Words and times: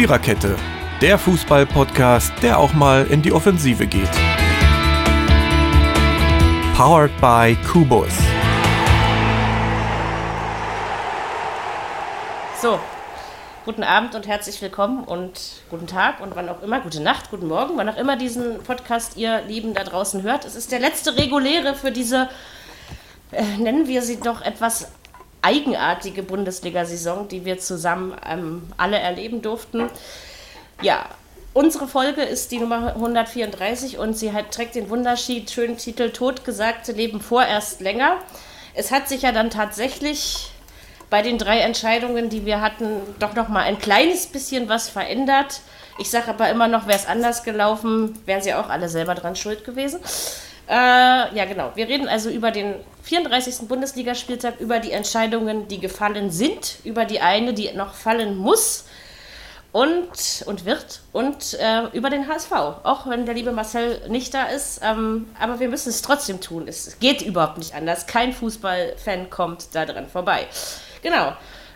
Viererkette, 0.00 0.56
der 1.02 1.18
Fußball-Podcast, 1.18 2.32
der 2.40 2.58
auch 2.58 2.72
mal 2.72 3.06
in 3.08 3.20
die 3.20 3.32
Offensive 3.32 3.86
geht. 3.86 4.08
Powered 6.74 7.10
by 7.20 7.54
Kubus. 7.70 8.10
So, 12.62 12.80
guten 13.66 13.82
Abend 13.82 14.14
und 14.14 14.26
herzlich 14.26 14.62
willkommen 14.62 15.04
und 15.04 15.38
guten 15.68 15.86
Tag 15.86 16.22
und 16.22 16.34
wann 16.34 16.48
auch 16.48 16.62
immer, 16.62 16.80
gute 16.80 17.02
Nacht, 17.02 17.30
guten 17.30 17.48
Morgen, 17.48 17.76
wann 17.76 17.90
auch 17.90 17.98
immer 17.98 18.16
diesen 18.16 18.62
Podcast 18.62 19.18
ihr 19.18 19.42
Lieben 19.42 19.74
da 19.74 19.84
draußen 19.84 20.22
hört. 20.22 20.46
Es 20.46 20.56
ist 20.56 20.72
der 20.72 20.80
letzte 20.80 21.18
reguläre 21.18 21.74
für 21.74 21.92
diese, 21.92 22.30
äh, 23.32 23.44
nennen 23.58 23.86
wir 23.86 24.00
sie 24.00 24.18
doch 24.18 24.40
etwas 24.40 24.88
eigenartige 25.42 26.22
Bundesliga-Saison, 26.22 27.28
die 27.28 27.44
wir 27.44 27.58
zusammen 27.58 28.16
ähm, 28.28 28.62
alle 28.76 28.98
erleben 28.98 29.42
durften. 29.42 29.90
Ja, 30.82 31.06
unsere 31.52 31.88
Folge 31.88 32.22
ist 32.22 32.52
die 32.52 32.58
Nummer 32.58 32.94
134 32.94 33.98
und 33.98 34.16
sie 34.16 34.32
hat, 34.32 34.52
trägt 34.52 34.74
den 34.74 34.90
wunderschönen 34.90 35.76
Titel 35.76 36.10
Totgesagte 36.10 36.92
leben 36.92 37.20
vorerst 37.20 37.80
länger. 37.80 38.16
Es 38.74 38.90
hat 38.90 39.08
sich 39.08 39.22
ja 39.22 39.32
dann 39.32 39.50
tatsächlich 39.50 40.50
bei 41.10 41.22
den 41.22 41.38
drei 41.38 41.58
Entscheidungen, 41.58 42.30
die 42.30 42.46
wir 42.46 42.60
hatten, 42.60 42.86
doch 43.18 43.34
noch 43.34 43.48
mal 43.48 43.64
ein 43.64 43.78
kleines 43.78 44.26
bisschen 44.26 44.68
was 44.68 44.88
verändert. 44.88 45.60
Ich 45.98 46.08
sage 46.08 46.28
aber 46.28 46.48
immer 46.48 46.68
noch, 46.68 46.86
wäre 46.86 46.98
es 46.98 47.06
anders 47.06 47.42
gelaufen, 47.42 48.18
wären 48.26 48.40
sie 48.40 48.54
auch 48.54 48.68
alle 48.68 48.88
selber 48.88 49.14
dran 49.14 49.34
schuld 49.36 49.64
gewesen. 49.64 50.00
Äh, 50.70 50.72
ja, 50.72 51.44
genau. 51.46 51.72
Wir 51.74 51.88
reden 51.88 52.06
also 52.06 52.30
über 52.30 52.52
den 52.52 52.76
34. 53.02 53.66
Bundesligaspieltag, 53.66 54.60
über 54.60 54.78
die 54.78 54.92
Entscheidungen, 54.92 55.66
die 55.66 55.80
gefallen 55.80 56.30
sind, 56.30 56.76
über 56.84 57.04
die 57.04 57.20
eine, 57.20 57.52
die 57.54 57.72
noch 57.72 57.94
fallen 57.94 58.36
muss 58.36 58.84
und, 59.72 60.44
und 60.46 60.64
wird 60.64 61.00
und 61.12 61.54
äh, 61.54 61.86
über 61.92 62.08
den 62.08 62.28
HSV. 62.28 62.52
Auch 62.52 63.08
wenn 63.08 63.26
der 63.26 63.34
liebe 63.34 63.50
Marcel 63.50 64.00
nicht 64.08 64.32
da 64.32 64.44
ist. 64.44 64.80
Ähm, 64.84 65.26
aber 65.40 65.58
wir 65.58 65.68
müssen 65.68 65.88
es 65.88 66.02
trotzdem 66.02 66.40
tun. 66.40 66.68
Es 66.68 67.00
geht 67.00 67.20
überhaupt 67.20 67.58
nicht 67.58 67.74
anders. 67.74 68.06
Kein 68.06 68.32
Fußballfan 68.32 69.28
kommt 69.28 69.74
da 69.74 69.84
dran 69.84 70.08
vorbei. 70.08 70.46
Genau. 71.02 71.32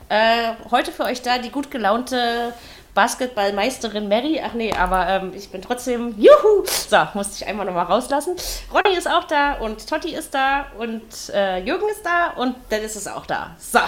Äh, 0.09 0.53
heute 0.71 0.93
für 0.93 1.03
euch 1.03 1.23
da 1.23 1.39
die 1.39 1.51
gut 1.51 1.73
gelaunte 1.73 2.53
Basketballmeisterin 2.95 4.09
Mary. 4.09 4.41
Ach 4.45 4.55
nee, 4.55 4.73
aber 4.73 5.09
ähm, 5.09 5.33
ich 5.35 5.51
bin 5.51 5.63
trotzdem. 5.63 6.15
Juhu! 6.19 6.65
So, 6.67 6.97
musste 7.15 7.37
ich 7.37 7.47
einmal 7.47 7.67
nochmal 7.67 7.87
rauslassen. 7.87 8.37
Ronny 8.73 8.97
ist 8.97 9.09
auch 9.09 9.25
da 9.25 9.55
und 9.55 9.89
Totti 9.89 10.15
ist 10.15 10.35
da 10.35 10.67
und 10.79 11.03
äh, 11.33 11.59
Jürgen 11.61 11.89
ist 11.91 12.05
da 12.05 12.31
und 12.37 12.55
Dennis 12.71 12.97
ist 12.97 13.09
auch 13.09 13.27
da. 13.27 13.57
So. 13.59 13.81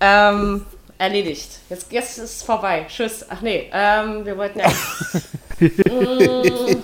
Ähm, 0.00 0.64
erledigt. 0.98 1.58
Jetzt, 1.68 1.92
jetzt 1.92 2.18
ist 2.18 2.36
es 2.36 2.42
vorbei. 2.42 2.86
Tschüss. 2.88 3.26
Ach 3.28 3.40
nee, 3.40 3.70
ähm, 3.72 4.24
wir 4.24 4.36
wollten 4.36 4.60
ja. 4.60 4.68
mm, 5.60 6.82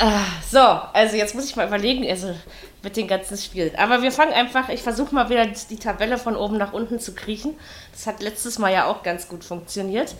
Ah, 0.00 0.24
so, 0.50 0.58
also 0.58 1.16
jetzt 1.16 1.34
muss 1.34 1.44
ich 1.44 1.54
mal 1.54 1.66
überlegen, 1.66 2.08
also 2.08 2.34
mit 2.82 2.96
den 2.96 3.08
ganzen 3.08 3.36
Spielen. 3.38 3.74
Aber 3.76 4.02
wir 4.02 4.12
fangen 4.12 4.32
einfach, 4.32 4.68
ich 4.68 4.82
versuche 4.82 5.14
mal 5.14 5.28
wieder 5.28 5.46
die 5.46 5.76
Tabelle 5.76 6.18
von 6.18 6.36
oben 6.36 6.58
nach 6.58 6.72
unten 6.72 7.00
zu 7.00 7.14
kriechen. 7.14 7.56
Das 7.92 8.06
hat 8.06 8.22
letztes 8.22 8.58
Mal 8.58 8.72
ja 8.72 8.86
auch 8.86 9.02
ganz 9.02 9.28
gut 9.28 9.44
funktioniert. 9.44 10.14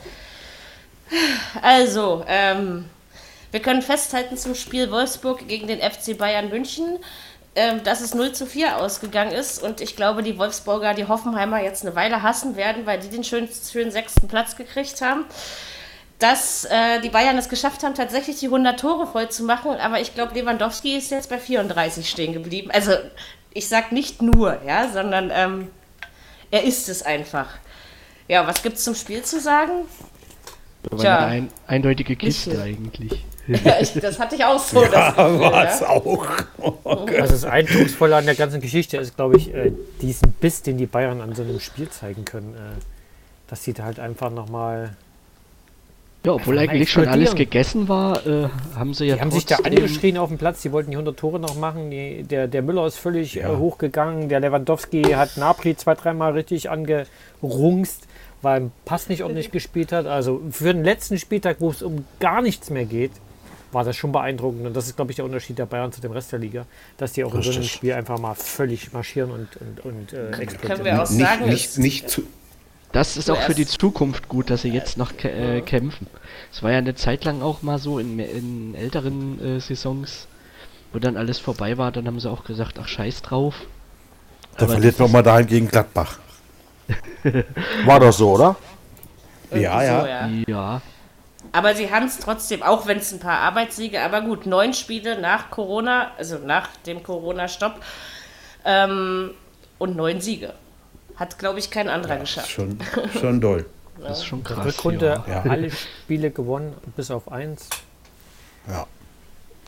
Also, 1.61 2.25
ähm, 2.27 2.89
wir 3.51 3.61
können 3.61 3.83
festhalten 3.83 4.37
zum 4.37 4.55
Spiel 4.55 4.91
Wolfsburg 4.91 5.47
gegen 5.47 5.67
den 5.67 5.81
FC 5.81 6.17
Bayern 6.17 6.49
München, 6.49 6.99
ähm, 7.55 7.83
dass 7.85 8.01
es 8.01 8.15
0 8.15 8.33
zu 8.33 8.47
4 8.47 8.79
ausgegangen 8.79 9.33
ist. 9.33 9.63
Und 9.63 9.81
ich 9.81 9.95
glaube, 9.95 10.23
die 10.23 10.39
Wolfsburger, 10.39 10.95
die 10.95 11.07
Hoffenheimer 11.07 11.63
jetzt 11.63 11.85
eine 11.85 11.95
Weile 11.95 12.23
hassen 12.23 12.57
werden, 12.57 12.87
weil 12.87 12.99
die 13.01 13.11
den 13.11 13.25
schönen, 13.25 13.49
schönen 13.51 13.91
sechsten 13.91 14.29
Platz 14.29 14.57
gekriegt 14.57 15.03
haben 15.03 15.27
dass 16.23 16.65
äh, 16.67 17.01
die 17.01 17.09
Bayern 17.09 17.37
es 17.37 17.49
geschafft 17.49 17.83
haben, 17.83 17.95
tatsächlich 17.95 18.39
die 18.39 18.47
100 18.47 18.79
Tore 18.79 19.07
voll 19.07 19.29
zu 19.29 19.43
machen. 19.45 19.73
Aber 19.73 20.01
ich 20.01 20.15
glaube, 20.15 20.35
Lewandowski 20.35 20.97
ist 20.97 21.11
jetzt 21.11 21.29
bei 21.29 21.39
34 21.39 22.09
stehen 22.09 22.33
geblieben. 22.33 22.71
Also 22.73 22.93
ich 23.53 23.69
sage 23.69 23.95
nicht 23.95 24.23
nur, 24.23 24.61
ja, 24.65 24.89
sondern 24.89 25.31
ähm, 25.35 25.69
er 26.51 26.65
ist 26.65 26.89
es 26.89 27.03
einfach. 27.03 27.49
Ja, 28.29 28.47
was 28.47 28.63
gibt 28.63 28.77
es 28.77 28.85
zum 28.85 28.95
Spiel 28.95 29.23
zu 29.23 29.41
sagen? 29.41 29.73
War 30.91 31.19
eine 31.19 31.27
ein, 31.27 31.49
eindeutige 31.67 32.17
Kiste 32.17 32.61
eigentlich. 32.61 33.25
Das 34.01 34.21
hatte 34.21 34.37
ich 34.37 34.45
auch 34.45 34.61
so. 34.61 34.85
Ja, 34.93 35.17
war 35.17 35.67
es 35.67 35.81
ja? 35.81 35.89
auch. 35.89 36.29
Oh 36.59 36.77
also 36.85 37.33
das 37.33 37.45
Eindrucksvolle 37.45 38.15
an 38.15 38.25
der 38.25 38.37
ganzen 38.37 38.61
Geschichte 38.61 38.99
ist, 38.99 39.17
glaube 39.17 39.37
ich, 39.37 39.53
äh, 39.53 39.73
diesen 40.01 40.31
Biss, 40.35 40.63
den 40.63 40.79
die 40.79 40.87
Bayern 40.87 41.21
an 41.21 41.35
so 41.35 41.43
einem 41.43 41.59
Spiel 41.59 41.89
zeigen 41.89 42.25
können. 42.25 42.55
Äh, 42.55 42.81
dass 43.49 43.65
sie 43.65 43.73
da 43.73 43.83
halt 43.83 43.99
einfach 43.99 44.31
nochmal 44.31 44.97
ja, 46.25 46.33
obwohl 46.33 46.59
eigentlich 46.59 46.91
schon 46.91 47.09
alles 47.09 47.35
gegessen 47.35 47.89
war, 47.89 48.25
äh, 48.27 48.49
haben 48.77 48.95
sie 48.95 49.07
ja. 49.07 49.17
Die 49.17 49.21
haben 49.21 49.33
sich 49.33 49.45
da 49.45 49.57
angeschrien 49.57 50.17
auf 50.19 50.29
dem 50.29 50.39
Platz, 50.39 50.63
die 50.63 50.71
wollten 50.71 50.91
die 50.91 50.97
100 50.97 51.17
Tore 51.17 51.41
noch 51.41 51.57
machen. 51.57 51.91
Die, 51.91 52.23
der, 52.23 52.47
der 52.47 52.63
Müller 52.63 52.87
ist 52.87 52.97
völlig 52.97 53.35
ja. 53.35 53.53
äh, 53.53 53.57
hochgegangen. 53.57 54.29
Der 54.29 54.39
Lewandowski 54.39 55.03
hat 55.03 55.37
Napri 55.37 55.77
zwei, 55.77 55.95
dreimal 55.95 56.33
richtig 56.33 56.71
angerungst, 56.71 58.07
weil 58.41 58.61
ein 58.61 58.73
Pass 58.85 59.09
nicht 59.09 59.25
ordentlich 59.25 59.51
gespielt 59.51 59.91
hat. 59.91 60.07
Also 60.07 60.41
für 60.51 60.73
den 60.73 60.85
letzten 60.85 61.19
Spieltag, 61.19 61.57
wo 61.59 61.71
es 61.71 61.83
um 61.83 62.05
gar 62.21 62.41
nichts 62.41 62.71
mehr 62.71 62.85
geht, 62.85 63.13
war 63.73 63.83
das 63.83 63.97
schon 63.97 64.13
beeindruckend. 64.13 64.65
Und 64.67 64.77
das 64.77 64.87
ist, 64.87 64.97
glaube 64.97 65.11
ich, 65.11 65.17
der 65.17 65.25
Unterschied 65.25 65.59
der 65.59 65.67
Bayern 65.67 65.91
zu 65.91 66.01
dem 66.01 66.13
Rest 66.13 66.31
der 66.31 66.39
Liga, 66.39 66.67
dass 66.99 67.13
die 67.13 67.25
auch 67.25 67.35
Richtig. 67.35 67.47
in 67.47 67.53
so 67.53 67.59
einem 67.59 67.69
Spiel 67.69 67.93
einfach 67.95 68.19
mal 68.19 68.35
völlig 68.35 68.93
marschieren 68.93 69.33
und, 69.33 69.49
und, 69.57 69.85
und 69.85 70.13
äh, 70.13 70.31
explodieren. 70.41 70.61
Können 70.61 70.85
wir 70.85 71.03
auch 71.03 71.07
sagen, 71.07 71.47
nicht, 71.47 71.79
nicht, 71.79 71.79
nicht 71.79 72.11
zu 72.11 72.23
das 72.93 73.17
ist 73.17 73.31
auch 73.31 73.41
für 73.41 73.55
die 73.55 73.67
Zukunft 73.67 74.29
gut, 74.29 74.51
dass 74.51 74.63
sie 74.63 74.71
jetzt 74.71 74.99
noch 74.99 75.13
äh, 75.25 75.63
kämpfen. 75.63 76.07
Es 76.53 76.63
war 76.63 76.71
ja 76.73 76.79
eine 76.79 76.95
Zeit 76.95 77.25
lang 77.25 77.41
auch 77.43 77.63
mal 77.63 77.79
so 77.79 77.99
in, 77.99 78.19
in 78.19 78.75
älteren 78.75 79.57
äh, 79.57 79.61
Saisons, 79.61 80.27
wo 80.93 80.99
dann 80.99 81.17
alles 81.17 81.39
vorbei 81.39 81.79
war, 81.79 81.91
dann 81.91 82.07
haben 82.07 82.21
sie 82.21 82.31
auch 82.31 82.45
gesagt, 82.45 82.79
ach 82.81 82.89
scheiß 82.89 83.23
drauf. 83.23 83.55
Da 84.57 84.65
Aber 84.65 84.75
verliert 84.75 84.99
man 84.99 85.11
mal 85.11 85.23
daheim 85.23 85.47
gegen 85.47 85.69
Gladbach. 85.69 86.19
war 87.87 88.01
doch 88.01 88.13
so, 88.13 88.33
oder? 88.33 88.57
Ja, 89.51 89.83
ja. 89.83 90.01
So, 90.01 90.07
ja. 90.07 90.29
ja. 90.47 90.83
Aber 91.53 91.75
sie 91.75 91.91
haben 91.91 92.07
es 92.07 92.19
trotzdem, 92.19 92.63
auch 92.63 92.87
wenn 92.87 92.99
es 92.99 93.13
ein 93.13 93.21
paar 93.21 93.39
Arbeitssiege, 93.39 94.03
aber 94.03 94.21
gut, 94.21 94.47
neun 94.47 94.75
Spiele 94.75 95.21
nach 95.21 95.51
Corona, 95.51 96.13
also 96.17 96.39
nach 96.39 96.69
dem 96.87 97.03
Corona-Stopp 97.03 97.81
ähm, 98.65 99.33
und 99.79 99.97
neun 99.97 100.21
Siege. 100.21 100.55
Hat, 101.17 101.39
glaube 101.39 101.59
ich, 101.59 101.71
kein 101.71 101.89
anderer 101.89 102.15
ja, 102.15 102.21
geschafft. 102.21 102.51
Schon, 102.51 102.79
schon 103.21 103.41
doll. 103.41 103.67
Das 104.01 104.19
ist 104.19 104.25
schon 104.25 104.43
krass. 104.43 104.65
Rückrunde 104.65 105.23
ja. 105.29 105.43
alle 105.43 105.71
Spiele 105.71 106.33
gewonnen, 106.33 106.75
bis 106.97 107.13
auf 107.13 107.31
eins. 107.31 107.69
Ja. 108.67 108.87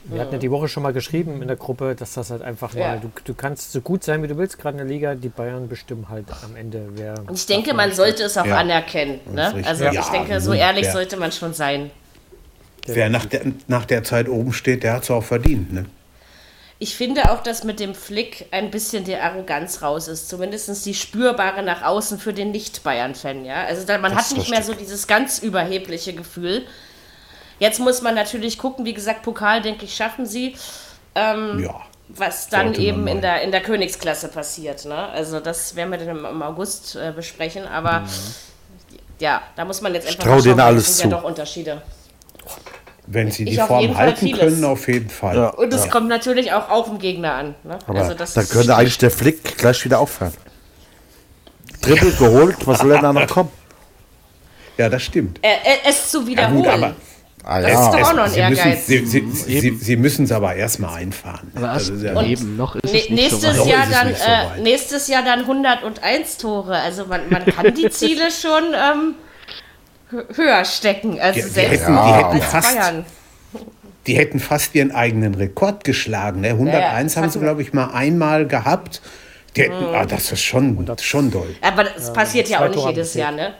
Wir 0.07 0.21
hatten 0.21 0.33
ja 0.35 0.39
die 0.39 0.51
Woche 0.51 0.69
schon 0.69 0.83
mal 0.83 0.93
geschrieben 0.93 1.41
in 1.41 1.49
der 1.49 1.57
Gruppe, 1.57 1.95
dass 1.95 2.13
das 2.13 2.31
halt 2.31 2.43
einfach 2.43 2.75
ja. 2.75 2.89
mal, 2.89 3.01
du, 3.01 3.11
du 3.25 3.35
kannst 3.35 3.73
so 3.73 3.81
gut 3.81 4.05
sein, 4.05 4.23
wie 4.23 4.29
du 4.29 4.37
willst, 4.37 4.59
gerade 4.59 4.79
in 4.79 4.87
der 4.87 4.87
Liga, 4.87 5.15
die 5.15 5.31
Bayern 5.31 5.69
bestimmen 5.69 6.09
halt 6.11 6.27
am 6.45 6.57
Ende, 6.57 6.89
wer. 6.95 7.15
Und 7.27 7.35
ich 7.35 7.47
denke, 7.47 7.73
man 7.73 7.93
sollte 7.93 8.25
es 8.25 8.37
auch 8.37 8.45
ja. 8.45 8.59
anerkennen. 8.59 9.21
Ne? 9.33 9.63
Also 9.65 9.87
ich 9.87 10.07
denke, 10.07 10.41
so 10.41 10.53
ehrlich 10.53 10.91
sollte 10.91 11.17
man 11.17 11.33
schon 11.33 11.55
sein. 11.55 11.91
Wer 12.87 13.09
nach 13.09 13.25
der, 13.25 13.43
nach 13.67 13.87
der 13.87 14.05
Zeit 14.05 14.29
oben 14.29 14.53
steht, 14.53 14.83
der 14.83 14.93
hat 14.93 15.05
es 15.05 15.11
auch 15.11 15.25
verdient. 15.25 15.73
Ne? 15.73 15.87
Ich 16.79 16.97
finde 16.97 17.31
auch, 17.31 17.43
dass 17.43 17.63
mit 17.63 17.79
dem 17.79 17.95
Flick 17.95 18.47
ein 18.51 18.71
bisschen 18.71 19.05
die 19.05 19.15
Arroganz 19.15 19.81
raus 19.81 20.09
ist. 20.09 20.29
Zumindest 20.29 20.85
die 20.85 20.95
spürbare 20.95 21.63
nach 21.63 21.83
außen 21.83 22.19
für 22.19 22.33
den 22.33 22.51
Nicht-Bayern-Fan. 22.51 23.45
Ja? 23.45 23.65
Also 23.65 23.87
da, 23.87 23.99
man 23.99 24.15
das 24.15 24.31
hat 24.31 24.39
nicht 24.39 24.51
mehr 24.51 24.63
so 24.63 24.75
dieses 24.75 25.07
ganz 25.07 25.39
überhebliche 25.39 26.15
Gefühl. 26.15 26.67
Jetzt 27.61 27.79
muss 27.79 28.03
man 28.03 28.15
natürlich 28.17 28.59
gucken, 28.59 28.85
wie 28.85 28.95
gesagt, 28.95 29.23
Pokal, 29.23 29.63
denke 29.63 29.85
ich, 29.85 29.95
schaffen 29.95 30.27
sie. 30.27 30.57
Ähm, 31.15 31.61
ja. 31.63 31.81
Was 32.09 32.49
dann 32.49 32.75
eben 32.75 33.07
in 33.07 33.23
der, 33.23 33.43
in 33.43 33.51
der 33.51 33.63
Königsklasse 33.63 34.29
passiert. 34.29 34.85
Ne? 34.85 34.95
Also 34.95 35.41
das 35.41 35.75
werden 35.77 35.91
wir 35.91 35.99
dann 35.99 36.25
im, 36.25 36.43
August 36.43 36.97
äh, 36.97 37.13
besprechen. 37.15 37.67
Aber 37.67 38.01
mhm. 38.01 38.09
ja, 39.21 39.43
da 39.55 39.65
muss 39.65 39.81
man 39.81 39.95
jetzt 39.95 40.09
einfach 40.09 40.25
schauen, 40.25 40.43
denen 40.43 40.61
alles 40.61 40.99
sind 40.99 41.13
ja 41.13 41.17
doch 41.17 41.25
Unterschiede. 41.25 41.83
Wenn 43.07 43.31
sie 43.31 43.45
die 43.45 43.57
Form 43.57 43.97
halten 43.97 44.33
können, 44.33 44.65
auf 44.65 44.89
jeden 44.89 45.11
Fall. 45.11 45.37
Ja. 45.37 45.49
Und 45.49 45.73
es 45.73 45.85
ja. 45.85 45.91
kommt 45.91 46.09
natürlich 46.09 46.53
auch 46.53 46.71
auf 46.71 46.89
den 46.89 46.99
Gegner 46.99 47.35
an. 47.35 47.55
Ne? 47.63 47.79
Aber 47.87 48.01
also 48.01 48.15
dann 48.15 48.49
könnte 48.49 48.75
eigentlich 48.77 48.99
der 48.99 49.11
Flick 49.11 49.59
gleich 49.59 49.85
wieder 49.85 50.01
aufhören. 50.01 50.33
Triple 51.83 52.13
geholt, 52.13 52.57
was 52.67 52.79
soll 52.81 52.91
denn 52.91 53.03
da 53.03 53.13
noch 53.13 53.27
kommen? 53.27 53.51
Ja, 54.79 54.89
das 54.89 55.03
stimmt. 55.03 55.39
Er, 55.43 55.65
er, 55.65 55.91
es 55.91 56.11
zu 56.11 56.27
wiederholen. 56.27 56.65
Ja, 56.65 56.75
gut, 56.77 56.83
aber 56.83 56.95
Ah, 57.47 57.61
ja. 57.61 57.69
Das 57.69 57.81
ist 57.81 57.93
doch 57.93 58.11
auch 58.11 58.17
noch 58.17 58.25
ein 58.25 58.31
sie 58.31 58.39
Ehrgeiz. 58.39 58.89
Müssen, 58.89 59.07
sie, 59.07 59.31
sie, 59.31 59.61
sie, 59.61 59.77
sie 59.77 59.97
müssen 59.97 60.25
es 60.25 60.33
aber 60.33 60.55
erstmal 60.55 60.95
einfahren. 60.95 61.53
Aber 61.55 61.73
also 61.73 61.95
ja 61.95 62.21
eben 62.23 62.57
noch 62.57 62.75
ist 62.77 62.85
es 62.87 62.93
nicht 62.93 63.11
nächstes 63.11 63.57
so 63.57 63.67
Jahr 63.67 63.87
dann 63.87 64.15
so 64.15 64.23
äh, 64.25 64.63
nächstes 64.63 65.09
Jahr 65.09 65.23
dann 65.23 65.41
101 65.41 66.39
Tore. 66.39 66.79
Also 66.79 67.05
man, 67.05 67.29
man 67.29 67.45
kann 67.45 67.75
die 67.75 67.91
Ziele 67.91 68.31
schon 68.43 68.65
ähm, 68.73 69.15
höher 70.35 70.65
stecken. 70.65 71.21
Also 71.21 71.41
die, 71.41 71.47
selbst 71.47 71.73
die 71.73 71.93
hätten, 71.93 71.95
die 71.97 72.13
hätten 72.13 72.43
fast, 72.43 72.77
Bayern. 72.77 73.05
Die 74.07 74.17
hätten 74.17 74.41
fast 74.41 74.75
ihren 74.75 74.93
eigenen 74.93 75.35
Rekord 75.35 75.85
geschlagen. 75.85 76.41
Ne? 76.43 76.51
101 76.51 77.15
ja, 77.15 77.23
haben 77.23 77.31
sie, 77.31 77.39
glaube 77.39 77.63
ich, 77.63 77.73
mal 77.73 77.87
einmal 77.93 78.47
gehabt. 78.47 79.01
Die 79.57 79.63
hätten, 79.63 79.79
mhm. 79.81 79.95
ah, 79.95 80.05
das 80.05 80.33
ist 80.33 80.43
schon, 80.43 80.87
schon 81.01 81.31
doll. 81.31 81.55
Aber 81.63 81.85
das 81.85 82.09
ja, 82.09 82.13
passiert 82.13 82.49
ja 82.49 82.65
auch 82.65 82.69
nicht 82.69 82.87
jedes 82.87 83.15
Jahr, 83.15 83.33
ne? 83.33 83.55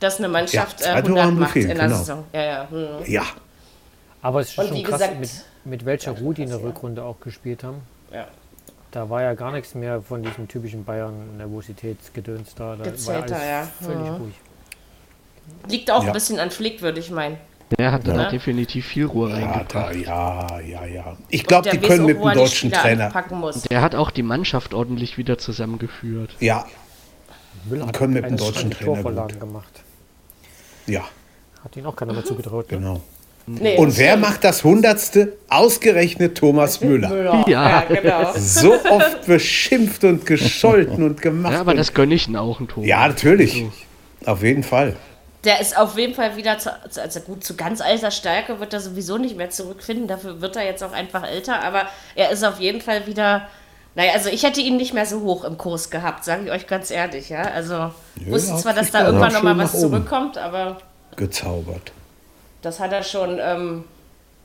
dass 0.00 0.18
eine 0.18 0.28
Mannschaft 0.28 0.80
Ja, 0.80 0.86
äh, 0.86 0.92
zwei 0.92 1.02
Tore 1.02 1.20
100 1.20 1.24
haben 1.24 1.38
macht 1.38 1.54
gefehlt, 1.54 1.70
in 1.72 1.76
der 1.78 1.86
genau. 1.86 1.98
Saison. 1.98 2.24
Ja, 2.32 2.42
ja. 2.42 2.68
Hm. 2.70 2.86
Ja, 3.06 3.22
Aber 4.22 4.40
es 4.40 4.50
ist 4.50 4.58
Und 4.58 4.68
schon 4.68 4.82
krass, 4.82 5.00
gesagt- 5.00 5.20
mit, 5.20 5.30
mit 5.64 5.84
welcher 5.84 6.12
Ruhe 6.12 6.34
die 6.34 6.42
in 6.42 6.48
der 6.50 6.62
Rückrunde 6.62 7.02
auch 7.04 7.20
gespielt 7.20 7.62
haben. 7.64 7.82
ja. 8.12 8.26
Da 8.90 9.10
war 9.10 9.20
ja 9.20 9.34
gar 9.34 9.52
nichts 9.52 9.74
mehr 9.74 10.00
von 10.00 10.22
diesem 10.22 10.48
typischen 10.48 10.82
Bayern-Nervositätsgedöns 10.82 12.54
da. 12.54 12.72
Da 12.72 12.78
war 12.86 12.90
Gezeter, 12.90 13.36
alles 13.36 13.48
ja. 13.48 13.68
völlig 13.82 13.98
Mhm. 14.10 14.16
ruhig. 14.16 14.34
Liegt 15.68 15.90
auch 15.90 16.02
Ja. 16.02 16.08
ein 16.08 16.12
bisschen 16.12 16.38
an 16.38 16.50
Flick, 16.50 16.80
würde 16.82 16.98
ich 17.00 17.10
meinen. 17.10 17.36
Der 17.78 17.92
hat 17.92 18.06
da 18.08 18.14
Ja. 18.16 18.30
definitiv 18.30 18.86
viel 18.86 19.04
Ruhe 19.04 19.28
ja, 19.28 19.36
reingebracht. 19.36 19.74
da, 19.74 19.92
ja, 19.92 20.60
ja, 20.60 20.86
ja. 20.86 21.16
Ich 21.28 21.44
glaube, 21.44 21.68
die 21.68 21.76
können 21.78 22.02
auch, 22.04 22.06
mit 22.06 22.16
dem 22.16 22.22
er 22.26 22.32
die 22.32 22.38
deutschen 22.38 22.72
Trainer. 22.72 23.12
Der 23.70 23.82
hat 23.82 23.94
auch 23.94 24.10
die 24.10 24.22
Mannschaft 24.22 24.72
ordentlich 24.72 25.18
wieder 25.18 25.36
zusammengeführt. 25.36 26.30
Ja, 26.40 26.64
Müller 27.68 27.86
hat 27.88 27.96
können 27.96 28.14
mit 28.14 28.24
dem 28.24 28.36
deutschen 28.38 28.70
die 28.70 28.76
Trainer 28.76 28.94
Torvorlagen 28.94 29.38
gemacht. 29.38 29.82
ja, 30.86 31.02
Hat 31.62 31.76
ihn 31.76 31.84
auch 31.84 31.94
keiner 31.96 32.14
mehr 32.14 32.24
zugetraut. 32.24 32.70
Ne? 32.72 32.78
genau. 32.78 33.00
Nee, 33.50 33.76
Und 33.76 33.96
wer 33.98 34.16
macht 34.18 34.44
das 34.44 34.62
Hundertste? 34.62 35.36
Ausgerechnet 35.48 36.36
Thomas 36.38 36.80
Müller. 36.82 37.08
Müller. 37.08 37.44
Ja. 37.48 37.68
Ja, 37.68 38.00
genau. 38.00 38.32
So 38.36 38.74
oft 38.90 39.26
beschimpft 39.26 40.04
und 40.04 40.24
gescholten 40.24 41.02
und 41.02 41.20
gemacht. 41.22 41.52
Ja, 41.54 41.60
aber 41.60 41.74
das 41.74 41.92
gönne 41.94 42.14
ich 42.14 42.28
ihm 42.28 42.36
auch 42.36 42.60
ein 42.60 42.68
Tor. 42.68 42.84
ja, 42.84 43.06
natürlich. 43.08 43.64
Auf 44.24 44.42
jeden 44.42 44.62
Fall. 44.62 44.96
Der 45.44 45.60
ist 45.60 45.76
auf 45.76 45.96
jeden 45.96 46.14
Fall 46.14 46.36
wieder, 46.36 46.58
zu, 46.58 46.70
also 47.00 47.20
gut, 47.20 47.44
zu 47.44 47.56
ganz 47.56 47.80
alter 47.80 48.10
Stärke 48.10 48.58
wird 48.58 48.72
er 48.72 48.80
sowieso 48.80 49.18
nicht 49.18 49.36
mehr 49.36 49.50
zurückfinden. 49.50 50.08
Dafür 50.08 50.40
wird 50.40 50.56
er 50.56 50.64
jetzt 50.64 50.82
auch 50.82 50.92
einfach 50.92 51.24
älter. 51.24 51.62
Aber 51.62 51.86
er 52.16 52.30
ist 52.30 52.44
auf 52.44 52.58
jeden 52.58 52.80
Fall 52.80 53.06
wieder. 53.06 53.46
Naja, 53.94 54.12
also 54.12 54.28
ich 54.28 54.42
hätte 54.42 54.60
ihn 54.60 54.76
nicht 54.76 54.94
mehr 54.94 55.06
so 55.06 55.22
hoch 55.22 55.44
im 55.44 55.58
Kurs 55.58 55.90
gehabt, 55.90 56.24
sage 56.24 56.44
ich 56.44 56.50
euch 56.50 56.66
ganz 56.66 56.90
ehrlich, 56.90 57.30
ja. 57.30 57.42
Also 57.42 57.92
wusste 58.26 58.52
hat 58.52 58.60
zwar, 58.60 58.74
dass 58.74 58.90
da 58.90 59.06
irgendwann 59.06 59.32
nochmal 59.32 59.58
was 59.58 59.80
zurückkommt, 59.80 60.38
aber 60.38 60.78
Gezaubert. 61.16 61.92
das 62.62 62.78
hat 62.78 62.92
er 62.92 63.02
schon. 63.02 63.38
Ähm, 63.40 63.84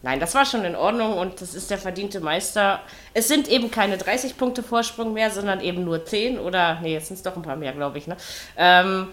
nein, 0.02 0.20
das 0.20 0.34
war 0.34 0.46
schon 0.46 0.64
in 0.66 0.76
Ordnung 0.76 1.18
und 1.18 1.40
das 1.42 1.54
ist 1.54 1.70
der 1.70 1.78
verdiente 1.78 2.20
Meister. 2.20 2.80
Es 3.14 3.28
sind 3.28 3.48
eben 3.48 3.70
keine 3.70 3.98
30 3.98 4.38
Punkte 4.38 4.64
Vorsprung 4.64 5.14
mehr, 5.14 5.30
sondern 5.30 5.60
eben 5.60 5.84
nur 5.84 6.04
10 6.04 6.40
oder, 6.40 6.80
nee, 6.82 6.94
jetzt 6.94 7.08
sind 7.08 7.18
es 7.18 7.24
doch 7.24 7.36
ein 7.36 7.44
paar 7.44 7.56
mehr, 7.56 7.74
glaube 7.74 7.98
ich. 8.00 8.08
Ne? 8.08 8.18
Ähm, 8.58 9.10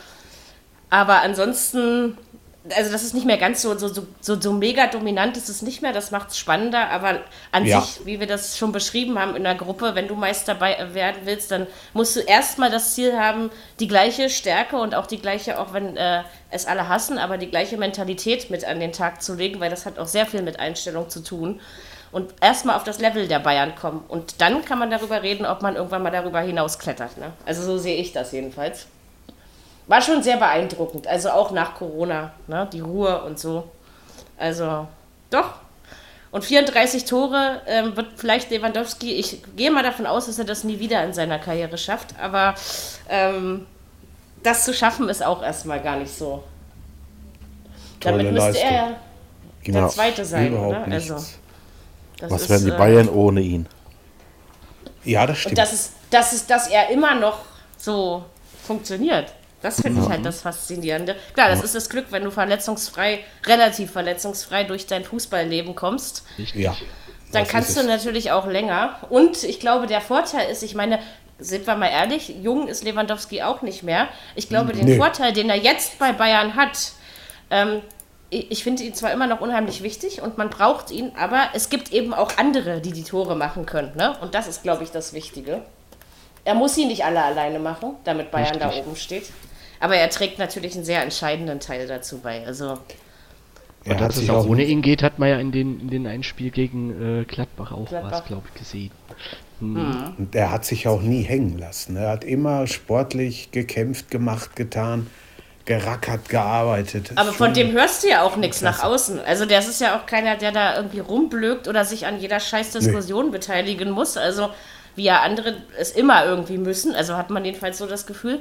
aber 0.91 1.23
ansonsten, 1.23 2.19
also 2.77 2.93
das 2.93 3.03
ist 3.03 3.15
nicht 3.15 3.25
mehr 3.25 3.39
ganz 3.39 3.63
so, 3.63 3.79
so, 3.79 3.89
so, 3.89 4.41
so, 4.41 4.53
mega 4.53 4.87
dominant 4.89 5.37
ist 5.37 5.49
es 5.49 5.63
nicht 5.63 5.81
mehr, 5.81 5.93
das 5.93 6.11
macht 6.11 6.31
es 6.31 6.39
spannender, 6.39 6.91
aber 6.91 7.21
an 7.53 7.65
Ja. 7.65 7.81
sich, 7.81 8.05
wie 8.05 8.21
wir 8.21 8.27
das 8.27 8.59
schon 8.59 8.73
beschrieben 8.73 9.19
haben 9.19 9.35
in 9.37 9.45
der 9.45 9.55
Gruppe, 9.55 9.95
wenn 9.95 10.09
du 10.09 10.15
Meister 10.15 10.55
bei, 10.55 10.77
werden 10.93 11.23
willst, 11.25 11.51
dann 11.53 11.67
musst 11.95 12.17
du 12.17 12.21
erstmal 12.21 12.71
das 12.71 12.95
Ziel 12.95 13.19
haben, 13.19 13.51
die 13.79 13.89
gleiche 13.89 14.29
Stärke 14.29 14.77
und 14.77 14.95
auch 14.95 15.07
die 15.07 15.19
gleiche, 15.21 15.59
auch 15.59 15.73
wenn 15.73 15.97
äh, 15.97 16.23
es 16.51 16.67
alle 16.67 16.89
hassen, 16.89 17.19
aber 17.19 17.39
die 17.39 17.49
gleiche 17.49 17.77
Mentalität 17.77 18.51
mit 18.51 18.65
an 18.65 18.81
den 18.81 18.93
Tag 18.93 19.23
zu 19.23 19.35
legen, 19.35 19.61
weil 19.61 19.71
das 19.71 19.87
hat 19.87 19.99
auch 19.99 20.09
sehr 20.09 20.27
viel 20.27 20.43
mit 20.43 20.59
Einstellung 20.61 21.09
zu 21.09 21.21
tun. 21.23 21.61
Und 22.13 22.35
erstmal 22.41 22.75
auf 22.75 22.83
das 22.83 22.99
Level 22.99 23.29
der 23.29 23.39
Bayern 23.39 23.77
kommen. 23.77 24.03
Und 24.09 24.41
dann 24.41 24.65
kann 24.65 24.81
man 24.81 24.91
darüber 24.91 25.23
reden, 25.23 25.47
ob 25.47 25.63
man 25.63 25.77
irgendwann 25.77 26.03
mal 26.03 26.11
darüber 26.11 26.41
hinaus 26.41 26.81
klettert. 26.81 27.17
Ne? 27.19 27.33
Also 27.47 27.63
so 27.63 27.79
sehe 27.79 27.97
ich 27.99 28.13
das 28.13 28.33
jedenfalls. 28.33 28.89
War 29.91 30.01
schon 30.01 30.23
sehr 30.23 30.37
beeindruckend. 30.37 31.09
Also 31.09 31.31
auch 31.31 31.51
nach 31.51 31.75
Corona, 31.75 32.33
ne? 32.47 32.69
die 32.73 32.79
Ruhe 32.81 33.23
und 33.25 33.39
so. 33.41 33.69
Also 34.39 34.87
doch. 35.31 35.55
Und 36.31 36.45
34 36.45 37.07
Tore 37.07 37.61
ähm, 37.67 37.97
wird 37.97 38.07
vielleicht 38.15 38.51
Lewandowski, 38.51 39.15
ich 39.15 39.43
gehe 39.57 39.73
mal 39.73 39.83
davon 39.83 40.07
aus, 40.07 40.27
dass 40.27 40.39
er 40.39 40.45
das 40.45 40.63
nie 40.63 40.79
wieder 40.79 41.03
in 41.03 41.13
seiner 41.13 41.41
Karriere 41.41 41.77
schafft, 41.77 42.15
aber 42.21 42.55
ähm, 43.09 43.67
das 44.45 44.65
zu 44.65 44.73
schaffen 44.73 45.09
ist 45.09 45.25
auch 45.25 45.43
erstmal 45.43 45.81
gar 45.81 45.97
nicht 45.97 46.17
so. 46.17 46.45
Tolle 47.99 48.19
Damit 48.19 48.33
müsste 48.35 48.51
Leistung. 48.53 48.69
er 48.71 48.75
ja 48.91 48.97
Genau. 49.63 49.89
Zweite 49.89 50.25
sein, 50.25 50.53
Überhaupt 50.53 50.87
oder? 50.87 50.95
Also, 50.95 51.15
das 51.15 52.31
Was 52.31 52.43
ist, 52.43 52.51
wären 52.51 52.65
die 52.65 52.71
äh, 52.71 52.77
Bayern 52.79 53.09
ohne 53.09 53.41
ihn? 53.41 53.67
Ja, 55.05 55.27
das 55.27 55.37
Und 55.37 55.41
stimmt. 55.41 55.59
dass, 55.59 55.73
es, 55.73 55.93
dass, 56.11 56.33
es, 56.33 56.47
dass 56.47 56.69
er 56.69 56.91
immer 56.91 57.15
noch 57.15 57.41
so 57.77 58.25
funktioniert. 58.67 59.35
Das 59.62 59.81
finde 59.81 60.03
ich 60.03 60.09
halt 60.09 60.25
das 60.25 60.41
Faszinierende. 60.43 61.17
Klar, 61.35 61.49
das 61.51 61.62
ist 61.62 61.75
das 61.75 61.91
Glück, 61.91 62.07
wenn 62.11 62.25
du 62.25 62.31
verletzungsfrei, 62.31 63.21
relativ 63.47 63.91
verletzungsfrei 63.93 64.65
durch 64.65 64.87
dein 64.87 65.05
Fußballleben 65.05 65.75
kommst. 65.75 66.25
Richtig. 66.39 66.62
ja. 66.62 66.75
Dann 67.33 67.45
Das 67.45 67.53
kannst 67.53 67.77
du 67.77 67.81
es. 67.81 67.87
natürlich 67.87 68.33
auch 68.33 68.47
länger. 68.47 68.97
Und 69.11 69.45
ich 69.45 69.61
glaube, 69.61 69.87
der 69.87 70.01
Vorteil 70.01 70.51
ist, 70.51 70.62
ich 70.62 70.75
meine, 70.75 70.99
sind 71.39 71.67
wir 71.67 71.77
mal 71.77 71.89
ehrlich, 71.89 72.35
jung 72.43 72.69
ist 72.69 72.85
Lewandowski 72.85 73.43
auch 73.43 73.62
nicht 73.62 73.83
mehr. 73.83 74.09
Ich 74.35 74.49
glaube, 74.49 74.73
den 74.73 74.85
Nee. 74.87 74.97
Vorteil, 74.97 75.33
den 75.33 75.49
er 75.49 75.57
jetzt 75.57 75.99
bei 75.99 76.12
Bayern 76.12 76.57
hat, 76.57 76.93
ähm, 77.51 77.83
ich 78.31 78.62
finde 78.62 78.83
ihn 78.85 78.95
zwar 78.95 79.12
immer 79.12 79.27
noch 79.27 79.41
unheimlich 79.41 79.83
wichtig 79.83 80.23
und 80.23 80.39
man 80.39 80.51
braucht 80.51 80.91
ihn, 80.93 81.12
aber 81.19 81.49
es 81.53 81.69
gibt 81.69 81.93
eben 81.93 82.15
auch 82.15 82.37
andere, 82.39 82.81
die 82.81 82.93
die 82.93 83.03
Tore 83.05 83.35
machen 83.37 83.67
können. 83.67 83.93
Ne? 83.97 84.17
Und 84.21 84.35
das 84.35 84.47
ist, 84.47 84.62
glaube 84.62 84.85
ich, 84.85 84.91
das 84.91 85.12
Wichtige. 85.15 85.62
Er 86.45 86.55
muss 86.55 86.75
sie 86.77 86.85
nicht 86.87 87.05
alle 87.05 87.23
alleine 87.23 87.59
machen, 87.59 87.97
damit 88.05 88.31
Bayern 88.31 88.59
da 88.59 88.69
Richtig. 88.69 88.87
oben 88.87 88.97
steht. 88.97 89.31
Aber 89.81 89.97
er 89.97 90.11
trägt 90.11 90.38
natürlich 90.38 90.75
einen 90.75 90.85
sehr 90.85 91.03
entscheidenden 91.03 91.59
Teil 91.59 91.87
dazu 91.88 92.19
bei. 92.19 92.47
Also, 92.47 92.79
Er 93.85 93.93
Und 93.94 94.00
hat 94.00 94.11
dass 94.11 94.19
es 94.19 94.29
auch 94.31 94.47
ohne 94.47 94.65
ihn 94.65 94.82
geht, 94.82 95.03
hat 95.03 95.19
man 95.19 95.31
ja 95.31 95.38
in 95.41 95.53
den, 95.53 95.81
in 95.81 95.88
den 95.88 96.06
Einspiel 96.06 96.50
gegen 96.50 97.23
äh, 97.23 97.25
Gladbach 97.25 97.73
auch 97.73 97.88
Gladbach. 97.88 98.12
was, 98.12 98.25
glaube 98.27 98.43
ich, 98.53 98.61
gesehen. 98.61 98.91
Und 99.61 100.29
er 100.32 100.50
hat 100.50 100.65
sich 100.65 100.88
auch 100.88 101.03
nie 101.03 101.23
hängen 101.23 101.59
lassen. 101.59 101.97
Er 101.97 102.11
hat 102.11 102.25
immer 102.25 102.67
sportlich 102.67 103.50
gekämpft, 103.50 104.11
gemacht, 104.11 104.56
getan, 104.56 105.06
gerackert, 105.67 106.29
gearbeitet. 106.29 107.12
Aber 107.17 107.33
von 107.33 107.53
dem 107.53 107.73
hörst 107.73 108.03
du 108.03 108.09
ja 108.09 108.23
auch 108.23 108.37
nichts 108.37 108.62
nach 108.62 108.83
außen. 108.83 109.21
Also 109.21 109.44
das 109.44 109.69
ist 109.69 109.81
ja 109.81 109.99
auch 109.99 110.06
keiner, 110.06 110.37
der 110.37 110.53
da 110.53 110.76
irgendwie 110.76 111.00
rumblökt 111.00 111.69
oder 111.69 111.85
sich 111.85 112.06
an 112.06 112.19
jeder 112.19 112.41
scheiß 112.41 112.73
Diskussion 112.73 113.31
beteiligen 113.31 113.91
muss. 113.91 114.17
Also 114.17 114.50
wie 114.97 115.05
ja 115.05 115.21
andere 115.21 115.56
es 115.79 115.91
immer 115.93 116.25
irgendwie 116.25 116.59
müssen. 116.59 116.94
Also 116.94 117.17
hat 117.17 117.31
man 117.31 117.44
jedenfalls 117.44 117.79
so 117.79 117.87
das 117.87 118.06
Gefühl. 118.06 118.41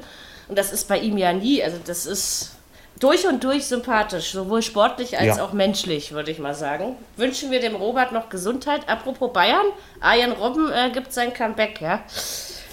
Und 0.50 0.58
das 0.58 0.72
ist 0.74 0.88
bei 0.90 0.98
ihm 1.00 1.18
ja 1.18 1.32
nie. 1.32 1.64
Also 1.64 1.78
das 1.86 2.06
ist 2.06 2.52
durch 3.00 3.26
und 3.28 3.44
durch 3.44 3.66
sympathisch, 3.66 4.32
sowohl 4.34 4.62
sportlich 4.62 5.18
als 5.18 5.38
Ja. 5.38 5.44
auch 5.46 5.54
menschlich, 5.54 6.12
würde 6.12 6.32
ich 6.32 6.40
mal 6.40 6.54
sagen. 6.56 6.98
Wünschen 7.16 7.50
wir 7.52 7.62
dem 7.62 7.76
Robert 7.76 8.12
noch 8.12 8.28
Gesundheit. 8.30 8.90
Apropos 8.90 9.32
Bayern, 9.32 9.66
Arjen 10.02 10.34
Robben 10.34 10.70
äh, 10.72 10.90
gibt 10.92 11.14
sein 11.14 11.34
Comeback, 11.34 11.80
ja. 11.80 12.02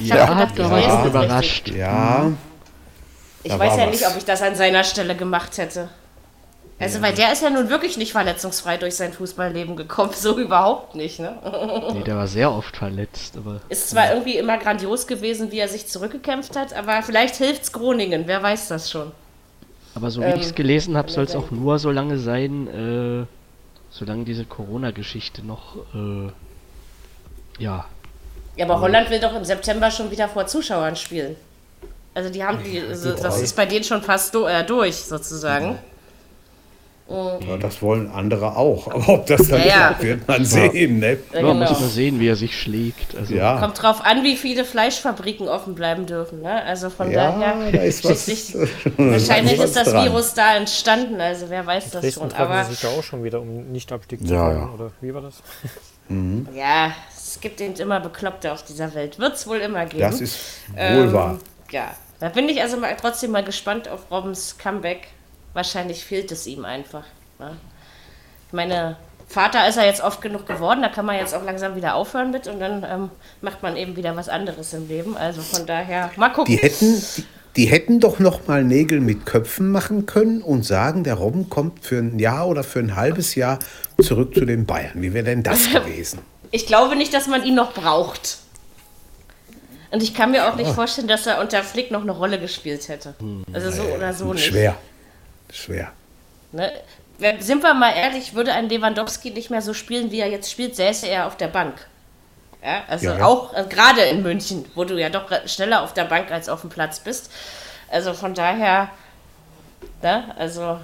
Ich 0.00 0.08
Ja, 0.08 0.26
gedacht, 0.26 0.60
auch 0.60 0.70
das 0.70 1.06
überrascht. 1.06 1.68
Ja, 1.68 2.32
Ich 3.44 3.52
Da 3.52 3.58
weiß 3.58 3.76
ja 3.76 3.84
was. 3.84 3.90
nicht, 3.92 4.06
ob 4.08 4.16
ich 4.16 4.24
das 4.24 4.42
an 4.42 4.56
seiner 4.56 4.82
Stelle 4.82 5.14
gemacht 5.14 5.56
hätte. 5.58 5.88
Also, 6.78 7.00
weil 7.00 7.14
der 7.14 7.32
ist 7.32 7.42
ja 7.42 7.48
nun 7.48 7.70
wirklich 7.70 7.96
nicht 7.96 8.12
verletzungsfrei 8.12 8.76
durch 8.76 8.96
sein 8.96 9.12
Fußballleben 9.12 9.76
gekommen. 9.76 10.10
So 10.16 10.38
überhaupt 10.38 10.94
nicht, 10.94 11.18
ne? 11.20 11.38
Nee, 11.94 12.02
der 12.02 12.16
war 12.16 12.26
sehr 12.26 12.52
oft 12.52 12.76
verletzt, 12.76 13.36
aber 13.38 13.60
Ist 13.70 13.88
zwar 13.90 14.10
irgendwie 14.12 14.36
immer 14.36 14.58
grandios 14.58 15.06
gewesen, 15.06 15.50
wie 15.52 15.58
er 15.58 15.68
sich 15.68 15.86
zurückgekämpft 15.86 16.54
hat, 16.54 16.74
aber 16.74 17.02
vielleicht 17.02 17.36
hilft's 17.36 17.72
Groningen, 17.72 18.24
wer 18.26 18.42
weiß 18.42 18.68
das 18.68 18.90
schon. 18.90 19.12
Aber 19.94 20.10
so 20.10 20.20
wie 20.20 20.26
Ähm, 20.26 20.36
ich 20.38 20.46
es 20.46 20.54
gelesen 20.54 20.96
habe, 20.98 21.10
soll 21.10 21.24
es 21.24 21.34
auch 21.34 21.50
nur 21.50 21.78
so 21.78 21.90
lange 21.90 22.18
sein, 22.18 22.66
äh, 23.22 23.26
solange 23.90 24.24
diese 24.24 24.44
Corona-Geschichte 24.44 25.46
noch, 25.46 25.76
äh, 25.94 26.30
ja, 27.58 27.86
Ja, 28.56 28.64
aber 28.66 28.80
Holland 28.80 29.08
will 29.08 29.20
doch 29.20 29.34
im 29.34 29.44
September 29.44 29.90
schon 29.90 30.10
wieder 30.10 30.28
vor 30.28 30.46
Zuschauern 30.46 30.96
spielen. 30.96 31.36
Also 32.12 32.28
die 32.30 32.44
haben 32.44 32.58
die, 32.62 32.80
also 32.80 33.12
das 33.14 33.40
ist 33.40 33.56
bei 33.56 33.64
denen 33.64 33.84
schon 33.84 34.02
fast 34.02 34.34
do, 34.34 34.46
äh, 34.46 34.64
durch, 34.64 34.96
sozusagen. 34.96 35.72
ja, 35.72 35.78
das 37.60 37.82
wollen 37.82 38.10
andere 38.10 38.56
auch. 38.56 38.88
Aber 38.92 39.08
ob 39.10 39.26
das 39.26 39.48
dann 39.48 39.60
Ja, 39.60 39.66
ja. 39.66 39.74
klappt, 39.88 40.02
wird 40.02 40.28
man 40.28 40.44
sehen. 40.44 40.98
Ne? 40.98 41.18
Ja, 41.32 41.40
ja, 41.40 41.54
muss 41.54 41.68
genau. 41.68 41.80
man 41.80 41.88
sehen, 41.90 42.18
wie 42.20 42.28
er 42.28 42.36
sich 42.36 42.60
schlägt. 42.60 43.16
Also, 43.16 43.34
Ja, 43.34 43.58
Kommt 43.60 43.80
drauf 43.82 44.04
an, 44.04 44.24
wie 44.24 44.36
viele 44.36 44.64
Fleischfabriken 44.64 45.48
offen 45.48 45.74
bleiben 45.74 46.06
dürfen. 46.06 46.42
Ne? 46.42 46.62
Also 46.64 46.90
von 46.90 47.10
ja 47.10 47.30
daher. 47.32 47.70
da 47.72 47.82
ist 47.82 48.04
was. 48.04 48.24
schließlich- 48.24 48.68
Wahrscheinlich 48.96 49.60
ist 49.60 49.76
das 49.76 49.88
dran. 49.90 50.04
Virus 50.04 50.34
da 50.34 50.56
entstanden, 50.56 51.20
also 51.20 51.46
wer 51.48 51.64
weiß 51.64 51.90
das 51.90 52.12
schon. 52.12 52.32
Aber 52.32 52.64
sich 52.64 52.82
ja 52.82 52.88
auch 52.90 53.02
schon 53.02 53.22
wieder, 53.22 53.40
um 53.40 53.70
Nicht-Abstieg 53.70 54.26
zu 54.26 54.32
Ja, 54.34 54.52
ja. 54.52 54.70
oder 54.74 54.90
wie 55.00 55.14
war 55.14 55.22
das? 55.22 55.42
ja, 56.54 56.92
es 57.16 57.40
gibt 57.40 57.60
eben 57.60 57.74
immer 57.74 58.00
Bekloppte 58.00 58.52
auf 58.52 58.62
dieser 58.64 58.94
Welt. 58.94 59.18
Wird 59.18 59.34
es 59.34 59.46
wohl 59.46 59.58
immer 59.58 59.86
geben. 59.86 60.00
Das 60.02 60.20
ist 60.20 60.38
wohl 60.72 60.78
Ähm, 60.78 61.12
wahr. 61.12 61.38
Ja, 61.70 61.90
da 62.20 62.28
bin 62.28 62.48
ich 62.48 62.60
also 62.62 62.76
mal, 62.76 62.96
trotzdem 63.00 63.30
mal 63.32 63.42
gespannt 63.44 63.88
auf 63.88 64.10
Robbens 64.10 64.56
Comeback. 64.58 65.08
Wahrscheinlich 65.56 66.04
fehlt 66.04 66.30
es 66.32 66.46
ihm 66.46 66.66
einfach. 66.66 67.04
Ne? 67.38 67.56
Ich 68.48 68.52
meine, 68.52 68.98
Vater 69.26 69.66
ist 69.66 69.78
er 69.78 69.86
jetzt 69.86 70.02
oft 70.02 70.20
genug 70.20 70.46
geworden, 70.46 70.82
da 70.82 70.90
kann 70.90 71.06
man 71.06 71.16
jetzt 71.16 71.34
auch 71.34 71.42
langsam 71.42 71.76
wieder 71.76 71.94
aufhören 71.94 72.30
mit 72.30 72.46
und 72.46 72.60
dann 72.60 72.84
ähm, 72.86 73.10
macht 73.40 73.62
man 73.62 73.74
eben 73.78 73.96
wieder 73.96 74.14
was 74.16 74.28
anderes 74.28 74.74
im 74.74 74.86
Leben. 74.86 75.16
Also 75.16 75.40
von 75.40 75.64
daher, 75.64 76.10
mal 76.16 76.28
gucken. 76.28 76.54
Die 76.54 76.60
hätten, 76.60 77.02
die, 77.16 77.24
die 77.56 77.64
hätten 77.64 78.00
doch 78.00 78.18
noch 78.18 78.46
mal 78.46 78.64
Nägel 78.64 79.00
mit 79.00 79.24
Köpfen 79.24 79.70
machen 79.72 80.04
können 80.04 80.42
und 80.42 80.66
sagen, 80.66 81.04
der 81.04 81.14
Robben 81.14 81.48
kommt 81.48 81.82
für 81.86 82.00
ein 82.00 82.18
Jahr 82.18 82.48
oder 82.48 82.62
für 82.62 82.80
ein 82.80 82.94
halbes 82.94 83.34
Jahr 83.34 83.58
zurück 83.98 84.34
zu 84.34 84.44
den 84.44 84.66
Bayern. 84.66 85.00
Wie 85.00 85.14
wäre 85.14 85.24
denn 85.24 85.42
das 85.42 85.70
gewesen? 85.72 86.18
Ich 86.50 86.66
glaube 86.66 86.96
nicht, 86.96 87.14
dass 87.14 87.28
man 87.28 87.42
ihn 87.42 87.54
noch 87.54 87.72
braucht. 87.72 88.40
Und 89.90 90.02
ich 90.02 90.12
kann 90.12 90.32
mir 90.32 90.50
auch 90.50 90.56
nicht 90.56 90.70
vorstellen, 90.72 91.08
dass 91.08 91.26
er 91.26 91.40
unter 91.40 91.62
Flick 91.62 91.90
noch 91.90 92.02
eine 92.02 92.12
Rolle 92.12 92.38
gespielt 92.38 92.88
hätte. 92.88 93.14
Also 93.54 93.70
so 93.70 93.84
oder 93.84 94.12
so 94.12 94.34
nicht. 94.34 94.44
Schwer. 94.44 94.76
Schwer. 95.52 95.92
Ne? 96.52 96.72
Sind 97.40 97.62
wir 97.62 97.72
mal 97.74 97.92
ehrlich, 97.92 98.34
würde 98.34 98.52
ein 98.52 98.68
Lewandowski 98.68 99.30
nicht 99.30 99.50
mehr 99.50 99.62
so 99.62 99.72
spielen, 99.72 100.10
wie 100.10 100.20
er 100.20 100.28
jetzt 100.28 100.50
spielt, 100.50 100.76
säße 100.76 101.06
er 101.08 101.26
auf 101.26 101.36
der 101.36 101.48
Bank. 101.48 101.74
Ja, 102.62 102.82
also 102.88 103.06
Ja, 103.06 103.18
ja. 103.18 103.24
auch 103.24 103.54
äh, 103.54 103.64
gerade 103.68 104.02
in 104.02 104.22
München, 104.22 104.64
wo 104.74 104.84
du 104.84 105.00
ja 105.00 105.08
doch 105.08 105.30
schneller 105.46 105.82
auf 105.82 105.94
der 105.94 106.04
Bank 106.04 106.30
als 106.30 106.48
auf 106.48 106.60
dem 106.62 106.70
Platz 106.70 107.00
bist. 107.00 107.30
Also 107.90 108.12
von 108.12 108.34
daher, 108.34 108.90
ne, 110.02 110.34
also 110.36 110.78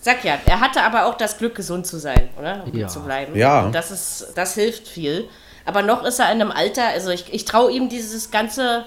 sag 0.00 0.24
ja, 0.24 0.38
er 0.46 0.60
hatte 0.60 0.82
aber 0.82 1.06
auch 1.06 1.14
das 1.16 1.38
Glück, 1.38 1.54
gesund 1.54 1.86
zu 1.86 1.98
sein, 1.98 2.28
oder? 2.38 2.64
Um 2.64 2.76
Ja. 2.78 2.86
zu 2.88 3.00
bleiben. 3.02 3.34
Ja. 3.36 3.62
Und 3.62 3.74
das 3.74 3.90
ist, 3.90 4.32
das 4.36 4.54
hilft 4.54 4.86
viel. 4.86 5.28
Aber 5.64 5.82
noch 5.82 6.04
ist 6.04 6.18
er 6.18 6.26
in 6.32 6.40
einem 6.40 6.50
Alter, 6.52 6.86
also 6.88 7.10
ich, 7.10 7.32
ich 7.32 7.44
traue 7.44 7.72
ihm 7.72 7.88
dieses 7.88 8.30
ganze 8.30 8.84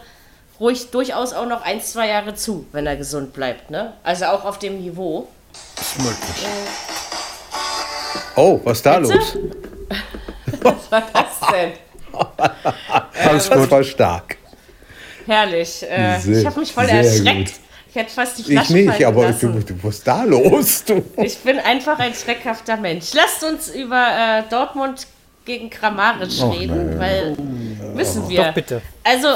ruhig 0.60 0.92
durchaus 0.92 1.34
auch 1.34 1.48
noch 1.48 1.64
ein, 1.64 1.82
zwei 1.82 2.08
Jahre 2.10 2.36
zu, 2.36 2.66
wenn 2.72 2.86
er 2.88 2.96
gesund 2.96 3.34
bleibt, 3.34 3.70
ne? 3.72 3.94
Also 4.04 4.26
auch 4.26 4.46
auf 4.46 4.60
dem 4.60 4.80
Niveau. 4.82 5.28
Ist 5.80 5.98
möglich. 6.00 6.48
Oh, 8.36 8.60
was 8.64 8.78
ist 8.78 8.86
da 8.86 9.00
Bitte? 9.00 9.14
los? 9.14 9.38
Was 10.62 10.92
war 10.92 11.04
das 11.14 11.50
denn? 11.52 11.72
Alles 13.30 13.50
das 13.50 13.70
war 13.72 13.84
stark. 13.84 14.38
Herrlich. 15.26 15.84
Äh, 15.90 16.20
Sehr- 16.20 16.40
ich 16.40 16.46
habe 16.46 16.60
mich 16.60 16.72
voll 16.72 16.86
erschreckt. 16.86 17.50
gut. 17.50 17.60
Ich 17.90 17.96
hätte 17.96 18.12
fast 18.12 18.38
die 18.38 18.42
Ich 18.42 18.48
Flasche 18.48 18.74
nicht, 18.74 18.90
fallen 18.90 19.06
aber 19.06 19.32
du, 19.32 19.48
du, 19.60 19.84
was 19.84 19.96
ist 19.98 20.08
da 20.08 20.24
los? 20.24 20.84
Du? 20.86 21.04
Ich 21.18 21.38
bin 21.40 21.60
einfach 21.60 22.00
ein 22.00 22.14
schreckhafter 22.14 22.78
Mensch. 22.78 23.14
Lasst 23.14 23.44
uns 23.44 23.70
über 23.70 24.08
äh, 24.08 24.44
Dortmund 24.50 25.06
gegen 25.46 25.70
Kramaric 25.70 26.42
reden, 26.42 27.00
weil 27.00 27.36
müssen 27.94 28.28
wir. 28.30 28.46
Doch, 28.46 28.54
bitte. 28.54 28.82
Also 29.04 29.28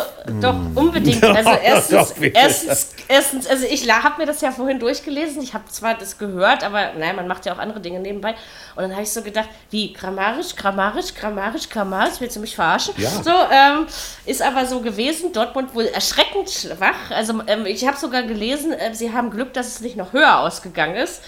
doch 0.42 0.56
unbedingt. 0.76 1.24
Also 1.38 1.50
erstens, 1.62 2.14
Doch, 2.14 2.24
erstens, 2.34 2.96
erstens, 3.08 3.48
also 3.48 3.66
ich 3.70 3.92
habe 3.92 4.22
mir 4.22 4.26
das 4.26 4.42
ja 4.42 4.52
vorhin 4.52 4.80
durchgelesen. 4.80 5.42
Ich 5.42 5.54
habe 5.54 5.66
zwar 5.70 5.96
das 5.96 6.18
gehört, 6.18 6.64
aber 6.64 6.94
naja, 6.98 7.14
man 7.14 7.28
macht 7.28 7.46
ja 7.46 7.54
auch 7.54 7.58
andere 7.58 7.80
Dinge 7.80 8.00
nebenbei. 8.00 8.32
Und 8.76 8.84
dann 8.84 8.92
habe 8.92 9.04
ich 9.04 9.12
so 9.12 9.22
gedacht, 9.22 9.50
wie 9.70 9.94
Kramaric, 9.94 10.56
Kramaric, 10.56 11.16
Kramaric, 11.16 11.70
Kramaric, 11.70 12.20
willst 12.20 12.36
du 12.38 12.40
mich 12.40 12.56
verarschen? 12.56 12.94
Ja. 12.98 13.10
So 13.10 13.32
ähm, 13.32 13.88
ist 14.26 14.42
aber 14.42 14.66
so 14.66 14.82
gewesen. 14.82 15.34
Dortmund 15.34 15.76
wohl 15.76 15.86
erschreckend 15.86 16.50
schwach. 16.50 17.12
Also 17.12 17.42
ähm, 17.48 17.66
ich 17.66 17.86
habe 17.86 17.98
sogar 17.98 18.24
gelesen, 18.24 18.74
äh, 18.74 18.94
sie 18.94 19.14
haben 19.14 19.30
Glück, 19.30 19.54
dass 19.54 19.68
es 19.68 19.82
nicht 19.82 19.98
noch 19.98 20.14
höher 20.14 20.40
ausgegangen 20.40 20.96
ist. 20.96 21.22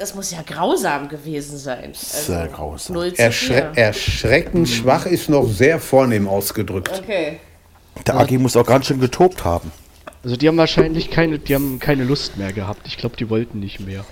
Das 0.00 0.14
muss 0.14 0.30
ja 0.30 0.38
grausam 0.46 1.08
gewesen 1.10 1.58
sein. 1.58 1.88
Also, 1.92 2.32
Sehr 2.32 2.48
grausam. 2.48 2.94
0 2.94 3.12
zu 3.12 3.22
Erschre 3.22 3.54
4. 3.74 3.84
erschreckend 3.84 4.66
schwach 4.66 5.04
ist 5.04 5.28
noch 5.28 5.46
sehr 5.46 5.78
vornehm 5.78 6.26
ausgedrückt. 6.26 7.02
Okay. 7.04 7.38
Der 8.06 8.16
Agi 8.16 8.38
muss 8.38 8.56
auch 8.56 8.64
ganz 8.64 8.86
schön 8.86 8.98
getobt 8.98 9.44
haben. 9.44 9.70
Also 10.24 10.36
die 10.36 10.48
haben 10.48 10.56
wahrscheinlich 10.56 11.10
keine, 11.10 11.38
die 11.38 11.54
haben 11.54 11.78
keine 11.80 12.04
Lust 12.04 12.38
mehr 12.38 12.50
gehabt. 12.54 12.86
Ich 12.86 12.96
glaube, 12.96 13.14
die 13.18 13.28
wollten 13.28 13.60
nicht 13.60 13.80
mehr. 13.80 14.04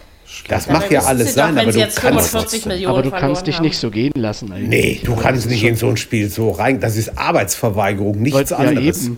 Das 0.47 0.67
Dabei 0.67 0.81
mag 0.81 0.91
ja 0.91 1.01
alles 1.05 1.29
doch, 1.29 1.35
sein, 1.37 1.57
wenn 1.57 1.63
aber 1.63 1.73
du 1.73 1.79
kannst, 1.81 1.99
45 2.01 2.67
Millionen 2.67 2.95
Aber 2.95 3.03
du 3.03 3.11
kannst 3.11 3.47
dich 3.47 3.57
haben. 3.57 3.65
nicht 3.65 3.79
so 3.79 3.91
gehen 3.91 4.13
lassen 4.15 4.53
eigentlich. 4.53 4.69
nee, 4.69 5.01
du 5.03 5.17
kannst 5.17 5.49
nicht 5.49 5.65
in 5.65 5.75
so 5.77 5.89
ein 5.89 5.97
Spiel 5.97 6.29
so 6.29 6.51
rein. 6.51 6.81
Das 6.81 6.97
ist 6.97 7.17
Arbeitsverweigerung, 7.17 8.21
nichts 8.21 8.51
ja, 8.51 8.59
anderes. 8.59 9.05
eben. 9.07 9.17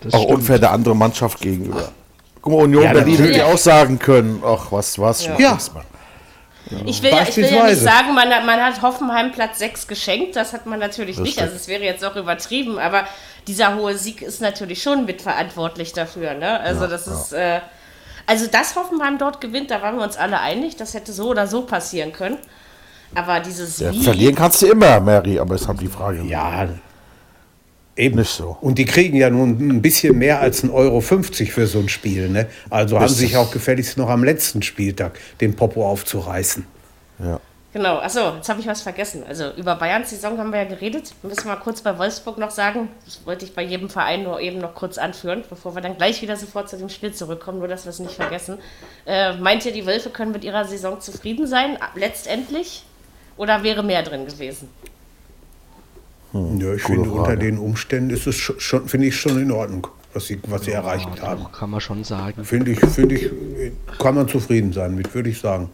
Das 0.00 0.12
Auch 0.14 0.24
stimmt. 0.24 0.38
unfair 0.38 0.58
der 0.58 0.72
anderen 0.72 0.98
Mannschaft 0.98 1.40
gegenüber. 1.40 1.92
Guck 2.42 2.52
mal, 2.52 2.62
Union 2.64 2.82
Ja, 2.82 2.92
Berlin 2.94 3.16
hätte 3.16 3.38
ja 3.38 3.44
auch 3.44 3.58
sagen 3.58 4.00
können, 4.00 4.42
ach, 4.44 4.72
was, 4.72 4.98
was, 4.98 5.24
ja. 5.24 5.38
Ja. 5.38 5.56
Ich 6.86 7.02
will, 7.02 7.10
ja, 7.10 7.22
ich 7.22 7.36
will 7.36 7.46
ja 7.52 7.66
nicht 7.66 7.80
sagen, 7.80 8.14
man, 8.14 8.30
hat- 8.32 8.44
man 8.46 8.62
hat 8.62 8.80
Hoffenheim 8.82 9.32
Platz 9.32 9.58
6 9.58 9.86
geschenkt, 9.88 10.36
das 10.36 10.52
hat 10.52 10.66
man 10.66 10.78
natürlich 10.78 11.18
nicht, 11.18 11.32
stimmt. 11.32 11.46
also 11.48 11.56
es 11.56 11.66
wäre 11.68 11.82
jetzt 11.82 12.04
auch 12.04 12.14
übertrieben, 12.16 12.78
aber 12.78 13.04
dieser 13.48 13.74
hohe 13.74 13.96
Sieg 13.96 14.22
ist 14.22 14.40
natürlich 14.40 14.82
schon 14.82 15.04
mitverantwortlich 15.04 15.92
dafür, 15.92 16.34
ne? 16.34 16.60
Also 16.60 16.86
das 16.86 17.06
ist, 17.06 17.32
äh, 17.32 17.60
also 18.26 18.46
dass 18.46 18.76
Hoffenheim 18.76 19.18
dort 19.18 19.40
gewinnt, 19.40 19.70
da 19.70 19.82
waren 19.82 19.96
wir 19.96 20.04
uns 20.04 20.16
alle 20.16 20.38
einig, 20.40 20.76
das 20.76 20.94
hätte 20.94 21.12
so 21.12 21.28
oder 21.30 21.46
so 21.48 21.62
passieren 21.62 22.12
können. 22.12 22.38
Aber 23.14 23.40
dieses 23.40 23.78
Ja, 23.80 23.90
Wie, 23.90 24.04
verlieren 24.04 24.36
kannst 24.36 24.62
du 24.62 24.66
immer, 24.66 25.00
Mary, 25.00 25.40
aber 25.40 25.56
es 25.56 25.66
haben 25.66 25.78
die 25.78 25.88
Frage 25.88 26.22
Ja, 26.22 26.68
eben. 27.96 28.16
nicht 28.16 28.30
so. 28.30 28.56
Und 28.60 28.78
die 28.78 28.84
kriegen 28.84 29.16
ja 29.16 29.30
nun 29.30 29.50
ein 29.58 29.82
bisschen 29.82 30.18
mehr 30.18 30.40
als 30.40 30.64
1,50 30.64 30.72
Euro 30.72 31.00
für 31.00 31.66
so 31.66 31.78
ein 31.78 31.88
Spiel. 31.88 32.28
Ne? 32.28 32.46
Also 32.68 32.96
haben 32.96 33.04
Richtig. 33.04 33.28
sich 33.28 33.36
auch 33.36 33.50
gefälligst 33.50 33.96
noch 33.98 34.08
am 34.08 34.24
letzten 34.24 34.62
Spieltag 34.62 35.18
den 35.40 35.54
Popo 35.54 35.86
aufzureißen. 35.88 36.66
Ja. 37.18 37.40
Genau, 37.72 37.98
achso, 37.98 38.34
jetzt 38.34 38.48
habe 38.48 38.60
ich 38.60 38.66
was 38.66 38.82
vergessen. 38.82 39.22
Also 39.28 39.50
über 39.56 39.76
Bayerns 39.76 40.10
Saison 40.10 40.36
haben 40.38 40.50
wir 40.50 40.62
ja 40.62 40.68
geredet. 40.68 41.14
Müssen 41.22 41.44
wir 41.44 41.54
mal 41.54 41.60
kurz 41.60 41.80
bei 41.82 41.96
Wolfsburg 41.96 42.36
noch 42.36 42.50
sagen. 42.50 42.88
Das 43.04 43.24
wollte 43.24 43.44
ich 43.44 43.54
bei 43.54 43.62
jedem 43.62 43.88
Verein 43.88 44.24
nur 44.24 44.40
eben 44.40 44.58
noch 44.58 44.74
kurz 44.74 44.98
anführen, 44.98 45.44
bevor 45.48 45.76
wir 45.76 45.80
dann 45.80 45.96
gleich 45.96 46.20
wieder 46.20 46.36
sofort 46.36 46.68
zu 46.68 46.76
dem 46.76 46.88
Spiel 46.88 47.14
zurückkommen, 47.14 47.60
nur 47.60 47.68
dass 47.68 47.84
wir 47.84 47.90
es 47.90 48.00
nicht 48.00 48.14
vergessen. 48.14 48.58
Äh, 49.06 49.34
meint 49.34 49.64
ihr, 49.66 49.72
die 49.72 49.86
Wölfe 49.86 50.10
können 50.10 50.32
mit 50.32 50.42
ihrer 50.42 50.64
Saison 50.64 51.00
zufrieden 51.00 51.46
sein, 51.46 51.78
letztendlich? 51.94 52.82
Oder 53.36 53.62
wäre 53.62 53.84
mehr 53.84 54.02
drin 54.02 54.26
gewesen? 54.26 54.68
Ja, 56.32 56.74
ich 56.74 56.82
finde, 56.82 57.10
unter 57.10 57.24
Frage. 57.24 57.38
den 57.38 57.58
Umständen 57.58 58.10
ist 58.10 58.26
es 58.26 58.36
schon, 58.36 58.58
schon 58.60 58.88
finde 58.88 59.08
ich 59.08 59.16
schon 59.20 59.40
in 59.40 59.50
Ordnung, 59.50 59.86
was 60.14 60.26
sie, 60.26 60.38
was 60.46 60.64
sie 60.64 60.72
erreicht 60.72 61.08
Ja, 61.16 61.22
haben. 61.22 61.42
doch, 61.42 61.52
kann 61.52 61.70
man 61.70 61.80
schon 61.80 62.04
sagen. 62.04 62.44
Finde 62.44 62.70
ich, 62.72 62.80
finde 62.80 63.16
ich, 63.16 63.30
kann 63.98 64.14
man 64.14 64.28
zufrieden 64.28 64.72
sein 64.72 64.94
mit, 64.94 65.12
würde 65.14 65.30
ich 65.30 65.40
sagen. 65.40 65.70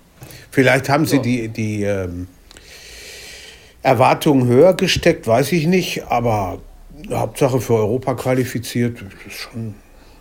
Vielleicht 0.50 0.88
haben 0.88 1.04
sie 1.04 1.20
die, 1.20 1.48
die 1.48 1.82
ähm, 1.82 2.26
Erwartungen 3.82 4.46
höher 4.48 4.74
gesteckt, 4.74 5.26
weiß 5.26 5.52
ich 5.52 5.66
nicht, 5.66 6.04
aber 6.08 6.58
Hauptsache 7.10 7.60
für 7.60 7.74
Europa 7.74 8.14
qualifiziert, 8.14 8.98
ist 9.26 9.34
schon. 9.36 9.74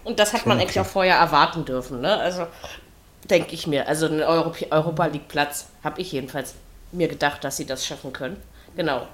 Und 0.03 0.19
das 0.19 0.33
hat 0.33 0.45
man 0.45 0.59
eigentlich 0.59 0.79
auch 0.79 0.85
vorher 0.85 1.15
erwarten 1.15 1.65
dürfen, 1.65 2.01
ne? 2.01 2.15
Also 2.17 2.45
denke 3.29 3.55
ich 3.55 3.65
mir. 3.65 3.87
Also 3.87 4.05
einen 4.05 4.21
Europa 4.21 5.05
League 5.07 5.27
Platz 5.27 5.67
habe 5.83 6.01
ich 6.01 6.11
jedenfalls 6.11 6.53
mir 6.91 7.07
gedacht, 7.07 7.43
dass 7.43 7.57
sie 7.57 7.65
das 7.65 7.85
schaffen 7.85 8.13
können. 8.13 8.37
Genau. 8.75 9.07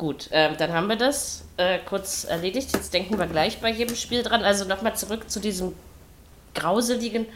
Gut, 0.00 0.30
ähm, 0.32 0.52
dann 0.56 0.72
haben 0.72 0.86
wir 0.86 0.96
das 0.96 1.44
äh, 1.58 1.78
kurz 1.86 2.24
erledigt. 2.24 2.70
Jetzt 2.72 2.94
denken 2.94 3.18
wir 3.18 3.26
gleich 3.26 3.60
bei 3.60 3.70
jedem 3.70 3.94
Spiel 3.96 4.22
dran. 4.22 4.42
Also 4.42 4.64
nochmal 4.64 4.96
zurück 4.96 5.28
zu 5.30 5.40
diesem 5.40 5.74
grauseligen. 6.54 7.26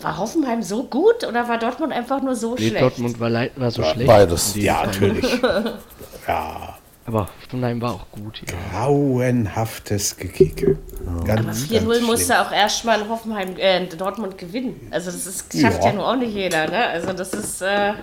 War 0.00 0.16
Hoffenheim 0.16 0.62
so 0.62 0.84
gut 0.84 1.24
oder 1.26 1.48
war 1.48 1.58
Dortmund 1.58 1.92
einfach 1.92 2.22
nur 2.22 2.36
so 2.36 2.54
Nee, 2.54 2.68
schlecht? 2.68 2.82
Dortmund 2.82 3.18
war, 3.18 3.32
war 3.32 3.70
so 3.72 3.82
schlecht. 3.82 4.06
beides. 4.06 4.54
Ja, 4.54 4.74
Fall. 4.76 4.86
natürlich. 4.86 5.42
ja, 6.28 6.78
Aber 7.04 7.28
Hoffenheim 7.42 7.82
war 7.82 7.94
auch 7.94 8.06
gut. 8.12 8.40
Ja. 8.48 8.54
grauenhaftes 8.70 10.16
Gekicke. 10.18 10.78
Ganz, 11.24 11.40
Aber 11.40 11.50
4-0 11.50 11.84
ganz 11.94 12.06
musste 12.06 12.40
auch 12.40 12.52
erstmal 12.52 13.00
in 13.00 13.08
Hoffenheim, 13.08 13.56
äh, 13.56 13.82
in 13.82 13.98
Dortmund 13.98 14.38
gewinnen. 14.38 14.86
Also 14.92 15.10
das 15.10 15.26
ist, 15.26 15.52
schafft 15.60 15.82
ja. 15.82 15.90
Ja. 15.90 15.96
nur 15.96 16.06
auch 16.08 16.14
nicht 16.16 16.32
jeder, 16.32 16.68
ne? 16.70 16.86
Also 16.86 17.12
das 17.12 17.32
ist, 17.34 17.60
äh, 17.62 17.94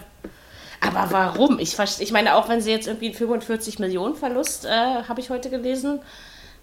aber 0.93 1.11
warum? 1.11 1.59
Ich, 1.59 1.77
ich 1.99 2.11
meine, 2.11 2.35
auch 2.35 2.49
wenn 2.49 2.61
sie 2.61 2.71
jetzt 2.71 2.87
irgendwie 2.87 3.07
einen 3.07 3.15
45 3.15 3.79
Millionen 3.79 4.15
Verlust, 4.15 4.65
äh, 4.65 4.69
habe 4.69 5.19
ich 5.19 5.29
heute 5.29 5.49
gelesen, 5.49 5.99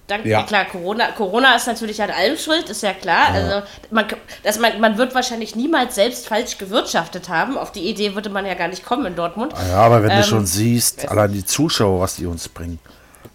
dann, 0.08 0.26
Ja. 0.26 0.42
klar, 0.42 0.64
Corona, 0.64 1.12
Corona 1.12 1.54
ist 1.54 1.66
natürlich 1.68 2.02
an 2.02 2.10
allem 2.10 2.36
schuld, 2.36 2.68
ist 2.68 2.82
ja 2.82 2.92
klar. 2.92 3.28
Also 3.32 3.62
man, 3.90 4.06
dass 4.42 4.58
man, 4.58 4.80
man 4.80 4.98
wird 4.98 5.14
wahrscheinlich 5.14 5.54
niemals 5.54 5.94
selbst 5.94 6.26
falsch 6.26 6.58
gewirtschaftet 6.58 7.28
haben. 7.28 7.56
Auf 7.56 7.70
die 7.70 7.88
Idee 7.88 8.14
würde 8.14 8.28
man 8.28 8.44
ja 8.44 8.54
gar 8.54 8.66
nicht 8.68 8.84
kommen 8.84 9.06
in 9.06 9.14
Dortmund. 9.14 9.54
Ja, 9.70 9.76
aber 9.76 10.02
wenn 10.02 10.10
Ähm, 10.10 10.16
du 10.18 10.24
schon 10.24 10.44
siehst, 10.46 11.08
allein 11.08 11.32
die 11.32 11.44
Zuschauer, 11.44 12.00
was 12.00 12.16
die 12.16 12.26
uns 12.26 12.48
bringen, 12.48 12.80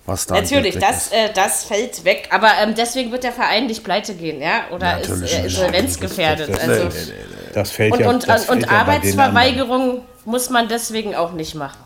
was 0.06 0.28
da 0.28 0.36
Natürlich, 0.36 0.78
das, 0.78 1.10
äh, 1.14 1.30
das 1.34 1.64
fällt 1.64 2.04
weg. 2.04 2.28
Aber 2.32 2.50
ähm, 2.62 2.76
deswegen 2.76 3.12
wird 3.14 3.24
der 3.24 3.32
Verein 3.34 3.68
nicht 3.68 3.84
pleite 3.86 4.14
gehen, 4.14 4.42
ja? 4.42 4.66
Oder 4.72 5.00
ist 5.00 5.10
äh, 5.10 5.46
insolvenzgefährdet. 5.46 6.50
Das- 6.50 6.60
das- 6.60 6.70
Also, 6.70 6.84
nee, 6.84 6.92
nee. 7.08 7.52
Das 7.54 7.72
fällt 7.72 7.94
und 7.94 8.00
ja 8.02 8.10
und, 8.10 8.28
das 8.28 8.50
und, 8.50 8.60
ja 8.62 8.68
anderen. 8.68 8.80
Arbeitsverweigerung 8.82 10.02
muss 10.28 10.50
man 10.50 10.68
deswegen 10.68 11.16
auch 11.16 11.32
nicht 11.34 11.56
machen. 11.56 11.80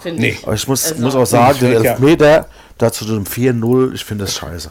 Finde 0.00 0.20
Nee. 0.22 0.28
ich. 0.30 0.44
Aber 0.44 0.54
ich 0.54 0.66
muss, 0.68 0.90
Also- 0.92 1.02
muss 1.02 1.14
auch 1.14 1.26
sagen, 1.26 1.58
der 1.60 1.70
wird 1.70 1.84
ja- 1.84 1.90
Elfmeter 1.92 2.48
dazu 2.78 3.04
dem 3.04 3.24
4-0, 3.26 3.92
ich 3.94 4.04
finde 4.04 4.24
das 4.24 4.34
scheiße. 4.34 4.70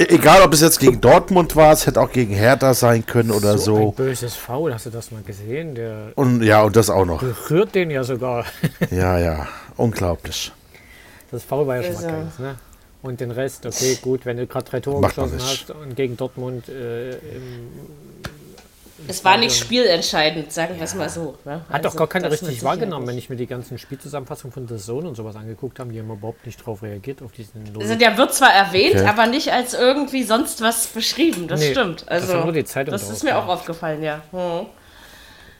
E- 0.00 0.04
Egal, 0.14 0.42
ob 0.42 0.52
es 0.52 0.60
jetzt 0.60 0.78
gegen 0.78 1.00
Dortmund 1.00 1.56
war, 1.56 1.72
es 1.72 1.86
hätte 1.86 2.00
auch 2.00 2.10
gegen 2.12 2.34
Hertha 2.34 2.72
sein 2.72 3.04
können 3.04 3.30
oder 3.32 3.52
Ein 3.52 3.58
so. 3.58 3.90
böses 3.90 4.34
Foul, 4.36 4.72
hast 4.72 4.86
du 4.86 4.90
das 4.90 5.10
mal 5.10 5.22
gesehen? 5.22 5.74
Der 5.74 6.12
Und 6.14 6.42
ja, 6.42 6.62
und 6.62 6.76
das 6.76 6.88
auch 6.88 7.04
noch. 7.04 7.20
berührt 7.20 7.74
den 7.74 7.90
ja 7.90 8.04
sogar. 8.04 8.44
Ja, 8.90 9.18
ja, 9.18 9.48
unglaublich. 9.76 10.52
Das 11.32 11.42
Foul 11.42 11.66
war 11.66 11.76
ja 11.76 11.82
schon 11.82 11.96
Also- 11.96 12.06
mal 12.06 12.12
keins, 12.14 12.38
ne? 12.38 12.54
Und 13.02 13.20
den 13.20 13.30
Rest, 13.30 13.64
okay, 13.64 13.96
gut, 14.02 14.24
wenn 14.26 14.36
du 14.38 14.46
gerade 14.46 14.68
drei 14.70 14.80
Tore 14.80 15.00
Macht 15.00 15.14
geschossen 15.14 15.38
hast 15.40 15.70
und 15.70 15.94
gegen 15.94 16.16
Dortmund 16.16 16.68
äh, 16.68 17.10
im, 17.12 17.68
Es 19.06 19.24
war 19.24 19.36
nicht 19.36 19.56
spielentscheidend, 19.56 20.52
sagen 20.52 20.74
wir 20.76 20.82
es 20.82 20.94
mal 20.94 21.08
so. 21.08 21.36
Ne? 21.44 21.60
hat 21.70 21.84
doch 21.84 21.90
Also, 21.90 21.98
gar 21.98 22.06
keiner 22.08 22.28
das 22.28 22.42
richtig 22.42 22.64
wahrgenommen, 22.64 23.06
wenn 23.06 23.16
ich 23.16 23.30
mir 23.30 23.36
die 23.36 23.46
ganzen 23.46 23.78
Spielzusammenfassungen 23.78 24.52
von 24.52 24.66
The 24.66 24.76
Zone 24.82 25.08
und 25.08 25.14
sowas 25.14 25.36
angeguckt 25.36 25.78
habe, 25.78 25.92
die 25.92 26.00
haben 26.00 26.10
überhaupt 26.10 26.44
nicht 26.44 26.64
drauf 26.66 26.82
reagiert, 26.82 27.22
auf 27.22 27.30
diesen. 27.32 27.62
Also 27.78 27.94
der 27.94 28.16
wird 28.18 28.34
zwar 28.34 28.52
erwähnt, 28.52 28.96
Okay. 28.96 29.06
aber 29.06 29.26
nicht 29.26 29.52
als 29.52 29.74
irgendwie 29.74 30.24
sonst 30.24 30.60
was 30.62 30.88
beschrieben. 30.88 31.46
Das 31.46 31.60
Nee, 31.60 31.70
stimmt. 31.70 32.00
das 32.02 32.22
Also 32.22 32.34
war 32.34 32.44
nur 32.44 32.52
die 32.52 32.64
Zeitung 32.64 32.90
das 32.92 33.08
ist 33.08 33.22
mir 33.22 33.38
auch 33.38 33.46
aufgefallen, 33.46 34.02
ja. 34.02 34.20
Hm. 34.32 34.66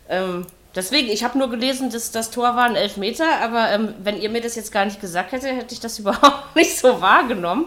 Ähm, 0.09 0.47
deswegen, 0.75 1.09
ich 1.09 1.23
habe 1.23 1.39
nur 1.39 1.51
gelesen, 1.51 1.91
dass 1.91 2.11
das 2.11 2.31
Tor 2.31 2.57
war 2.57 2.65
ein 2.65 2.75
Elfmeter, 2.77 3.41
aber 3.43 3.71
ähm, 3.71 3.95
wenn 4.03 4.21
ihr 4.21 4.31
mir 4.31 4.41
das 4.41 4.57
jetzt 4.57 4.73
gar 4.73 4.85
nicht 4.85 5.01
gesagt 5.01 5.33
hättet, 5.33 5.55
hätte 5.57 5.75
ich 5.75 5.81
das 5.81 5.99
überhaupt 6.01 6.57
nicht 6.57 6.77
so 6.77 7.01
wahrgenommen. 7.01 7.67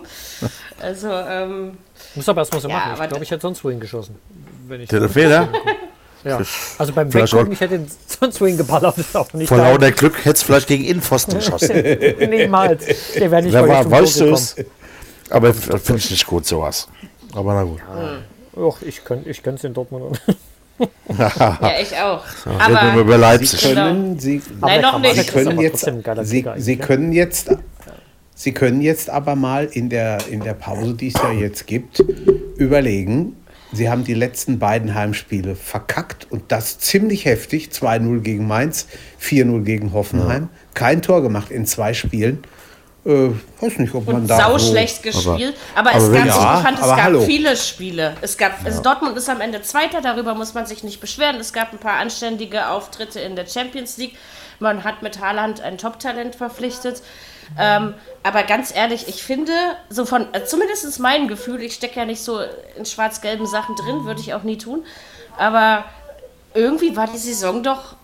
Also, 0.82 1.10
ähm, 1.12 1.78
Muss 2.16 2.28
aber 2.28 2.42
erstmal 2.42 2.62
so 2.62 2.68
Ja, 2.68 2.76
machen. 2.78 3.04
Ich 3.04 3.10
glaube, 3.10 3.24
ich 3.24 3.32
hätte 3.32 3.42
sonst 3.44 3.64
wohin 3.64 3.80
geschossen. 3.80 4.16
Wenn 4.72 4.82
ich 4.82 4.90
Der 4.90 5.08
Fehler? 5.10 5.50
Ja. 6.24 6.40
Also 6.78 6.94
beim 6.94 7.12
Weggucken, 7.14 7.52
ich 7.52 7.60
hätte 7.60 7.76
ihn 7.76 7.88
sonst 8.20 8.40
wohin 8.42 8.56
geballert, 8.58 8.96
das 8.98 9.08
ist 9.08 9.18
auch 9.18 9.34
nicht 9.34 9.48
Vor 9.48 9.58
da. 9.58 9.72
lauter 9.72 9.92
Glück 9.92 10.18
hätte 10.20 10.32
es 10.32 10.44
vielleicht 10.44 10.68
gegen 10.68 10.84
Innenpfosten 10.84 11.36
geschossen. 11.36 11.76
Niemals. 12.30 12.86
Der 13.16 13.32
wäre 13.32 13.42
nicht 13.42 13.54
Wer 13.54 13.62
mal 13.66 13.70
war, 13.70 13.92
weißt 13.92 14.16
du 14.20 14.26
gekommen. 14.26 14.34
es? 14.36 14.56
Aber 15.32 15.50
f- 15.50 15.70
finde 15.84 15.98
ich 16.00 16.12
nicht 16.12 16.28
gut, 16.28 16.46
sowas. 16.46 16.88
Aber 17.34 17.54
na 17.56 17.64
gut. 17.64 17.80
Och, 18.56 18.82
ich 18.84 19.04
könnte 19.04 19.30
ich 19.30 19.42
es 19.46 19.64
in 19.64 19.74
Dortmund. 19.74 20.22
Ja, 21.16 21.74
ich 21.80 21.96
auch. 21.96 22.24
Mal 22.46 22.76
Aber 22.76 23.02
über 23.02 23.18
Leipzig. 23.18 23.62
Können 23.62 24.18
Sie, 24.18 24.42
Nein, 24.62 24.82
noch 24.82 24.98
nicht. 25.00 25.16
Sie 25.16 25.26
können 25.32 25.48
aber 25.50 25.62
jetzt, 25.62 25.86
Sie, 26.24 26.46
Sie 26.58 26.78
können 26.78 27.12
jetzt, 27.12 27.50
Sie 28.34 28.52
können 28.52 28.82
jetzt 28.82 29.10
aber 29.10 29.36
mal 29.36 29.66
in 29.66 29.90
der, 29.90 30.18
in 30.30 30.40
der 30.44 30.54
Pause, 30.56 30.96
die 30.96 31.10
es 31.10 31.14
ja 31.14 31.32
jetzt 31.34 31.68
gibt, 31.68 32.00
überlegen. 32.56 33.36
Sie 33.74 33.90
haben 33.90 34.04
die 34.04 34.14
letzten 34.14 34.60
beiden 34.60 34.94
Heimspiele 34.96 35.56
verkackt 35.56 36.28
und 36.30 36.52
das 36.52 36.78
ziemlich 36.80 37.26
heftig. 37.26 37.70
2-0 37.72 38.20
gegen 38.20 38.46
Mainz, 38.48 38.88
4-0 39.22 39.64
gegen 39.64 39.94
Hoffenheim. 39.94 40.50
Kein 40.74 41.02
Tor 41.02 41.22
gemacht 41.22 41.52
in 41.52 41.66
zwei 41.66 41.94
Spielen. 41.94 42.44
Äh, 43.04 43.30
weiß 43.60 43.80
nicht, 43.80 43.96
ob 43.96 44.06
man 44.06 44.18
und 44.18 44.28
da 44.28 44.38
sau 44.38 44.58
so- 44.58 44.72
schlecht 44.72 45.02
gespielt. 45.02 45.56
Aber, 45.74 45.90
aber 45.92 45.98
es 45.98 46.12
gab, 46.12 46.26
ja, 46.28 46.58
ich 46.58 46.64
fand, 46.64 46.78
es 46.80 46.86
gab 46.86 47.02
hallo. 47.02 47.22
viele 47.22 47.58
Spiele. 47.58 48.16
Es 48.22 48.38
gab, 48.38 48.64
also 48.64 48.82
Dortmund 48.84 49.18
ist 49.18 49.28
am 49.28 49.42
Ende 49.42 49.62
Zweiter, 49.64 50.02
darüber 50.02 50.36
muss 50.36 50.54
man 50.54 50.68
sich 50.68 50.84
nicht 50.84 51.00
beschweren. 51.00 51.38
Es 51.38 51.52
gab 51.52 51.72
ein 51.74 51.80
paar 51.80 51.98
anständige 52.00 52.68
Auftritte 52.68 53.20
in 53.20 53.36
der 53.36 53.48
Champions 53.48 53.98
League. 53.98 54.14
Man 54.60 54.84
hat 54.84 55.02
mit 55.02 55.20
Haaland 55.20 55.62
ein 55.62 55.80
Top-Talent 55.80 56.36
verpflichtet. 56.36 57.02
Ähm, 57.60 57.94
aber 58.24 58.44
ganz 58.44 58.74
ehrlich, 58.76 59.08
ich 59.08 59.24
finde, 59.24 59.54
so 59.90 60.06
von, 60.06 60.28
äh, 60.34 60.46
zumindest 60.46 61.00
mein 61.00 61.28
Gefühl, 61.28 61.62
ich 61.62 61.74
stecke 61.74 62.00
ja 62.00 62.06
nicht 62.06 62.22
so 62.22 62.40
in 62.78 62.86
schwarz-gelben 62.86 63.46
Sachen 63.46 63.76
drin, 63.76 64.06
würde 64.06 64.22
ich 64.22 64.34
auch 64.34 64.44
nie 64.44 64.58
tun. 64.58 64.84
Aber 65.38 65.86
irgendwie 66.54 66.96
war 66.96 67.08
die 67.08 67.18
Saison 67.18 67.64
doch 67.64 67.96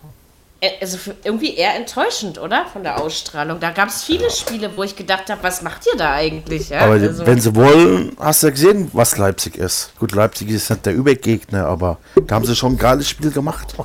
äh, 0.60 0.70
also 0.82 0.98
irgendwie 1.24 1.56
eher 1.56 1.76
enttäuschend, 1.76 2.40
oder? 2.40 2.66
Von 2.66 2.84
der 2.84 3.00
Ausstrahlung. 3.00 3.60
Da 3.60 3.72
gab 3.72 3.90
es 3.90 4.04
viele 4.04 4.30
Spiele, 4.32 4.72
wo 4.76 4.84
ich 4.84 4.96
gedacht 4.96 5.30
habe, 5.30 5.44
was 5.44 5.62
macht 5.62 5.86
ihr 5.86 5.98
da 5.98 6.14
eigentlich? 6.14 6.70
Ja? 6.70 6.82
Aber 6.82 6.94
also, 6.94 7.26
wenn 7.26 7.40
sie 7.40 7.56
wollen, 7.56 8.16
hast 8.20 8.42
du 8.42 8.48
ja 8.48 8.52
gesehen, 8.52 8.90
was 8.94 9.18
Leipzig 9.18 9.58
ist. 9.58 9.92
Gut, 10.00 10.14
Leipzig 10.14 10.50
ist 10.50 10.70
nicht 10.70 10.86
der 10.86 10.94
Übergegner, 10.94 11.68
aber 11.68 12.00
da 12.26 12.36
haben 12.36 12.46
sie 12.46 12.56
schon 12.56 12.74
ein 12.74 12.78
geiles 12.78 13.08
Spiel 13.08 13.30
gemacht. 13.32 13.76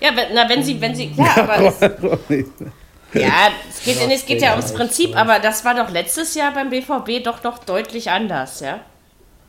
ja, 0.00 0.10
wenn, 0.14 0.34
na, 0.34 0.48
wenn 0.48 0.62
sie, 0.62 0.80
wenn 0.80 0.94
sie, 0.94 1.10
klar, 1.10 1.36
aber 1.36 1.66
es, 2.28 2.44
ja, 3.14 3.50
es 3.70 3.84
geht, 3.84 4.06
nee, 4.06 4.14
es 4.14 4.26
geht 4.26 4.42
ja 4.42 4.52
ums 4.52 4.72
Prinzip, 4.72 5.16
aber 5.16 5.38
das 5.38 5.64
war 5.64 5.74
doch 5.74 5.90
letztes 5.90 6.34
Jahr 6.34 6.52
beim 6.52 6.70
BVB 6.70 7.24
doch 7.24 7.42
noch 7.42 7.58
deutlich 7.58 8.10
anders, 8.10 8.60
ja? 8.60 8.80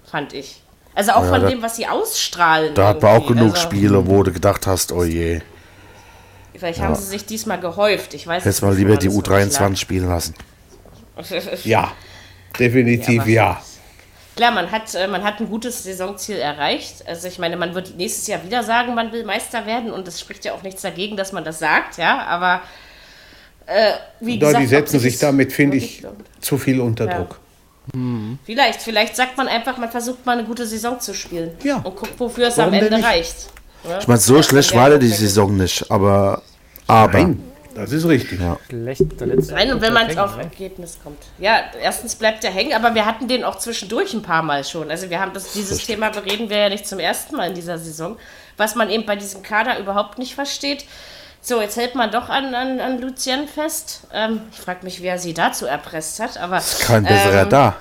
Fand 0.09 0.33
ich. 0.33 0.61
Also 0.95 1.11
auch 1.11 1.23
Ja, 1.23 1.29
von 1.29 1.41
da- 1.41 1.49
dem, 1.49 1.61
was 1.61 1.75
sie 1.75 1.87
ausstrahlen. 1.87 2.73
Da 2.73 2.87
hat 2.89 3.01
man 3.01 3.21
auch 3.21 3.27
genug 3.27 3.51
also, 3.51 3.61
Spiele, 3.61 4.07
wo 4.07 4.23
du 4.23 4.31
gedacht 4.31 4.65
hast, 4.65 4.91
oh 4.91 5.03
je, 5.03 5.41
Vielleicht 6.57 6.81
haben 6.81 6.95
sie 6.95 7.05
sich 7.05 7.25
diesmal 7.25 7.59
gehäuft. 7.59 8.13
Ich 8.13 8.25
weiß 8.25 8.43
hättest 8.43 8.59
es 8.59 8.61
mal 8.63 8.75
lieber 8.75 8.97
die 8.97 9.07
es 9.07 9.15
wirklich 9.15 9.53
U23 9.53 9.75
spielen 9.75 10.07
lassen. 10.07 10.33
Ja, 11.63 11.91
definitiv 12.59 13.25
Ja, 13.25 13.33
ja. 13.33 13.61
Klar, 14.35 14.51
man 14.51 14.71
hat, 14.71 14.93
äh, 14.93 15.07
man 15.07 15.23
hat 15.23 15.39
ein 15.39 15.49
gutes 15.49 15.83
Saisonziel 15.83 16.37
erreicht. 16.37 17.07
Also 17.07 17.27
ich 17.27 17.39
meine, 17.39 17.57
man 17.57 17.73
wird 17.73 17.95
nächstes 17.97 18.27
Jahr 18.27 18.43
wieder 18.43 18.63
sagen, 18.63 18.93
man 18.93 19.11
will 19.11 19.23
Meister 19.23 19.65
werden 19.65 19.91
und 19.91 20.07
es 20.07 20.19
spricht 20.19 20.45
ja 20.45 20.53
auch 20.53 20.61
nichts 20.61 20.83
dagegen, 20.83 21.17
dass 21.17 21.31
man 21.31 21.43
das 21.43 21.57
sagt, 21.57 21.97
ja, 21.97 22.23
aber 22.25 22.61
äh, 23.67 23.93
wie 24.19 24.39
Da, 24.39 24.47
gesagt, 24.47 24.63
die 24.63 24.67
setzen 24.67 24.99
sich 24.99 25.19
damit, 25.19 25.53
finde 25.53 25.77
ich, 25.77 26.03
zu 26.39 26.57
viel 26.57 26.79
unter 26.81 27.05
Ja. 27.05 27.17
Druck. 27.19 27.39
Vielleicht, 28.45 28.81
vielleicht 28.81 29.15
sagt 29.15 29.37
man 29.37 29.47
einfach, 29.47 29.77
man 29.77 29.89
versucht 29.89 30.25
mal 30.25 30.37
eine 30.37 30.45
gute 30.45 30.65
Saison 30.65 30.99
zu 30.99 31.13
spielen 31.13 31.51
Ja. 31.63 31.77
und 31.77 31.95
guckt, 31.95 32.19
wofür 32.19 32.47
es 32.47 32.57
Warum 32.57 32.73
am 32.73 32.79
Ende 32.79 33.01
reicht. 33.01 33.47
Ja? 33.87 33.99
Ich 33.99 34.07
meine, 34.07 34.19
so 34.19 34.41
schlecht 34.43 34.75
war 34.75 34.97
die 34.97 35.07
Saison 35.07 35.55
nicht, 35.55 35.89
aber. 35.89 36.41
Aber. 36.85 37.13
Nein, 37.17 37.41
das 37.75 37.91
ist 37.91 38.05
richtig. 38.07 38.41
Ja. 38.41 38.57
Schlecht, 38.67 39.19
der 39.19 39.27
letzte 39.27 39.53
Nein, 39.53 39.71
und 39.71 39.81
wenn 39.81 39.93
man 39.93 40.17
auf 40.17 40.35
ne? 40.35 40.43
Ergebnis 40.43 40.97
kommt. 41.01 41.19
Ja, 41.37 41.61
erstens 41.81 42.15
bleibt 42.15 42.43
der 42.43 42.51
hängen, 42.51 42.73
aber 42.73 42.93
wir 42.95 43.05
hatten 43.05 43.27
den 43.27 43.43
auch 43.43 43.57
zwischendurch 43.57 44.13
ein 44.13 44.21
paar 44.21 44.43
Mal 44.43 44.63
schon. 44.63 44.89
Also 44.91 45.09
wir 45.09 45.19
haben 45.19 45.31
das, 45.33 45.53
dieses 45.53 45.85
Thema 45.85 46.09
bereden 46.09 46.49
wir 46.49 46.57
ja 46.57 46.69
nicht 46.69 46.87
zum 46.87 46.99
ersten 46.99 47.35
Mal 47.35 47.49
in 47.49 47.55
dieser 47.55 47.77
Saison, 47.77 48.17
was 48.57 48.75
man 48.75 48.89
eben 48.89 49.05
bei 49.05 49.15
diesem 49.15 49.43
Kader 49.43 49.79
überhaupt 49.79 50.17
nicht 50.17 50.35
versteht. 50.35 50.85
So, 51.47 51.61
jetzt 51.61 51.77
hält 51.77 51.95
man 51.95 52.11
doch 52.11 52.27
an, 52.27 52.53
an, 52.53 52.81
an 52.81 52.99
Lucien 52.99 53.47
fest. 53.47 54.01
Ähm, 54.13 54.41
ich 54.51 54.59
frage 54.59 54.83
mich, 54.83 55.01
wer 55.01 55.17
sie 55.17 55.33
dazu 55.33 55.65
erpresst 55.65 56.19
hat, 56.19 56.35
aber 56.35 56.61
Kein 56.81 57.05
besserer 57.05 57.43
ähm, 57.43 57.49
da. 57.49 57.75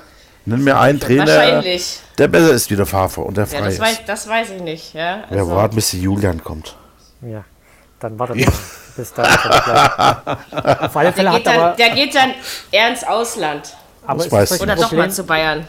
Nenn 0.45 0.63
mir 0.63 0.79
einen 0.79 1.01
Trainer, 1.01 1.27
wahrscheinlich. 1.27 1.99
der 2.17 2.29
besser 2.29 2.53
ist 2.53 2.71
wie 2.71 2.77
der 2.77 2.87
Favre 2.87 3.23
und 3.23 3.37
der 3.37 3.47
Ja, 3.47 3.59
frei 3.59 3.67
das, 3.71 3.81
weiß, 3.81 3.93
ist. 3.99 4.03
das 4.09 4.29
weiß 4.29 4.51
ich 4.51 4.63
nicht. 4.63 4.95
Ja, 4.95 5.25
Wir 5.31 5.41
also, 5.41 5.51
warten, 5.51 5.75
bis 5.75 5.91
die 5.91 6.01
Julian 6.01 6.45
kommt. 6.45 6.77
Ja, 7.23 7.43
dann 7.99 8.17
wartet 8.17 8.37
mal. 8.37 8.53
Bis 8.97 9.11
bleiben. 9.11 9.35
Auf 9.35 10.97
alle 10.97 11.07
der, 11.07 11.13
Fälle 11.13 11.31
hat 11.31 11.37
geht 11.39 11.47
dann, 11.49 11.61
aber, 11.61 11.75
der 11.75 11.91
geht 11.91 12.15
dann 12.15 12.35
eher 12.71 12.89
ins 12.89 13.03
Ausland. 13.03 13.75
aber 14.07 14.19
Das 14.19 14.27
ist 14.27 14.33
weiß 14.33 14.61
Oder 14.61 14.77
doch 14.77 14.93
mal 14.93 15.11
zu 15.11 15.25
Bayern. 15.25 15.67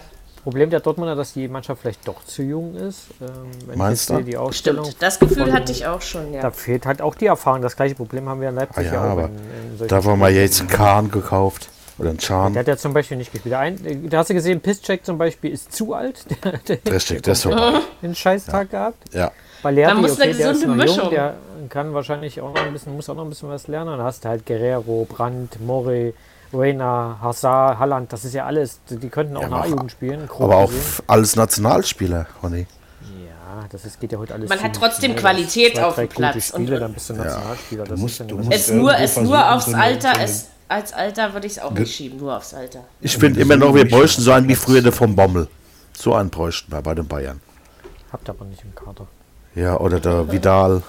Problem 0.48 0.70
der 0.70 0.80
Dortmunder, 0.80 1.14
dass 1.14 1.34
die 1.34 1.50
Mannschaft 1.50 1.82
vielleicht 1.82 2.08
doch 2.08 2.24
zu 2.24 2.42
jung 2.42 2.74
ist. 2.74 3.08
Ähm, 3.20 3.28
wenn 3.66 3.78
Meinst 3.78 4.10
du? 4.10 4.22
die 4.22 4.38
Ausstellung. 4.38 4.86
Stimmt, 4.86 5.02
das 5.04 5.20
Gefühl 5.20 5.52
hatte 5.52 5.74
ich 5.74 5.86
auch 5.86 6.02
schon, 6.02 6.32
ja. 6.32 6.42
Da 6.42 6.52
fehlt 6.52 6.86
halt 6.86 7.02
auch 7.02 7.16
die 7.16 7.26
Erfahrung. 7.26 7.62
Das 7.62 7.76
gleiche 7.76 7.96
Problem 7.96 8.30
haben 8.30 8.40
wir 8.40 8.48
in 8.48 8.56
Leipzig 8.56 8.78
Ah 8.90 8.94
ja, 8.94 9.02
auch. 9.04 9.10
aber 9.10 9.26
in, 9.26 9.82
in 9.82 9.88
Da 9.90 10.02
haben 10.02 10.20
wir 10.22 10.30
jetzt 10.30 10.62
einen 10.62 10.70
Kahn 10.70 11.12
gekauft. 11.12 11.68
Oder 12.00 12.12
einen 12.12 12.18
Der 12.20 12.26
Chan. 12.28 12.56
hat 12.58 12.68
ja 12.68 12.78
zum 12.78 12.94
Beispiel 12.94 13.18
nicht 13.18 13.34
gespielt. 13.34 13.56
Ein, 13.56 14.08
da 14.10 14.20
hast 14.20 14.30
du 14.30 14.36
gesehen, 14.36 14.62
Pisscheck 14.62 15.06
zum 15.06 15.18
Beispiel 15.18 15.52
ist 15.52 15.74
zu 15.74 15.94
alt. 15.94 16.24
Der, 16.44 16.78
der 16.78 16.94
Richtig, 16.94 17.24
das 17.24 17.40
ist 17.40 17.42
so. 17.44 17.50
den 18.02 18.16
Scheißtag 18.16 18.70
gehabt. 18.70 19.14
Ja. 19.14 19.34
Balerdi, 19.62 19.94
Man 19.96 20.02
muss 20.04 20.22
eine 20.22 20.32
okay, 20.32 20.38
der 20.42 20.52
ist 20.52 20.62
gesunde 20.62 20.78
noch 20.78 20.84
Mischung. 20.86 21.02
jung, 21.06 21.10
der 21.12 21.36
kann 21.68 21.94
wahrscheinlich 21.94 22.40
auch 22.40 22.54
noch 22.54 22.62
ein 22.62 22.72
bisschen, 22.72 22.96
muss 22.96 23.10
auch 23.10 23.16
noch 23.16 23.24
ein 23.26 23.30
bisschen 23.30 23.50
was 23.50 23.68
lernen. 23.68 23.98
Dann 23.98 24.02
hast 24.06 24.24
du 24.24 24.30
halt 24.30 24.46
Guerrero, 24.46 25.06
Brandt, 25.10 25.60
Morey, 25.60 26.14
Reina, 26.54 27.18
Hazard, 27.22 27.78
Halland, 27.80 28.14
das 28.14 28.24
ist 28.26 28.34
ja 28.34 28.46
alles. 28.46 28.80
Die, 28.90 29.10
könnten 29.10 29.36
auch 29.38 29.42
Ja, 29.44 29.52
A-Jugend 29.52 29.92
spielen. 29.92 30.30
Aber 30.40 30.56
auch 30.58 30.70
gesehen. 30.70 31.04
alles 31.08 31.36
Nationalspieler, 31.36 32.26
Ronny. 32.42 32.66
Ja, 33.02 33.66
das 33.70 33.86
ist, 33.86 34.00
geht 34.00 34.12
ja 34.14 34.18
heute 34.18 34.34
alles. 34.34 34.50
Man 34.50 34.62
hat 34.62 34.74
trotzdem 34.76 35.12
schnell. 35.12 35.22
Qualität 35.22 35.76
Zwei, 35.76 35.84
auf 35.86 35.96
dem 35.96 36.06
gute 36.08 36.16
Platz. 36.16 36.48
Spiele, 36.48 36.76
Und- 36.76 36.82
dann 36.82 36.94
bist 36.94 37.10
du 37.10 37.14
Nationalspieler. 37.14 37.84
Das 37.84 38.00
musst- 38.00 38.12
ist 38.14 38.20
dann 38.22 38.28
du 38.30 38.36
musst- 38.38 38.52
Es 38.54 38.72
nur, 38.72 38.98
es 38.98 39.18
nur 39.18 39.52
aufs 39.54 39.74
Alter, 39.74 40.14
es, 40.22 40.48
als 40.70 40.94
Alter 40.94 41.34
würde 41.34 41.48
ich 41.48 41.54
es 41.54 41.60
auch 41.60 41.72
nicht 41.72 41.94
schieben, 41.94 42.18
nur 42.20 42.38
aufs 42.38 42.54
Alter. 42.54 42.80
Ich 43.02 43.18
finde 43.18 43.40
immer 43.42 43.58
noch, 43.58 43.74
wir 43.74 43.88
bräuchten 43.88 44.22
so 44.22 44.32
einen 44.32 44.48
wie 44.48 44.56
früher 44.56 44.82
der 44.82 44.92
vom 44.94 45.16
Bommel. 45.16 45.48
So 45.98 46.14
einen 46.14 46.30
bräuchten 46.30 46.72
wir 46.72 46.82
bei 46.82 46.94
den 46.96 47.08
Bayern. 47.08 47.42
Habt 48.14 48.30
aber 48.30 48.46
nicht 48.46 48.64
im 48.64 48.74
Kader. 48.74 49.08
Ja, 49.56 49.78
oder 49.80 50.00
der 50.00 50.32
Vidal, 50.32 50.82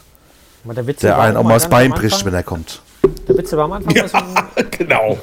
der 1.02 1.18
einen 1.18 1.36
auch 1.36 1.42
mal 1.42 1.54
das 1.54 1.68
Bein 1.68 1.90
bricht, 1.90 2.24
wenn 2.24 2.34
er 2.34 2.42
kommt. 2.42 2.80
Der 3.28 3.36
Witzel 3.36 3.58
war 3.58 3.64
am 3.66 3.72
Anfang 3.72 3.94
mal 3.94 4.08
so 4.08 4.16
ein 4.16 4.70
Genau. 4.70 5.18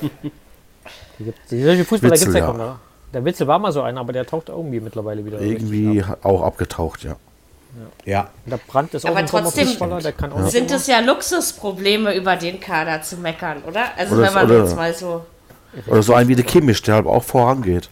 Die 1.20 1.24
gibt, 1.24 1.40
die, 1.52 1.64
solche 1.64 1.86
Fußballer 1.86 2.16
gibt 2.16 2.28
es 2.28 2.34
ja 2.34 2.40
ja. 2.40 2.46
kaum 2.48 2.58
noch. 2.58 2.76
Der 3.14 3.24
Witzel 3.24 3.48
war 3.48 3.60
mal 3.60 3.72
so 3.72 3.82
einer, 3.82 4.02
aber 4.02 4.14
der 4.14 4.26
taucht 4.26 4.50
irgendwie 4.50 4.80
mittlerweile 4.80 5.26
wieder. 5.26 5.40
Irgendwie 5.40 6.04
ab. 6.04 6.20
auch 6.24 6.42
abgetaucht, 6.42 7.04
ja. 7.04 7.16
Ja. 8.06 8.30
Und 8.46 8.52
Der 8.52 8.58
Brandt 8.58 8.94
ist 8.94 9.06
auch 9.06 9.10
Aber 9.10 9.20
ein 9.20 9.26
trotzdem 9.26 9.68
Fußballer, 9.68 10.00
der 10.00 10.14
kann 10.14 10.32
auch 10.32 10.48
Sind 10.48 10.72
es 10.72 10.88
ja 10.88 11.00
Luxusprobleme, 11.00 12.16
über 12.16 12.36
den 12.36 12.60
Kader 12.60 13.02
zu 13.02 13.18
meckern, 13.18 13.64
oder? 13.68 13.98
Also 13.98 14.16
Oder 14.16 14.28
wenn 14.28 14.34
man 14.34 14.64
jetzt 14.64 14.76
mal 14.76 14.94
so... 14.94 15.26
Oder 15.88 16.02
so 16.02 16.14
ein 16.14 16.28
wie 16.28 16.36
der 16.36 16.46
Kimmich, 16.46 16.82
der 16.84 16.96
halt 16.96 17.06
auch 17.06 17.24
vorangeht. 17.24 17.90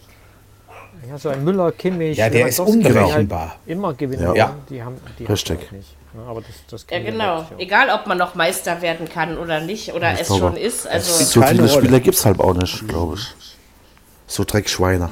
Ja, 1.09 1.17
so 1.17 1.29
ein 1.29 1.43
Müller, 1.43 1.71
Kimmich, 1.73 2.17
Ja, 2.17 2.29
der 2.29 2.47
ist 2.47 2.59
die 2.59 2.63
unberechenbar. 2.63 3.49
Halt 3.49 3.59
immer 3.65 3.93
gewinnen. 3.93 4.23
Ja. 4.23 4.33
Ja. 4.33 4.55
Die 4.69 4.81
haben, 4.81 4.95
die 5.19 5.25
Richtig. 5.25 5.67
haben 5.67 5.77
nicht. 5.77 5.95
Ja, 6.15 6.29
aber 6.29 6.41
das, 6.41 6.55
das 6.69 6.85
Ja, 6.89 6.99
genau. 6.99 7.45
Egal, 7.57 7.89
ob 7.89 8.07
man 8.07 8.17
noch 8.17 8.35
Meister 8.35 8.81
werden 8.81 9.09
kann 9.09 9.37
oder 9.37 9.59
nicht, 9.59 9.93
oder 9.93 10.11
es 10.19 10.27
glaube, 10.27 10.41
schon 10.41 10.57
ist. 10.57 10.87
Also, 10.87 11.23
So 11.23 11.41
viele 11.41 11.61
Rolle. 11.61 11.69
Spieler 11.69 11.99
gibt 11.99 12.15
es 12.15 12.25
halt 12.25 12.39
auch 12.39 12.53
nicht, 12.53 12.87
glaube 12.87 13.15
ich. 13.15 13.33
So 14.27 14.43
Dreckschweine. 14.43 15.09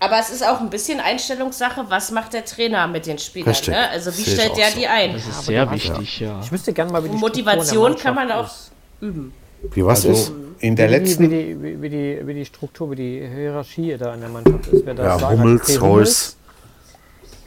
aber 0.00 0.18
es 0.20 0.30
ist 0.30 0.44
auch 0.46 0.60
ein 0.60 0.70
bisschen 0.70 1.00
Einstellungssache, 1.00 1.86
was 1.88 2.10
macht 2.10 2.32
der 2.32 2.44
Trainer 2.44 2.86
mit 2.86 3.06
den 3.06 3.18
Spielern? 3.18 3.54
Ne? 3.66 3.90
Also 3.90 4.10
wie 4.16 4.22
Sehe 4.22 4.34
ich 4.34 4.40
stellt 4.40 4.56
der 4.56 4.70
so. 4.70 4.78
die 4.78 4.86
ein? 4.86 5.12
Das 5.14 5.26
ist 5.26 5.44
sehr 5.46 5.70
wichtig, 5.70 6.20
ja. 6.20 6.40
Ich 6.42 6.52
wüsste 6.52 6.72
gerne 6.72 6.92
mal, 6.92 7.02
wie 7.04 7.08
die 7.08 7.16
Motivation 7.16 7.96
kann 7.96 8.14
man 8.14 8.30
auch 8.30 8.46
ist. 8.46 8.70
üben. 9.00 9.32
Wie 9.72 9.84
was 9.84 10.04
ist? 10.04 10.28
Also 10.28 10.34
in 10.60 10.76
der 10.76 10.88
Wie, 10.88 10.92
wie, 10.92 10.96
letzten 10.98 11.30
die, 11.30 11.62
wie, 11.62 11.82
wie, 11.82 11.88
die, 11.88 12.20
wie 12.24 12.34
die 12.34 12.44
Struktur, 12.44 12.90
wie 12.92 12.96
die 12.96 13.28
Hierarchie 13.28 13.96
da 13.96 14.14
in 14.14 14.20
der 14.20 14.28
Mannschaft 14.28 14.66
ist. 14.68 14.86
Wer 14.86 14.94
da 14.94 15.18
Ja, 15.18 15.30
Hummels, 15.30 15.80
Reus. 15.80 16.36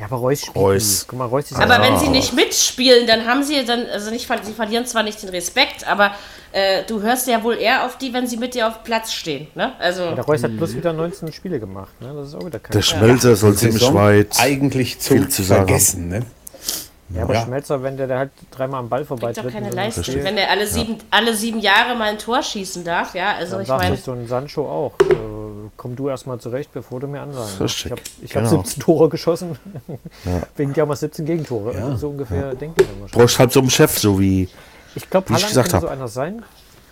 Ja, 0.02 0.08
aber 0.08 0.16
Reus 0.18 0.42
spielt 0.42 0.56
Reus. 0.56 1.06
Guck 1.08 1.20
mal, 1.20 1.26
Reus 1.26 1.52
ist 1.52 1.60
Aber 1.60 1.76
ja 1.76 1.84
wenn 1.84 2.00
sie 2.00 2.10
nicht 2.10 2.34
mitspielen, 2.34 3.06
dann 3.06 3.28
haben 3.28 3.44
sie 3.44 3.64
dann, 3.64 3.86
also 3.86 4.10
nicht, 4.10 4.28
sie 4.42 4.52
verlieren 4.54 4.88
zwar 4.88 5.04
nicht 5.04 5.22
den 5.22 5.30
Respekt, 5.30 5.88
aber 5.88 6.16
äh, 6.54 6.82
du 6.88 7.04
hörst 7.04 7.28
ja 7.28 7.44
wohl 7.44 7.56
eher 7.56 7.86
auf 7.86 8.00
die, 8.00 8.12
wenn 8.12 8.26
sie 8.26 8.38
mit 8.38 8.56
dir 8.56 8.68
auf 8.68 8.84
Platz 8.84 9.14
stehen. 9.14 9.46
Ne? 9.54 9.74
Also 9.78 10.16
Der 10.16 10.24
Reus 10.24 10.42
hat 10.42 10.58
bloß 10.58 10.76
wieder 10.76 10.92
19 10.92 11.32
Spiele 11.32 11.60
gemacht. 11.60 12.02
Ne? 12.02 12.12
Das 12.16 12.30
ist 12.30 12.34
auch 12.34 12.44
wieder 12.44 12.58
kein 12.58 12.72
Der 12.72 12.82
Schmelzer 12.82 13.36
soll 13.36 13.54
ziemlich 13.54 13.94
weit. 13.94 14.40
eigentlich 14.40 14.98
zu, 14.98 15.14
viel 15.14 15.30
zu 15.30 15.44
sagen 15.44 15.68
vergessen. 15.68 16.08
Ne? 16.10 16.26
Ja, 17.16 17.24
aber 17.24 17.34
Ja. 17.34 17.42
Schmelzer, 17.44 17.84
wenn 17.84 17.98
der, 17.98 18.08
der 18.08 18.18
halt 18.20 18.32
dreimal 18.52 18.80
am 18.80 18.90
Ball 18.90 19.04
vorbei 19.06 19.34
kriegt 19.34 19.46
doch 19.46 19.52
keine 19.52 19.70
so 19.70 19.76
Leistung. 19.76 20.16
Wenn 20.24 20.38
er 20.38 20.50
alle 20.50 20.66
sieben, 20.68 20.98
alle 21.10 21.36
sieben 21.36 21.60
Jahre 21.60 21.96
mal 21.96 22.10
ein 22.10 22.18
Tor 22.18 22.42
schießen 22.42 22.84
darf, 22.84 23.14
ja, 23.16 23.36
also 23.36 23.54
Dann 23.54 23.62
ich 23.64 23.68
meine, 23.70 23.96
das 23.96 24.06
so 24.06 24.12
ein 24.14 24.28
Sancho 24.28 24.62
auch. 24.70 24.94
Äh, 25.02 25.16
komm 25.78 25.96
du 25.96 26.10
erstmal 26.10 26.40
zurecht, 26.40 26.72
bevor 26.74 27.00
du 27.00 27.08
mir 27.08 27.22
ansagen. 27.22 27.50
Richtig, 27.60 27.86
Ich 27.88 27.92
habe 27.92 28.02
ich 28.24 28.32
genau. 28.32 28.52
hab 28.52 28.66
17 28.68 28.84
Tore 28.84 29.10
geschossen. 29.10 29.58
Ja. 30.26 30.42
Wegen 30.56 30.74
dir 30.74 30.82
haben 30.82 30.90
wir 30.90 30.96
17 30.96 31.26
Gegentore. 31.26 31.74
Ja. 31.76 31.96
So 31.98 32.10
ungefähr 32.10 32.54
denke 32.56 32.82
ich 32.84 32.88
immer 32.90 33.10
schon. 33.10 33.20
Brauchst 33.20 33.40
halt 33.40 33.52
so 33.52 33.60
einen 33.60 33.70
Chef, 33.70 33.98
so 33.98 34.20
wie. 34.20 34.48
Ich 34.96 35.10
glaube, 35.10 35.30
wie 35.30 35.36
ich 35.36 35.42
könnte 35.54 35.70
so 35.70 35.78
hab. 35.78 35.90
einer 35.90 36.08
sein. 36.08 36.44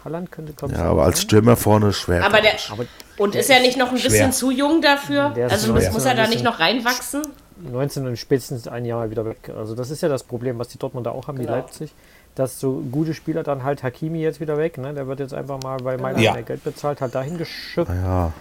Halland 0.05 0.31
könnte, 0.31 0.53
glaube 0.53 0.73
ich, 0.73 0.79
Ja, 0.79 0.85
so 0.85 0.91
aber 0.91 1.03
als. 1.03 1.21
Stürmer 1.21 1.55
vorne 1.57 1.91
schwer. 1.93 2.25
Aber 2.25 2.39
der. 2.41 2.53
Aber 2.71 2.85
Und 3.17 3.35
ist 3.35 3.49
er 3.49 3.59
nicht 3.59 3.77
noch 3.77 3.87
ein 3.89 3.95
bisschen 3.95 4.11
Schwer. 4.11 4.31
zu 4.31 4.49
jung 4.51 4.81
dafür? 4.81 5.31
Der 5.35 5.51
Also 5.51 5.73
muss, 5.73 5.91
muss 5.91 6.05
er 6.05 6.15
da 6.15 6.27
nicht 6.27 6.43
noch 6.43 6.59
reinwachsen? 6.59 7.21
19 7.61 8.07
und 8.07 8.17
spätestens 8.17 8.67
ein 8.67 8.85
Jahr 8.85 9.09
wieder 9.11 9.25
weg. 9.25 9.51
Also 9.57 9.75
das 9.75 9.89
ist 9.91 10.01
ja 10.01 10.09
das 10.09 10.23
Problem, 10.23 10.59
was 10.59 10.67
die 10.69 10.77
Dortmunder 10.77 11.11
auch 11.13 11.27
haben, 11.27 11.37
die 11.37 11.45
Genau. 11.45 11.57
Leipzig. 11.57 11.91
Dass 12.35 12.59
so 12.59 12.81
gute 12.91 13.13
Spieler 13.13 13.43
dann 13.43 13.63
halt 13.63 13.83
Hakimi 13.83 14.19
jetzt 14.21 14.39
wieder 14.39 14.57
weg, 14.57 14.77
ne? 14.77 14.93
Der 14.93 15.07
wird 15.07 15.19
jetzt 15.19 15.33
einfach 15.33 15.61
mal, 15.61 15.77
weil 15.83 15.97
Mailand 15.97 16.23
Ja. 16.23 16.33
mehr 16.33 16.43
Geld 16.43 16.63
bezahlt 16.63 17.01
hat, 17.01 17.13
dahin 17.15 17.37
geschippt. 17.37 17.89
ja. 17.89 18.31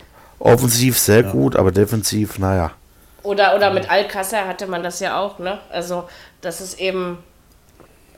Offensiv 0.41 0.99
sehr 0.99 1.25
gut, 1.25 1.57
aber 1.57 1.73
defensiv, 1.73 2.39
naja. 2.39 2.71
Oder, 3.25 3.57
oder 3.57 3.73
mit 3.73 3.91
Alcázar 3.91 4.47
hatte 4.47 4.69
man 4.69 4.85
das 4.85 5.01
ja 5.01 5.19
auch, 5.19 5.41
ne? 5.41 5.59
Also, 5.71 6.05
das 6.41 6.61
ist 6.61 6.79
eben. 6.79 7.19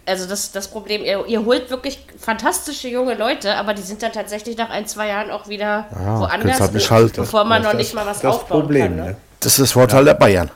Also 0.07 0.27
das, 0.29 0.51
das 0.51 0.69
Problem, 0.69 1.03
ihr, 1.05 1.25
ihr 1.27 1.45
holt 1.45 1.71
wirklich 1.71 2.05
fantastische 2.19 2.89
junge 2.89 3.15
Leute, 3.15 3.55
aber 3.55 3.75
die 3.75 3.83
sind 3.83 4.03
dann 4.03 4.13
tatsächlich 4.13 4.57
nach 4.57 4.71
ein, 4.71 4.87
zwei 4.87 5.09
Jahren 5.09 5.31
auch 5.31 5.47
wieder 5.49 5.87
Ja, 5.93 6.21
woanders, 6.21 6.91
halt 6.91 7.13
bevor 7.15 7.45
man 7.45 7.63
Das 7.63 7.73
noch 7.73 7.79
ist 7.81 7.87
nicht 7.87 7.95
mal 7.95 8.07
was 8.07 8.21
das 8.21 8.35
aufbauen 8.35 8.61
Problem, 8.63 8.83
kann. 8.89 8.97
Ne? 8.97 9.05
ne? 9.13 9.17
Das 9.39 9.53
ist 9.53 9.61
das 9.61 9.73
Vorteil 9.73 10.05
der 10.05 10.15
Bayern. 10.15 10.51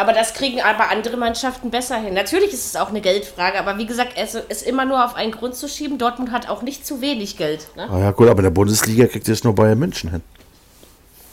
Aber 0.00 0.14
das 0.14 0.32
kriegen 0.32 0.62
aber 0.62 0.88
andere 0.90 1.18
Mannschaften 1.18 1.70
besser 1.70 1.96
hin. 1.96 2.14
Natürlich 2.14 2.54
ist 2.54 2.64
es 2.64 2.76
auch 2.76 2.88
eine 2.88 3.02
Geldfrage, 3.02 3.58
aber 3.58 3.76
wie 3.76 3.84
gesagt, 3.84 4.12
es 4.16 4.34
ist 4.34 4.66
immer 4.66 4.86
nur 4.86 5.04
auf 5.04 5.14
einen 5.14 5.30
Grund 5.30 5.54
zu 5.54 5.68
schieben. 5.68 5.98
Dortmund 5.98 6.32
hat 6.32 6.48
auch 6.48 6.62
nicht 6.62 6.86
zu 6.86 7.02
wenig 7.02 7.36
Geld. 7.36 7.68
Ne? 7.76 7.86
Ah 7.90 7.98
ja, 7.98 8.10
gut, 8.12 8.28
aber 8.28 8.38
in 8.38 8.44
der 8.44 8.50
Bundesliga 8.50 9.06
kriegt 9.08 9.28
es 9.28 9.44
nur 9.44 9.54
Bayern 9.54 9.78
München 9.78 10.10
hin. 10.10 10.22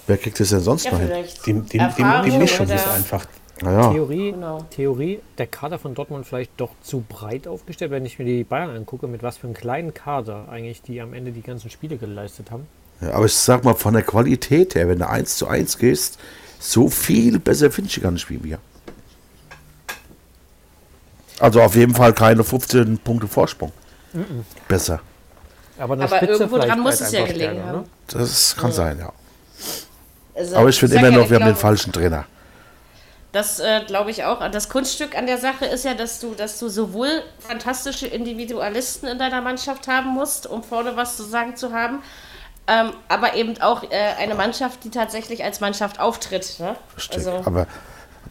Wer 0.05 0.17
kriegt 0.17 0.37
es 0.41 0.49
denn 0.49 0.59
sonst 0.59 0.83
Ja, 0.83 0.91
noch 0.91 0.99
hin? 0.99 1.07
vielleicht. 1.07 1.45
Die, 1.45 1.53
die, 1.53 1.77
die, 1.77 2.37
Mischung 2.37 2.67
ist 2.69 2.87
einfach. 2.89 3.25
Naja, 3.61 3.89
Theorie, 3.93 4.31
Genau. 4.33 4.65
Theorie, 4.69 5.19
der 5.37 5.47
Kader 5.47 5.79
von 5.79 5.95
Dortmund 5.95 6.27
vielleicht 6.27 6.51
doch 6.57 6.71
zu 6.81 7.05
breit 7.07 7.47
aufgestellt, 7.47 7.91
wenn 7.91 8.05
ich 8.05 8.19
mir 8.19 8.25
die 8.25 8.43
Bayern 8.43 8.75
angucke, 8.75 9.07
mit 9.07 9.23
was 9.23 9.37
für 9.37 9.47
einem 9.47 9.55
kleinen 9.55 9.93
Kader 9.93 10.49
eigentlich 10.51 10.81
die 10.81 10.99
am 10.99 11.13
Ende 11.13 11.31
die 11.31 11.41
ganzen 11.41 11.69
Spiele 11.69 11.95
geleistet 11.95 12.51
haben. 12.51 12.67
ja, 12.99 13.13
aber 13.13 13.25
ich 13.27 13.33
sag 13.33 13.63
mal, 13.63 13.75
von 13.75 13.93
der 13.93 14.03
Qualität 14.03 14.75
her, 14.75 14.89
wenn 14.89 14.99
du 14.99 15.07
1 15.07 15.37
zu 15.37 15.47
1 15.47 15.77
gehst, 15.77 16.19
so 16.59 16.89
viel 16.89 17.39
besser 17.39 17.71
finde 17.71 17.89
ich 17.89 18.01
gar 18.01 18.11
nicht 18.11 18.29
wie 18.29 18.43
wir. 18.43 18.59
Also 21.39 21.61
auf 21.61 21.75
jeden 21.75 21.93
Fall 21.93 22.13
keine 22.13 22.43
15 22.43 22.97
Punkte 22.99 23.27
Vorsprung. 23.27 23.71
Besser. 24.67 25.01
Aber, 25.77 25.93
Aber 26.01 26.23
irgendwo 26.23 26.57
dran 26.57 26.79
muss 26.79 26.99
halt 27.01 27.01
es 27.01 27.11
ja 27.11 27.25
gelegen 27.25 27.63
haben. 27.63 27.77
ne? 27.79 27.83
Das 28.07 28.55
kann 28.55 28.71
sein, 28.71 28.97
ja. 28.97 29.13
Also, 30.35 30.55
Aber 30.55 30.69
ich 30.69 30.79
finde 30.79 30.95
immer 30.95 31.09
ja, 31.09 31.17
noch, 31.17 31.29
wir 31.29 31.39
haben 31.39 31.45
den 31.45 31.55
falschen 31.55 31.91
Trainer. 31.91 32.25
Das 33.31 33.59
äh, 33.59 33.81
glaube 33.85 34.09
ich 34.09 34.23
auch. 34.23 34.39
Das 34.49 34.69
Kunststück 34.69 35.15
an 35.15 35.27
der 35.27 35.37
Sache 35.37 35.65
ist 35.65 35.85
ja, 35.85 35.93
dass 35.93 36.19
du, 36.19 36.33
dass 36.33 36.57
du 36.59 36.69
sowohl 36.69 37.21
fantastische 37.39 38.07
Individualisten 38.07 39.07
in 39.07 39.19
deiner 39.19 39.41
Mannschaft 39.41 39.87
haben 39.87 40.09
musst, 40.09 40.47
um 40.47 40.63
vorne 40.63 40.95
was 40.95 41.17
zu 41.17 41.23
sagen 41.23 41.55
zu 41.55 41.71
haben, 41.73 41.99
ähm, 42.67 42.91
aber 43.07 43.35
eben 43.35 43.59
auch 43.61 43.83
äh, 43.83 43.87
eine 44.19 44.35
Mannschaft, 44.35 44.83
die 44.83 44.89
tatsächlich 44.89 45.43
als 45.43 45.59
Mannschaft 45.61 45.99
auftritt. 45.99 46.59
Ne? 46.59 46.75
Also, 47.13 47.41
Aber 47.45 47.67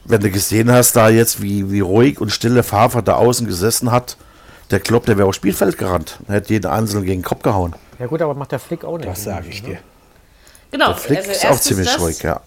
wenn 0.04 0.20
du 0.20 0.30
gesehen 0.30 0.70
hast, 0.70 0.94
da 0.94 1.08
jetzt, 1.08 1.42
wie, 1.42 1.70
wie 1.70 1.80
ruhig 1.80 2.20
und 2.20 2.30
stille 2.30 2.62
Favre 2.62 3.02
da 3.02 3.14
außen 3.14 3.46
gesessen 3.46 3.90
hat, 3.90 4.16
der 4.70 4.80
Klopp, 4.80 5.06
der 5.06 5.16
wäre 5.16 5.28
aufs 5.28 5.36
Spielfeld 5.36 5.78
gerannt. 5.78 6.18
Er 6.28 6.36
hätte 6.36 6.52
jeden 6.52 6.66
Einzelnen 6.66 7.04
gegen 7.04 7.22
den 7.22 7.24
Kopf 7.24 7.42
gehauen. 7.42 7.74
Ja 7.98 8.06
gut, 8.06 8.20
aber 8.20 8.34
macht 8.34 8.52
der 8.52 8.58
Flick 8.58 8.84
auch 8.84 8.98
nicht. 8.98 9.08
Das 9.08 9.24
sage 9.24 9.48
ich 9.48 9.62
dir. 9.62 9.78
genau. 10.70 10.88
Der 10.88 10.96
Flick 10.96 11.18
also 11.18 11.30
ist 11.30 11.46
auch 11.46 11.60
ziemlich 11.60 11.88
das, 11.88 12.00
ruhig, 12.00 12.22
ja. 12.22 12.40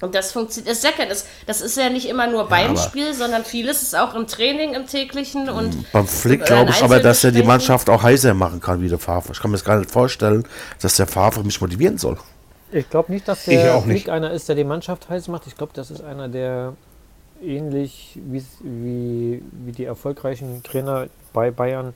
Und 0.00 0.14
das 0.14 0.32
funktioniert. 0.32 0.70
Das, 0.70 0.80
das, 0.82 1.26
das 1.46 1.60
ist 1.60 1.76
ja 1.76 1.90
nicht 1.90 2.08
immer 2.08 2.26
nur 2.26 2.48
beim 2.48 2.70
aber- 2.70 2.78
Spiel, 2.80 3.12
sondern 3.14 3.44
vieles 3.44 3.82
ist 3.82 3.94
auch 3.94 4.14
im 4.14 4.26
Training, 4.26 4.74
im 4.74 4.86
täglichen 4.86 5.48
und 5.50 5.92
Beim 5.92 6.06
Flick 6.06 6.44
glaube 6.46 6.70
in 6.70 6.76
ich 6.76 6.82
aber, 6.82 7.00
dass 7.00 7.22
er 7.24 7.32
die. 7.32 7.42
Mannschaft 7.42 7.90
auch 7.90 8.02
heißer 8.02 8.32
machen 8.34 8.60
kann 8.60 8.80
wie 8.80 8.88
der 8.88 8.98
Favre. 8.98 9.32
Ich 9.32 9.40
kann 9.40 9.50
mir 9.50 9.56
das 9.58 9.64
gar 9.64 9.76
nicht 9.78 9.90
vorstellen, 9.90 10.46
dass 10.80 10.96
der 10.96 11.06
Favre 11.06 11.42
mich 11.44 11.60
motivieren 11.60 11.98
soll. 11.98 12.16
Ich 12.72 12.88
glaube 12.88 13.12
nicht, 13.12 13.26
dass 13.28 13.44
der 13.46 13.74
auch 13.74 13.84
nicht. 13.84 14.02
Flick 14.04 14.08
einer 14.14 14.30
ist, 14.30 14.48
der 14.48 14.56
die 14.56 14.64
Mannschaft 14.64 15.08
heiß 15.10 15.28
macht. 15.28 15.46
Ich 15.48 15.56
glaube, 15.56 15.72
das 15.74 15.90
ist 15.90 16.02
einer, 16.02 16.28
der 16.28 16.74
ähnlich 17.42 18.18
wie's- 18.30 18.58
wie, 18.60 19.42
wie 19.52 19.72
die 19.72 19.84
erfolgreichen 19.84 20.62
Trainer 20.62 21.06
bei 21.32 21.50
Bayern 21.50 21.94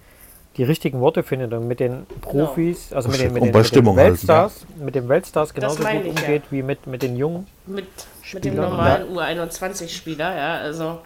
die 0.57 0.63
richtigen 0.63 1.01
Worte 1.01 1.23
findet 1.23 1.53
und 1.53 1.67
mit 1.67 1.81
den 1.81 2.07
Profis, 2.21 2.93
also 2.93 3.09
mit 3.09 3.21
den, 3.21 3.33
mit 3.33 3.43
den, 3.43 3.47
mit 3.47 3.55
den 3.55 3.65
Stimmung 3.65 3.97
halten, 3.97 4.13
Weltstars, 4.13 4.67
mit 4.79 4.95
den 4.95 5.09
Weltstars 5.09 5.53
genauso 5.53 5.83
gut 5.83 5.89
ich, 5.93 6.05
ja. 6.05 6.11
umgeht 6.11 6.43
wie 6.51 6.63
mit, 6.63 6.87
mit 6.87 7.03
den 7.03 7.17
Jungen. 7.17 7.47
mit, 7.67 7.77
mit 7.77 8.45
dem 8.45 8.53
Spieler, 8.53 8.69
normalen 8.69 9.09
U21-Spieler. 9.17 10.37
Ja, 10.37 10.55
also 10.59 11.01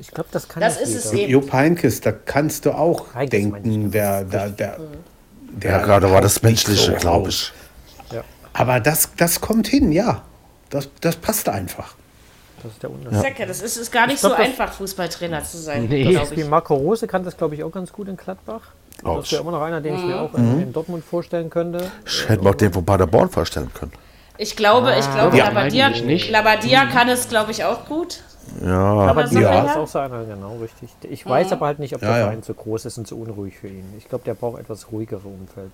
Ich 0.00 0.08
glaube, 0.08 0.30
das 0.32 0.48
kann 0.48 0.62
das 0.62 0.80
ist 0.80 0.94
es 0.94 1.12
eben. 1.12 1.30
Jupp 1.30 1.52
Heinkes, 1.52 2.00
da 2.00 2.12
kannst 2.12 2.64
du 2.64 2.72
auch 2.72 3.14
Heinkes 3.14 3.30
denken, 3.30 3.90
der, 3.90 4.24
der, 4.24 4.48
der, 4.48 4.78
der 5.46 5.70
Ja, 5.70 5.78
gerade 5.82 6.10
war 6.10 6.20
das 6.20 6.42
Menschliche, 6.42 6.92
so 6.92 6.96
glaube 6.98 7.28
ich. 7.28 7.52
Aber 8.54 8.78
das, 8.80 9.10
das 9.16 9.40
kommt 9.40 9.66
hin, 9.66 9.92
ja. 9.92 10.22
Das, 10.70 10.88
das 11.00 11.16
passt 11.16 11.48
einfach. 11.48 11.96
Das 12.64 12.72
ist 12.72 12.82
der 12.82 12.90
Unterschied. 12.90 13.38
Ja, 13.38 13.46
das 13.46 13.62
ist, 13.62 13.76
ist 13.76 13.92
gar 13.92 14.06
nicht 14.06 14.20
glaub, 14.20 14.32
so 14.32 14.38
einfach, 14.42 14.72
Fußballtrainer 14.72 15.44
zu 15.44 15.58
sein. 15.58 15.86
Nee. 15.88 16.12
Das 16.14 16.24
ist 16.30 16.36
wie 16.36 16.40
ich. 16.40 16.48
Marco 16.48 16.74
Rose 16.74 17.06
kann 17.06 17.22
das, 17.24 17.36
glaube 17.36 17.54
ich, 17.54 17.62
auch 17.62 17.70
ganz 17.70 17.92
gut 17.92 18.08
in 18.08 18.16
Gladbach. 18.16 18.62
Auch. 19.04 19.20
Das 19.20 19.30
wäre 19.32 19.42
immer 19.42 19.52
noch 19.52 19.60
einer, 19.62 19.80
den 19.80 19.94
ich 19.94 20.00
Mhm. 20.00 20.06
mir 20.08 20.20
auch 20.20 20.34
in, 20.34 20.62
in 20.62 20.72
Dortmund 20.72 21.04
vorstellen 21.04 21.50
könnte. 21.50 21.90
Ich 22.06 22.28
hätte 22.28 22.42
mir 22.42 22.50
auch 22.50 22.54
den 22.54 22.72
von 22.72 22.84
Paderborn 22.84 23.28
vorstellen 23.28 23.70
können. 23.74 23.92
Ich 24.38 24.56
glaube, 24.56 24.92
ich 24.98 25.08
glaube, 25.14 25.36
Ja, 25.36 25.48
Labadia. 25.48 25.88
Labadia 26.30 26.86
kann 26.86 27.08
es, 27.08 27.28
glaube 27.28 27.52
ich, 27.52 27.64
auch 27.64 27.84
gut. 27.86 28.20
Ja, 28.64 28.78
Aber 28.78 29.26
so 29.26 29.38
einer? 29.38 29.66
ist 29.66 29.76
auch 29.76 29.86
so 29.86 29.98
einer, 30.00 30.24
genau, 30.24 30.56
richtig. 30.60 30.90
Ich 31.10 31.24
weiß 31.26 31.52
aber 31.52 31.66
halt 31.66 31.78
nicht, 31.78 31.94
ob 31.94 32.02
Ja, 32.02 32.08
der 32.08 32.18
ja. 32.18 32.24
Verein 32.24 32.42
zu 32.42 32.54
groß 32.54 32.84
ist 32.86 32.98
und 32.98 33.06
zu 33.06 33.18
unruhig 33.18 33.58
für 33.58 33.68
ihn. 33.68 33.84
Ich 33.98 34.08
glaube, 34.08 34.24
der 34.24 34.34
braucht 34.34 34.60
etwas 34.60 34.90
ruhigere 34.92 35.26
Umfeld. 35.26 35.72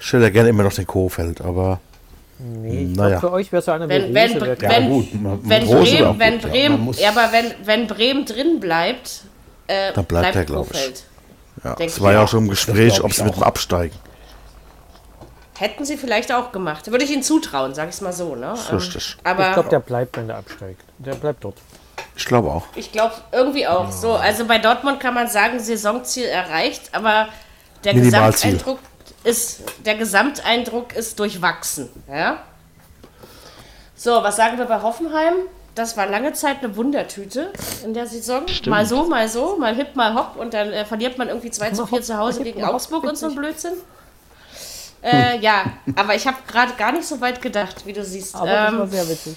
ich 0.00 0.12
ja 0.12 0.28
gerne 0.30 0.48
immer 0.50 0.62
noch 0.62 0.72
den 0.72 0.86
Kohfeld, 0.86 1.40
aber 1.40 1.80
Nee, 2.38 2.82
ich 2.90 2.96
Naja. 2.96 3.18
glaube, 3.20 3.28
für 3.28 3.32
euch 3.32 3.52
wäre 3.52 3.62
so 3.62 3.70
einer 3.72 3.88
Wenn- 3.88 4.12
wenn- 4.12 4.32
Ja, 4.38 4.70
Wenn- 4.70 4.88
gut. 4.88 5.14
man- 5.22 5.48
Wenn 5.48 5.66
Bremen, 5.66 6.04
auch 6.04 6.18
wenn 6.18 6.32
gut, 6.40 6.42
ja. 6.44 6.48
Bremen, 6.50 6.92
ja, 6.94 7.08
aber 7.10 7.32
wenn, 7.32 7.54
wenn 7.64 7.86
Bremen 7.86 8.24
drin 8.26 8.60
bleibt, 8.60 9.20
äh, 9.68 9.92
Dann 9.92 10.04
bleibt 10.04 10.34
er, 10.36 10.44
glaub 10.44 10.68
ich. 10.72 11.04
Ja, 11.62 11.76
es 11.78 12.00
war 12.00 12.12
ja 12.12 12.24
auch. 12.24 12.28
schon 12.28 12.44
im 12.44 12.50
Gespräch, 12.50 12.94
glaub 12.94 13.04
ob 13.06 13.12
sie 13.12 13.22
mit 13.22 13.36
dem 13.36 13.42
Absteigen. 13.44 13.94
Hätten 15.56 15.84
sie 15.84 15.96
vielleicht 15.96 16.32
auch 16.32 16.50
gemacht. 16.50 16.90
Würde 16.90 17.04
ich 17.04 17.12
ihnen 17.12 17.22
zutrauen, 17.22 17.74
sag 17.74 17.88
ich 17.88 17.94
es 17.94 18.00
mal 18.00 18.12
so. 18.12 18.34
Ne? 18.34 18.54
Ähm, 18.70 18.76
Richtig. 18.76 19.16
Aber 19.22 19.46
ich 19.48 19.54
glaube, 19.54 19.68
der 19.68 19.78
bleibt, 19.78 20.16
wenn 20.16 20.26
der 20.26 20.38
absteigt. 20.38 20.80
Der 20.98 21.14
bleibt 21.14 21.44
dort. 21.44 21.56
Ich 22.16 22.24
glaube 22.26 22.50
auch. 22.50 22.64
Ich 22.74 22.90
glaube 22.90 23.14
irgendwie 23.30 23.66
auch 23.66 23.90
so. 23.92 24.14
Also 24.14 24.46
bei 24.46 24.58
Dortmund 24.58 24.98
kann 24.98 25.14
man 25.14 25.28
sagen, 25.28 25.60
Saisonziel 25.60 26.24
erreicht, 26.26 26.90
aber 26.92 27.28
der 27.84 27.94
Minimalziel. 27.94 28.52
Gesamteindruck 28.52 28.78
ist, 29.24 29.62
der 29.84 29.96
Gesamteindruck 29.96 30.94
ist 30.94 31.18
durchwachsen. 31.18 31.88
Ja? 32.08 32.42
So, 33.96 34.22
was 34.22 34.36
sagen 34.36 34.58
wir 34.58 34.66
bei 34.66 34.80
Hoffenheim? 34.82 35.34
Das 35.74 35.96
war 35.96 36.06
lange 36.06 36.32
Zeit 36.34 36.62
eine 36.62 36.76
Wundertüte 36.76 37.52
in 37.84 37.94
der 37.94 38.06
Saison. 38.06 38.42
Mal 38.70 38.86
so, 38.86 39.04
mal 39.06 39.28
so, 39.28 39.56
mal 39.56 39.74
hip, 39.74 39.96
mal 39.96 40.14
hopp 40.14 40.36
und 40.36 40.54
dann 40.54 40.72
äh, 40.72 40.84
verliert 40.84 41.18
man 41.18 41.28
irgendwie 41.28 41.50
2 41.50 41.70
zu 41.70 41.86
4 41.86 42.02
zu 42.02 42.16
Hause 42.16 42.44
gegen 42.44 42.62
Augsburg 42.64 43.02
und 43.04 43.18
so 43.18 43.26
ein 43.26 43.34
Blödsinn. 43.34 43.72
Äh, 45.02 45.38
ja, 45.40 45.64
aber 45.96 46.14
ich 46.14 46.26
habe 46.26 46.36
gerade 46.46 46.74
gar 46.74 46.92
nicht 46.92 47.06
so 47.06 47.20
weit 47.20 47.42
gedacht, 47.42 47.84
wie 47.86 47.92
du 47.92 48.04
siehst. 48.04 48.34
Aber 48.36 48.46
das 48.46 48.72
Ähm, 48.72 48.78
war 48.78 48.86
sehr 48.86 49.08
witzig. 49.08 49.36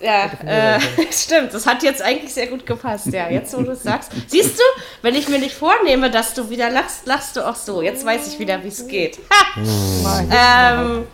Ja, 0.00 0.30
äh, 0.44 0.80
stimmt. 1.12 1.54
Das 1.54 1.66
hat 1.66 1.82
jetzt 1.82 2.02
eigentlich 2.02 2.32
sehr 2.34 2.46
gut 2.48 2.66
gepasst. 2.66 3.06
Ja, 3.06 3.28
jetzt 3.28 3.56
wo 3.56 3.62
du 3.62 3.72
es 3.72 3.82
sagst. 3.82 4.10
Siehst 4.26 4.58
du, 4.58 4.62
wenn 5.02 5.14
ich 5.14 5.28
mir 5.28 5.38
nicht 5.38 5.54
vornehme, 5.54 6.10
dass 6.10 6.34
du 6.34 6.50
wieder 6.50 6.70
lachst, 6.70 7.06
lachst 7.06 7.36
du 7.36 7.46
auch 7.46 7.56
so. 7.56 7.82
Jetzt 7.82 8.04
weiß 8.04 8.26
ich 8.28 8.38
wieder, 8.38 8.62
wie 8.62 8.68
es 8.68 8.86
geht. 8.86 9.18
Ha! 9.30 10.82
ähm, 10.82 11.06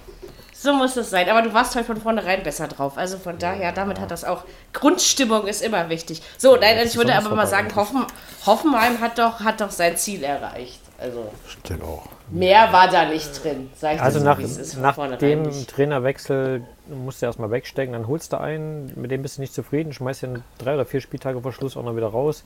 so 0.52 0.74
muss 0.74 0.96
es 0.96 1.08
sein. 1.08 1.28
Aber 1.28 1.42
du 1.42 1.54
warst 1.54 1.74
halt 1.74 1.86
von 1.86 2.00
vornherein 2.00 2.42
besser 2.42 2.68
drauf. 2.68 2.98
Also 2.98 3.18
von 3.18 3.38
daher, 3.38 3.72
damit 3.72 3.98
hat 3.98 4.10
das 4.10 4.24
auch. 4.24 4.44
Grundstimmung 4.72 5.46
ist 5.46 5.62
immer 5.62 5.88
wichtig. 5.88 6.22
So, 6.36 6.56
nein, 6.56 6.78
ich 6.84 6.96
würde 6.96 7.14
aber 7.14 7.34
mal 7.34 7.46
sagen, 7.46 7.74
Hoffen, 7.74 8.06
Hoffenheim 8.44 9.00
hat 9.00 9.18
doch, 9.18 9.40
hat 9.40 9.60
doch 9.60 9.70
sein 9.70 9.96
Ziel 9.96 10.22
erreicht. 10.22 10.79
Also 11.00 11.30
denke 11.68 11.84
auch. 11.84 12.06
mehr 12.30 12.72
war 12.72 12.88
da 12.88 13.06
nicht 13.06 13.42
drin. 13.42 13.70
Sag 13.74 13.94
ich 13.96 14.02
Also 14.02 14.18
dir 14.20 14.46
so, 14.46 14.80
nach, 14.80 14.96
nach 14.98 15.16
dem 15.18 15.42
nicht. 15.42 15.70
Trainerwechsel 15.70 16.62
musst 16.88 17.22
du 17.22 17.26
erstmal 17.26 17.50
wegstecken, 17.50 17.94
dann 17.94 18.06
holst 18.06 18.32
du 18.34 18.38
einen, 18.40 18.92
mit 19.00 19.10
dem 19.10 19.22
bist 19.22 19.38
du 19.38 19.40
nicht 19.40 19.54
zufrieden, 19.54 19.92
schmeißt 19.94 20.24
ihn 20.24 20.42
drei 20.58 20.74
oder 20.74 20.84
vier 20.84 21.00
Spieltage 21.00 21.40
vor 21.40 21.52
Schluss 21.52 21.76
auch 21.76 21.82
noch 21.84 21.96
wieder 21.96 22.08
raus. 22.08 22.44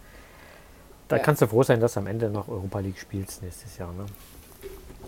Da 1.09 1.17
Ja. 1.17 1.23
kannst 1.23 1.43
du 1.43 1.49
froh 1.49 1.63
sein, 1.65 1.81
dass 1.81 1.95
du 1.95 2.01
am 2.01 2.07
Ende 2.07 2.31
noch 2.31 2.49
Europa 2.49 2.79
League 2.79 2.99
spielst 2.99 3.43
nächstes 3.43 3.77
Jahr. 3.77 3.93
Ne? 3.93 4.07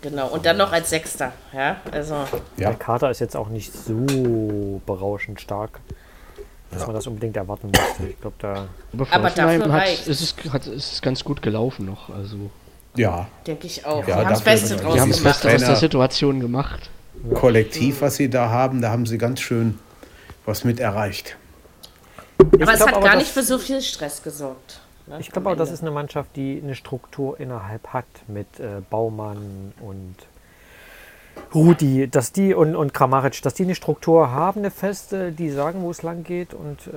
Genau. 0.03 0.29
Und 0.29 0.45
dann 0.45 0.57
noch 0.57 0.73
als 0.73 0.91
Sechster. 0.91 1.33
Ja, 1.55 1.77
also. 1.91 2.15
Ja. 2.57 2.71
Der 2.71 2.75
Kader 2.75 3.11
ist 3.11 3.21
jetzt 3.21 3.37
auch 3.37 3.49
nicht 3.49 3.73
so 3.73 4.81
berauschend 4.85 5.41
stark, 5.41 5.81
dass 6.71 6.85
man 6.87 6.95
das 6.95 7.07
unbedingt 7.07 7.37
erwarten 7.37 7.69
musste. 7.69 8.09
Ich 8.11 8.21
glaube, 8.21 8.37
da 8.41 8.67
Aber 9.11 9.31
dafür 9.31 9.73
hat, 9.73 9.89
ist, 10.07 10.09
es, 10.09 10.53
hat, 10.53 10.67
ist 10.67 10.93
es 10.95 11.03
ganz 11.03 11.25
gut 11.25 11.41
gelaufen 11.41 11.87
noch. 11.87 12.11
Also, 12.11 12.37
Ja, 12.97 13.27
Denke 13.47 13.67
ich 13.67 13.85
auch. 13.85 14.07
Ja, 14.07 14.17
die 14.17 14.25
haben 14.25 14.31
das 14.31 14.43
Beste 14.43 14.77
draus 14.77 14.95
die 14.95 15.01
haben 15.01 15.11
das 15.11 15.19
gemacht. 15.19 15.43
Beste 15.43 15.57
aus 15.57 15.65
der 15.67 15.77
Situation 15.77 16.41
gemacht. 16.41 16.91
Kollektiv, 17.35 18.03
was 18.03 18.17
sie 18.17 18.31
da 18.31 18.51
haben, 18.51 18.81
da 18.81 18.91
haben 18.91 19.07
sie 19.07 19.19
ganz 19.19 19.41
schön 19.41 19.79
was 20.45 20.65
mit 20.65 20.81
erreicht. 20.81 21.37
Aber 22.39 22.73
es 22.73 22.81
hat 22.81 22.95
aber, 22.95 23.05
gar 23.05 23.17
nicht 23.17 23.31
für 23.31 23.43
so 23.43 23.59
viel 23.59 23.81
Stress 23.81 24.23
gesorgt. 24.23 24.81
Ne, 25.07 25.19
ich 25.21 25.31
glaube 25.31 25.51
auch, 25.51 25.57
das 25.57 25.71
ist 25.71 25.83
eine 25.83 25.91
Mannschaft, 25.91 26.31
die 26.37 26.61
eine 26.63 26.75
Struktur 26.75 27.39
innerhalb 27.41 27.89
hat 27.89 28.07
mit 28.29 28.47
äh, 28.59 28.81
Baumann 28.91 29.73
und 29.81 30.17
Rudi, 31.55 32.09
dass 32.09 32.33
die 32.33 32.55
und, 32.55 32.77
und 32.77 32.93
Kramaric, 32.93 33.41
dass 33.43 33.55
die 33.55 33.63
eine 33.63 33.75
Struktur 33.75 34.31
haben, 34.31 34.61
eine 34.61 34.71
feste, 34.71 35.33
die 35.33 35.51
sagen, 35.51 35.83
wo 35.83 35.91
es 35.91 36.03
lang 36.03 36.25
geht 36.25 36.55
und 36.55 36.87
äh, 36.89 36.91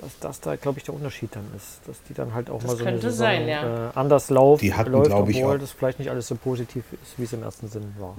dass 0.00 0.18
das 0.20 0.40
da, 0.40 0.56
glaube 0.56 0.78
ich, 0.78 0.84
der 0.84 0.94
Unterschied 0.94 1.34
dann 1.34 1.44
ist. 1.56 1.80
Dass 1.86 2.02
die 2.08 2.14
dann 2.14 2.32
halt 2.34 2.50
auch 2.50 2.60
das 2.60 2.66
mal 2.66 2.76
so 2.76 2.84
eine 2.84 3.00
Saison, 3.00 3.18
sein, 3.18 3.48
ja. 3.48 3.88
äh, 3.88 3.90
anders 3.94 4.30
laufen, 4.30 4.60
die 4.60 4.74
hatten, 4.74 4.92
läuft, 4.92 5.10
obwohl 5.10 5.56
ich, 5.56 5.60
das 5.60 5.72
vielleicht 5.72 5.98
nicht 5.98 6.10
alles 6.10 6.26
so 6.28 6.34
positiv 6.34 6.84
ist, 7.02 7.18
wie 7.18 7.24
es 7.24 7.32
im 7.32 7.42
ersten 7.42 7.68
Sinn 7.68 7.94
war. 7.98 8.16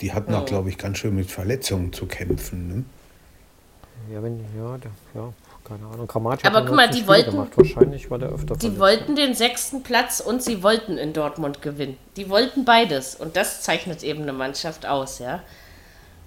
Die 0.00 0.12
hatten 0.12 0.32
auch, 0.34 0.44
glaube 0.44 0.68
ich, 0.68 0.78
ganz 0.78 0.98
schön 0.98 1.14
mit 1.14 1.30
Verletzungen 1.30 1.92
zu 1.92 2.06
kämpfen. 2.06 2.68
Ne? 2.68 2.84
Ja, 4.14 4.22
wenn, 4.22 4.38
ja, 4.56 4.78
ja, 5.14 5.32
keine 5.68 5.86
Ahnung. 5.86 6.06
Grammatik 6.06 6.46
Aber 6.46 6.64
guck 6.64 6.74
mal, 6.74 6.88
die 6.88 7.06
wollten, 7.06 7.32
gemacht. 7.32 7.52
Wahrscheinlich 7.56 8.10
war 8.10 8.18
der 8.18 8.30
öfter 8.30 8.56
Die 8.56 8.70
verletzt. 8.70 8.80
wollten 8.80 9.16
den 9.16 9.34
sechsten 9.34 9.82
Platz 9.82 10.20
und 10.20 10.42
sie 10.42 10.62
wollten 10.62 10.98
in 10.98 11.12
Dortmund 11.12 11.62
gewinnen. 11.62 11.96
Die 12.16 12.28
wollten 12.28 12.64
beides. 12.64 13.14
Und 13.14 13.36
das 13.36 13.62
zeichnet 13.62 14.02
eben 14.02 14.22
eine 14.22 14.32
Mannschaft 14.32 14.86
aus, 14.86 15.18
ja. 15.18 15.42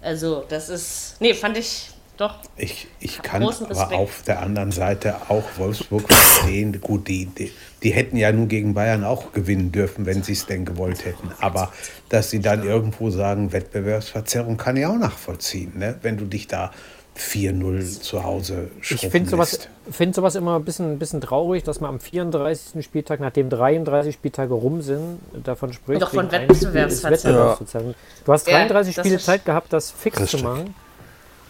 Also, 0.01 0.43
das 0.47 0.69
ist. 0.69 1.15
Nee, 1.19 1.33
fand 1.33 1.57
ich 1.57 1.91
doch. 2.17 2.35
Ich, 2.55 2.87
ich 2.99 3.21
kann 3.21 3.43
aber 3.43 3.95
auf 3.95 4.21
der 4.23 4.41
anderen 4.41 4.71
Seite 4.71 5.15
auch 5.29 5.43
Wolfsburg 5.57 6.11
verstehen. 6.11 6.79
Gut, 6.79 7.07
die, 7.07 7.25
die, 7.25 7.51
die 7.81 7.91
hätten 7.91 8.15
ja 8.17 8.31
nun 8.31 8.47
gegen 8.47 8.73
Bayern 8.73 9.03
auch 9.03 9.31
gewinnen 9.31 9.71
dürfen, 9.71 10.05
wenn 10.05 10.21
sie 10.21 10.33
es 10.33 10.45
denn 10.45 10.65
gewollt 10.65 11.05
hätten. 11.05 11.31
Aber 11.39 11.71
dass 12.09 12.29
sie 12.29 12.39
dann 12.39 12.63
irgendwo 12.63 13.09
sagen, 13.09 13.51
Wettbewerbsverzerrung 13.51 14.57
kann 14.57 14.77
ich 14.77 14.85
auch 14.85 14.97
nachvollziehen, 14.97 15.77
ne? 15.77 15.97
wenn 16.01 16.17
du 16.17 16.25
dich 16.25 16.47
da 16.47 16.71
4-0 17.17 18.01
zu 18.01 18.23
Hause 18.23 18.71
Ich 18.81 19.07
finde 19.09 19.29
sowas, 19.29 19.67
find 19.89 20.15
sowas 20.15 20.35
immer 20.35 20.55
ein 20.55 20.63
bisschen, 20.63 20.93
ein 20.93 20.99
bisschen 20.99 21.19
traurig, 21.21 21.63
dass 21.63 21.81
man 21.81 21.89
am 21.91 21.99
34. 21.99 22.83
Spieltag, 22.83 23.19
nachdem 23.19 23.49
33 23.49 24.15
Spieltage 24.15 24.53
rum 24.53 24.81
sind, 24.81 25.19
davon 25.43 25.73
spricht. 25.73 26.01
Doch 26.01 26.11
von 26.11 26.31
Wettbewerbsverzerrung. 26.31 27.89
Ja. 27.89 27.93
Du 28.25 28.31
hast 28.31 28.47
33 28.47 28.95
ja, 28.95 29.03
Spiele 29.03 29.19
Zeit 29.19 29.45
gehabt, 29.45 29.73
das 29.73 29.91
fix 29.91 30.19
das 30.19 30.31
zu 30.31 30.37
machen. 30.39 30.73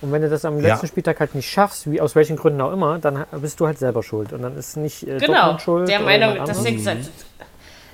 Und 0.02 0.12
wenn 0.12 0.24
du 0.24 0.30
das 0.30 0.46
am 0.46 0.60
letzten 0.60 0.88
ja. 0.88 0.90
Spieltag 0.90 1.20
halt 1.20 1.36
nicht 1.36 1.50
schaffst, 1.50 1.90
wie 1.90 2.02
aus 2.02 2.16
welchen 2.16 2.36
Gründen 2.36 2.60
auch 2.62 2.74
immer, 2.74 2.98
dann 2.98 3.24
bist 3.34 3.60
du 3.60 3.68
halt 3.68 3.78
selber 3.78 4.02
schuld. 4.02 4.34
Und 4.34 4.42
dann 4.42 4.58
ist 4.58 4.76
nicht 4.78 5.08
äh, 5.08 5.20
genau, 5.20 5.60
schuld. 5.60 5.88
Der 5.88 6.00
Meinung, 6.00 6.38
das 6.44 6.66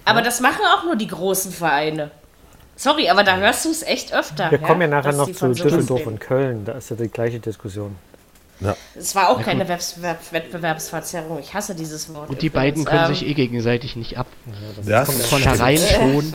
Aber 0.06 0.22
das 0.22 0.40
machen 0.40 0.62
auch 0.74 0.86
nur 0.86 0.96
die 0.96 1.08
großen 1.08 1.52
Vereine. 1.52 2.12
Sorry, 2.78 3.10
aber 3.10 3.24
da 3.24 3.38
hörst 3.38 3.66
du 3.66 3.72
es 3.72 3.82
echt 3.82 4.14
öfter. 4.14 4.52
Wir 4.52 4.60
kommen 4.60 4.82
ja 4.82 4.88
nachher 4.88 5.14
noch 5.14 5.32
zu 5.32 5.50
Düsseldorf 5.50 6.06
und 6.06 6.20
Köln, 6.20 6.64
da 6.64 6.74
ist 6.74 6.92
ja 6.92 6.96
die 6.96 7.10
gleiche 7.10 7.40
Diskussion. 7.40 7.96
Ja. 8.60 8.76
Es 8.96 9.14
war 9.14 9.30
auch 9.30 9.42
keine 9.42 9.68
Wettbewerbsverzerrung. 9.70 11.40
Ich 11.40 11.54
hasse 11.54 11.76
dieses 11.76 12.14
Wort. 12.14 12.30
Und 12.30 12.42
die 12.42 12.50
beiden 12.50 12.86
können 12.86 13.06
ähm, 13.06 13.14
sich 13.14 13.28
eh 13.28 13.34
gegenseitig 13.36 13.96
nicht 13.96 14.18
ab. 14.18 14.26
Ja, 14.84 15.06
das 15.06 15.28
von 15.28 15.42
herein 15.42 15.78
schon. 15.78 16.34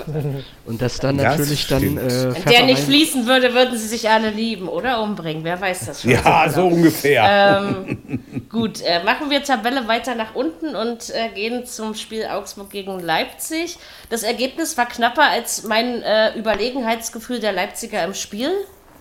Und 0.65 0.83
das 0.83 0.99
dann 1.01 1.19
das 1.19 1.39
natürlich 1.39 1.67
dann. 1.67 1.99
Äh, 1.99 2.35
Wenn 2.35 2.45
der 2.45 2.65
nicht 2.67 2.85
fließen 2.85 3.27
würde, 3.27 3.55
würden 3.55 3.77
sie 3.77 3.89
sich 3.89 4.09
alle 4.09 4.31
lieben 4.31 4.69
oder 4.69 5.03
umbringen. 5.03 5.43
Wer 5.43 5.61
weiß 5.61 5.87
das 5.87 6.03
schon. 6.03 6.13
Ja, 6.13 6.49
so, 6.49 6.61
so 6.61 6.67
ungefähr. 6.69 7.61
Ähm, 7.61 8.23
gut, 8.49 8.81
äh, 8.83 9.03
machen 9.03 9.29
wir 9.29 9.43
Tabelle 9.43 9.89
weiter 9.89 10.15
nach 10.15 10.35
unten 10.35 10.77
und 10.77 11.11
äh, 11.11 11.29
gehen 11.35 11.67
zum 11.67 11.95
Spiel 11.95 12.27
Augsburg 12.27 12.71
gegen 12.71 13.01
Leipzig. 13.01 13.79
Das 14.11 14.23
Ergebnis 14.23 14.79
war 14.79 14.87
knapper 14.87 15.29
als 15.29 15.65
mein 15.65 16.03
äh, 16.03 16.39
Überlegenheitsgefühl 16.39 17.41
der 17.41 17.53
Leipziger 17.53 18.05
im 18.05 18.15
Spiel. 18.15 18.53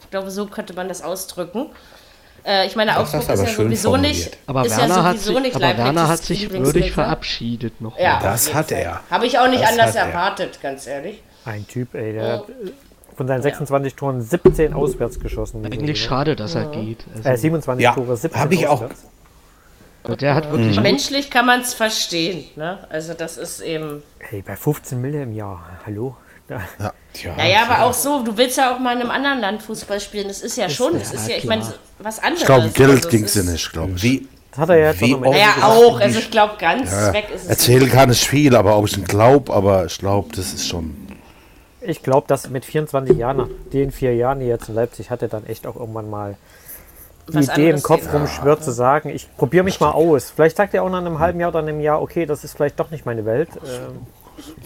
Ich 0.02 0.10
glaube, 0.10 0.32
so 0.32 0.48
könnte 0.48 0.74
man 0.74 0.88
das 0.88 1.04
ausdrücken. 1.04 1.70
Äh, 2.46 2.68
ich 2.68 2.76
meine, 2.76 2.98
Augsburg 2.98 3.22
ist 3.22 3.30
ja 3.30 3.36
sowieso 3.36 3.98
nicht. 3.98 4.38
Aber 4.48 4.66
ist 4.66 4.78
Werner, 4.78 4.96
ja 4.96 5.04
hat, 5.04 5.20
sich, 5.20 5.40
nicht 5.40 5.56
aber 5.56 5.78
Werner 5.78 6.08
hat 6.08 6.24
sich 6.24 6.52
würdig 6.52 6.92
verabschiedet 6.92 7.82
noch. 7.82 7.98
Ja, 8.00 8.20
das 8.22 8.54
hat 8.54 8.72
er. 8.72 9.02
Habe 9.10 9.26
ich 9.28 9.38
auch 9.40 9.48
nicht 9.48 9.64
das 9.64 9.72
anders 9.72 9.96
erwartet, 9.96 10.60
ganz 10.62 10.88
ehrlich. 10.88 11.22
Ein 11.46 11.68
Typ, 11.68 11.94
ey, 11.96 12.14
der 12.14 12.34
hat 12.34 12.46
von 13.16 13.28
seinen 13.28 13.42
26 13.42 13.92
ja. 13.92 13.98
Toren 13.98 14.22
17 14.22 14.74
auswärts 14.74 15.20
geschossen. 15.20 15.66
Eigentlich 15.66 16.02
schade, 16.02 16.36
dass 16.36 16.56
er 16.56 16.66
geht. 16.66 17.06
Also 17.16 17.30
äh, 17.30 17.38
27 17.38 17.84
ja, 17.84 17.94
Tore, 17.94 18.18
17 18.18 18.42
habe 18.42 18.54
ich 18.54 18.68
auswärts. 18.68 19.06
auch. 20.04 20.16
Der 20.16 20.34
hat 20.34 20.52
wirklich 20.52 20.78
mhm. 20.78 20.84
Menschlich 20.84 21.30
kann 21.30 21.46
man 21.46 21.62
es 21.62 21.76
verstehen. 21.76 22.46
Ne? 22.56 22.80
Also 22.90 23.14
das 23.14 23.38
ist 23.38 23.62
eben... 23.62 24.02
Hey, 24.18 24.42
bei 24.42 24.56
15 24.56 25.00
Mille 25.00 25.22
im 25.22 25.34
Jahr, 25.34 25.64
hallo? 25.86 26.16
Ja. 26.52 26.94
Ja, 27.24 27.36
naja, 27.36 27.64
aber 27.68 27.84
auch 27.86 27.94
so, 27.94 28.24
du 28.24 28.38
willst 28.38 28.58
ja 28.58 28.74
auch 28.74 28.80
mal 28.80 28.96
in 28.96 29.02
einem 29.02 29.12
anderen 29.12 29.40
Land 29.40 29.64
Fußball 29.64 30.00
spielen. 30.00 30.30
Das 30.30 30.42
ist 30.42 30.56
ja 30.56 30.70
schon, 30.70 30.98
das 30.98 31.14
ist 31.14 31.28
ja, 31.28 31.36
ich 31.36 31.44
meine, 31.44 31.62
was 32.00 32.20
anderes. 32.20 32.40
Ich 32.40 32.46
glaube, 32.46 32.70
Geld 32.70 32.90
also, 32.90 33.10
ging 33.10 33.26
es 33.26 33.36
ja 33.36 33.44
nicht, 33.44 33.72
glaube 33.72 33.94
ich. 33.96 34.04
Wie, 34.04 34.28
das 34.52 34.60
hat 34.60 34.70
er 34.70 34.78
ja 34.78 34.92
jetzt 34.92 35.02
wie 35.02 35.16
auch. 35.16 35.20
Naja, 35.20 35.50
auch. 35.62 36.00
Also 36.00 36.20
ich 36.20 36.32
glaube, 36.32 36.54
ganz 36.58 36.90
ja, 36.92 37.14
weg 37.14 37.28
ist 37.34 37.44
es. 37.44 37.50
Erzählen 37.50 37.90
kann 37.90 38.12
ich 38.12 38.28
viel, 38.28 38.56
aber 38.56 38.78
ob 38.78 38.88
ich 38.88 38.98
ihn 38.98 39.04
glaube, 39.04 39.54
aber 39.54 39.86
ich 39.86 39.98
glaube, 39.98 40.30
das 40.36 40.54
ist 40.54 40.68
schon. 40.68 40.96
Ich 41.82 42.02
glaube, 42.02 42.28
dass 42.28 42.50
mit 42.50 42.64
24 42.64 43.18
Jahren, 43.18 43.38
nach 43.38 43.50
den 43.74 43.92
vier 43.92 44.16
Jahren, 44.16 44.40
die 44.40 44.46
er 44.46 44.56
jetzt 44.56 44.70
in 44.70 44.76
Leipzig 44.76 45.10
hatte, 45.10 45.28
dann 45.28 45.46
echt 45.48 45.68
auch 45.68 45.76
irgendwann 45.76 46.10
mal 46.10 46.38
die 47.28 47.36
Was 47.36 47.50
Idee 47.50 47.72
im 47.72 47.82
Kopf 47.82 48.14
rumschwirrt, 48.14 48.60
ja. 48.60 48.66
zu 48.66 48.72
sagen, 48.72 49.10
ich 49.10 49.28
probiere 49.36 49.64
mich 49.64 49.80
mal 49.80 49.92
aus. 49.92 50.32
Vielleicht 50.32 50.58
sagt 50.58 50.74
er 50.74 50.84
auch 50.84 50.90
nach 50.90 51.00
einem 51.00 51.20
halben 51.20 51.40
Jahr 51.40 51.50
oder 51.50 51.60
einem 51.60 51.82
Jahr, 51.82 52.02
okay, 52.02 52.26
das 52.26 52.44
ist 52.44 52.56
vielleicht 52.56 52.80
doch 52.80 52.92
nicht 52.92 53.06
meine 53.06 53.26
Welt. 53.26 53.50
Ähm, 53.66 54.06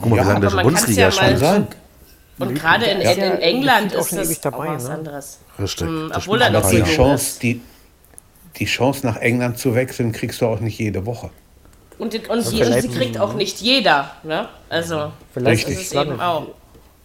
Guck 0.02 0.10
mal, 0.10 0.24
wie 0.24 0.28
lange 0.28 0.40
der 0.48 0.64
Bundesliga 0.64 1.12
schon 1.12 1.38
sein. 1.38 1.68
Und 2.38 2.56
gerade 2.56 2.86
in, 2.86 3.02
in, 3.02 3.20
England 3.40 3.94
ist 3.94 4.12
das 4.12 4.42
dabei, 4.42 4.70
auch 4.70 4.76
was 4.76 4.84
ne? 4.86 4.94
anderes. 4.94 5.40
Richtig. 5.58 5.88
Mhm, 5.88 6.12
obwohl 6.14 6.42
er 6.42 6.50
noch 6.50 6.70
die 6.70 6.84
Chance, 6.84 7.40
die, 7.40 7.62
die 8.58 8.66
Chance 8.66 9.06
nach 9.06 9.18
England 9.18 9.58
zu 9.58 9.74
wechseln, 9.74 10.12
kriegst 10.12 10.42
du 10.42 10.48
auch 10.48 10.60
nicht 10.60 10.78
jede 10.78 11.06
Woche. 11.06 11.30
Und, 11.98 12.14
und, 12.14 12.30
und 12.30 12.42
sie, 12.42 12.60
kriegt 12.60 13.18
auch 13.18 13.34
nicht 13.36 13.62
jeder. 13.62 14.12
Ne? 14.24 14.50
Also, 14.68 15.14
vielleicht 15.34 15.70
ist 15.70 15.94
es 15.94 15.94
eben 15.94 16.20
auch. 16.20 16.48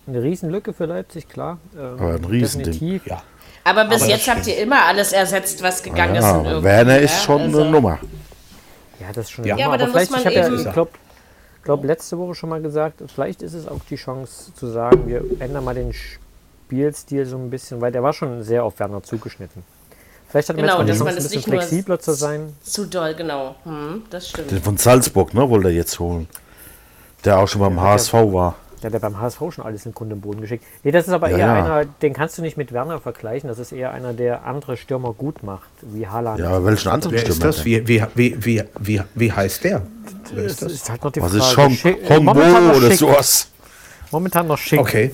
Eine 0.07 0.23
Riesenlücke 0.23 0.73
für 0.73 0.87
Leipzig, 0.87 1.29
klar. 1.29 1.59
Ähm, 1.77 1.95
Aber 1.99 2.15
ein 2.15 2.25
Riesending. 2.25 3.01
Ja. 3.05 3.23
Aber 3.63 3.85
bis 3.85 4.03
Aber 4.03 4.11
jetzt 4.11 4.29
habt 4.29 4.47
ihr 4.49 4.57
immer 4.59 4.85
alles 4.85 5.13
ersetzt, 5.13 5.63
was 5.63 5.83
gegangen 5.83 6.17
ja, 6.17 6.41
ist. 6.41 6.63
Werner 6.65 6.99
ist 6.99 7.23
schon 7.23 7.43
also. 7.43 7.61
eine 7.61 7.71
Nummer. 7.71 7.99
Ja, 8.99 9.09
das 9.13 9.27
ist 9.27 9.31
schon 9.31 9.45
ja, 9.45 9.55
aber, 9.55 9.65
aber 9.65 9.79
dann 9.79 9.93
muss 9.93 10.11
man 10.11 10.23
eben... 10.23 10.35
Ja, 10.35 10.67
ich 10.67 10.73
glaube, 10.73 10.91
ich 11.61 11.65
glaube, 11.65 11.87
letzte 11.87 12.17
Woche 12.17 12.35
schon 12.35 12.49
mal 12.49 12.63
gesagt, 12.63 13.03
vielleicht 13.15 13.43
ist 13.43 13.53
es 13.53 13.69
auch 13.69 13.81
die 13.91 13.97
Chance 13.97 14.55
zu 14.55 14.67
sagen, 14.69 15.07
wir 15.07 15.23
ändern 15.41 15.63
mal 15.63 15.75
den 15.75 15.93
Spielstil 15.93 17.27
so 17.27 17.37
ein 17.37 17.51
bisschen, 17.51 17.83
weil 17.83 17.93
der 17.93 18.03
war 18.03 18.15
schon 18.15 18.43
sehr 18.43 18.65
auf 18.65 18.79
Werner 18.81 19.03
zugeschnitten. 19.03 19.63
Vielleicht 20.31 20.49
hat 20.49 20.57
genau, 20.57 20.79
man 20.79 20.89
jetzt 20.89 21.01
mal 21.01 21.11
die 21.11 21.19
Chance, 21.19 21.29
ein 21.29 21.41
bisschen 21.41 21.53
flexibler 21.53 22.01
zu 22.01 22.13
sein. 22.13 22.57
Zu 22.63 22.87
doll, 22.87 23.15
genau. 23.15 23.57
Hm, 23.65 24.05
das 24.09 24.31
stimmt. 24.31 24.51
Den 24.51 24.63
von 24.63 24.79
Salzburg, 24.79 25.35
ne, 25.35 25.51
wollte 25.51 25.69
er 25.69 25.75
jetzt 25.75 25.99
holen. 25.99 26.29
Der 27.27 27.39
auch 27.39 27.47
schon 27.47 27.61
beim 27.61 27.77
ja, 27.77 27.83
HSV 27.83 28.15
war. 28.15 28.55
Der 28.83 28.89
hat 28.89 28.93
ja 28.95 28.99
beim 28.99 29.21
HSV 29.21 29.39
schon 29.51 29.65
alles 29.65 29.85
in 29.87 29.93
Grund 29.93 30.13
und 30.13 30.21
Boden 30.21 30.41
geschickt. 30.41 30.65
Nee, 30.83 30.91
das 30.91 31.07
ist 31.07 31.13
aber 31.13 31.31
ja, 31.31 31.39
eher 31.39 31.47
ja. 31.47 31.55
einer, 31.55 31.85
den 31.85 32.13
kannst 32.13 32.39
du 32.39 32.43
nicht 32.43 32.57
mit 32.57 32.73
Werner 32.73 33.01
vergleichen. 33.01 33.49
Das 33.49 33.59
ist 33.59 33.73
eher 33.73 33.93
einer, 33.93 34.13
der 34.13 34.45
andere 34.45 34.77
Stürmer 34.77 35.13
gut 35.13 35.43
macht, 35.43 35.69
wie 35.83 36.07
Haaland. 36.07 36.41
Ja, 36.41 36.51
aber 36.51 36.67
welchen 36.67 36.89
anderen 36.89 37.13
Wer 37.13 37.21
Stürmer? 37.21 37.35
Ist 37.49 37.59
das? 37.59 37.65
Wie, 37.65 37.87
wie, 37.87 38.03
wie, 38.15 38.37
wie, 38.45 38.63
wie, 38.79 39.03
wie 39.15 39.33
heißt 39.33 39.65
der? 39.65 39.83
Wer 40.33 40.45
ist 40.45 40.63
das? 40.63 40.73
ist 40.73 40.91
halt 40.91 41.05
noch 41.05 41.13
die 41.13 41.21
Was 41.21 41.37
Frage. 41.37 41.73
ist 41.73 41.81
schon 41.81 41.97
Hombo 42.09 42.33
oder 42.77 42.91
sowas? 42.93 43.51
Momentan 44.11 44.47
noch 44.47 44.59
schick. 44.59 44.81
Okay. 44.81 45.13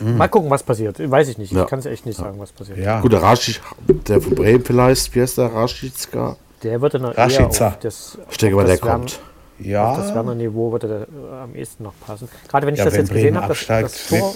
Mal 0.00 0.28
gucken, 0.28 0.50
was 0.50 0.62
passiert. 0.62 0.98
Weiß 1.10 1.28
ich 1.28 1.38
nicht. 1.38 1.52
Ich 1.52 1.66
kann 1.66 1.78
es 1.78 1.86
echt 1.86 2.06
nicht 2.06 2.16
sagen, 2.16 2.38
was 2.38 2.52
passiert. 2.52 2.78
Ja. 2.78 3.00
Gut, 3.00 3.12
der 3.12 3.22
Raschic, 3.22 3.60
der 3.88 4.20
von 4.20 4.34
Bremen 4.34 4.64
vielleicht, 4.64 5.14
wie 5.14 5.22
heißt 5.22 5.38
der? 5.38 5.46
Raschitska? 5.46 6.36
Der 6.62 6.80
wird 6.80 6.94
dann 6.94 7.12
eher 7.12 7.46
auf 7.46 7.78
das. 7.80 8.18
Ich 8.30 8.38
denke 8.38 8.56
mal, 8.56 8.66
der 8.66 8.78
kommt. 8.78 9.20
Ja. 9.58 9.90
Auf 9.90 9.96
das 9.98 10.14
Werner-Niveau 10.14 10.72
würde 10.72 10.88
der 10.88 11.00
äh, 11.02 11.42
am 11.42 11.54
ehesten 11.54 11.84
noch 11.84 11.94
passen. 12.00 12.28
Gerade 12.48 12.66
wenn 12.66 12.74
ich 12.74 12.78
ja, 12.78 12.84
das 12.84 12.94
wenn 12.94 13.00
jetzt 13.00 13.12
gesehen 13.12 13.40
habe, 13.40 13.48
das, 13.48 13.66
das 13.66 14.08
Tor, 14.08 14.34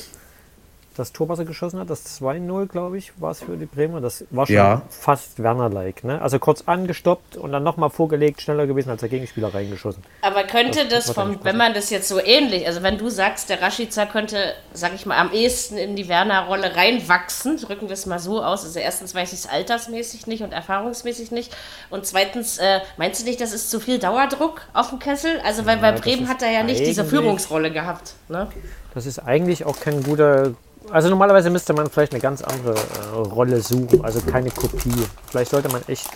das 0.97 1.13
Tor, 1.13 1.29
was 1.29 1.39
er 1.39 1.45
geschossen 1.45 1.79
hat, 1.79 1.89
das 1.89 2.21
2-0, 2.21 2.67
glaube 2.67 2.99
ich, 2.99 3.13
war 3.21 3.31
es 3.31 3.41
für 3.41 3.57
die 3.57 3.67
Bremer. 3.67 4.01
Das 4.01 4.25
war 4.31 4.47
schon 4.47 4.57
ja. 4.57 4.83
fast 4.91 5.43
Werner-like. 5.43 6.05
Ne? 6.05 6.21
Also 6.21 6.39
kurz 6.39 6.63
angestoppt 6.67 7.37
und 7.37 7.53
dann 7.53 7.63
nochmal 7.63 7.91
vorgelegt, 7.91 8.43
schneller 8.43 8.67
gewesen 8.67 8.91
als 8.91 9.01
der 9.01 9.09
Gegenspieler 9.09 9.55
reingeschossen. 9.55 10.03
Aber 10.23 10.43
könnte 10.45 10.87
das, 10.89 11.07
das 11.07 11.15
vom, 11.15 11.39
wenn 11.45 11.57
man 11.57 11.75
das 11.75 11.91
jetzt 11.91 12.09
so 12.09 12.21
ähnlich, 12.21 12.67
also 12.67 12.83
wenn 12.83 12.99
du 12.99 13.09
sagst, 13.09 13.51
der 13.51 13.63
Rashica 13.63 14.07
könnte, 14.07 14.55
sag 14.73 14.95
ich 14.95 15.07
mal, 15.07 15.17
am 15.17 15.33
ehesten 15.33 15.77
in 15.77 15.95
die 15.95 16.09
Werner-Rolle 16.09 16.75
reinwachsen, 16.75 17.57
drücken 17.57 17.89
wir 17.89 17.95
es 17.95 18.07
mal 18.07 18.19
so 18.19 18.43
aus. 18.43 18.65
Also 18.65 18.79
erstens 18.81 19.15
weiß 19.15 19.33
ich 19.33 19.41
es 19.41 19.47
altersmäßig 19.47 20.27
nicht 20.27 20.43
und 20.43 20.53
erfahrungsmäßig 20.53 21.31
nicht. 21.31 21.57
Und 21.91 22.05
zweitens, 22.05 22.59
äh, 22.59 22.81
meinst 22.97 23.23
du 23.23 23.27
nicht, 23.27 23.41
das 23.41 23.53
ist 23.53 23.71
zu 23.71 23.79
viel 23.79 23.99
Dauerdruck 23.99 24.63
auf 24.73 24.91
dem 24.91 24.99
Kessel? 24.99 25.41
Also 25.45 25.67
weil 25.67 25.77
ja, 25.77 25.83
bei 25.83 25.93
Bremen 25.93 26.29
hat 26.29 26.43
er 26.43 26.51
ja 26.51 26.65
nicht 26.65 26.81
diese 26.81 27.05
Führungsrolle 27.05 27.71
gehabt. 27.71 28.15
Ne? 28.29 28.49
Das 28.93 29.07
ist 29.07 29.21
eigentlich 29.21 29.65
auch 29.65 29.79
kein 29.79 30.03
guter 30.03 30.55
also 30.91 31.09
normalerweise 31.09 31.51
müsste 31.51 31.73
man 31.73 31.89
vielleicht 31.91 32.13
eine 32.13 32.21
ganz 32.21 32.43
andere 32.43 32.75
äh, 32.75 33.17
Rolle 33.17 33.61
suchen, 33.61 34.05
also 34.05 34.21
keine 34.21 34.51
Kopie. 34.51 35.07
Vielleicht 35.31 35.51
sollte 35.51 35.69
man 35.69 35.83
echt 35.87 36.09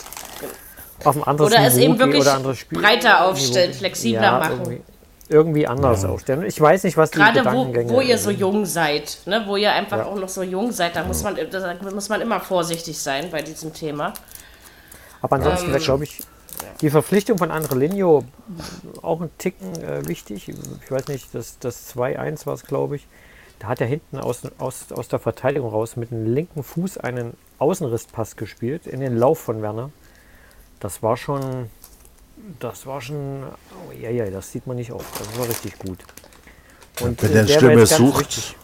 auf 1.05 1.17
ein 1.17 1.23
anderes 1.25 1.53
oder 1.53 1.61
Niveau 1.61 1.71
es 1.71 1.77
eben 1.79 1.99
wirklich 1.99 2.23
oder 2.23 2.41
breiter 2.73 3.27
aufstellen, 3.27 3.73
flexibler 3.73 4.23
ja, 4.23 4.39
machen. 4.39 4.83
irgendwie 5.29 5.67
anders 5.67 6.03
ja. 6.03 6.09
aufstellen. 6.09 6.45
Ich 6.45 6.61
weiß 6.61 6.85
nicht, 6.85 6.97
was 6.97 7.11
die 7.11 7.19
Gerade 7.19 7.45
wo, 7.45 7.75
wo 7.95 8.01
ihr 8.01 8.19
so 8.19 8.31
jung 8.31 8.65
seid, 8.65 9.19
ne? 9.27 9.45
wo 9.47 9.57
ihr 9.57 9.73
einfach 9.73 9.99
ja. 9.99 10.07
auch 10.07 10.17
noch 10.17 10.29
so 10.29 10.43
jung 10.43 10.73
seid, 10.73 10.97
da 10.97 11.05
muss 11.05 11.23
man, 11.23 11.37
da 11.51 11.75
muss 11.93 12.09
man 12.09 12.21
immer 12.21 12.41
vorsichtig 12.41 12.99
sein 12.99 13.31
bei 13.31 13.43
diesem 13.43 13.73
Thema. 13.73 14.15
Aber 15.21 15.37
ansonsten 15.37 15.73
ähm, 15.73 15.81
glaube 15.81 16.05
ich, 16.05 16.21
die 16.81 16.91
Verpflichtung 16.91 17.39
von 17.39 17.51
Andrelinho 17.51 18.25
auch 19.03 19.21
ein 19.21 19.31
Ticken 19.39 19.75
äh, 19.83 20.07
wichtig. 20.07 20.49
Ich 20.49 20.91
weiß 20.91 21.09
nicht, 21.09 21.35
das, 21.35 21.59
das 21.59 21.95
2-1 21.97 22.47
war 22.47 22.55
es, 22.55 22.65
glaube 22.65 22.97
ich. 22.97 23.07
Da 23.65 23.71
hat 23.71 23.81
er 23.81 23.87
hinten 23.87 24.19
aus, 24.19 24.43
aus, 24.59 24.93
aus 24.93 25.09
der 25.09 25.19
Verteidigung 25.19 25.71
raus 25.71 25.97
mit 25.97 26.11
dem 26.11 26.35
linken 26.35 26.63
Fuß 26.63 26.99
einen 26.99 27.33
Außenrisspass 27.59 28.37
gespielt 28.37 28.87
in 28.87 29.01
den 29.01 29.17
Lauf 29.17 29.39
von 29.39 29.63
Werner. 29.63 29.91
Das 30.81 31.03
war 31.03 31.17
schon, 31.17 31.71
das 32.61 32.85
war 32.85 33.01
schon, 33.01 33.43
oh, 33.89 33.93
ja, 33.99 34.11
ja, 34.11 34.27
das 34.27 34.53
sieht 34.53 34.67
man 34.67 34.77
nicht 34.77 34.93
oft. 34.93 35.19
Das 35.19 35.39
war 35.39 35.49
richtig 35.49 35.79
gut. 35.79 35.99
Und 37.01 37.23
wenn 37.23 37.33
der, 37.33 37.45
der 37.45 37.55
Stimme 37.55 37.87
sucht, 37.87 38.37
wichtig. 38.37 38.57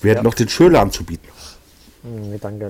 wir 0.00 0.10
hätten 0.10 0.18
ja. 0.18 0.22
noch 0.24 0.34
den 0.34 0.48
Schöler 0.48 0.80
anzubieten. 0.80 1.28
Nee, 2.02 2.38
danke. 2.40 2.68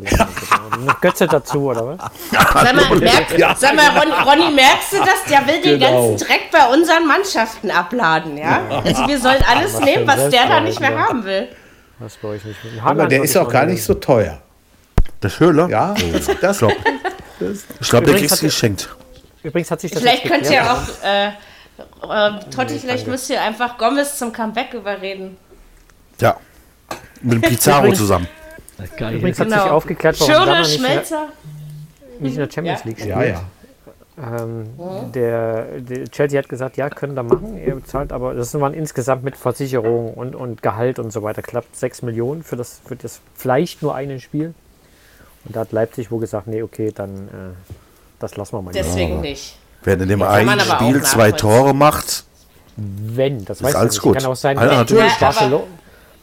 Noch 0.84 1.00
Götze 1.00 1.26
dazu, 1.26 1.70
oder 1.70 1.86
was? 1.86 2.10
Sag 2.30 2.76
mal, 2.76 2.98
merk, 2.98 3.38
ja. 3.38 3.56
sag 3.56 3.74
mal 3.74 3.98
Ron, 3.98 4.12
Ronny, 4.12 4.54
merkst 4.54 4.92
du 4.92 4.98
das? 4.98 5.24
Der 5.30 5.46
will 5.46 5.62
den 5.62 5.80
genau. 5.80 6.10
ganzen 6.10 6.26
Dreck 6.26 6.50
bei 6.52 6.70
unseren 6.70 7.06
Mannschaften 7.06 7.70
abladen, 7.70 8.36
ja? 8.36 8.60
Also 8.84 9.08
wir 9.08 9.18
sollen 9.18 9.42
alles 9.50 9.72
was 9.72 9.80
nehmen, 9.80 10.06
was 10.06 10.28
der 10.28 10.48
da 10.48 10.60
nicht 10.60 10.78
mehr 10.78 10.98
haben 10.98 11.24
will. 11.24 11.48
Das 12.02 12.16
brauche 12.16 12.36
ich 12.36 12.44
nicht. 12.44 12.58
Aber 12.82 13.06
der 13.06 13.22
ist 13.22 13.36
auch 13.36 13.48
gar 13.48 13.66
nicht 13.66 13.82
so 13.82 13.94
teuer. 13.94 14.40
Der 15.22 15.28
Schöler? 15.28 15.68
Ja, 15.68 15.94
das, 16.12 16.26
das, 16.40 16.58
glaub. 16.58 16.72
Ich 17.80 17.88
glaube, 17.88 18.06
der 18.06 18.16
kriegst 18.16 18.40
du 18.40 18.46
geschenkt. 18.46 18.88
Übrigens 19.42 19.70
hat 19.70 19.80
sich 19.80 19.90
das 19.90 20.00
Vielleicht 20.00 20.24
könnt 20.24 20.48
ihr 20.50 20.62
auch, 20.62 20.82
äh, 21.04 21.28
äh, 21.28 22.40
Totti, 22.50 22.78
vielleicht 22.78 23.06
müsst 23.06 23.30
ihr 23.30 23.40
einfach 23.40 23.78
Gomez 23.78 24.18
zum 24.18 24.32
Comeback 24.32 24.74
überreden. 24.74 25.36
Ja, 26.20 26.36
mit 27.22 27.34
dem 27.34 27.42
Pizarro 27.42 27.92
zusammen. 27.92 28.28
Geil. 28.96 29.16
Übrigens 29.16 29.38
genau. 29.38 29.56
hat 29.56 29.62
sich 29.62 29.70
aufgeklärt, 29.70 30.20
warum 30.20 30.34
Schöne 30.34 30.64
Schmelzer. 30.64 31.28
nicht 32.18 32.32
in 32.32 32.38
der 32.38 32.50
Champions 32.50 32.80
ja. 32.80 32.86
League 32.86 32.98
spielt. 32.98 33.16
Ja, 33.16 33.22
ja. 33.22 33.44
Ähm, 34.18 34.66
der, 35.14 35.80
der, 35.80 36.04
Chelsea 36.10 36.38
hat 36.38 36.48
gesagt, 36.48 36.76
ja, 36.76 36.90
können 36.90 37.16
da 37.16 37.22
machen. 37.22 37.56
Er 37.56 37.76
bezahlt 37.76 38.12
aber, 38.12 38.34
das 38.34 38.52
waren 38.60 38.74
insgesamt 38.74 39.24
mit 39.24 39.36
Versicherung 39.36 40.12
und, 40.12 40.34
und 40.34 40.62
Gehalt 40.62 40.98
und 40.98 41.12
so 41.12 41.22
weiter, 41.22 41.40
klappt 41.40 41.74
6 41.74 42.02
Millionen 42.02 42.42
für 42.42 42.56
das, 42.56 42.82
für 42.84 42.94
das 42.94 43.20
vielleicht 43.34 43.80
nur 43.80 43.94
eine 43.94 44.20
Spiel. 44.20 44.52
Und 45.44 45.56
da 45.56 45.60
hat 45.60 45.72
Leipzig 45.72 46.10
wohl 46.10 46.20
gesagt, 46.20 46.46
nee, 46.46 46.62
okay, 46.62 46.92
dann 46.94 47.28
äh, 47.28 47.30
das 48.18 48.36
lassen 48.36 48.52
wir 48.56 48.62
mal. 48.62 48.72
Deswegen 48.72 49.20
nicht. 49.20 49.30
nicht. 49.30 49.58
Wer 49.82 50.00
in 50.00 50.08
dem 50.08 50.22
einen 50.22 50.60
Spiel 50.60 51.02
zwei 51.02 51.32
Tore 51.32 51.74
macht, 51.74 52.24
wenn, 52.76 53.44
das 53.44 53.62
weiß 53.62 53.74
ich 53.74 53.82
nicht. 53.82 54.02
Gut. 54.02 54.16
Kann 54.18 54.26
auch 54.26 54.36
sein, 54.36 54.58
also, 54.58 54.74
natürlich. 54.74 55.14
Barcelona, 55.18 55.64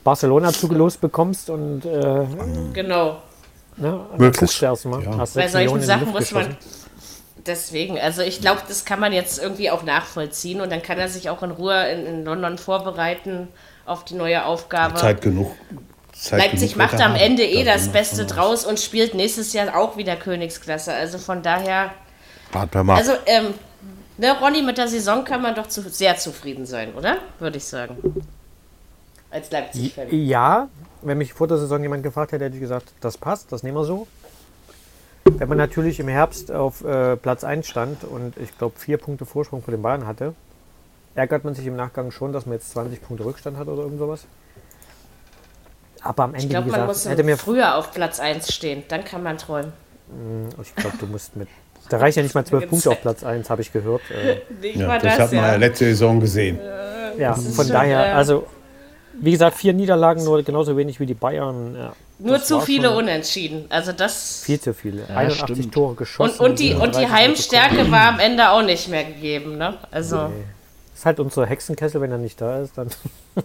Barcelona 0.04 0.54
zugelost 0.54 1.02
bekommst 1.02 1.50
und 1.50 1.86
äh, 1.86 2.26
genau. 2.74 3.18
Ne, 3.78 4.00
Möglich. 4.18 4.62
Ja. 4.62 4.74
Bei 5.34 5.48
solchen 5.48 5.82
Sachen 5.82 6.10
muss 6.12 6.32
man 6.32 6.58
deswegen, 7.46 8.00
also 8.00 8.22
ich 8.22 8.42
glaube, 8.42 8.62
das 8.68 8.86
kann 8.86 9.00
man 9.00 9.14
jetzt 9.14 9.42
irgendwie 9.42 9.72
auch 9.72 9.84
nachvollziehen 9.84 10.62
und 10.62 10.72
dann 10.72 10.82
kann 10.82 11.00
er 11.00 11.10
sich 11.10 11.30
auch 11.30 11.44
in 11.44 11.52
Ruhe 11.52 11.90
in, 11.92 12.06
in 12.06 12.26
London 12.26 12.58
vorbereiten 12.58 13.48
auf 13.86 14.06
die 14.06 14.16
neue 14.16 14.46
Aufgabe. 14.46 14.96
Zeit 14.96 15.22
genug. 15.22 15.52
Zeit 16.14 16.40
Leipzig 16.40 16.74
genug 16.74 16.92
macht 16.92 17.02
am 17.02 17.16
Ende 17.16 17.44
eh 17.44 17.64
das 17.64 17.90
Beste 17.90 18.26
draus 18.26 18.66
und 18.66 18.80
spielt 18.80 19.14
nächstes 19.14 19.54
Jahr 19.54 19.76
auch 19.78 19.98
wieder 19.98 20.16
Königsklasse. 20.16 20.94
Also 20.94 21.18
von 21.18 21.42
daher. 21.42 21.92
Warte 22.52 22.84
mal. 22.84 22.98
Also, 22.98 23.14
ähm, 23.26 23.54
ne, 24.18 24.38
Ronny, 24.40 24.62
mit 24.62 24.78
der 24.78 24.88
Saison 24.88 25.24
kann 25.24 25.42
man 25.42 25.56
doch 25.56 25.68
zu, 25.68 25.82
sehr 25.90 26.18
zufrieden 26.18 26.66
sein, 26.66 26.94
oder? 26.94 27.18
Würde 27.40 27.58
ich 27.58 27.66
sagen 27.66 27.98
als 29.32 29.52
Leipzig-Fan. 29.52 30.08
Ja, 30.12 30.70
wenn 31.02 31.18
mich 31.18 31.34
vor 31.34 31.48
der 31.48 31.58
Saison 31.58 31.82
jemand 31.82 32.04
gefragt 32.04 32.32
hätte, 32.32 32.46
hätte 32.46 32.56
ich 32.56 32.62
gesagt, 32.62 32.92
das 33.02 33.18
passt, 33.18 33.52
das 33.52 33.64
nehmen 33.64 33.78
wir 33.78 33.86
so. 33.86 34.08
Wenn 35.38 35.50
man 35.50 35.58
natürlich 35.58 36.00
im 36.00 36.08
Herbst 36.08 36.52
auf 36.52 36.84
äh, 36.84 37.16
Platz 37.18 37.44
1 37.44 37.68
stand 37.68 38.04
und 38.04 38.38
ich 38.38 38.58
glaube 38.58 38.80
vier 38.80 38.98
Punkte 38.98 39.26
Vorsprung 39.26 39.62
vor 39.62 39.72
den 39.72 39.82
Bayern 39.82 40.08
hatte, 40.08 40.34
ärgert 41.16 41.44
man 41.44 41.54
sich 41.54 41.66
im 41.66 41.76
Nachgang 41.76 42.12
schon, 42.12 42.34
dass 42.34 42.46
man 42.46 42.54
jetzt 42.54 42.72
20 42.72 43.02
Punkte 43.02 43.26
Rückstand 43.26 43.58
hat 43.58 43.68
oder 43.68 43.84
irgend 43.84 44.00
sowas. 44.00 44.26
Aber 46.02 46.24
am 46.24 46.34
Ende, 46.34 46.46
ich 46.46 46.50
glaube, 46.50 46.72
man 46.72 46.86
muss 46.86 47.08
hätte 47.08 47.24
mir 47.24 47.38
früher 47.38 47.76
auf 47.76 47.92
Platz 47.92 48.20
1 48.20 48.54
stehen, 48.54 48.84
dann 48.88 49.04
kann 49.04 49.22
man 49.22 49.38
träumen. 49.38 49.74
Hm, 50.10 50.50
ich 50.62 50.74
glaube, 50.76 50.98
du 50.98 51.06
musst 51.08 51.36
mit. 51.36 51.50
Da 51.90 51.98
reicht 51.98 52.18
ja 52.18 52.24
nicht 52.24 52.36
mal 52.36 52.46
12 52.46 52.70
Punkte 52.70 52.90
auf 52.92 53.02
Platz 53.02 53.24
1, 53.24 53.50
habe 53.50 53.62
ich 53.62 53.74
gehört. 53.74 54.02
Äh, 54.10 54.78
ja, 54.78 54.88
das, 55.00 55.04
das 55.04 55.20
hat 55.20 55.34
man 55.34 55.44
ja 55.44 55.56
letzte 55.56 55.86
Saison 55.86 56.20
gesehen. 56.20 56.60
Ja, 57.18 57.34
von 57.34 57.68
daher, 57.68 58.16
also 58.16 58.48
wie 59.22 59.32
gesagt, 59.32 59.58
vier 59.58 59.74
Niederlagen, 59.74 60.24
nur 60.24 60.42
genauso 60.44 60.76
wenig 60.78 61.00
wie 61.00 61.06
die 61.06 61.14
Bayern. 61.14 61.76
Ja, 61.76 61.94
nur 62.20 62.42
zu 62.42 62.60
viele 62.60 62.92
Unentschieden. 62.96 63.66
Also 63.70 63.94
das. 63.94 64.42
Viel 64.44 64.60
zu 64.60 64.74
viele. 64.74 65.04
Ja, 65.08 65.16
81 65.16 65.58
stimmt. 65.58 65.74
Tore 65.74 65.96
geschossen. 65.96 66.40
Und, 66.40 66.52
und 66.52 66.60
die, 66.60 66.74
und 66.74 66.96
die 66.96 67.08
Heimstärke 67.08 67.90
war 67.92 68.10
am 68.10 68.20
Ende 68.20 68.50
auch 68.50 68.62
nicht 68.62 68.90
mehr 68.90 69.06
gegeben. 69.06 69.58
Ne? 69.58 69.78
Also. 69.90 70.28
Nee. 70.28 70.44
Ist 70.94 71.06
halt 71.06 71.22
unser 71.22 71.46
Hexenkessel, 71.46 72.02
wenn 72.02 72.12
er 72.12 72.18
nicht 72.18 72.42
da 72.42 72.60
ist, 72.60 72.78
dann. 72.78 72.90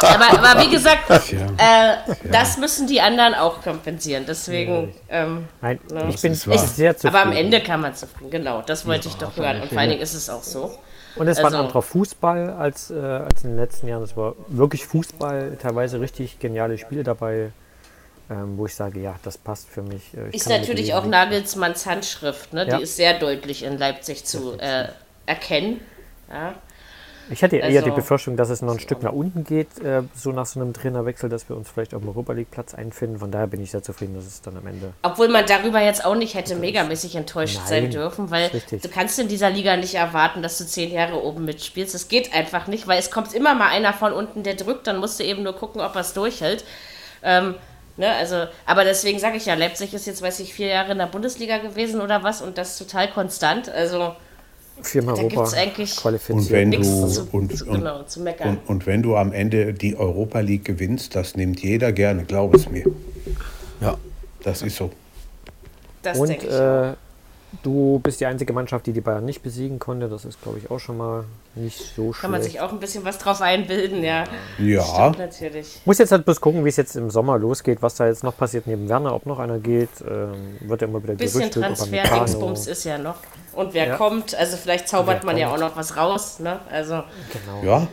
aber, 0.00 0.38
aber 0.38 0.62
wie 0.62 0.70
gesagt, 0.70 1.10
äh, 1.10 2.14
das 2.32 2.56
müssen 2.56 2.86
die 2.86 3.02
anderen 3.02 3.34
auch 3.34 3.60
kompensieren. 3.60 4.24
Deswegen. 4.26 4.94
Ähm, 5.10 5.46
Nein, 5.60 5.78
ne? 5.92 6.06
ich 6.08 6.22
bin 6.22 6.32
ich, 6.32 6.38
sehr 6.40 6.96
zufrieden. 6.96 7.16
Aber 7.16 7.30
am 7.30 7.36
Ende 7.36 7.60
kann 7.60 7.82
man 7.82 7.94
zufrieden, 7.94 8.30
genau. 8.30 8.62
Das 8.62 8.86
wollte 8.86 9.08
ich 9.08 9.16
doch 9.16 9.36
hören. 9.36 9.60
Und 9.60 9.68
vor 9.68 9.78
allen 9.78 9.90
Dingen 9.90 10.00
ist 10.00 10.14
es 10.14 10.30
auch 10.30 10.42
so. 10.42 10.72
Und 11.18 11.28
es 11.28 11.38
also, 11.38 11.42
war 11.42 11.50
ein 11.50 11.54
also- 11.54 11.64
anderer 11.64 11.82
Fußball 11.82 12.50
als, 12.50 12.90
äh, 12.90 12.94
als 12.94 13.44
in 13.44 13.50
den 13.50 13.58
letzten 13.58 13.88
Jahren. 13.88 14.02
Es 14.02 14.16
war 14.16 14.34
wirklich 14.48 14.86
Fußball, 14.86 15.56
teilweise 15.60 16.00
richtig 16.00 16.38
geniale 16.38 16.78
Spiele 16.78 17.02
dabei, 17.02 17.50
ähm, 18.30 18.58
wo 18.58 18.66
ich 18.66 18.74
sage, 18.74 19.00
ja, 19.00 19.16
das 19.22 19.38
passt 19.38 19.68
für 19.68 19.82
mich. 19.82 20.14
Äh, 20.14 20.34
ist 20.34 20.48
natürlich 20.48 20.94
auch 20.94 21.06
Nagelsmanns 21.06 21.86
Handschrift, 21.86 22.52
ne? 22.52 22.66
Ja. 22.66 22.76
die 22.76 22.82
ist 22.82 22.96
sehr 22.96 23.18
deutlich 23.18 23.62
in 23.62 23.78
Leipzig 23.78 24.24
zu 24.24 24.58
äh, 24.58 24.88
erkennen. 25.26 25.80
Ja. 26.30 26.54
Ich 27.30 27.42
hätte 27.42 27.56
also, 27.56 27.66
eher 27.66 27.82
die 27.82 27.90
also- 27.90 27.96
Befürchtung, 27.96 28.36
dass 28.36 28.50
es 28.50 28.62
noch 28.62 28.72
ein 28.72 28.80
Stück 28.80 29.02
nach 29.02 29.12
unten 29.12 29.44
geht, 29.44 29.78
äh, 29.82 30.02
so 30.14 30.32
nach 30.32 30.46
so 30.46 30.60
einem 30.60 30.72
Trainerwechsel, 30.72 31.28
dass 31.28 31.48
wir 31.48 31.56
uns 31.56 31.68
vielleicht 31.68 31.94
auf 31.94 32.00
dem 32.02 32.08
Europa 32.08 32.32
League 32.32 32.50
Platz 32.50 32.74
einfinden. 32.74 33.18
Von 33.18 33.30
daher 33.30 33.46
bin 33.46 33.60
ich 33.62 33.70
sehr 33.70 33.82
zufrieden, 33.82 34.14
dass 34.14 34.24
es 34.26 34.40
dann 34.40 34.56
am 34.56 34.66
Ende. 34.66 34.92
Obwohl 35.02 35.28
man 35.28 35.44
darüber 35.46 35.80
jetzt 35.80 36.04
auch 36.04 36.14
nicht 36.14 36.34
hätte 36.34 36.56
megamäßig 36.56 37.16
enttäuscht 37.16 37.58
Nein, 37.58 37.66
sein 37.68 37.90
dürfen, 37.90 38.30
weil 38.30 38.50
du 38.70 38.88
kannst 38.88 39.18
in 39.18 39.28
dieser 39.28 39.50
Liga 39.50 39.76
nicht 39.76 39.94
erwarten, 39.94 40.42
dass 40.42 40.58
du 40.58 40.66
zehn 40.66 40.92
Jahre 40.92 41.22
oben 41.22 41.44
mitspielst. 41.44 41.94
Das 41.94 42.08
geht 42.08 42.34
einfach 42.34 42.66
nicht, 42.66 42.86
weil 42.86 42.98
es 42.98 43.10
kommt 43.10 43.34
immer 43.34 43.54
mal 43.54 43.68
einer 43.68 43.92
von 43.92 44.12
unten, 44.12 44.42
der 44.42 44.54
drückt, 44.54 44.86
dann 44.86 44.98
musst 44.98 45.20
du 45.20 45.24
eben 45.24 45.42
nur 45.42 45.54
gucken, 45.54 45.80
ob 45.80 45.94
er 45.94 46.00
es 46.02 46.12
durchhält. 46.14 46.64
Ähm, 47.22 47.54
Ne, 47.98 48.14
also, 48.14 48.46
aber 48.64 48.84
deswegen 48.84 49.18
sage 49.18 49.38
ich 49.38 49.46
ja, 49.46 49.54
Leipzig 49.54 49.92
ist 49.92 50.06
jetzt, 50.06 50.22
weiß 50.22 50.38
ich, 50.38 50.54
vier 50.54 50.68
Jahre 50.68 50.92
in 50.92 50.98
der 50.98 51.06
Bundesliga 51.06 51.58
gewesen 51.58 52.00
oder 52.00 52.22
was 52.22 52.40
und 52.42 52.56
das 52.56 52.78
total 52.78 53.10
konstant. 53.10 53.68
Also 53.68 54.14
viermal 54.82 55.14
da 55.14 55.22
Europa 55.22 55.50
qualifiziert. 55.50 56.38
Und 56.38 56.50
wenn, 56.50 56.70
du, 56.70 56.82
zu, 56.82 57.28
und, 57.32 57.56
zu, 57.56 57.64
genau, 57.66 58.02
zu 58.04 58.20
und, 58.20 58.58
und, 58.66 58.86
wenn 58.86 59.02
du 59.02 59.16
am 59.16 59.32
Ende 59.32 59.72
die 59.74 59.96
Europa 59.96 60.40
League 60.40 60.64
gewinnst, 60.64 61.14
das 61.14 61.36
nimmt 61.36 61.60
jeder 61.60 61.92
gerne, 61.92 62.24
glaub 62.24 62.54
es 62.54 62.68
mir. 62.70 62.84
Ja. 63.80 63.96
Das 64.42 64.62
ist 64.62 64.76
so. 64.76 64.90
Das 66.02 66.18
und 66.18 66.30
äh, 66.30 66.94
Du 67.62 67.98
bist 68.02 68.20
die 68.20 68.26
einzige 68.26 68.52
Mannschaft, 68.52 68.86
die 68.86 68.92
die 68.92 69.00
Bayern 69.00 69.24
nicht 69.24 69.42
besiegen 69.42 69.78
konnte. 69.78 70.08
Das 70.08 70.26
ist, 70.26 70.42
glaube 70.42 70.58
ich, 70.58 70.70
auch 70.70 70.78
schon 70.78 70.98
mal 70.98 71.24
nicht 71.54 71.78
so 71.78 72.12
schlecht. 72.12 72.20
Kann 72.20 72.30
man 72.30 72.42
sich 72.42 72.60
auch 72.60 72.70
ein 72.72 72.78
bisschen 72.78 73.04
was 73.06 73.16
drauf 73.16 73.40
einbilden, 73.40 74.04
ja. 74.04 74.24
Ja. 74.58 74.82
Stimmt, 74.82 75.18
natürlich. 75.18 75.80
Muss 75.86 75.96
jetzt 75.96 76.12
halt 76.12 76.26
bloß 76.26 76.42
gucken, 76.42 76.64
wie 76.66 76.68
es 76.68 76.76
jetzt 76.76 76.94
im 76.96 77.08
Sommer 77.10 77.38
losgeht, 77.38 77.80
was 77.80 77.94
da 77.94 78.06
jetzt 78.06 78.22
noch 78.22 78.36
passiert 78.36 78.66
neben 78.66 78.88
Werner, 78.90 79.14
ob 79.14 79.24
noch 79.24 79.38
einer 79.38 79.58
geht. 79.58 79.88
Ähm, 80.06 80.58
wird 80.60 80.82
ja 80.82 80.88
immer 80.88 81.02
wieder 81.02 81.14
Ein 81.14 81.16
bisschen 81.16 81.50
Transfer-Dingsbums 81.50 82.66
ist 82.66 82.84
ja 82.84 82.98
noch. 82.98 83.16
Und 83.54 83.72
wer 83.72 83.88
ja. 83.88 83.96
kommt, 83.96 84.34
also 84.34 84.58
vielleicht 84.58 84.86
zaubert 84.86 85.24
man 85.24 85.34
kommt. 85.34 85.40
ja 85.40 85.52
auch 85.52 85.58
noch 85.58 85.74
was 85.74 85.96
raus, 85.96 86.40
ne? 86.40 86.60
Also. 86.70 87.02
Genau. 87.32 87.62
Ja. 87.64 87.88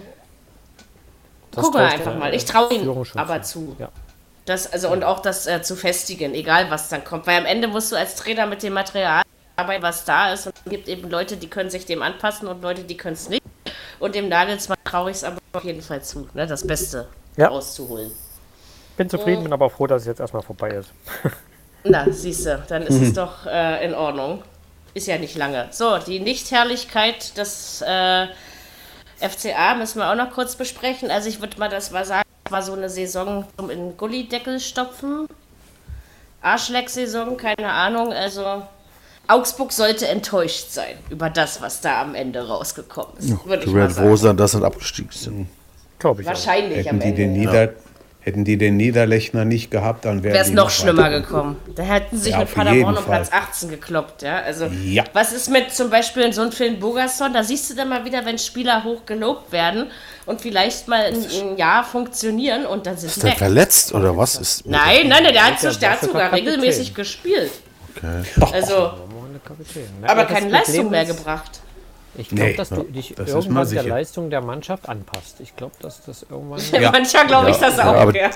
Das 1.51 1.63
Gucken 1.63 1.79
wir 1.79 1.87
einfach 1.87 2.17
mal. 2.17 2.33
Ich 2.33 2.43
traue 2.43 2.73
ihm 2.73 3.05
aber 3.15 3.41
zu. 3.41 3.75
Ja. 3.79 3.89
Das, 4.45 4.71
also, 4.71 4.89
und 4.89 5.03
auch 5.03 5.21
das 5.21 5.47
äh, 5.47 5.61
zu 5.61 5.75
festigen, 5.75 6.35
egal 6.35 6.69
was 6.69 6.89
dann 6.89 7.03
kommt. 7.03 7.25
Weil 7.25 7.39
am 7.39 7.45
Ende 7.45 7.67
musst 7.67 7.91
du 7.91 7.95
als 7.95 8.15
Trainer 8.15 8.45
mit 8.45 8.61
dem 8.61 8.73
Material 8.73 9.23
dabei, 9.55 9.81
was 9.81 10.05
da 10.05 10.33
ist. 10.33 10.47
Und 10.47 10.53
es 10.63 10.69
gibt 10.69 10.87
eben 10.87 11.09
Leute, 11.09 11.37
die 11.37 11.49
können 11.49 11.69
sich 11.69 11.85
dem 11.85 12.01
anpassen 12.01 12.47
und 12.47 12.61
Leute, 12.61 12.83
die 12.83 12.97
können 12.97 13.13
es 13.13 13.29
nicht. 13.29 13.43
Und 13.99 14.15
dem 14.15 14.29
Nagelsmann 14.29 14.77
traue 14.83 15.11
ich 15.11 15.17
es 15.17 15.23
aber 15.23 15.37
auf 15.53 15.63
jeden 15.63 15.81
Fall 15.81 16.01
zu, 16.01 16.27
ne, 16.33 16.45
das 16.47 16.65
Beste 16.65 17.07
ja. 17.37 17.47
rauszuholen. 17.47 18.11
Bin 18.97 19.09
zufrieden, 19.09 19.43
bin 19.43 19.53
aber 19.53 19.69
froh, 19.69 19.87
dass 19.87 20.03
es 20.03 20.07
jetzt 20.07 20.19
erstmal 20.19 20.43
vorbei 20.43 20.69
ist. 20.69 20.91
Na, 21.83 22.09
siehst 22.09 22.45
du, 22.45 22.63
dann 22.67 22.83
ist 22.83 23.01
es 23.01 23.13
doch 23.13 23.45
äh, 23.45 23.85
in 23.85 23.93
Ordnung. 23.93 24.41
Ist 24.93 25.07
ja 25.07 25.17
nicht 25.17 25.35
lange. 25.35 25.67
So, 25.71 25.97
die 25.97 26.19
Nichtherrlichkeit 26.19 27.37
des 27.37 27.81
äh, 27.81 28.27
FCA 29.19 29.75
müssen 29.75 29.99
wir 29.99 30.09
auch 30.09 30.15
noch 30.15 30.31
kurz 30.31 30.55
besprechen. 30.55 31.11
Also 31.11 31.29
ich 31.29 31.41
würde 31.41 31.59
mal 31.59 31.69
das 31.69 31.91
mal 31.91 32.05
sagen, 32.05 32.23
war 32.49 32.61
so 32.61 32.73
eine 32.73 32.89
Saison 32.89 33.45
zum 33.57 33.69
in 33.69 33.97
Gullideckel 33.97 34.59
stopfen. 34.59 35.27
Arschleck-Saison, 36.41 37.37
keine 37.37 37.71
Ahnung. 37.71 38.13
Also 38.13 38.63
Augsburg 39.27 39.71
sollte 39.71 40.07
enttäuscht 40.07 40.71
sein 40.71 40.95
über 41.09 41.29
das, 41.29 41.61
was 41.61 41.81
da 41.81 42.01
am 42.01 42.15
Ende 42.15 42.47
rausgekommen 42.47 43.17
ist. 43.17 43.29
Ja, 43.29 43.57
die 43.57 43.73
werden 43.73 43.91
froh 43.91 44.15
sein, 44.15 44.37
dass 44.37 44.51
sie 44.51 44.65
abgestiegen 44.65 45.11
sind. 45.11 45.47
Glaube 45.99 46.21
ich 46.21 46.27
Wahrscheinlich 46.27 46.79
Hätten 46.79 46.89
am 46.89 46.99
die 46.99 47.07
Ende. 47.07 47.21
Den 47.21 47.33
Nieder 47.33 47.73
Hätten 48.25 48.43
die 48.43 48.57
den 48.57 48.75
Niederlechner 48.75 49.45
nicht 49.45 49.69
gehabt, 49.69 50.05
dann 50.05 50.23
wäre 50.23 50.35
es 50.39 50.49
noch 50.49 50.71
schlimmer 50.71 51.11
gekommen. 51.11 51.57
Da 51.75 51.83
hätten 51.83 52.17
sie 52.17 52.23
sich 52.23 52.31
ja, 52.31 52.39
mit 52.39 52.55
Paderborn 52.55 52.97
um 52.97 53.05
Platz 53.05 53.29
18 53.31 53.69
gekloppt. 53.69 54.23
Ja? 54.23 54.39
Also, 54.39 54.65
ja. 54.65 55.03
Was 55.13 55.31
ist 55.31 55.47
mit 55.51 55.71
zum 55.71 55.91
Beispiel 55.91 56.23
in 56.23 56.33
so 56.33 56.41
einem 56.41 56.51
Film 56.51 56.79
Bogerson? 56.79 57.33
Da 57.33 57.43
siehst 57.43 57.69
du 57.69 57.75
dann 57.75 57.87
mal 57.87 58.03
wieder, 58.03 58.25
wenn 58.25 58.39
Spieler 58.39 58.83
hoch 58.83 59.05
gelobt 59.05 59.51
werden 59.51 59.91
und 60.25 60.41
vielleicht 60.41 60.87
mal 60.87 61.05
ein, 61.05 61.23
ein 61.23 61.57
Jahr 61.57 61.83
funktionieren 61.83 62.65
und 62.65 62.87
dann 62.87 62.97
sind 62.97 63.09
ist 63.09 63.21
sie 63.21 63.27
der 63.27 63.35
verletzt 63.35 63.93
oder 63.93 64.17
was? 64.17 64.37
Ist 64.37 64.65
nein, 64.65 65.07
nein, 65.07 65.23
der 65.25 65.45
hat, 65.45 65.81
der 65.81 65.91
hat 65.91 66.01
sogar 66.01 66.33
regelmäßig 66.33 66.95
gespielt. 66.95 67.51
Okay. 67.95 68.23
Also, 68.51 68.93
aber 70.03 70.25
keine 70.25 70.49
Leistung 70.49 70.89
mehr 70.89 71.05
gebracht. 71.05 71.61
Ich 72.17 72.29
glaube, 72.29 72.43
nee, 72.43 72.53
dass 72.53 72.69
du 72.69 72.83
dich 72.83 73.13
das 73.15 73.29
irgendwann 73.29 73.69
der 73.69 73.83
Leistung 73.83 74.29
der 74.29 74.41
Mannschaft 74.41 74.87
anpasst. 74.87 75.41
Ich 75.41 75.55
glaube, 75.55 75.73
dass 75.81 76.01
das 76.05 76.25
irgendwann. 76.29 76.61
Ja. 76.71 76.91
Manchmal 76.91 77.27
glaube 77.27 77.51
ich 77.51 77.57
das 77.57 77.77
auch. 77.79 78.13
Ja, 78.13 78.29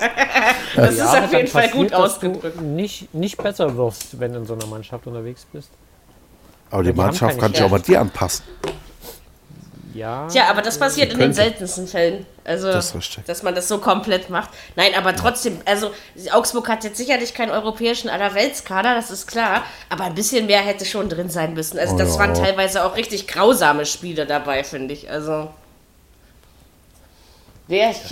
das 0.75 0.95
ist 0.95 1.01
auf 1.01 1.33
jeden 1.33 1.47
Fall 1.47 1.69
gut 1.69 1.93
ausgedrückt. 1.93 2.61
Nicht, 2.61 3.13
nicht 3.13 3.37
besser 3.41 3.75
wirst, 3.77 4.19
wenn 4.19 4.33
du 4.33 4.39
in 4.39 4.45
so 4.45 4.53
einer 4.53 4.65
Mannschaft 4.65 5.07
unterwegs 5.07 5.45
bist. 5.51 5.69
Aber 6.69 6.83
die, 6.83 6.91
die 6.91 6.97
Mannschaft 6.97 7.39
kann 7.39 7.53
sich 7.53 7.63
auch 7.63 7.69
mal 7.69 7.79
dir 7.79 8.01
anpassen. 8.01 8.43
Ja. 9.93 10.27
Tja, 10.27 10.49
aber 10.49 10.61
das 10.61 10.77
passiert 10.77 11.13
in 11.13 11.19
den 11.19 11.33
seltensten 11.33 11.87
Fällen. 11.87 12.25
Also, 12.43 12.67
das 12.71 12.93
dass 13.25 13.43
man 13.43 13.55
das 13.55 13.67
so 13.67 13.79
komplett 13.79 14.29
macht. 14.29 14.49
Nein, 14.75 14.93
aber 14.95 15.15
trotzdem, 15.15 15.59
also 15.65 15.91
Augsburg 16.31 16.67
hat 16.69 16.83
jetzt 16.83 16.97
sicherlich 16.97 17.33
keinen 17.33 17.51
europäischen 17.51 18.09
Allerweltskader, 18.09 18.95
das 18.95 19.11
ist 19.11 19.27
klar. 19.27 19.63
Aber 19.89 20.05
ein 20.05 20.15
bisschen 20.15 20.45
mehr 20.45 20.61
hätte 20.61 20.85
schon 20.85 21.09
drin 21.09 21.29
sein 21.29 21.53
müssen. 21.53 21.79
Also, 21.79 21.97
das 21.97 22.15
oh, 22.15 22.19
waren 22.19 22.33
teilweise 22.33 22.85
auch 22.85 22.95
richtig 22.95 23.27
grausame 23.27 23.85
Spiele 23.85 24.25
dabei, 24.25 24.63
finde 24.63 24.93
ich. 24.93 25.09
Also. 25.09 25.49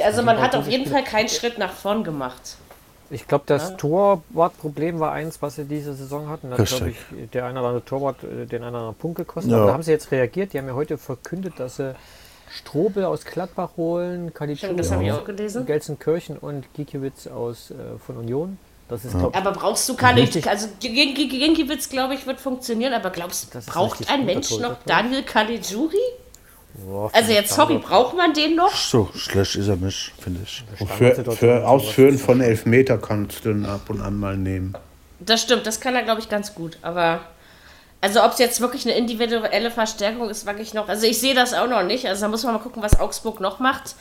Also, 0.03 0.21
man 0.21 0.39
hat 0.39 0.55
auf 0.55 0.67
jeden 0.67 0.89
Fall 0.89 1.03
keinen 1.03 1.29
Schritt 1.29 1.57
nach 1.57 1.73
vorn 1.73 2.03
gemacht. 2.03 2.57
Ich 3.09 3.27
glaube, 3.27 3.43
das 3.47 3.69
ja. 3.69 3.75
Torwartproblem 3.75 4.99
war 4.99 5.11
eins, 5.11 5.41
was 5.41 5.55
sie 5.55 5.65
diese 5.65 5.93
Saison 5.93 6.29
hatten. 6.29 6.49
Da 6.49 6.57
hat, 6.57 6.67
glaube 6.67 6.89
ich, 6.89 7.29
der 7.31 7.45
eine 7.45 7.59
oder 7.59 7.69
andere 7.69 7.85
Torwart 7.85 8.23
äh, 8.23 8.45
den 8.45 8.63
einen 8.63 8.69
oder 8.69 8.79
anderen 8.79 8.95
Punkt 8.95 9.17
gekostet. 9.17 9.51
Ja. 9.51 9.57
Aber 9.57 9.67
da 9.67 9.73
haben 9.73 9.83
sie 9.83 9.91
jetzt 9.91 10.11
reagiert. 10.11 10.53
Die 10.53 10.57
haben 10.57 10.67
ja 10.67 10.73
heute 10.73 10.97
verkündet, 10.97 11.53
dass 11.57 11.77
sie 11.77 11.95
Strobel 12.49 13.05
aus 13.05 13.25
Gladbach 13.25 13.71
holen, 13.77 14.33
Kalitschuk 14.33 14.75
gelesen. 15.25 15.65
Gelsenkirchen 15.65 16.37
und 16.37 16.73
Gikiewicz 16.73 17.27
aus, 17.27 17.71
äh, 17.71 17.97
von 18.05 18.17
Union. 18.17 18.57
Das 18.89 19.03
ist, 19.03 19.17
glaub, 19.17 19.35
aber 19.35 19.51
brauchst 19.51 19.87
du 19.89 19.95
Kalitschuk? 19.95 20.47
Also 20.47 20.69
Gikiewicz, 20.79 21.89
glaube 21.89 22.13
ich, 22.13 22.25
wird 22.25 22.39
funktionieren. 22.39 22.93
Aber 22.93 23.09
glaubst 23.09 23.53
du, 23.53 23.59
braucht 23.59 24.09
ein 24.09 24.25
Mensch 24.25 24.51
noch 24.59 24.77
Daniel 24.85 25.23
Caligiuri? 25.23 25.97
Boah, 26.77 27.09
also 27.13 27.31
jetzt, 27.31 27.53
sorry, 27.53 27.79
braucht 27.79 28.15
man 28.15 28.33
den 28.33 28.55
noch? 28.55 28.73
So, 28.75 29.09
schlecht 29.15 29.55
ist 29.55 29.67
er 29.67 29.77
nicht, 29.77 30.13
finde 30.19 30.41
ich. 30.43 30.63
Für, 30.97 31.31
für 31.31 31.67
Ausführen 31.67 32.17
von 32.19 32.39
Elfmeter 32.39 32.97
kannst 32.99 33.45
du 33.45 33.49
ihn 33.49 33.65
ab 33.65 33.89
und 33.89 34.01
an 34.01 34.17
mal 34.19 34.37
nehmen. 34.37 34.75
Das 35.19 35.41
stimmt, 35.41 35.65
das 35.65 35.79
kann 35.79 35.95
er, 35.95 36.03
glaube 36.03 36.21
ich, 36.21 36.29
ganz 36.29 36.53
gut. 36.53 36.77
Aber, 36.83 37.21
also 37.99 38.23
ob 38.23 38.33
es 38.33 38.39
jetzt 38.39 38.61
wirklich 38.61 38.85
eine 38.85 38.95
individuelle 38.95 39.71
Verstärkung 39.71 40.29
ist, 40.29 40.45
wage 40.45 40.61
ich 40.61 40.75
noch. 40.75 40.87
Also 40.87 41.07
ich 41.07 41.19
sehe 41.19 41.33
das 41.33 41.55
auch 41.55 41.67
noch 41.67 41.81
nicht. 41.83 42.05
Also 42.05 42.21
da 42.21 42.27
muss 42.27 42.43
man 42.43 42.53
mal 42.53 42.59
gucken, 42.59 42.83
was 42.83 42.99
Augsburg 42.99 43.39
noch 43.39 43.57
macht. 43.59 43.95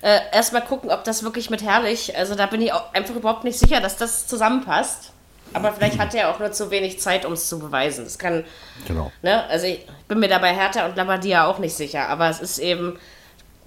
Äh, 0.00 0.18
Erstmal 0.32 0.62
gucken, 0.64 0.90
ob 0.90 1.04
das 1.04 1.22
wirklich 1.22 1.50
mit 1.50 1.62
Herrlich, 1.62 2.16
also 2.16 2.34
da 2.34 2.46
bin 2.46 2.62
ich 2.62 2.72
auch 2.72 2.94
einfach 2.94 3.14
überhaupt 3.14 3.44
nicht 3.44 3.58
sicher, 3.58 3.80
dass 3.80 3.96
das 3.98 4.26
zusammenpasst. 4.26 5.12
Aber 5.54 5.72
vielleicht 5.72 5.98
hat 5.98 6.14
er 6.14 6.30
auch 6.30 6.38
nur 6.38 6.52
zu 6.52 6.70
wenig 6.70 7.00
Zeit, 7.00 7.24
um 7.24 7.32
es 7.32 7.48
zu 7.48 7.58
beweisen. 7.58 8.04
Das 8.04 8.18
kann. 8.18 8.44
Genau. 8.86 9.12
Ne? 9.22 9.44
Also 9.46 9.66
ich 9.66 9.86
bin 10.08 10.20
mir 10.20 10.28
dabei 10.28 10.54
Hertha 10.54 10.86
und 10.86 10.96
Labadia 10.96 11.46
auch 11.46 11.58
nicht 11.58 11.74
sicher. 11.74 12.08
Aber 12.08 12.28
es 12.28 12.40
ist 12.40 12.58
eben 12.58 12.98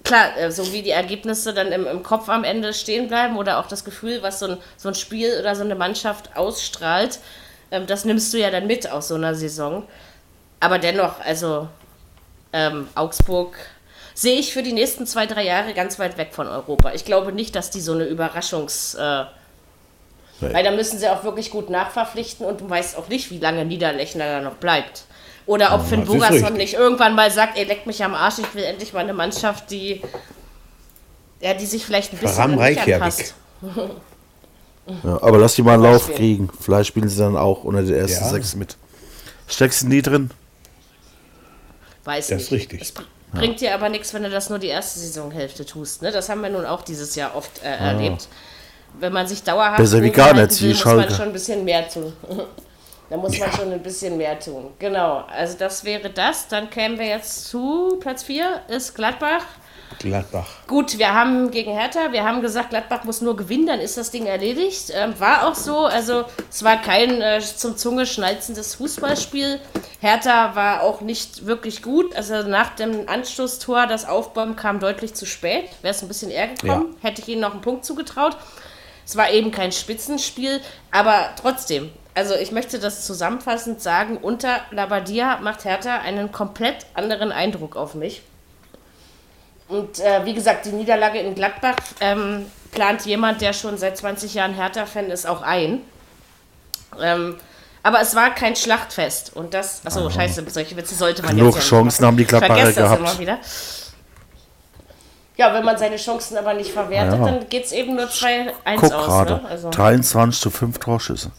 klar, 0.04 0.36
äh, 0.36 0.50
so 0.50 0.72
wie 0.72 0.82
die 0.82 0.90
Ergebnisse 0.90 1.52
dann 1.52 1.72
im, 1.72 1.86
im 1.86 2.02
Kopf 2.02 2.28
am 2.28 2.44
Ende 2.44 2.72
stehen 2.72 3.08
bleiben 3.08 3.36
oder 3.36 3.58
auch 3.58 3.66
das 3.66 3.84
Gefühl, 3.84 4.22
was 4.22 4.38
so 4.38 4.46
ein, 4.46 4.58
so 4.76 4.88
ein 4.88 4.94
Spiel 4.94 5.38
oder 5.40 5.54
so 5.54 5.64
eine 5.64 5.74
Mannschaft 5.74 6.36
ausstrahlt, 6.36 7.18
ähm, 7.70 7.86
das 7.86 8.04
nimmst 8.04 8.32
du 8.32 8.38
ja 8.38 8.50
dann 8.50 8.66
mit 8.66 8.90
aus 8.90 9.08
so 9.08 9.14
einer 9.16 9.34
Saison. 9.34 9.84
Aber 10.60 10.78
dennoch, 10.78 11.20
also 11.20 11.68
ähm, 12.52 12.88
Augsburg 12.94 13.56
sehe 14.14 14.38
ich 14.38 14.52
für 14.52 14.62
die 14.62 14.72
nächsten 14.72 15.06
zwei, 15.06 15.26
drei 15.26 15.44
Jahre 15.44 15.74
ganz 15.74 15.98
weit 15.98 16.16
weg 16.16 16.28
von 16.32 16.48
Europa. 16.48 16.92
Ich 16.94 17.04
glaube 17.04 17.32
nicht, 17.32 17.54
dass 17.54 17.70
die 17.70 17.80
so 17.80 17.92
eine 17.92 18.04
Überraschungs- 18.04 18.96
äh, 18.96 19.26
weil 20.40 20.64
da 20.64 20.70
müssen 20.70 20.98
sie 20.98 21.08
auch 21.08 21.24
wirklich 21.24 21.50
gut 21.50 21.70
nachverpflichten 21.70 22.44
und 22.44 22.60
du 22.60 22.68
weißt 22.68 22.96
auch 22.98 23.08
nicht, 23.08 23.30
wie 23.30 23.38
lange 23.38 23.64
Niederlechner 23.64 24.26
da 24.26 24.40
noch 24.40 24.56
bleibt. 24.56 25.04
Oder 25.46 25.72
ob 25.74 25.82
ja, 25.82 25.86
Finn 25.86 26.04
Bogason 26.04 26.54
nicht 26.54 26.74
irgendwann 26.74 27.14
mal 27.14 27.30
sagt, 27.30 27.56
ey, 27.56 27.64
leck 27.64 27.86
mich 27.86 28.02
am 28.02 28.14
Arsch, 28.14 28.38
ich 28.38 28.54
will 28.54 28.64
endlich 28.64 28.92
mal 28.92 29.00
eine 29.00 29.14
Mannschaft, 29.14 29.70
die, 29.70 30.02
ja, 31.40 31.54
die 31.54 31.66
sich 31.66 31.86
vielleicht 31.86 32.12
ein 32.12 32.18
bisschen 32.18 32.58
anpasst. 32.60 33.34
Ja, 35.02 35.20
aber 35.20 35.38
lass 35.38 35.56
die 35.56 35.62
mal 35.62 35.74
einen 35.74 35.82
Lauf 35.82 36.14
kriegen. 36.14 36.48
Vielleicht 36.60 36.86
spielen 36.86 37.08
sie 37.08 37.18
dann 37.18 37.36
auch 37.36 37.64
unter 37.64 37.82
den 37.82 37.92
ersten 37.92 38.22
ja. 38.22 38.30
sechs 38.30 38.54
mit. 38.54 38.76
Steckst 39.48 39.82
du 39.82 39.88
nie 39.88 40.00
drin? 40.00 40.30
Weiß 42.04 42.28
das 42.28 42.36
nicht. 42.38 42.44
ist 42.44 42.52
richtig. 42.52 42.82
Es 42.82 42.92
bringt 43.32 43.60
dir 43.60 43.74
aber 43.74 43.88
nichts, 43.88 44.14
wenn 44.14 44.22
du 44.22 44.30
das 44.30 44.48
nur 44.48 44.60
die 44.60 44.68
erste 44.68 45.00
Saisonhälfte 45.00 45.66
tust. 45.66 46.02
Ne? 46.02 46.12
Das 46.12 46.28
haben 46.28 46.40
wir 46.40 46.50
nun 46.50 46.64
auch 46.64 46.82
dieses 46.82 47.16
Jahr 47.16 47.34
oft 47.34 47.64
äh, 47.64 47.66
ah. 47.66 47.70
erlebt 47.70 48.28
wenn 48.98 49.12
man 49.12 49.26
sich 49.26 49.42
dauerhaft 49.42 49.78
Besser 49.78 50.02
wie 50.02 50.10
gar 50.10 50.32
nicht, 50.34 50.60
will, 50.62 50.70
muss 50.70 50.84
man 50.84 51.10
schon 51.10 51.26
ein 51.26 51.32
bisschen 51.32 51.64
mehr 51.64 51.88
tun. 51.88 52.12
da 53.10 53.16
muss 53.16 53.36
ja. 53.36 53.46
man 53.46 53.56
schon 53.56 53.72
ein 53.72 53.82
bisschen 53.82 54.16
mehr 54.16 54.38
tun. 54.38 54.70
Genau, 54.78 55.24
also 55.28 55.56
das 55.58 55.84
wäre 55.84 56.10
das. 56.10 56.48
Dann 56.48 56.70
kämen 56.70 56.98
wir 56.98 57.06
jetzt 57.06 57.46
zu 57.46 57.96
Platz 58.00 58.22
4, 58.24 58.62
ist 58.68 58.94
Gladbach. 58.94 59.44
Gladbach. 59.98 60.48
Gut, 60.66 60.98
wir 60.98 61.14
haben 61.14 61.50
gegen 61.50 61.72
Hertha, 61.72 62.12
wir 62.12 62.24
haben 62.24 62.42
gesagt, 62.42 62.70
Gladbach 62.70 63.04
muss 63.04 63.20
nur 63.20 63.36
gewinnen, 63.36 63.66
dann 63.66 63.80
ist 63.80 63.96
das 63.96 64.10
Ding 64.10 64.26
erledigt. 64.26 64.92
Ähm, 64.92 65.14
war 65.18 65.46
auch 65.46 65.54
so, 65.54 65.86
also 65.86 66.24
es 66.50 66.64
war 66.64 66.76
kein 66.80 67.20
äh, 67.22 67.40
zum 67.40 67.76
Zunge 67.76 68.04
schnalzendes 68.04 68.74
Fußballspiel. 68.74 69.60
Hertha 70.00 70.54
war 70.54 70.82
auch 70.82 71.00
nicht 71.00 71.46
wirklich 71.46 71.82
gut. 71.82 72.14
Also 72.16 72.42
nach 72.42 72.74
dem 72.74 73.08
Anstoßtor, 73.08 73.86
das 73.86 74.06
Aufbäumen 74.06 74.56
kam 74.56 74.80
deutlich 74.80 75.14
zu 75.14 75.24
spät. 75.24 75.68
Wäre 75.82 75.94
es 75.94 76.02
ein 76.02 76.08
bisschen 76.08 76.30
eher 76.30 76.48
gekommen, 76.48 76.96
ja. 77.00 77.08
hätte 77.08 77.22
ich 77.22 77.28
ihnen 77.28 77.40
noch 77.40 77.52
einen 77.52 77.62
Punkt 77.62 77.84
zugetraut. 77.84 78.36
Es 79.06 79.16
war 79.16 79.30
eben 79.30 79.52
kein 79.52 79.70
Spitzenspiel, 79.70 80.60
aber 80.90 81.30
trotzdem. 81.40 81.90
Also 82.14 82.34
ich 82.34 82.50
möchte 82.50 82.78
das 82.78 83.06
zusammenfassend 83.06 83.80
sagen, 83.80 84.16
unter 84.16 84.60
Labadia 84.70 85.38
macht 85.38 85.64
Hertha 85.64 85.98
einen 85.98 86.32
komplett 86.32 86.86
anderen 86.94 87.30
Eindruck 87.30 87.76
auf 87.76 87.94
mich. 87.94 88.22
Und 89.68 90.00
äh, 90.00 90.24
wie 90.24 90.34
gesagt, 90.34 90.66
die 90.66 90.70
Niederlage 90.70 91.18
in 91.18 91.34
Gladbach 91.34 91.76
ähm, 92.00 92.46
plant 92.72 93.04
jemand, 93.06 93.40
der 93.40 93.52
schon 93.52 93.78
seit 93.78 93.96
20 93.96 94.34
Jahren 94.34 94.54
Hertha-Fan 94.54 95.10
ist, 95.10 95.26
auch 95.26 95.42
ein. 95.42 95.82
Ähm, 97.00 97.36
aber 97.82 98.00
es 98.00 98.14
war 98.16 98.34
kein 98.34 98.56
Schlachtfest. 98.56 99.36
Und 99.36 99.54
das, 99.54 99.82
achso, 99.84 100.08
scheiße, 100.10 100.44
solche 100.48 100.76
Witze 100.76 100.94
sollte 100.94 101.22
man 101.22 101.36
Genug 101.36 101.54
jetzt 101.54 101.64
ja 101.64 101.68
Chancen 101.68 102.06
haben 102.06 102.16
die 102.16 102.24
Gladbacher 102.24 102.72
gehabt. 102.72 103.00
immer 103.00 103.18
wieder. 103.18 103.38
Ja, 105.36 105.52
wenn 105.52 105.64
man 105.64 105.76
seine 105.76 105.96
Chancen 105.96 106.36
aber 106.38 106.54
nicht 106.54 106.72
verwertet, 106.72 107.18
ja. 107.18 107.24
dann 107.24 107.48
geht 107.48 107.66
es 107.66 107.72
eben 107.72 107.94
nur 107.94 108.06
2-1 108.06 108.52
aus. 108.64 108.80
Gerade. 108.80 109.34
Ne? 109.34 109.48
Also. 109.48 109.70
23 109.70 110.40
zu 110.40 110.50
5 110.50 110.78
Torschüsse. 110.78 111.30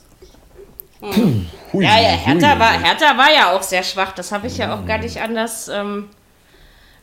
Hm. 1.00 1.48
Hui, 1.74 1.84
ja, 1.84 2.00
ja, 2.00 2.10
Hertha 2.10 2.60
war, 2.60 2.72
Hertha 2.72 3.18
war 3.18 3.32
ja 3.32 3.52
auch 3.52 3.62
sehr 3.62 3.84
schwach. 3.84 4.14
Das 4.14 4.32
habe 4.32 4.48
ich 4.48 4.58
ja 4.58 4.76
auch 4.76 4.86
gar 4.86 4.98
nicht 4.98 5.22
anders 5.22 5.68
ähm, 5.68 6.10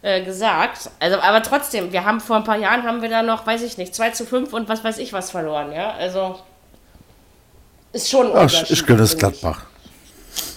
äh, 0.02 0.22
gesagt. 0.22 0.90
Also, 1.00 1.20
aber 1.20 1.42
trotzdem, 1.42 1.92
wir 1.92 2.04
haben 2.04 2.20
vor 2.20 2.36
ein 2.36 2.44
paar 2.44 2.58
Jahren 2.58 2.84
haben 2.84 3.02
wir 3.02 3.08
da 3.08 3.22
noch, 3.22 3.46
weiß 3.46 3.62
ich 3.62 3.78
nicht, 3.78 3.94
2 3.94 4.10
zu 4.10 4.24
5 4.24 4.52
und 4.52 4.68
was 4.68 4.84
weiß 4.84 4.98
ich 4.98 5.12
was 5.12 5.30
verloren, 5.30 5.72
ja. 5.72 5.92
Also 5.92 6.38
ist 7.92 8.10
schon 8.10 8.32
ein 8.32 8.48
Ach, 8.48 8.70
Ich 8.70 8.86
gönne 8.86 9.02
es 9.02 9.16
Gladbach. 9.16 9.62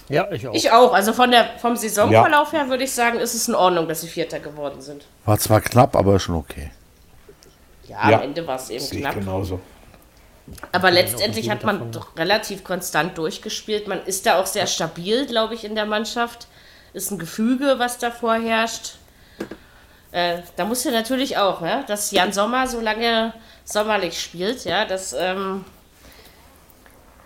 Ja, 0.09 0.31
ich 0.31 0.47
auch. 0.47 0.53
Ich 0.53 0.71
auch. 0.71 0.93
Also 0.93 1.13
von 1.13 1.31
der, 1.31 1.57
vom 1.57 1.75
Saisonverlauf 1.75 2.53
ja. 2.53 2.59
her 2.59 2.69
würde 2.69 2.83
ich 2.83 2.93
sagen, 2.93 3.19
ist 3.19 3.33
es 3.33 3.47
in 3.47 3.55
Ordnung, 3.55 3.87
dass 3.87 4.01
sie 4.01 4.07
Vierter 4.07 4.39
geworden 4.39 4.81
sind. 4.81 5.05
War 5.25 5.37
zwar 5.37 5.61
knapp, 5.61 5.95
aber 5.95 6.19
schon 6.19 6.35
okay. 6.35 6.71
Ja, 7.87 8.09
ja 8.09 8.17
am 8.17 8.23
Ende 8.23 8.45
war 8.47 8.55
es 8.55 8.69
eben 8.69 8.85
knapp. 8.85 9.15
genauso. 9.15 9.59
Aber 10.71 10.91
letztendlich 10.91 11.49
hat 11.49 11.63
man 11.63 11.91
doch 11.91 12.15
relativ 12.15 12.63
konstant 12.63 13.17
durchgespielt. 13.17 13.87
Man 13.87 14.01
ist 14.05 14.25
da 14.25 14.39
auch 14.39 14.45
sehr 14.45 14.65
stabil, 14.65 15.25
glaube 15.25 15.55
ich, 15.55 15.65
in 15.65 15.75
der 15.75 15.85
Mannschaft. 15.85 16.47
Ist 16.93 17.11
ein 17.11 17.19
Gefüge, 17.19 17.75
was 17.79 17.97
da 17.97 18.11
vorherrscht. 18.11 18.95
Äh, 20.11 20.39
da 20.55 20.63
muss 20.63 20.85
ja 20.85 20.91
natürlich 20.91 21.37
auch, 21.37 21.61
ja, 21.61 21.83
dass 21.83 22.11
Jan 22.11 22.31
Sommer 22.31 22.67
so 22.67 22.79
lange 22.79 23.33
sommerlich 23.65 24.21
spielt, 24.21 24.63
ja, 24.63 24.85
das 24.85 25.11
ähm, 25.11 25.65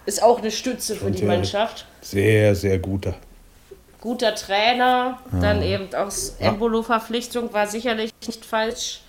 ist 0.08 0.24
auch 0.24 0.40
eine 0.40 0.50
Stütze 0.50 0.96
für 0.96 1.12
die 1.12 1.24
Mannschaft. 1.24 1.86
Sehr, 2.02 2.56
sehr 2.56 2.80
guter. 2.80 3.14
Guter 4.00 4.34
Trainer, 4.34 5.20
ja. 5.32 5.40
dann 5.40 5.62
eben 5.62 5.94
auch 5.94 6.12
Embolo-Verpflichtung 6.40 7.54
war 7.54 7.68
sicherlich 7.68 8.12
nicht 8.26 8.44
falsch. 8.44 9.02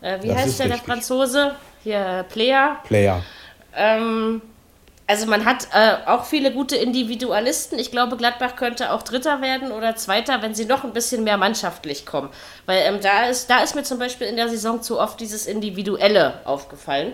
Äh, 0.00 0.20
wie 0.22 0.28
das 0.28 0.38
heißt 0.38 0.60
der, 0.60 0.68
der 0.68 0.78
Franzose? 0.78 1.54
Hier, 1.84 2.26
Player. 2.28 2.78
Player. 2.84 3.22
Ähm, 3.76 4.42
also 5.06 5.26
man 5.26 5.44
hat 5.44 5.68
äh, 5.72 5.96
auch 6.06 6.24
viele 6.24 6.52
gute 6.52 6.76
Individualisten. 6.76 7.78
Ich 7.78 7.90
glaube, 7.90 8.16
Gladbach 8.16 8.56
könnte 8.56 8.92
auch 8.92 9.02
Dritter 9.02 9.40
werden 9.40 9.70
oder 9.70 9.94
Zweiter, 9.94 10.42
wenn 10.42 10.54
sie 10.54 10.64
noch 10.64 10.84
ein 10.84 10.92
bisschen 10.92 11.22
mehr 11.22 11.36
mannschaftlich 11.36 12.06
kommen. 12.06 12.30
Weil 12.66 12.82
ähm, 12.86 12.98
da, 13.00 13.26
ist, 13.26 13.50
da 13.50 13.62
ist 13.62 13.74
mir 13.74 13.82
zum 13.82 13.98
Beispiel 13.98 14.26
in 14.26 14.36
der 14.36 14.48
Saison 14.48 14.80
zu 14.82 14.98
oft 14.98 15.20
dieses 15.20 15.46
Individuelle 15.46 16.40
aufgefallen. 16.44 17.12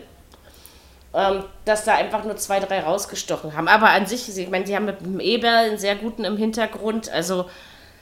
Ähm, 1.15 1.45
dass 1.65 1.85
da 1.85 1.95
einfach 1.95 2.25
nur 2.25 2.37
zwei, 2.37 2.61
drei 2.61 2.81
rausgestochen 2.81 3.57
haben. 3.57 3.67
Aber 3.67 3.89
an 3.91 4.07
sich, 4.07 4.37
ich 4.37 4.51
meine, 4.51 4.65
die 4.65 4.77
haben 4.77 4.85
mit 4.85 5.01
dem 5.01 5.21
Eber 5.21 5.51
einen 5.51 5.79
sehr 5.79 5.97
guten 5.97 6.25
im 6.25 6.37
Hintergrund. 6.37 7.11
Also 7.11 7.49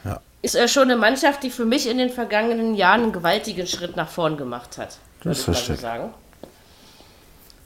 ja. 0.04 0.20
ist 0.42 0.56
er 0.56 0.66
schon 0.66 0.84
eine 0.84 0.96
Mannschaft, 0.96 1.44
die 1.44 1.50
für 1.50 1.64
mich 1.64 1.88
in 1.88 1.98
den 1.98 2.10
vergangenen 2.10 2.74
Jahren 2.74 3.04
einen 3.04 3.12
gewaltigen 3.12 3.66
Schritt 3.66 3.96
nach 3.96 4.08
vorn 4.08 4.36
gemacht 4.36 4.76
hat. 4.76 4.98
Das 5.22 5.44
verstehe 5.44 5.76
ich. 5.76 5.80
Sagen. 5.80 6.12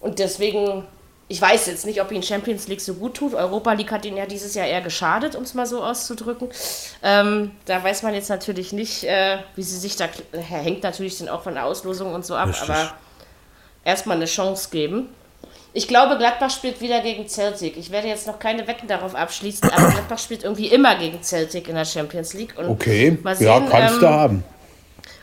Und 0.00 0.18
deswegen 0.18 0.86
ich 1.30 1.40
weiß 1.40 1.66
jetzt 1.66 1.86
nicht, 1.86 2.02
ob 2.02 2.10
ihn 2.10 2.24
Champions 2.24 2.66
League 2.66 2.80
so 2.80 2.94
gut 2.94 3.14
tut. 3.14 3.34
Europa 3.34 3.72
League 3.74 3.92
hat 3.92 4.04
ihn 4.04 4.16
ja 4.16 4.26
dieses 4.26 4.54
Jahr 4.54 4.66
eher 4.66 4.80
geschadet, 4.80 5.36
um 5.36 5.44
es 5.44 5.54
mal 5.54 5.64
so 5.64 5.80
auszudrücken. 5.80 6.48
Ähm, 7.04 7.52
da 7.66 7.84
weiß 7.84 8.02
man 8.02 8.14
jetzt 8.14 8.28
natürlich 8.30 8.72
nicht, 8.72 9.04
äh, 9.04 9.38
wie 9.54 9.62
sie 9.62 9.78
sich 9.78 9.94
da. 9.94 10.08
Hängt 10.32 10.82
natürlich 10.82 11.18
dann 11.18 11.28
auch 11.28 11.44
von 11.44 11.54
der 11.54 11.66
Auslosung 11.66 12.14
und 12.14 12.26
so 12.26 12.34
ab, 12.34 12.48
Richtig. 12.48 12.68
aber 12.68 12.94
erstmal 13.84 14.16
eine 14.16 14.26
Chance 14.26 14.70
geben. 14.72 15.08
Ich 15.72 15.86
glaube, 15.86 16.18
Gladbach 16.18 16.50
spielt 16.50 16.80
wieder 16.80 17.00
gegen 17.00 17.28
Celtic. 17.28 17.76
Ich 17.76 17.90
werde 17.90 18.08
jetzt 18.08 18.26
noch 18.26 18.38
keine 18.38 18.66
Wetten 18.66 18.88
darauf 18.88 19.14
abschließen, 19.14 19.70
aber 19.70 19.90
Gladbach 19.92 20.18
spielt 20.18 20.42
irgendwie 20.42 20.66
immer 20.66 20.96
gegen 20.96 21.22
Celtic 21.22 21.68
in 21.68 21.76
der 21.76 21.84
Champions 21.84 22.34
League. 22.34 22.54
Und 22.58 22.68
okay, 22.68 23.16
sehen, 23.34 23.46
ja, 23.46 23.60
kannst 23.60 23.94
ähm, 23.94 24.00
du 24.00 24.08
haben. 24.08 24.44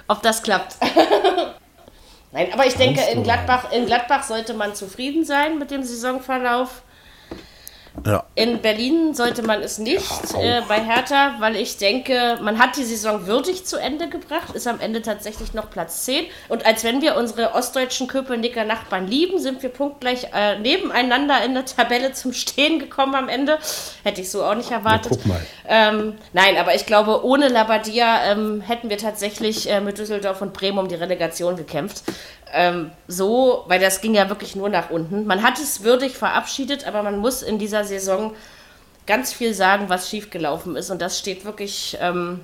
Ob 0.08 0.22
das 0.22 0.42
klappt. 0.42 0.78
Nein, 2.32 2.48
aber 2.54 2.66
ich 2.66 2.76
denke, 2.76 3.02
in 3.12 3.24
Gladbach, 3.24 3.72
in 3.72 3.86
Gladbach 3.86 4.24
sollte 4.24 4.54
man 4.54 4.74
zufrieden 4.74 5.26
sein 5.26 5.60
mit 5.60 5.72
dem 5.72 5.84
Saisonverlauf. 5.84 6.82
Ja. 8.06 8.24
In 8.36 8.62
Berlin 8.62 9.14
sollte 9.14 9.42
man 9.44 9.62
es 9.62 9.80
nicht 9.80 10.06
ja, 10.34 10.60
äh, 10.60 10.62
bei 10.68 10.80
Hertha, 10.80 11.36
weil 11.40 11.56
ich 11.56 11.78
denke, 11.78 12.38
man 12.42 12.60
hat 12.60 12.78
die 12.78 12.84
Saison 12.84 13.28
würdig 13.28 13.66
zu 13.66 13.78
Ende 13.78 14.08
gebracht, 14.08 14.56
ist 14.56 14.68
am 14.68 14.80
Ende 14.80 15.02
tatsächlich 15.02 15.54
noch 15.54 15.70
Platz 15.70 16.06
10. 16.06 16.26
Und 16.50 16.66
als 16.66 16.84
wenn 16.84 17.02
wir 17.02 17.18
unsere 17.18 17.54
ostdeutschen 17.54 18.08
Köpenicker 18.08 18.64
Nachbarn 18.64 19.08
lieben, 19.08 19.40
sind 19.40 19.64
wir 19.64 19.70
punktgleich 19.70 20.28
äh, 20.34 20.60
nebeneinander 20.60 21.44
in 21.44 21.54
der 21.54 21.66
Tabelle 21.66 22.14
zum 22.14 22.34
Stehen 22.34 22.80
gekommen 22.80 23.16
am 23.16 23.30
Ende. 23.30 23.58
Hätte 24.04 24.22
ich 24.22 24.32
so 24.32 24.44
auch 24.44 24.56
nicht 24.56 24.72
erwartet. 24.72 25.14
Ja, 25.14 25.18
guck 25.18 25.26
mal. 25.26 25.42
Ähm, 25.68 26.14
nein, 26.34 26.58
aber 26.58 26.76
ich 26.76 26.86
glaube, 26.86 27.26
ohne 27.26 27.48
Labadia 27.48 28.32
ähm, 28.32 28.62
hätten 28.62 28.90
wir 28.90 28.98
tatsächlich 28.98 29.70
äh, 29.70 29.82
mit 29.82 29.98
Düsseldorf 29.98 30.42
und 30.42 30.54
Bremen 30.54 30.78
um 30.78 30.88
die 30.88 30.96
Relegation 30.96 31.56
gekämpft 31.56 32.04
ähm, 32.54 32.92
so, 33.08 33.64
weil 33.68 33.80
das 33.80 34.02
ging 34.02 34.14
ja 34.14 34.30
wirklich 34.30 34.56
nur 34.56 34.70
nach 34.70 34.90
unten. 34.90 35.26
Man 35.26 35.44
hat 35.44 35.60
es 35.60 35.84
würdig 35.84 36.18
verabschiedet, 36.18 36.88
aber 36.88 37.04
man 37.04 37.18
muss 37.20 37.42
in 37.42 37.60
dieser 37.60 37.84
Saison 37.84 38.34
ganz 39.06 39.34
viel 39.34 39.54
sagen, 39.54 39.90
was 39.90 40.10
schiefgelaufen 40.10 40.76
ist. 40.76 40.90
Und 40.90 41.02
das 41.02 41.18
steht 41.18 41.46
wirklich. 41.46 41.98
Ähm, 42.02 42.42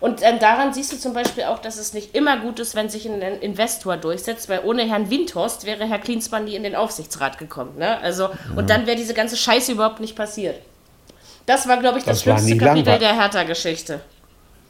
und 0.00 0.20
ähm, 0.22 0.40
daran 0.40 0.72
siehst 0.74 0.92
du 0.92 0.96
zum 0.96 1.12
Beispiel 1.12 1.44
auch, 1.44 1.60
dass 1.60 1.76
es 1.76 1.94
nicht 1.94 2.16
immer 2.16 2.40
gut 2.40 2.58
ist, 2.58 2.74
wenn 2.74 2.88
sich 2.88 3.08
ein 3.08 3.22
Investor 3.22 3.96
durchsetzt, 3.96 4.48
weil 4.48 4.60
ohne 4.64 4.82
Herrn 4.82 5.10
Windhorst 5.10 5.64
wäre 5.64 5.86
Herr 5.86 6.00
Klinsmann 6.00 6.44
nie 6.44 6.56
in 6.56 6.64
den 6.64 6.74
Aufsichtsrat 6.74 7.38
gekommen. 7.38 7.78
Ne? 7.78 7.98
Also, 8.00 8.28
mhm. 8.28 8.58
Und 8.58 8.70
dann 8.70 8.86
wäre 8.86 8.96
diese 8.96 9.14
ganze 9.14 9.36
Scheiße 9.36 9.72
überhaupt 9.72 10.00
nicht 10.00 10.16
passiert. 10.16 10.56
Das 11.46 11.68
war, 11.68 11.76
glaube 11.76 11.98
ich, 11.98 12.04
das, 12.04 12.16
das 12.18 12.22
schlimmste 12.22 12.56
Kapitel 12.56 12.98
der 12.98 13.14
Hertha-Geschichte. 13.14 14.00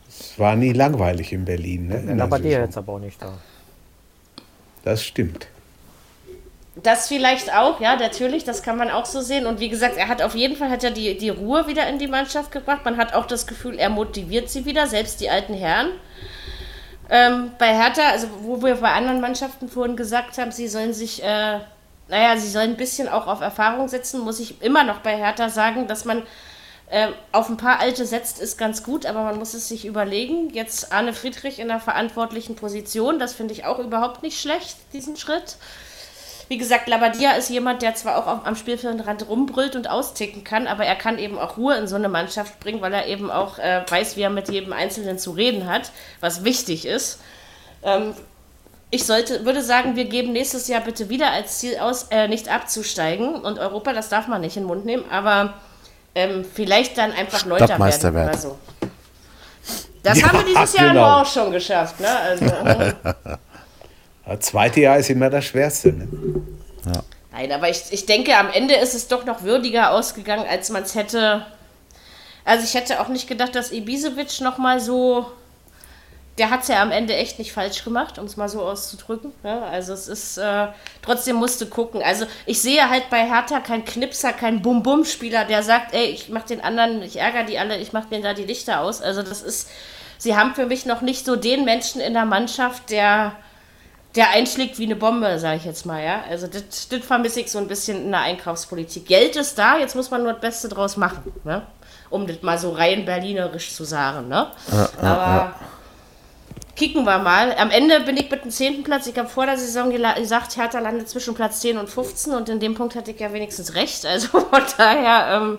Es 0.08 0.38
war 0.38 0.54
nie 0.54 0.72
langweilig 0.72 1.32
in 1.32 1.44
Berlin. 1.44 1.86
Ne? 1.88 2.22
aber 2.22 2.38
der 2.38 2.60
jetzt 2.60 2.76
aber 2.76 2.94
auch 2.94 2.98
nicht 2.98 3.20
da. 3.20 3.32
Das 4.84 5.04
stimmt. 5.04 5.46
Das 6.74 7.08
vielleicht 7.08 7.54
auch, 7.54 7.80
ja, 7.80 7.96
natürlich, 7.96 8.44
das 8.44 8.62
kann 8.62 8.78
man 8.78 8.90
auch 8.90 9.04
so 9.04 9.20
sehen. 9.20 9.46
Und 9.46 9.60
wie 9.60 9.68
gesagt, 9.68 9.98
er 9.98 10.08
hat 10.08 10.22
auf 10.22 10.34
jeden 10.34 10.56
Fall 10.56 10.70
hat 10.70 10.82
er 10.82 10.90
die, 10.90 11.18
die 11.18 11.28
Ruhe 11.28 11.66
wieder 11.66 11.86
in 11.86 11.98
die 11.98 12.06
Mannschaft 12.06 12.50
gebracht. 12.50 12.84
Man 12.84 12.96
hat 12.96 13.12
auch 13.12 13.26
das 13.26 13.46
Gefühl, 13.46 13.78
er 13.78 13.90
motiviert 13.90 14.48
sie 14.48 14.64
wieder, 14.64 14.86
selbst 14.86 15.20
die 15.20 15.28
alten 15.28 15.52
Herren. 15.52 15.88
Ähm, 17.10 17.50
bei 17.58 17.76
Hertha, 17.76 18.08
also 18.08 18.28
wo 18.40 18.62
wir 18.62 18.76
bei 18.76 18.90
anderen 18.92 19.20
Mannschaften 19.20 19.68
vorhin 19.68 19.96
gesagt 19.96 20.38
haben, 20.38 20.50
sie 20.50 20.66
sollen 20.66 20.94
sich, 20.94 21.22
äh, 21.22 21.58
naja, 22.08 22.36
sie 22.38 22.48
sollen 22.48 22.70
ein 22.70 22.76
bisschen 22.78 23.06
auch 23.06 23.26
auf 23.26 23.42
Erfahrung 23.42 23.88
setzen, 23.88 24.20
muss 24.20 24.40
ich 24.40 24.62
immer 24.62 24.82
noch 24.82 25.00
bei 25.00 25.18
Hertha 25.18 25.50
sagen, 25.50 25.86
dass 25.88 26.06
man 26.06 26.22
äh, 26.92 27.08
auf 27.32 27.48
ein 27.48 27.56
paar 27.56 27.80
Alte 27.80 28.04
setzt, 28.04 28.38
ist 28.38 28.58
ganz 28.58 28.82
gut, 28.82 29.06
aber 29.06 29.24
man 29.24 29.38
muss 29.38 29.54
es 29.54 29.66
sich 29.66 29.86
überlegen. 29.86 30.50
Jetzt 30.50 30.92
Arne 30.92 31.14
Friedrich 31.14 31.58
in 31.58 31.70
einer 31.70 31.80
verantwortlichen 31.80 32.54
Position, 32.54 33.18
das 33.18 33.32
finde 33.32 33.54
ich 33.54 33.64
auch 33.64 33.78
überhaupt 33.78 34.22
nicht 34.22 34.38
schlecht, 34.38 34.76
diesen 34.92 35.16
Schritt. 35.16 35.56
Wie 36.48 36.58
gesagt, 36.58 36.88
Labadia 36.88 37.32
ist 37.32 37.48
jemand, 37.48 37.80
der 37.80 37.94
zwar 37.94 38.18
auch 38.18 38.44
am 38.44 38.56
Spielfeldrand 38.56 39.26
rumbrüllt 39.26 39.74
und 39.74 39.88
austicken 39.88 40.44
kann, 40.44 40.66
aber 40.66 40.84
er 40.84 40.96
kann 40.96 41.18
eben 41.18 41.38
auch 41.38 41.56
Ruhe 41.56 41.76
in 41.76 41.86
so 41.86 41.96
eine 41.96 42.10
Mannschaft 42.10 42.60
bringen, 42.60 42.82
weil 42.82 42.92
er 42.92 43.06
eben 43.06 43.30
auch 43.30 43.58
äh, 43.58 43.86
weiß, 43.88 44.18
wie 44.18 44.22
er 44.22 44.28
mit 44.28 44.50
jedem 44.50 44.74
Einzelnen 44.74 45.18
zu 45.18 45.30
reden 45.30 45.66
hat, 45.66 45.92
was 46.20 46.44
wichtig 46.44 46.84
ist. 46.84 47.20
Ähm, 47.82 48.14
ich 48.90 49.06
sollte, 49.06 49.46
würde 49.46 49.62
sagen, 49.62 49.96
wir 49.96 50.04
geben 50.04 50.32
nächstes 50.32 50.68
Jahr 50.68 50.82
bitte 50.82 51.08
wieder 51.08 51.30
als 51.30 51.58
Ziel 51.60 51.78
aus, 51.78 52.08
äh, 52.10 52.28
nicht 52.28 52.50
abzusteigen. 52.50 53.34
Und 53.34 53.58
Europa, 53.58 53.94
das 53.94 54.10
darf 54.10 54.28
man 54.28 54.42
nicht 54.42 54.58
in 54.58 54.64
den 54.64 54.68
Mund 54.68 54.84
nehmen, 54.84 55.04
aber 55.10 55.54
ähm, 56.14 56.44
vielleicht 56.44 56.98
dann 56.98 57.12
einfach 57.12 57.44
Neunter 57.46 57.78
werden 57.78 58.28
oder 58.28 58.38
so. 58.38 58.58
Das 60.02 60.18
ja, 60.20 60.28
haben 60.28 60.38
wir 60.38 60.44
dieses 60.44 60.76
Jahr 60.76 60.88
genau. 60.90 61.20
auch 61.20 61.26
schon 61.26 61.52
geschafft. 61.52 62.00
Ne? 62.00 62.08
Also, 62.08 62.46
das 64.26 64.40
zweite 64.40 64.80
Jahr 64.80 64.98
ist 64.98 65.10
immer 65.10 65.30
das 65.30 65.44
Schwerste. 65.44 65.92
Ne? 65.92 66.08
Ja. 66.86 67.02
Nein, 67.32 67.52
aber 67.52 67.70
ich, 67.70 67.82
ich 67.90 68.04
denke, 68.06 68.36
am 68.36 68.50
Ende 68.50 68.74
ist 68.74 68.94
es 68.94 69.08
doch 69.08 69.24
noch 69.24 69.42
würdiger 69.42 69.92
ausgegangen, 69.92 70.44
als 70.48 70.70
man 70.70 70.82
es 70.82 70.94
hätte. 70.94 71.46
Also 72.44 72.64
ich 72.64 72.74
hätte 72.74 73.00
auch 73.00 73.08
nicht 73.08 73.28
gedacht, 73.28 73.54
dass 73.54 73.72
Ibisevic 73.72 74.40
noch 74.40 74.58
mal 74.58 74.80
so 74.80 75.26
der 76.38 76.50
hat 76.50 76.62
es 76.62 76.68
ja 76.68 76.80
am 76.80 76.90
Ende 76.90 77.14
echt 77.14 77.38
nicht 77.38 77.52
falsch 77.52 77.84
gemacht, 77.84 78.18
um 78.18 78.24
es 78.24 78.36
mal 78.36 78.48
so 78.48 78.62
auszudrücken. 78.62 79.32
Ne? 79.42 79.62
also 79.62 79.92
es 79.92 80.08
ist, 80.08 80.38
äh, 80.38 80.68
trotzdem 81.02 81.36
musste 81.36 81.66
gucken. 81.66 82.02
Also 82.02 82.26
ich 82.46 82.62
sehe 82.62 82.88
halt 82.88 83.10
bei 83.10 83.26
Hertha 83.26 83.60
keinen 83.60 83.84
Knipser, 83.84 84.32
keinen 84.32 84.62
Bum-Bum-Spieler, 84.62 85.44
der 85.44 85.62
sagt, 85.62 85.94
ey, 85.94 86.06
ich 86.06 86.30
mach 86.30 86.44
den 86.44 86.62
anderen, 86.62 87.02
ich 87.02 87.18
ärgere 87.18 87.44
die 87.44 87.58
alle, 87.58 87.76
ich 87.78 87.92
mach 87.92 88.08
mir 88.08 88.22
da 88.22 88.32
die 88.32 88.44
Lichter 88.44 88.80
aus. 88.80 89.02
Also 89.02 89.22
das 89.22 89.42
ist, 89.42 89.68
sie 90.16 90.34
haben 90.34 90.54
für 90.54 90.64
mich 90.64 90.86
noch 90.86 91.02
nicht 91.02 91.26
so 91.26 91.36
den 91.36 91.66
Menschen 91.66 92.00
in 92.00 92.14
der 92.14 92.24
Mannschaft, 92.24 92.88
der, 92.88 93.32
der 94.14 94.30
einschlägt 94.30 94.78
wie 94.78 94.86
eine 94.86 94.96
Bombe, 94.96 95.38
sage 95.38 95.58
ich 95.58 95.64
jetzt 95.66 95.84
mal, 95.84 96.02
ja. 96.02 96.22
Also 96.30 96.46
das, 96.46 96.88
das 96.88 97.04
vermisse 97.04 97.40
ich 97.40 97.50
so 97.50 97.58
ein 97.58 97.68
bisschen 97.68 98.04
in 98.04 98.10
der 98.10 98.20
Einkaufspolitik. 98.20 99.04
Geld 99.04 99.36
ist 99.36 99.58
da, 99.58 99.76
jetzt 99.76 99.96
muss 99.96 100.10
man 100.10 100.22
nur 100.22 100.32
das 100.32 100.40
Beste 100.40 100.70
draus 100.70 100.96
machen, 100.96 101.30
ne? 101.44 101.66
Um 102.08 102.26
das 102.26 102.40
mal 102.40 102.58
so 102.58 102.70
rein 102.70 103.04
berlinerisch 103.04 103.74
zu 103.74 103.84
sagen, 103.84 104.28
ne? 104.28 104.50
Ja, 104.70 104.88
Aber 104.98 105.26
ja 105.26 105.54
kicken 106.76 107.04
wir 107.04 107.18
mal. 107.18 107.54
Am 107.56 107.70
Ende 107.70 108.00
bin 108.00 108.16
ich 108.16 108.30
mit 108.30 108.44
dem 108.44 108.50
10. 108.50 108.82
Platz. 108.84 109.06
Ich 109.06 109.16
habe 109.18 109.28
vor 109.28 109.46
der 109.46 109.56
Saison 109.56 109.90
gesagt, 109.90 110.56
Hertha 110.56 110.78
landet 110.78 111.08
zwischen 111.08 111.34
Platz 111.34 111.60
10 111.60 111.78
und 111.78 111.88
15 111.90 112.34
und 112.34 112.48
in 112.48 112.60
dem 112.60 112.74
Punkt 112.74 112.94
hatte 112.94 113.10
ich 113.10 113.20
ja 113.20 113.32
wenigstens 113.32 113.74
recht. 113.74 114.06
Also 114.06 114.28
von 114.40 114.62
daher, 114.76 115.36
ähm, 115.36 115.58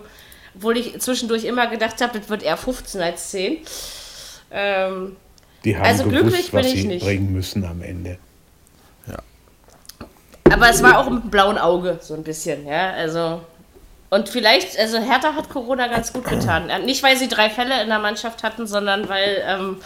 obwohl 0.56 0.76
ich 0.76 0.98
zwischendurch 1.00 1.44
immer 1.44 1.66
gedacht 1.66 2.00
habe, 2.00 2.18
das 2.18 2.28
wird 2.28 2.42
eher 2.42 2.56
15 2.56 3.00
als 3.00 3.30
10. 3.30 3.58
Ähm, 4.50 5.16
Die 5.64 5.76
haben 5.76 5.84
also 5.84 6.04
gewusst, 6.04 6.20
glücklich 6.22 6.50
bin 6.50 6.60
was 6.60 6.66
ich 6.66 6.82
sie 6.82 6.86
nicht. 6.88 7.04
bringen 7.04 7.32
müssen 7.32 7.64
am 7.64 7.82
Ende. 7.82 8.18
Ja. 9.06 9.16
Aber 10.52 10.68
es 10.70 10.82
war 10.82 10.98
auch 10.98 11.10
mit 11.10 11.24
dem 11.24 11.30
blauen 11.30 11.58
Auge 11.58 11.98
so 12.02 12.14
ein 12.14 12.22
bisschen, 12.22 12.66
ja. 12.66 12.90
Also 12.92 13.40
und 14.10 14.28
vielleicht, 14.28 14.78
also 14.78 14.98
Hertha 14.98 15.34
hat 15.34 15.48
Corona 15.48 15.88
ganz 15.88 16.12
gut 16.12 16.24
getan. 16.24 16.70
Nicht, 16.84 17.02
weil 17.02 17.16
sie 17.16 17.26
drei 17.26 17.50
Fälle 17.50 17.82
in 17.82 17.88
der 17.88 17.98
Mannschaft 17.98 18.44
hatten, 18.44 18.64
sondern 18.64 19.08
weil 19.08 19.42
ähm, 19.44 19.78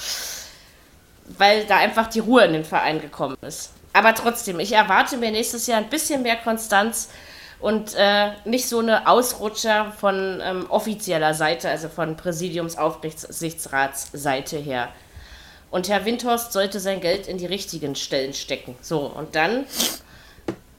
weil 1.37 1.67
da 1.67 1.77
einfach 1.77 2.07
die 2.07 2.21
Ruhe 2.21 2.45
in 2.45 2.53
den 2.53 2.65
Verein 2.65 3.01
gekommen 3.01 3.37
ist. 3.43 3.73
Aber 3.93 4.15
trotzdem, 4.15 4.61
ich 4.61 4.73
erwarte 4.73 5.17
mir 5.17 5.31
nächstes 5.31 5.67
Jahr 5.67 5.79
ein 5.79 5.89
bisschen 5.89 6.23
mehr 6.23 6.37
Konstanz 6.37 7.09
und 7.61 7.95
äh, 7.97 8.31
nicht 8.45 8.69
so 8.69 8.79
eine 8.79 9.09
Ausrutscher 9.09 9.93
von 9.99 10.41
ähm, 10.43 10.67
offizieller 10.69 11.35
Seite, 11.35 11.69
also 11.69 11.89
von 11.89 12.17
Präsidiumsaufsichtsratsseite 12.17 14.59
her. 14.59 14.91
Und 15.71 15.89
Herr 15.89 16.05
Windhorst 16.05 16.53
sollte 16.53 16.81
sein 16.81 17.01
Geld 17.01 17.27
in 17.27 17.39
die 17.39 17.47
richtigen 17.47 17.95
Stellen 17.95 18.33
stecken. 18.33 18.77
So, 18.81 19.01
und 19.01 19.35
dann 19.35 19.67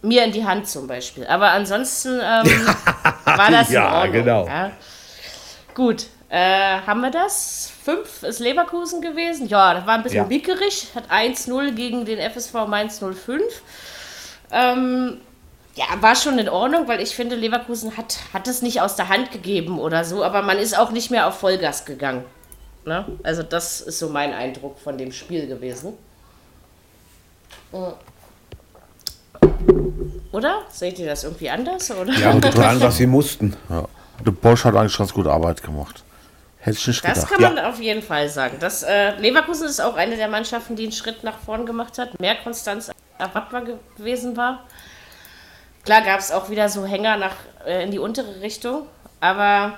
mir 0.02 0.24
in 0.24 0.32
die 0.32 0.46
Hand 0.46 0.68
zum 0.68 0.88
Beispiel. 0.88 1.28
Aber 1.28 1.52
ansonsten 1.52 2.14
ähm, 2.14 2.20
war 3.26 3.52
das 3.52 3.70
ja, 3.70 3.88
in 3.88 3.94
Ordnung. 3.94 4.14
Genau. 4.14 4.48
Ja. 4.48 4.72
Gut, 5.76 6.08
äh, 6.30 6.82
haben 6.86 7.02
wir 7.02 7.10
das? 7.10 7.72
Fünf 7.84 8.22
ist 8.24 8.40
Leverkusen 8.40 9.02
gewesen. 9.02 9.48
Ja, 9.48 9.74
das 9.74 9.88
war 9.88 9.96
ein 9.96 10.04
bisschen 10.04 10.18
ja. 10.18 10.26
mickerig. 10.26 10.88
Hat 10.94 11.10
1-0 11.12 11.72
gegen 11.72 12.06
den 12.06 12.20
FSV 12.20 12.68
Mainz 12.68 13.00
05. 13.00 13.42
Ähm, 14.52 15.18
ja, 15.76 15.86
war 16.02 16.16
schon 16.16 16.38
in 16.38 16.50
Ordnung, 16.50 16.88
weil 16.88 17.02
ich 17.02 17.16
finde, 17.16 17.36
Leverkusen 17.36 17.98
hat, 17.98 18.20
hat 18.32 18.48
es 18.48 18.62
nicht 18.62 18.82
aus 18.82 18.96
der 18.96 19.10
Hand 19.10 19.32
gegeben 19.32 19.80
oder 19.80 20.04
so, 20.04 20.24
aber 20.24 20.42
man 20.42 20.58
ist 20.58 20.78
auch 20.78 20.92
nicht 20.92 21.10
mehr 21.10 21.28
auf 21.28 21.40
Vollgas 21.40 21.86
gegangen. 21.86 22.24
Ne? 22.86 23.06
Also 23.24 23.44
das 23.44 23.82
ist 23.82 24.00
so 24.00 24.10
mein 24.10 24.34
Eindruck 24.34 24.80
von 24.80 24.98
dem 24.98 25.12
Spiel 25.12 25.48
gewesen. 25.48 25.94
Oder? 30.32 30.62
Seht 30.70 31.00
ihr 31.00 31.06
das 31.08 31.24
irgendwie 31.24 31.50
anders? 31.50 31.90
Oder? 31.92 32.14
Ja, 32.14 32.32
und 32.32 32.42
getan, 32.42 32.80
was 32.82 32.98
sie 32.98 33.08
mussten. 33.08 33.56
Ja. 33.70 33.86
Der 34.26 34.32
Bosch 34.32 34.66
hat 34.66 34.76
eigentlich 34.76 34.98
ganz 34.98 35.14
gute 35.14 35.32
Arbeit 35.32 35.64
gemacht. 35.64 36.04
Hätte 36.62 36.78
ich 36.78 36.88
nicht 36.88 37.04
Das 37.06 37.14
gedacht. 37.26 37.32
kann 37.32 37.42
man 37.42 37.58
Ja. 37.64 37.70
auf 37.70 37.80
jeden 37.80 38.02
Fall 38.02 38.28
sagen. 38.30 38.58
Das, 38.60 38.84
äh, 38.84 39.12
Leverkusen 39.20 39.68
ist 39.68 39.80
auch 39.80 39.96
eine 39.96 40.16
der 40.18 40.28
Mannschaften, 40.28 40.76
die 40.76 40.84
einen 40.84 40.92
Schritt 40.92 41.24
nach 41.24 41.38
vorn 41.40 41.66
gemacht 41.66 41.98
hat, 41.98 42.20
mehr 42.20 42.36
Konstanz 42.36 42.92
erwartbar 43.18 43.64
gewesen 43.98 44.36
war. 44.36 44.66
Klar 45.86 46.02
gab 46.02 46.20
es 46.20 46.32
auch 46.32 46.50
wieder 46.50 46.68
so 46.70 46.86
Hänger 46.86 47.18
nach, 47.18 47.36
äh, 47.66 47.84
in 47.84 47.92
die 47.92 48.00
untere 48.00 48.42
Richtung, 48.42 48.86
aber 49.22 49.78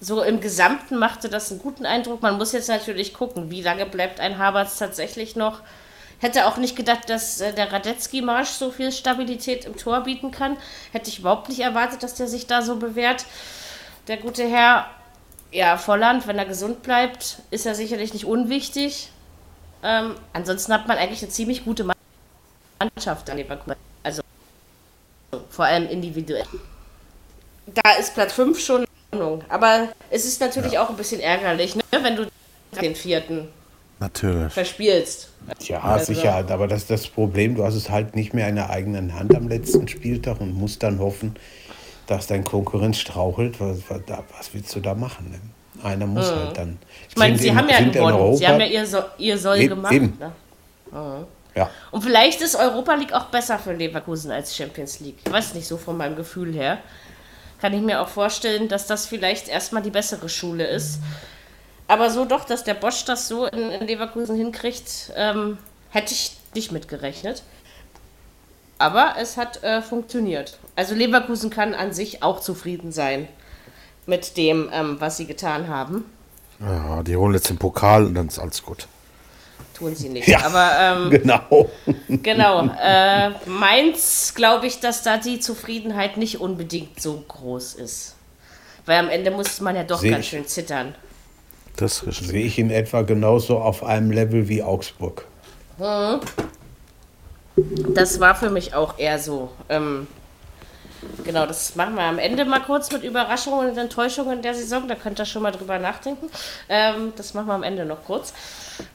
so 0.00 0.22
im 0.22 0.40
Gesamten 0.40 0.96
machte 0.96 1.28
das 1.28 1.50
einen 1.50 1.60
guten 1.60 1.84
Eindruck. 1.86 2.22
Man 2.22 2.36
muss 2.38 2.52
jetzt 2.52 2.68
natürlich 2.68 3.14
gucken, 3.14 3.50
wie 3.50 3.62
lange 3.62 3.86
bleibt 3.86 4.20
ein 4.20 4.38
Havertz 4.38 4.78
tatsächlich 4.78 5.36
noch. 5.36 5.60
Hätte 6.20 6.46
auch 6.46 6.56
nicht 6.56 6.74
gedacht, 6.76 7.10
dass 7.10 7.40
äh, 7.42 7.52
der 7.52 7.70
Radetzky-Marsch 7.70 8.48
so 8.48 8.70
viel 8.70 8.92
Stabilität 8.92 9.66
im 9.66 9.76
Tor 9.76 10.00
bieten 10.00 10.30
kann. 10.30 10.56
Hätte 10.92 11.10
ich 11.10 11.18
überhaupt 11.18 11.50
nicht 11.50 11.60
erwartet, 11.60 12.02
dass 12.02 12.14
der 12.14 12.28
sich 12.28 12.46
da 12.46 12.62
so 12.62 12.76
bewährt. 12.76 13.26
Der 14.08 14.16
gute 14.16 14.46
Herr, 14.48 14.86
ja, 15.54 15.76
Volland, 15.76 16.26
wenn 16.26 16.36
er 16.36 16.44
gesund 16.46 16.82
bleibt, 16.82 17.38
ist 17.50 17.64
er 17.64 17.74
sicherlich 17.76 18.12
nicht 18.12 18.24
unwichtig. 18.24 19.10
Ähm, 19.84 20.16
ansonsten 20.32 20.72
hat 20.72 20.88
man 20.88 20.98
eigentlich 20.98 21.22
eine 21.22 21.30
ziemlich 21.30 21.64
gute 21.64 21.84
Mannschaft 22.78 23.30
an 23.30 23.36
Leverkusen. 23.36 23.76
Also 24.02 24.22
vor 25.50 25.64
allem 25.64 25.88
individuell. 25.88 26.44
Da 27.66 27.92
ist 28.00 28.14
Platz 28.14 28.32
5 28.32 28.58
schon 28.58 28.84
in 29.12 29.22
Ordnung. 29.22 29.44
Aber 29.48 29.88
es 30.10 30.24
ist 30.24 30.40
natürlich 30.40 30.76
auch 30.78 30.90
ein 30.90 30.96
bisschen 30.96 31.20
ärgerlich, 31.20 31.76
ne? 31.76 31.82
wenn 32.02 32.16
du 32.16 32.26
den 32.80 32.96
vierten 32.96 33.48
Natürlich. 34.00 34.52
verspielst. 34.52 35.28
Ja, 35.60 35.80
Also- 35.82 36.14
sicher, 36.14 36.34
aber 36.34 36.66
das 36.66 36.82
ist 36.82 36.90
das 36.90 37.06
Problem. 37.06 37.54
Du 37.54 37.64
hast 37.64 37.74
es 37.74 37.90
halt 37.90 38.16
nicht 38.16 38.34
mehr 38.34 38.48
in 38.48 38.56
der 38.56 38.70
eigenen 38.70 39.14
Hand 39.14 39.36
am 39.36 39.48
letzten 39.48 39.86
Spieltag 39.86 40.40
und 40.40 40.52
musst 40.54 40.82
dann 40.82 40.98
hoffen, 40.98 41.36
dass 42.06 42.26
dein 42.26 42.44
Konkurrent 42.44 42.96
strauchelt. 42.96 43.60
Was, 43.60 43.78
was, 43.88 44.52
willst 44.52 44.74
du 44.74 44.80
da 44.80 44.94
machen? 44.94 45.30
Ne? 45.30 45.84
Einer 45.84 46.06
muss 46.06 46.30
halt 46.30 46.56
dann. 46.56 46.70
Mhm. 46.70 46.78
Ich 47.08 47.16
meine, 47.16 47.38
sie 47.38 47.54
haben 47.54 47.68
ja 47.68 47.80
gewonnen. 47.80 48.36
Sie 48.36 48.46
haben 48.46 48.60
ja 48.60 48.66
ihr, 48.66 48.86
so 48.86 48.98
ihr 49.18 49.38
Soll 49.38 49.58
Eben, 49.58 49.74
gemacht. 49.76 49.92
eben. 49.92 50.18
Ne? 50.18 50.32
ja. 51.54 51.70
Und 51.90 52.02
vielleicht 52.02 52.40
ist 52.40 52.56
Europa 52.56 52.94
League 52.94 53.12
auch 53.12 53.26
besser 53.26 53.58
für 53.58 53.72
Leverkusen 53.72 54.30
als 54.30 54.56
Champions 54.56 55.00
League. 55.00 55.18
Ich 55.24 55.32
weiß 55.32 55.54
nicht, 55.54 55.66
so 55.66 55.76
von 55.76 55.96
meinem 55.96 56.16
Gefühl 56.16 56.52
her. 56.54 56.78
Kann 57.60 57.72
ich 57.72 57.80
mir 57.80 58.00
auch 58.00 58.08
vorstellen, 58.08 58.68
dass 58.68 58.86
das 58.86 59.06
vielleicht 59.06 59.48
erstmal 59.48 59.82
die 59.82 59.90
bessere 59.90 60.28
Schule 60.28 60.66
ist. 60.66 61.00
Aber 61.88 62.10
so 62.10 62.24
doch, 62.24 62.44
dass 62.44 62.64
der 62.64 62.74
Bosch 62.74 63.04
das 63.04 63.28
so 63.28 63.46
in, 63.46 63.70
in 63.70 63.86
Leverkusen 63.86 64.36
hinkriegt, 64.36 65.12
ähm, 65.16 65.58
hätte 65.90 66.12
ich 66.12 66.36
nicht 66.54 66.72
mitgerechnet. 66.72 67.42
Aber 68.78 69.14
es 69.20 69.36
hat 69.36 69.62
äh, 69.62 69.82
funktioniert. 69.82 70.58
Also 70.76 70.94
Leverkusen 70.94 71.50
kann 71.50 71.74
an 71.74 71.92
sich 71.92 72.22
auch 72.22 72.40
zufrieden 72.40 72.92
sein 72.92 73.28
mit 74.06 74.36
dem, 74.36 74.68
ähm, 74.72 74.96
was 74.98 75.16
sie 75.16 75.26
getan 75.26 75.68
haben. 75.68 76.04
Ja, 76.60 77.02
die 77.02 77.16
holen 77.16 77.34
jetzt 77.34 77.48
den 77.50 77.58
Pokal 77.58 78.04
und 78.06 78.14
dann 78.14 78.28
ist 78.28 78.38
alles 78.38 78.62
gut. 78.62 78.86
Tun 79.74 79.94
sie 79.94 80.08
nicht. 80.08 80.28
Ja. 80.34 80.44
Aber 80.44 80.70
ähm, 80.78 81.10
Genau. 81.10 81.70
Genau. 82.22 82.68
Äh, 82.80 83.30
Mainz 83.46 84.32
glaube 84.34 84.66
ich, 84.66 84.80
dass 84.80 85.02
da 85.02 85.16
die 85.18 85.40
Zufriedenheit 85.40 86.16
nicht 86.16 86.40
unbedingt 86.40 87.00
so 87.00 87.24
groß 87.26 87.74
ist. 87.74 88.14
Weil 88.86 88.98
am 88.98 89.08
Ende 89.08 89.30
muss 89.30 89.60
man 89.60 89.74
ja 89.76 89.84
doch 89.84 90.00
Sehe 90.00 90.10
ganz 90.10 90.24
ich. 90.24 90.30
schön 90.30 90.46
zittern. 90.46 90.94
Das. 91.76 91.98
Sehe 91.98 92.44
ich 92.44 92.58
in 92.58 92.70
etwa 92.70 93.02
genauso 93.02 93.58
auf 93.58 93.82
einem 93.82 94.10
Level 94.10 94.48
wie 94.48 94.62
Augsburg. 94.62 95.26
Das 97.56 98.18
war 98.20 98.34
für 98.34 98.50
mich 98.50 98.74
auch 98.74 98.98
eher 98.98 99.18
so. 99.18 99.50
Ähm, 99.68 100.08
genau, 101.24 101.46
das 101.46 101.76
machen 101.76 101.94
wir 101.94 102.02
am 102.02 102.18
Ende 102.18 102.44
mal 102.44 102.60
kurz 102.60 102.90
mit 102.90 103.04
Überraschungen 103.04 103.70
und 103.70 103.78
Enttäuschungen 103.78 104.42
der 104.42 104.54
Saison. 104.54 104.88
Da 104.88 104.96
könnt 104.96 105.20
ihr 105.20 105.24
schon 105.24 105.42
mal 105.42 105.52
drüber 105.52 105.78
nachdenken. 105.78 106.28
Ähm, 106.68 107.12
das 107.16 107.34
machen 107.34 107.46
wir 107.46 107.54
am 107.54 107.62
Ende 107.62 107.84
noch 107.84 108.04
kurz. 108.04 108.32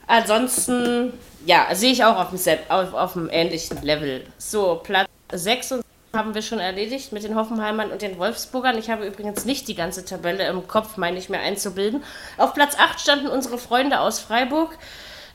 Ansonsten, 0.08 1.14
ja, 1.46 1.68
sehe 1.74 1.92
ich 1.92 2.04
auch 2.04 2.18
auf 2.18 2.30
dem, 2.32 2.58
auf, 2.68 2.94
auf 2.94 3.14
dem 3.14 3.30
ähnlichen 3.32 3.82
Level. 3.82 4.26
So, 4.38 4.82
Platz 4.84 5.08
6 5.32 5.72
und 5.74 5.86
haben 6.12 6.34
wir 6.34 6.42
schon 6.42 6.60
erledigt 6.60 7.14
mit 7.14 7.24
den 7.24 7.36
Hoffenheimern 7.36 7.92
und 7.92 8.02
den 8.02 8.18
Wolfsburgern. 8.18 8.78
Ich 8.78 8.90
habe 8.90 9.06
übrigens 9.06 9.46
nicht 9.46 9.68
die 9.68 9.76
ganze 9.76 10.04
Tabelle 10.04 10.48
im 10.48 10.68
Kopf, 10.68 10.98
meine 10.98 11.20
ich 11.20 11.30
mir 11.30 11.40
einzubilden. 11.40 12.04
Auf 12.38 12.56
Platz 12.56 12.76
8 12.78 13.00
standen 13.00 13.28
unsere 13.28 13.60
Freunde 13.60 14.00
aus 14.00 14.20
Freiburg. 14.20 14.78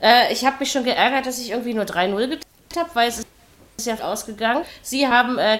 Äh, 0.02 0.32
ich 0.32 0.44
habe 0.44 0.56
mich 0.58 0.72
schon 0.72 0.84
geärgert, 0.84 1.26
dass 1.26 1.38
ich 1.38 1.50
irgendwie 1.52 1.74
nur 1.74 1.84
3-0 1.84 2.16
getippt 2.28 2.53
habe, 2.76 2.90
weil 2.94 3.08
es 3.08 3.18
ist 3.76 3.86
ja 3.86 3.94
ausgegangen. 4.00 4.64
Sie 4.82 5.06
haben 5.06 5.38
äh, 5.38 5.58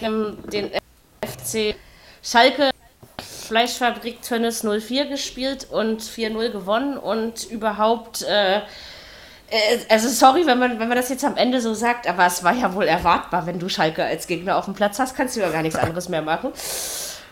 den 0.00 0.70
FC 1.22 1.74
Schalke 2.22 2.70
Fleischfabrik 3.44 4.22
Tönnes 4.22 4.64
04 4.64 5.06
gespielt 5.06 5.68
und 5.70 6.02
4-0 6.02 6.50
gewonnen 6.50 6.96
und 6.96 7.44
überhaupt, 7.44 8.22
äh, 8.22 8.56
äh, 8.56 8.62
also 9.88 10.08
sorry, 10.08 10.46
wenn 10.46 10.58
man, 10.58 10.80
wenn 10.80 10.88
man 10.88 10.96
das 10.96 11.10
jetzt 11.10 11.24
am 11.24 11.36
Ende 11.36 11.60
so 11.60 11.74
sagt, 11.74 12.08
aber 12.08 12.26
es 12.26 12.42
war 12.42 12.54
ja 12.54 12.74
wohl 12.74 12.86
erwartbar, 12.86 13.46
wenn 13.46 13.58
du 13.58 13.68
Schalke 13.68 14.04
als 14.04 14.26
Gegner 14.26 14.56
auf 14.56 14.64
dem 14.64 14.74
Platz 14.74 14.98
hast, 14.98 15.14
kannst 15.14 15.36
du 15.36 15.40
ja 15.40 15.50
gar 15.50 15.62
nichts 15.62 15.78
anderes 15.78 16.08
mehr 16.08 16.22
machen. 16.22 16.52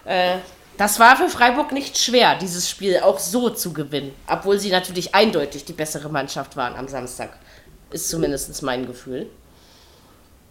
Äh, 0.04 0.36
das 0.76 0.98
war 0.98 1.16
für 1.16 1.28
Freiburg 1.28 1.72
nicht 1.72 1.98
schwer, 1.98 2.36
dieses 2.36 2.68
Spiel 2.68 3.00
auch 3.00 3.18
so 3.18 3.50
zu 3.50 3.72
gewinnen, 3.72 4.14
obwohl 4.26 4.58
sie 4.58 4.70
natürlich 4.70 5.14
eindeutig 5.14 5.64
die 5.64 5.74
bessere 5.74 6.08
Mannschaft 6.08 6.56
waren 6.56 6.76
am 6.76 6.88
Samstag. 6.88 7.30
Ist 7.92 8.08
zumindest 8.08 8.62
mein 8.62 8.86
Gefühl. 8.86 9.26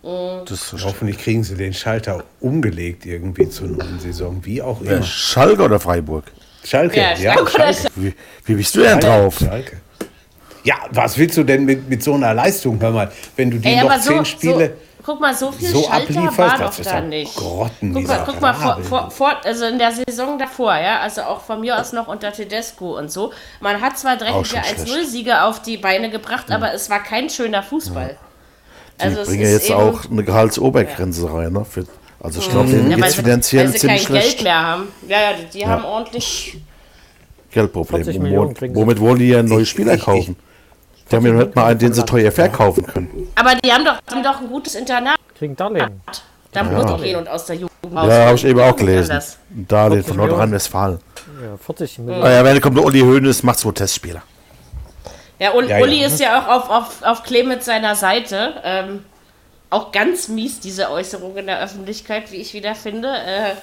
Richtig. 0.03 0.83
Hoffentlich 0.83 1.19
kriegen 1.19 1.43
sie 1.43 1.55
den 1.55 1.73
Schalter 1.73 2.23
umgelegt 2.39 3.05
irgendwie 3.05 3.47
zur 3.49 3.67
neuen 3.67 3.99
Saison, 3.99 4.43
wie 4.43 4.61
auch 4.61 4.79
Wer, 4.81 4.97
immer. 4.97 5.03
Schalke 5.05 5.61
oder 5.61 5.79
Freiburg? 5.79 6.25
Schalke, 6.63 6.99
Ja, 6.99 7.13
ja, 7.15 7.33
Schalke 7.33 7.51
Schalke. 7.51 7.87
Wie, 7.95 8.13
wie 8.45 8.53
bist 8.55 8.75
du 8.75 8.81
denn 8.81 8.99
drauf? 8.99 9.37
Schalke. 9.39 9.77
Ja, 10.63 10.75
was 10.91 11.17
willst 11.17 11.37
du 11.37 11.43
denn 11.43 11.65
mit, 11.65 11.89
mit 11.89 12.03
so 12.03 12.13
einer 12.13 12.33
Leistung, 12.33 12.79
hör 12.79 12.91
mal, 12.91 13.11
wenn 13.35 13.49
du 13.49 13.57
die 13.57 13.67
Ey, 13.67 13.81
noch 13.81 13.91
aber 13.91 13.99
so, 13.99 14.11
zehn 14.13 14.25
Spiele... 14.25 14.67
so, 14.67 14.73
guck 15.03 15.19
mal, 15.19 15.33
so 15.35 15.51
viel 15.51 15.69
so 15.69 15.83
Schalter 15.83 16.37
war 16.37 16.57
das 16.57 16.77
doch 16.77 16.83
da 16.83 17.01
nicht. 17.01 17.35
Grotten, 17.35 17.93
guck 17.93 17.93
mal, 17.93 17.99
dieser 18.01 18.23
guck 18.25 18.41
mal 18.41 18.53
vor, 18.53 18.79
vor, 18.83 19.11
vor, 19.11 19.35
also 19.43 19.65
in 19.65 19.77
der 19.79 19.91
Saison 19.91 20.37
davor, 20.39 20.75
ja, 20.77 20.99
also 20.99 21.21
auch 21.23 21.41
von 21.41 21.61
mir 21.61 21.79
aus 21.79 21.93
noch 21.93 22.07
unter 22.07 22.31
Tedesco 22.31 22.97
und 22.97 23.11
so. 23.11 23.31
Man 23.59 23.81
hat 23.81 23.97
zwar 23.97 24.17
dreckige 24.17 24.45
schon 24.45 24.59
1-0-Siege 24.59 25.43
auf 25.43 25.61
die 25.61 25.77
Beine 25.77 26.09
gebracht, 26.09 26.51
aber 26.51 26.73
es 26.73 26.89
war 26.89 26.99
kein 27.03 27.29
schöner 27.29 27.63
Fußball. 27.63 28.17
Die 28.99 29.03
Also 29.03 29.21
es 29.21 29.27
bringen 29.29 29.41
ist 29.43 29.51
jetzt 29.51 29.69
eben- 29.69 29.79
auch 29.79 30.09
eine 30.09 30.23
Gehaltsobergrenze 30.23 31.33
rein. 31.33 31.53
Ne? 31.53 31.65
Für, 31.65 31.85
also 32.19 32.39
ich 32.39 32.49
glaube, 32.49 32.69
denen 32.69 32.89
Ja, 32.91 32.95
geht 32.95 33.03
weil 33.03 33.09
es 33.09 33.15
sie, 33.15 33.21
finanziell 33.23 33.65
weil 33.65 33.79
sie 33.79 33.87
kein 33.87 33.97
ziemlich 33.97 34.07
Geld 34.07 34.23
schlecht. 34.23 34.43
mehr 34.43 34.59
haben. 34.61 34.87
Ja, 35.07 35.17
ja, 35.21 35.27
die, 35.33 35.57
die 35.59 35.65
haben 35.65 35.83
ordentlich. 35.85 36.57
Geldproblem. 37.51 38.03
40 38.03 38.17
Wo- 38.19 38.23
Millionen 38.23 38.53
kriegen 38.53 38.73
sie. 38.75 38.79
womit 38.79 38.99
wollen 38.99 39.19
die 39.19 39.27
ja 39.29 39.43
neue 39.43 39.63
Ich- 39.63 39.69
Spieler 39.69 39.95
ich- 39.95 40.03
kaufen? 40.03 40.35
Die 41.11 41.15
haben 41.17 41.25
ja 41.25 41.33
nicht 41.33 41.55
mal 41.55 41.65
einen, 41.65 41.79
den 41.79 41.93
sie 41.93 42.05
teuer 42.05 42.31
verkaufen 42.31 42.85
können. 42.85 43.27
Aber 43.35 43.55
die 43.55 43.71
haben 43.71 43.83
doch, 43.83 43.99
haben 44.09 44.23
doch 44.23 44.39
ein 44.39 44.47
gutes 44.47 44.75
Internat. 44.75 45.17
Kriegen 45.37 45.55
Darlehen. 45.55 46.01
Da 46.51 46.63
muss 46.63 46.97
die 46.97 47.03
gehen 47.03 47.17
und 47.17 47.27
aus 47.27 47.45
der 47.45 47.55
Jugend 47.55 47.71
raus. 47.93 48.07
Ja, 48.07 48.25
habe 48.25 48.35
ich 48.35 48.45
eben 48.45 48.59
auch 48.59 48.75
gelesen. 48.75 49.11
Ein 49.11 49.67
Darlehen 49.67 50.03
von 50.03 50.15
40 50.15 50.17
Millionen. 50.17 50.29
Nordrhein-Westfalen. 50.29 50.99
Ja, 51.41 51.57
40 51.57 51.99
Millionen. 51.99 52.23
Ah 52.23 52.31
ja, 52.31 52.43
wenn 52.43 52.61
kommt 52.61 52.77
der 52.77 52.85
Uli 52.85 52.99
Hoeneß, 53.01 53.43
macht 53.43 53.59
zwei 53.59 53.71
Testspieler. 53.71 54.21
Ja, 55.39 55.53
Uli, 55.53 55.69
Ja, 55.69 55.77
ja. 55.77 55.83
Uli 55.83 56.03
ist 56.03 56.19
ja 56.19 56.39
auch 56.39 56.47
auf, 56.47 56.69
auf, 56.69 57.03
auf 57.03 57.23
Clemens 57.23 57.65
seiner 57.65 57.95
Seite. 57.95 58.53
Ähm, 58.63 59.05
auch 59.69 59.91
ganz 59.91 60.27
mies, 60.27 60.59
diese 60.59 60.91
Äußerung 60.91 61.35
in 61.37 61.47
der 61.47 61.61
Öffentlichkeit, 61.61 62.31
wie 62.31 62.37
ich 62.37 62.53
wieder 62.53 62.75
finde. 62.75 63.09
Äh, 63.09 63.53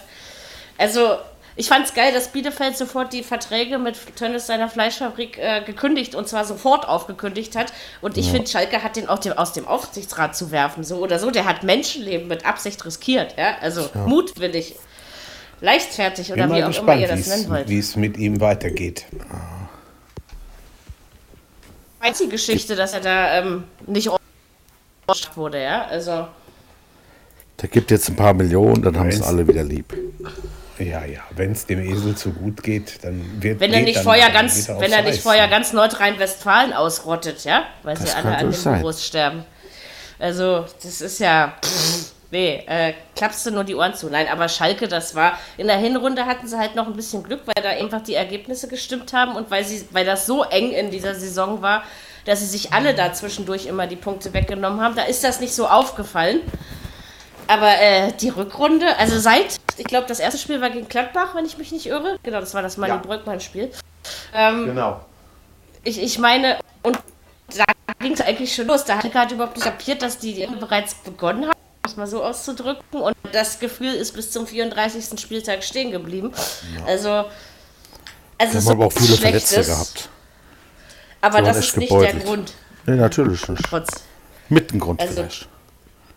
also, 0.76 1.16
ich 1.58 1.66
fand 1.68 1.84
es 1.86 1.92
geil, 1.92 2.12
dass 2.12 2.28
Bielefeld 2.28 2.76
sofort 2.76 3.12
die 3.12 3.24
Verträge 3.24 3.78
mit 3.78 3.96
Tönnes 4.14 4.46
seiner 4.46 4.68
Fleischfabrik 4.68 5.38
äh, 5.38 5.60
gekündigt 5.66 6.14
und 6.14 6.28
zwar 6.28 6.44
sofort 6.44 6.86
aufgekündigt 6.88 7.56
hat. 7.56 7.72
Und 8.00 8.16
ich 8.16 8.30
finde, 8.30 8.46
Schalke 8.48 8.84
hat 8.84 8.94
den 8.94 9.08
auch 9.08 9.18
dem, 9.18 9.32
aus 9.32 9.54
dem 9.54 9.66
Aufsichtsrat 9.66 10.36
zu 10.36 10.52
werfen, 10.52 10.84
so 10.84 10.98
oder 10.98 11.18
so. 11.18 11.32
Der 11.32 11.46
hat 11.46 11.64
Menschenleben 11.64 12.28
mit 12.28 12.46
Absicht 12.46 12.84
riskiert. 12.86 13.34
Ja? 13.36 13.56
Also, 13.60 13.90
mutwillig, 14.06 14.76
leichtfertig 15.60 16.32
oder 16.32 16.48
wie 16.48 16.62
auch 16.62 16.80
immer 16.80 16.94
ihr 16.94 17.08
gespannt, 17.08 17.10
das 17.10 17.26
nennen 17.26 17.50
wollt. 17.50 17.68
wie 17.68 17.78
es 17.80 17.96
mit 17.96 18.16
ihm 18.16 18.40
weitergeht. 18.40 19.04
einzige 21.98 22.30
Geschichte, 22.30 22.76
dass 22.76 22.92
er 22.94 23.00
da 23.00 23.38
ähm, 23.40 23.64
nicht 23.86 24.08
ordentlich 24.08 25.36
wurde, 25.36 25.60
ja. 25.60 25.86
Also, 25.86 26.28
Der 27.60 27.68
gibt 27.68 27.90
jetzt 27.90 28.08
ein 28.08 28.14
paar 28.14 28.32
Millionen, 28.34 28.80
dann 28.82 28.96
haben 28.96 29.10
sie 29.10 29.18
Wenn's- 29.18 29.26
alle 29.26 29.48
wieder 29.48 29.64
lieb. 29.64 29.92
Ja, 30.78 31.04
ja, 31.04 31.20
wenn 31.34 31.52
es 31.52 31.66
dem 31.66 31.80
Esel 31.80 32.16
zu 32.16 32.32
gut 32.32 32.62
geht, 32.62 33.02
dann 33.02 33.42
wird 33.42 33.60
wenn 33.60 33.72
er 33.72 33.82
nicht 33.82 33.96
dann, 33.96 34.04
vorher 34.04 34.30
ganz, 34.30 34.68
er 34.68 34.80
wenn 34.80 34.92
er 34.92 35.02
nicht 35.02 35.20
vorher 35.20 35.48
ganz 35.48 35.72
Nordrhein-Westfalen 35.72 36.72
ausrottet, 36.72 37.44
ja, 37.44 37.64
weil 37.82 37.96
Das 37.96 38.04
sie 38.04 38.16
alle 38.16 38.36
an 38.36 38.38
den 38.38 38.50
natürlich 38.50 38.64
Virus 38.64 39.04
sterben. 39.04 39.44
Also, 40.18 40.66
das 40.82 41.00
ist 41.00 41.20
ja. 41.20 41.54
Pff, 41.64 42.12
nee, 42.30 42.62
äh, 42.66 42.92
klappst 43.14 43.46
du 43.46 43.50
nur 43.50 43.64
die 43.64 43.74
Ohren 43.74 43.94
zu. 43.94 44.08
Nein, 44.08 44.26
aber 44.30 44.48
Schalke, 44.48 44.88
das 44.88 45.14
war. 45.14 45.38
In 45.56 45.66
der 45.66 45.78
Hinrunde 45.78 46.26
hatten 46.26 46.46
sie 46.46 46.58
halt 46.58 46.74
noch 46.74 46.86
ein 46.86 46.94
bisschen 46.94 47.22
Glück, 47.22 47.42
weil 47.46 47.62
da 47.62 47.70
einfach 47.70 48.02
die 48.02 48.14
Ergebnisse 48.14 48.68
gestimmt 48.68 49.12
haben 49.12 49.36
und 49.36 49.50
weil 49.50 49.64
sie, 49.64 49.86
weil 49.92 50.04
das 50.04 50.26
so 50.26 50.44
eng 50.44 50.72
in 50.72 50.90
dieser 50.90 51.14
Saison 51.14 51.62
war, 51.62 51.82
dass 52.24 52.40
sie 52.40 52.46
sich 52.46 52.72
alle 52.72 52.94
da 52.94 53.12
zwischendurch 53.12 53.66
immer 53.66 53.86
die 53.86 53.96
Punkte 53.96 54.32
weggenommen 54.34 54.80
haben. 54.80 54.96
Da 54.96 55.04
ist 55.04 55.24
das 55.24 55.40
nicht 55.40 55.54
so 55.54 55.66
aufgefallen. 55.66 56.40
Aber 57.48 57.80
äh, 57.80 58.12
die 58.12 58.28
Rückrunde, 58.28 58.96
also 58.98 59.18
seit, 59.18 59.56
ich 59.78 59.86
glaube, 59.86 60.06
das 60.06 60.20
erste 60.20 60.38
Spiel 60.38 60.60
war 60.60 60.68
gegen 60.68 60.86
Gladbach, 60.86 61.34
wenn 61.34 61.46
ich 61.46 61.56
mich 61.56 61.72
nicht 61.72 61.86
irre. 61.86 62.18
Genau, 62.22 62.40
das 62.40 62.52
war 62.52 62.60
das 62.60 62.76
Manni 62.76 62.92
ja. 62.92 62.98
Bröckmann-Spiel. 62.98 63.70
Ähm, 64.34 64.66
genau. 64.66 65.00
Ich, 65.82 66.00
ich 66.00 66.18
meine, 66.18 66.58
und 66.82 66.98
da 67.56 67.64
ging 68.00 68.12
es 68.12 68.20
eigentlich 68.20 68.54
schon 68.54 68.66
los. 68.66 68.84
Da 68.84 68.98
hatte 68.98 69.06
ich 69.06 69.14
gerade 69.14 69.34
überhaupt 69.34 69.56
nicht 69.56 69.64
kapiert, 69.64 70.02
dass 70.02 70.18
die, 70.18 70.34
die 70.34 70.46
bereits 70.46 70.94
begonnen 70.94 71.44
haben, 71.44 71.56
um 71.84 71.90
es 71.90 71.96
mal 71.96 72.06
so 72.06 72.22
auszudrücken. 72.22 73.00
Und 73.00 73.16
das 73.32 73.58
Gefühl 73.58 73.94
ist 73.94 74.12
bis 74.12 74.30
zum 74.30 74.46
34. 74.46 75.18
Spieltag 75.18 75.64
stehen 75.64 75.90
geblieben. 75.90 76.32
Ja. 76.76 76.84
Also, 76.84 77.24
also 78.36 78.54
Wir 78.54 78.60
haben 78.60 78.68
aber 78.68 78.86
auch 78.86 78.92
viele 78.92 79.16
Verletzte 79.16 79.64
gehabt. 79.64 80.10
Aber 81.22 81.40
das 81.40 81.56
ist 81.56 81.76
nicht 81.78 81.88
gebeutelt. 81.88 82.16
der 82.16 82.24
Grund. 82.24 82.52
Nee, 82.84 82.96
natürlich 82.96 83.48
nicht. 83.48 83.64
Trotz. 83.64 83.88
Mit 84.50 84.70
dem 84.70 84.80
Grund 84.80 85.00
also, 85.00 85.14
vielleicht. 85.14 85.48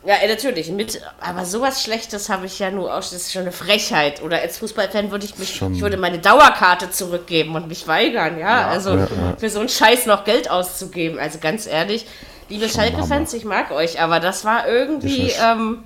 Ja, 0.04 0.16
natürlich. 0.28 0.72
Mit, 0.72 1.02
aber 1.20 1.46
sowas 1.46 1.84
Schlechtes 1.84 2.30
habe 2.30 2.48
ich 2.48 2.58
ja 2.58 2.72
nur 2.72 2.92
auch. 2.92 2.98
Das 2.98 3.14
ist 3.14 3.32
schon 3.32 3.44
eine 3.44 3.52
Frechheit. 3.52 4.22
Oder 4.24 4.40
als 4.40 4.58
Fußballfan 4.58 5.12
würde 5.12 5.26
ich 5.26 5.38
mich, 5.38 5.56
schon. 5.56 5.76
ich 5.76 5.82
würde 5.82 5.98
meine 5.98 6.18
Dauerkarte 6.18 6.90
zurückgeben 6.90 7.56
und 7.56 7.68
mich 7.68 7.88
weigern, 7.88 8.40
ja. 8.40 8.62
ja 8.62 8.68
also 8.68 8.92
ja, 8.92 9.00
ja. 9.00 9.36
für 9.38 9.50
so 9.50 9.60
einen 9.60 9.70
Scheiß 9.70 10.08
noch 10.08 10.24
Geld 10.24 10.50
auszugeben. 10.50 11.20
Also 11.20 11.38
ganz 11.40 11.68
ehrlich, 11.68 12.08
liebe 12.50 12.68
Schalke-Fans, 12.68 13.34
ich 13.34 13.46
mag 13.46 13.72
euch, 13.72 14.02
aber 14.02 14.20
das 14.20 14.44
war 14.44 14.68
irgendwie. 14.68 15.32
Ähm, 15.42 15.84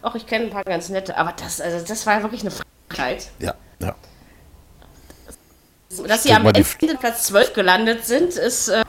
auch 0.00 0.14
ich 0.14 0.26
kenne 0.26 0.46
ein 0.46 0.50
paar 0.50 0.64
ganz 0.64 0.88
nette, 0.88 1.16
aber 1.16 1.32
das, 1.32 1.60
also 1.60 1.84
das 1.86 2.06
war 2.06 2.22
wirklich 2.22 2.40
eine 2.40 2.50
Frechheit. 2.50 3.28
Ja, 3.38 3.54
ja. 3.78 3.94
Dass 6.06 6.22
sie 6.22 6.32
am 6.32 6.46
Ende 6.46 6.64
Platz 6.98 7.24
12 7.24 7.52
gelandet 7.52 8.06
sind, 8.06 8.34
ist 8.34 8.68
äh, 8.68 8.82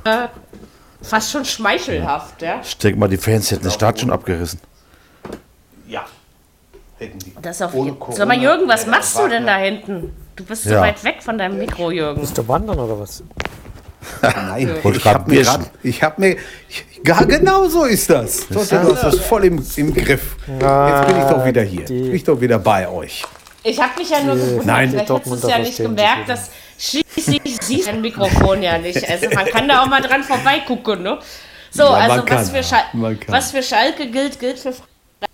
fast 1.03 1.31
schon 1.31 1.45
schmeichelhaft, 1.45 2.41
ja. 2.41 2.59
Ich 2.63 2.77
denke 2.77 2.99
mal, 2.99 3.07
die 3.07 3.17
Fans 3.17 3.51
hätten 3.51 3.63
den 3.63 3.71
Start 3.71 3.99
schon 3.99 4.11
abgerissen. 4.11 4.59
Ja. 5.87 6.05
Hätten 6.97 7.19
die. 7.19 7.33
Das 7.41 7.61
auf 7.61 7.73
Sag 8.11 8.27
mal, 8.27 8.37
Jürgen, 8.37 8.67
was 8.67 8.87
machst 8.87 9.17
du 9.19 9.27
denn 9.27 9.45
da 9.45 9.57
hinten? 9.57 10.15
Du 10.35 10.43
bist 10.43 10.65
ja. 10.65 10.77
so 10.77 10.81
weit 10.81 11.03
weg 11.03 11.21
von 11.21 11.37
deinem 11.37 11.59
Mikro, 11.59 11.91
Jürgen. 11.91 12.21
Bist 12.21 12.37
du 12.37 12.47
wandern 12.47 12.79
oder 12.79 12.99
was? 12.99 13.23
Nein, 14.21 14.75
ich 14.83 15.05
habe 15.05 15.31
mir, 15.31 15.43
grad, 15.43 15.71
ich 15.81 16.03
hab 16.03 16.19
mir, 16.19 16.35
ich, 16.67 17.03
gar 17.03 17.25
genau 17.25 17.67
so 17.67 17.85
ist 17.85 18.09
das. 18.09 18.47
Du 18.47 18.59
hast 18.59 18.71
das 18.71 19.19
voll 19.19 19.45
im, 19.45 19.65
im 19.75 19.93
Griff. 19.93 20.35
Jetzt 20.47 21.07
bin 21.07 21.17
ich 21.17 21.25
doch 21.25 21.45
wieder 21.45 21.61
hier. 21.61 21.85
Bin 21.85 22.15
ich 22.15 22.23
doch 22.23 22.39
wieder 22.39 22.59
bei 22.59 22.87
euch. 22.87 23.23
Ich 23.63 23.81
habe 23.81 23.91
mich 23.97 24.09
ja 24.09 24.21
nur 24.21 24.35
gewundert, 24.35 24.65
Nein, 24.65 24.89
vielleicht 24.89 25.09
hättest 25.09 25.31
du 25.31 25.35
es 25.35 25.43
ja 25.43 25.59
nicht 25.59 25.77
gemerkt, 25.77 26.27
dass 26.27 26.49
schließlich 26.77 27.57
sieht 27.61 27.87
ein 27.87 28.01
Mikrofon 28.01 28.61
ja 28.63 28.77
nicht. 28.77 29.07
Also 29.09 29.29
man 29.29 29.45
kann 29.45 29.67
da 29.67 29.83
auch 29.83 29.87
mal 29.87 30.01
dran 30.01 30.23
vorbeigucken, 30.23 31.03
ne? 31.03 31.19
So, 31.71 31.83
ja, 31.83 31.89
also 31.93 32.23
was 32.29 32.49
für, 32.51 32.63
Schal 32.63 32.83
was 33.27 33.51
für 33.51 33.63
Schalke 33.63 34.07
gilt, 34.07 34.39
gilt 34.39 34.59
für 34.59 34.73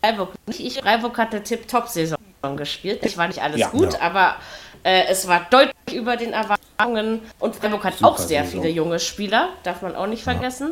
Freiburg 0.02 0.34
nicht. 0.48 0.60
Ich, 0.62 0.80
Freiburg 0.80 1.18
hatte 1.18 1.44
Tip-Top-Saison 1.44 2.18
gespielt. 2.56 3.06
Ich 3.06 3.18
war 3.18 3.28
nicht 3.28 3.42
alles 3.42 3.60
ja, 3.60 3.68
gut, 3.70 3.94
ja. 3.94 4.02
aber 4.02 4.36
äh, 4.84 5.04
es 5.10 5.28
war 5.28 5.48
deutlich 5.50 5.94
über 5.94 6.16
den 6.16 6.32
Erwartungen. 6.32 7.22
Und 7.40 7.56
Freiburg 7.56 7.84
hat 7.84 7.96
Super 7.96 8.12
auch 8.12 8.18
sehr 8.18 8.46
Saison. 8.46 8.62
viele 8.62 8.74
junge 8.74 9.00
Spieler, 9.00 9.50
darf 9.64 9.82
man 9.82 9.96
auch 9.96 10.08
nicht 10.08 10.24
vergessen. 10.24 10.72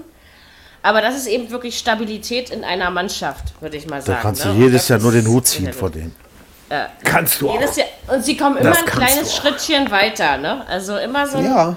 Aber 0.84 1.02
das 1.02 1.18
ist 1.18 1.28
eben 1.28 1.50
wirklich 1.50 1.78
Stabilität 1.78 2.50
in 2.50 2.64
einer 2.64 2.90
Mannschaft, 2.90 3.62
würde 3.62 3.76
ich 3.76 3.88
mal 3.88 4.02
sagen. 4.02 4.18
Da 4.18 4.22
kannst 4.22 4.46
du 4.46 4.50
ne? 4.50 4.66
jedes 4.66 4.88
Jahr 4.88 5.00
nur 5.00 5.12
den 5.12 5.28
Hut 5.28 5.48
ziehen 5.48 5.74
vor 5.74 5.90
denen. 5.90 6.16
Äh, 6.70 6.86
Kannst 7.04 7.42
du 7.42 7.50
auch. 7.50 7.60
Jahr, 7.60 7.88
und 8.08 8.24
sie 8.24 8.38
kommen 8.38 8.58
immer 8.58 8.70
das 8.72 8.80
ein 8.80 8.86
kleines 8.86 9.36
Schrittchen 9.36 9.92
weiter, 9.92 10.38
ne? 10.38 10.66
Also 10.68 10.98
immer 10.98 11.28
so. 11.28 11.40
Ja. 11.40 11.76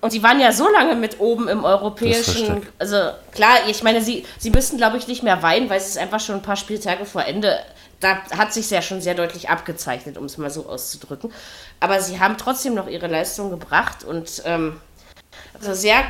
Und 0.00 0.10
sie 0.10 0.22
waren 0.22 0.38
ja 0.38 0.52
so 0.52 0.70
lange 0.70 0.96
mit 0.96 1.18
oben 1.18 1.48
im 1.48 1.64
europäischen. 1.64 2.66
Also 2.78 2.96
klar, 3.32 3.56
ich 3.68 3.82
meine, 3.82 4.02
sie, 4.02 4.26
sie 4.38 4.50
müssten, 4.50 4.76
glaube 4.76 4.98
ich, 4.98 5.08
nicht 5.08 5.22
mehr 5.22 5.42
weinen, 5.42 5.70
weil 5.70 5.78
es 5.78 5.88
ist 5.88 5.98
einfach 5.98 6.20
schon 6.20 6.34
ein 6.34 6.42
paar 6.42 6.56
Spieltage 6.56 7.06
vor 7.06 7.24
Ende. 7.24 7.58
Da 8.00 8.18
hat 8.36 8.52
sich 8.52 8.68
ja 8.70 8.82
schon 8.82 9.00
sehr 9.00 9.14
deutlich 9.14 9.48
abgezeichnet, 9.48 10.18
um 10.18 10.26
es 10.26 10.36
mal 10.36 10.50
so 10.50 10.66
auszudrücken. 10.66 11.32
Aber 11.80 12.00
sie 12.00 12.20
haben 12.20 12.36
trotzdem 12.36 12.74
noch 12.74 12.86
ihre 12.86 13.06
Leistung 13.06 13.48
gebracht 13.48 14.04
und 14.04 14.42
ähm, 14.44 14.78
also 15.58 15.72
sehr, 15.72 16.02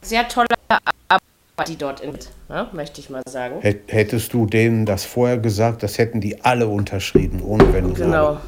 sehr 0.00 0.28
tolle 0.28 0.46
Arbeit 0.68 1.22
die 1.68 1.76
dort 1.76 2.00
in, 2.00 2.18
ne, 2.48 2.68
möchte 2.72 3.00
ich 3.00 3.10
mal 3.10 3.22
sagen. 3.28 3.60
Hättest 3.60 4.32
du 4.32 4.46
denen 4.46 4.86
das 4.86 5.04
vorher 5.04 5.38
gesagt, 5.38 5.82
das 5.82 5.98
hätten 5.98 6.20
die 6.20 6.42
alle 6.44 6.66
unterschrieben, 6.66 7.42
ohne 7.42 7.72
wenn 7.72 7.94
Genau. 7.94 8.38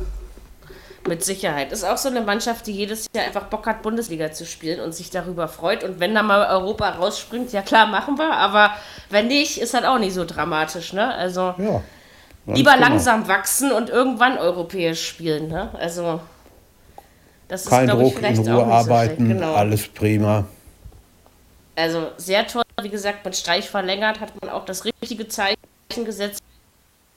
Mit 1.09 1.25
Sicherheit. 1.25 1.73
Ist 1.73 1.85
auch 1.85 1.97
so 1.97 2.09
eine 2.09 2.21
Mannschaft, 2.21 2.67
die 2.67 2.73
jedes 2.73 3.07
Jahr 3.15 3.27
einfach 3.27 3.45
Bock 3.45 3.67
hat, 3.67 3.83
Bundesliga 3.83 4.33
zu 4.33 4.45
spielen 4.45 4.81
und 4.81 4.95
sich 4.95 5.11
darüber 5.11 5.47
freut. 5.49 5.85
Und 5.85 6.01
wenn 6.01 6.15
da 6.15 6.23
mal 6.23 6.47
Europa 6.49 6.91
rausspringt, 6.91 7.53
ja 7.53 7.63
klar, 7.63 7.87
machen 7.87 8.19
wir. 8.19 8.33
Aber 8.33 8.73
wenn 9.11 9.29
nicht, 9.29 9.59
ist 9.59 9.75
halt 9.75 9.85
auch 9.85 9.99
nicht 9.99 10.15
so 10.15 10.25
dramatisch. 10.25 10.93
Ne? 10.93 11.15
Also 11.15 11.55
ja, 11.59 11.83
lieber 12.47 12.75
genau. 12.75 12.89
langsam 12.89 13.29
wachsen 13.29 13.73
und 13.73 13.89
irgendwann 13.89 14.39
europäisch 14.39 15.07
spielen. 15.07 15.49
Ne? 15.49 15.71
Also 15.79 16.21
das 17.49 17.63
ist, 17.63 17.71
Kein 17.71 17.89
Druck, 17.89 18.21
ich, 18.21 18.39
in 18.39 18.39
Ruhe 18.39 18.65
arbeiten, 18.65 19.29
so 19.29 19.35
genau. 19.35 19.55
alles 19.55 19.87
prima. 19.89 20.45
Also 21.77 22.11
sehr 22.17 22.47
toll, 22.47 22.65
wie 22.83 22.89
gesagt, 22.89 23.25
mit 23.25 23.37
Streich 23.37 23.69
verlängert 23.69 24.21
hat 24.21 24.33
man 24.41 24.51
auch 24.51 24.65
das 24.65 24.85
richtige 24.85 25.29
Zeichen 25.29 25.57
gesetzt. 26.05 26.43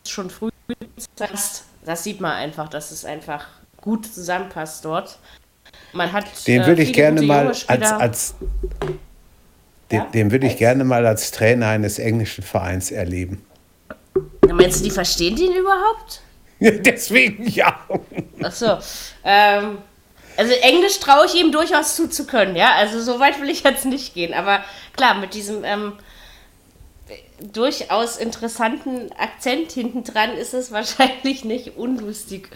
Schon 0.08 0.30
früh. 0.30 0.50
Das 1.86 2.04
sieht 2.04 2.22
man 2.22 2.34
einfach, 2.34 2.68
dass 2.68 2.92
es 2.92 3.06
einfach 3.06 3.48
gut 3.82 4.06
zusammenpasst 4.06 4.86
dort. 4.86 5.20
Man 5.94 6.12
hat. 6.12 6.26
Den 6.48 6.66
würde 6.66 6.82
äh, 6.82 6.86
ich 6.86 6.94
gerne 6.94 7.22
mal 7.22 7.48
als, 7.48 7.68
als 7.68 8.36
den, 9.92 10.00
ja? 10.00 10.06
den 10.06 10.32
würde 10.32 10.48
ich 10.48 10.58
gerne 10.58 10.84
mal 10.84 11.06
als 11.06 11.32
Trainer 11.32 11.68
eines 11.68 12.00
englischen 12.00 12.44
Vereins 12.44 12.92
erleben. 12.92 13.44
Meinst 14.52 14.80
du, 14.80 14.84
die 14.84 14.92
verstehen 14.92 15.36
den 15.36 15.54
überhaupt? 15.54 16.22
Deswegen 16.60 17.48
ja. 17.48 17.80
Achso. 18.44 18.78
Ähm, 19.24 19.80
also 20.38 20.54
Englisch 20.54 21.00
traue 21.00 21.26
ich 21.26 21.36
ihm 21.36 21.52
durchaus 21.52 21.96
zuzukönnen, 21.96 22.56
ja. 22.56 22.74
Also 22.76 23.02
so 23.02 23.20
weit 23.20 23.42
will 23.42 23.50
ich 23.50 23.64
jetzt 23.64 23.86
nicht 23.86 24.14
gehen. 24.14 24.34
Aber 24.34 24.64
klar, 24.96 25.16
mit 25.16 25.34
diesem 25.34 25.64
ähm, 25.64 25.94
durchaus 27.54 28.18
interessanten 28.18 29.12
Akzent 29.18 29.72
hinten 29.72 30.04
dran 30.04 30.32
ist 30.32 30.54
es 30.54 30.72
wahrscheinlich 30.72 31.46
nicht 31.46 31.78
unlustig. 31.78 32.50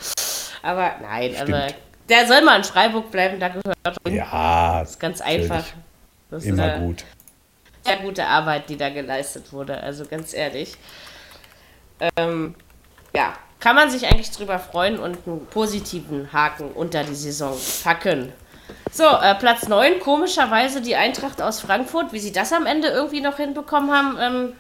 Aber 0.62 0.96
nein, 1.02 1.34
Stimmt. 1.34 1.50
aber 1.54 1.68
der 2.10 2.28
soll 2.28 2.42
mal 2.42 2.58
in 2.58 2.64
Freiburg 2.64 3.12
bleiben, 3.12 3.40
da 3.40 3.50
gehört 3.50 3.78
er 3.84 4.12
Ja. 4.12 4.80
Das 4.80 4.92
ist 4.92 5.00
ganz 5.00 5.22
einfach. 5.22 5.66
Das 6.30 6.44
Immer 6.46 6.76
ist, 6.76 6.80
gut. 6.82 7.04
Sehr 7.86 7.98
gute 7.98 8.26
Arbeit, 8.26 8.70
die 8.70 8.78
da 8.78 8.90
geleistet 8.90 9.52
wurde, 9.52 9.82
also 9.82 10.06
ganz 10.06 10.34
ehrlich. 10.34 10.78
Ähm, 12.18 12.56
ja, 13.16 13.34
kann 13.60 13.76
man 13.76 13.90
sich 13.90 14.08
eigentlich 14.08 14.32
drüber 14.32 14.60
freuen 14.60 15.00
und 15.00 15.28
einen 15.28 15.46
positiven 15.48 16.32
Haken 16.34 16.72
unter 16.72 17.04
die 17.04 17.16
Saison 17.16 17.58
packen. 17.84 18.34
So, 18.92 19.06
äh, 19.06 19.36
Platz 19.36 19.68
9, 19.68 20.00
komischerweise 20.00 20.82
die 20.82 20.96
Eintracht 20.96 21.42
aus 21.42 21.60
Frankfurt. 21.60 22.14
Wie 22.14 22.20
sie 22.20 22.32
das 22.32 22.54
am 22.54 22.66
Ende 22.66 22.90
irgendwie 22.90 23.22
noch 23.22 23.38
hinbekommen 23.38 23.92
haben, 23.92 24.18
ähm, 24.20 24.54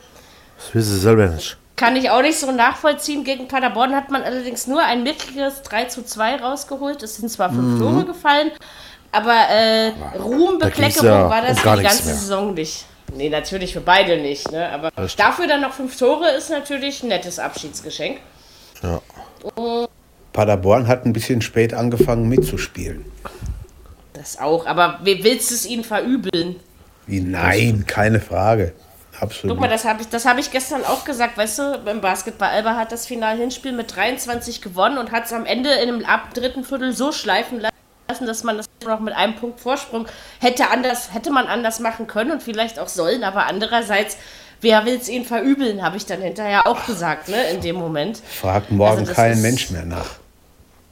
das 0.63 0.75
wissen 0.75 0.93
sie 0.95 0.99
selber 0.99 1.27
nicht. 1.27 1.57
Kann 1.75 1.95
ich 1.95 2.09
auch 2.09 2.21
nicht 2.21 2.39
so 2.39 2.51
nachvollziehen. 2.51 3.23
Gegen 3.23 3.47
Paderborn 3.47 3.95
hat 3.95 4.09
man 4.09 4.23
allerdings 4.23 4.67
nur 4.67 4.83
ein 4.83 5.03
mickriges 5.03 5.63
3 5.63 5.85
zu 5.85 6.05
2 6.05 6.37
rausgeholt. 6.37 7.01
Es 7.03 7.17
sind 7.17 7.29
zwar 7.29 7.49
fünf 7.49 7.75
mhm. 7.75 7.79
Tore 7.79 8.05
gefallen, 8.05 8.51
aber 9.11 9.49
äh, 9.49 9.91
Ruhm, 10.17 10.59
Bekleckerung 10.59 11.05
ja 11.05 11.29
war 11.29 11.41
das 11.41 11.59
für 11.59 11.75
die 11.75 11.83
ganze 11.83 12.05
mehr. 12.05 12.15
Saison 12.15 12.53
nicht. 12.53 12.85
Nee, 13.15 13.29
natürlich 13.29 13.73
für 13.73 13.81
beide 13.81 14.17
nicht. 14.17 14.51
Ne? 14.51 14.69
Aber 14.69 14.91
dafür 15.17 15.47
dann 15.47 15.61
noch 15.61 15.73
fünf 15.73 15.97
Tore 15.97 16.29
ist 16.29 16.49
natürlich 16.49 17.03
ein 17.03 17.09
nettes 17.09 17.39
Abschiedsgeschenk. 17.39 18.19
Ja. 18.81 19.01
Paderborn 20.31 20.87
hat 20.87 21.05
ein 21.05 21.13
bisschen 21.13 21.41
spät 21.41 21.73
angefangen 21.73 22.29
mitzuspielen. 22.29 23.05
Das 24.13 24.39
auch, 24.39 24.65
aber 24.65 24.99
willst 25.03 25.51
du 25.51 25.55
es 25.55 25.65
ihnen 25.65 25.83
verübeln? 25.83 26.55
Wie, 27.07 27.19
nein, 27.19 27.85
keine 27.85 28.19
Frage. 28.19 28.73
Absolut. 29.23 29.55
Guck 29.55 29.61
mal, 29.61 29.69
das 29.69 29.85
habe 29.85 30.03
ich, 30.03 30.25
hab 30.25 30.37
ich 30.37 30.51
gestern 30.51 30.83
auch 30.83 31.05
gesagt. 31.05 31.37
Weißt 31.37 31.59
du, 31.59 31.79
beim 31.83 32.01
Basketball 32.01 32.49
Alba 32.49 32.75
hat 32.75 32.91
das 32.91 33.05
Final-Hinspiel 33.05 33.71
mit 33.71 33.95
23 33.95 34.61
gewonnen 34.61 34.97
und 34.97 35.11
hat 35.11 35.25
es 35.25 35.33
am 35.33 35.45
Ende 35.45 35.71
in 35.71 35.87
dem 35.87 36.05
ab 36.05 36.33
dritten 36.33 36.63
Viertel 36.63 36.93
so 36.93 37.11
schleifen 37.11 37.61
lassen, 37.61 38.27
dass 38.27 38.43
man 38.43 38.57
das 38.57 38.65
noch 38.85 38.99
mit 38.99 39.15
einem 39.15 39.35
Punkt 39.35 39.61
Vorsprung 39.61 40.07
hätte, 40.39 40.69
anders, 40.69 41.13
hätte 41.13 41.31
man 41.31 41.47
anders 41.47 41.79
machen 41.79 42.05
können 42.05 42.31
und 42.31 42.43
vielleicht 42.43 42.79
auch 42.79 42.89
sollen. 42.89 43.23
Aber 43.23 43.45
andererseits 43.45 44.17
wer 44.59 44.85
will 44.85 44.95
es 44.95 45.09
ihnen 45.09 45.25
verübeln, 45.25 45.83
habe 45.83 45.97
ich 45.97 46.05
dann 46.05 46.21
hinterher 46.21 46.65
auch 46.65 46.85
gesagt, 46.85 47.29
ne, 47.29 47.49
in 47.49 47.61
dem 47.61 47.75
Moment. 47.75 48.17
Fragt 48.17 48.71
morgen 48.71 49.01
also 49.01 49.13
kein 49.13 49.33
ist, 49.33 49.41
Mensch 49.41 49.69
mehr 49.69 49.85
nach. 49.85 50.15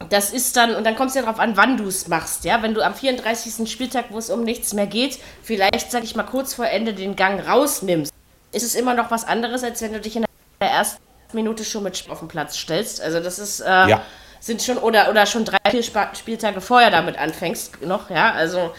Das 0.09 0.31
ist 0.31 0.57
dann, 0.57 0.75
und 0.75 0.83
dann 0.83 0.95
kommt 0.95 1.09
es 1.09 1.15
ja 1.15 1.21
darauf 1.21 1.39
an, 1.39 1.57
wann 1.57 1.77
du 1.77 1.87
es 1.87 2.07
machst, 2.07 2.43
ja. 2.43 2.61
Wenn 2.61 2.73
du 2.73 2.81
am 2.81 2.93
34. 2.93 3.71
Spieltag, 3.71 4.05
wo 4.09 4.17
es 4.17 4.29
um 4.29 4.43
nichts 4.43 4.73
mehr 4.73 4.87
geht, 4.87 5.19
vielleicht, 5.41 5.91
sag 5.91 6.03
ich 6.03 6.15
mal, 6.15 6.23
kurz 6.23 6.53
vor 6.53 6.67
Ende 6.67 6.93
den 6.93 7.15
Gang 7.15 7.47
rausnimmst, 7.47 8.11
ist 8.51 8.63
es 8.63 8.75
immer 8.75 8.93
noch 8.93 9.11
was 9.11 9.25
anderes, 9.25 9.63
als 9.63 9.81
wenn 9.81 9.93
du 9.93 9.99
dich 9.99 10.15
in 10.15 10.25
der 10.59 10.69
ersten 10.69 11.01
Minute 11.33 11.63
schon 11.63 11.83
mit 11.83 12.05
auf 12.09 12.19
den 12.19 12.27
Platz 12.27 12.57
stellst. 12.57 13.01
Also 13.01 13.19
das 13.19 13.39
ist, 13.39 13.61
äh, 13.61 13.65
ja. 13.65 14.01
sind 14.39 14.61
schon, 14.61 14.77
oder, 14.77 15.09
oder 15.09 15.25
schon 15.25 15.45
drei, 15.45 15.57
vier 15.69 15.83
Spieltage 15.83 16.61
vorher 16.61 16.91
damit 16.91 17.17
anfängst 17.17 17.81
noch, 17.81 18.09
ja. 18.09 18.31
Also 18.33 18.71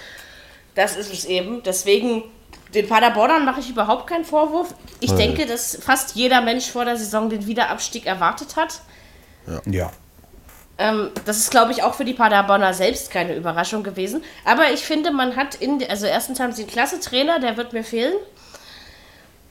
das 0.75 0.97
ist 0.97 1.13
es 1.13 1.25
eben. 1.25 1.63
Deswegen 1.63 2.25
den 2.75 2.89
Paderbornern 2.89 3.45
mache 3.45 3.61
ich 3.61 3.71
überhaupt 3.71 4.07
keinen 4.07 4.25
Vorwurf. 4.25 4.75
Ich 5.01 5.11
ja. 5.11 5.17
denke, 5.17 5.47
dass 5.47 5.77
fast 5.81 6.17
jeder 6.17 6.41
Mensch 6.41 6.71
vor 6.71 6.85
der 6.85 6.97
Saison 6.97 7.29
den 7.29 7.47
Wiederabstieg 7.47 8.07
erwartet 8.07 8.57
hat. 8.57 8.81
Ja. 9.47 9.61
ja. 9.67 9.93
Ähm, 10.79 11.11
das 11.27 11.39
ist, 11.39 11.51
glaube 11.51 11.73
ich, 11.73 11.83
auch 11.83 11.95
für 11.95 12.05
die 12.05 12.15
Paderborner 12.15 12.73
selbst 12.73 13.11
keine 13.11 13.35
Überraschung 13.35 13.83
gewesen. 13.83 14.25
Aber 14.45 14.73
ich 14.73 14.81
finde, 14.81 15.11
man 15.11 15.37
hat 15.37 15.55
in, 15.55 15.85
also 15.89 16.07
erstens 16.07 16.41
haben 16.41 16.53
sie 16.53 16.63
einen 16.63 16.71
klasse 16.71 16.99
Trainer, 16.99 17.41
der 17.41 17.57
wird 17.57 17.73
mir 17.73 17.85
fehlen. 17.85 18.15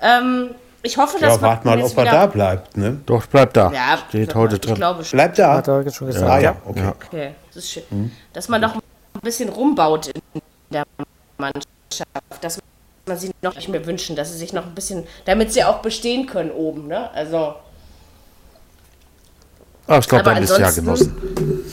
Ähm, 0.01 0.55
ich 0.83 0.97
hoffe, 0.97 1.19
dass 1.19 1.35
ja, 1.35 1.41
warte 1.41 1.67
mal, 1.67 1.81
ob 1.81 1.97
er 1.97 2.05
da 2.05 2.25
bleibt, 2.25 2.75
ne? 2.75 2.99
Doch, 3.05 3.25
bleibt 3.27 3.55
da. 3.55 3.71
Ja, 3.71 3.99
steht 4.09 4.33
heute 4.33 4.57
drin. 4.57 4.75
Glaube. 4.75 5.03
Bleibt 5.03 5.37
da. 5.37 5.55
Hat 5.57 5.67
er 5.67 5.91
schon 5.91 6.07
gesagt. 6.07 6.27
Ja, 6.27 6.39
ja, 6.39 6.55
okay. 6.65 6.79
Ja. 6.79 6.89
okay. 6.89 7.31
Das 7.47 7.63
ist 7.63 7.71
schön. 7.71 7.83
Hm. 7.89 8.11
Dass 8.33 8.49
man 8.49 8.61
noch 8.61 8.75
ein 8.75 8.81
bisschen 9.21 9.49
rumbaut 9.49 10.07
in 10.07 10.41
der 10.71 10.83
Mannschaft, 11.37 11.65
dass 12.41 12.59
man 13.05 13.17
sie 13.17 13.31
noch 13.41 13.55
nicht 13.55 13.69
mehr 13.69 13.85
wünschen, 13.85 14.15
dass 14.15 14.31
sie 14.31 14.37
sich 14.37 14.53
noch 14.53 14.65
ein 14.65 14.73
bisschen, 14.73 15.05
damit 15.25 15.53
sie 15.53 15.63
auch 15.63 15.79
bestehen 15.79 16.25
können 16.25 16.49
oben, 16.51 16.87
ne? 16.87 17.11
Also. 17.13 17.55
Aber 19.85 19.99
ich 19.99 20.07
glaube, 20.07 20.23
dann 20.23 20.41
ist 20.41 20.57
ja 20.57 20.71
genossen. 20.71 21.63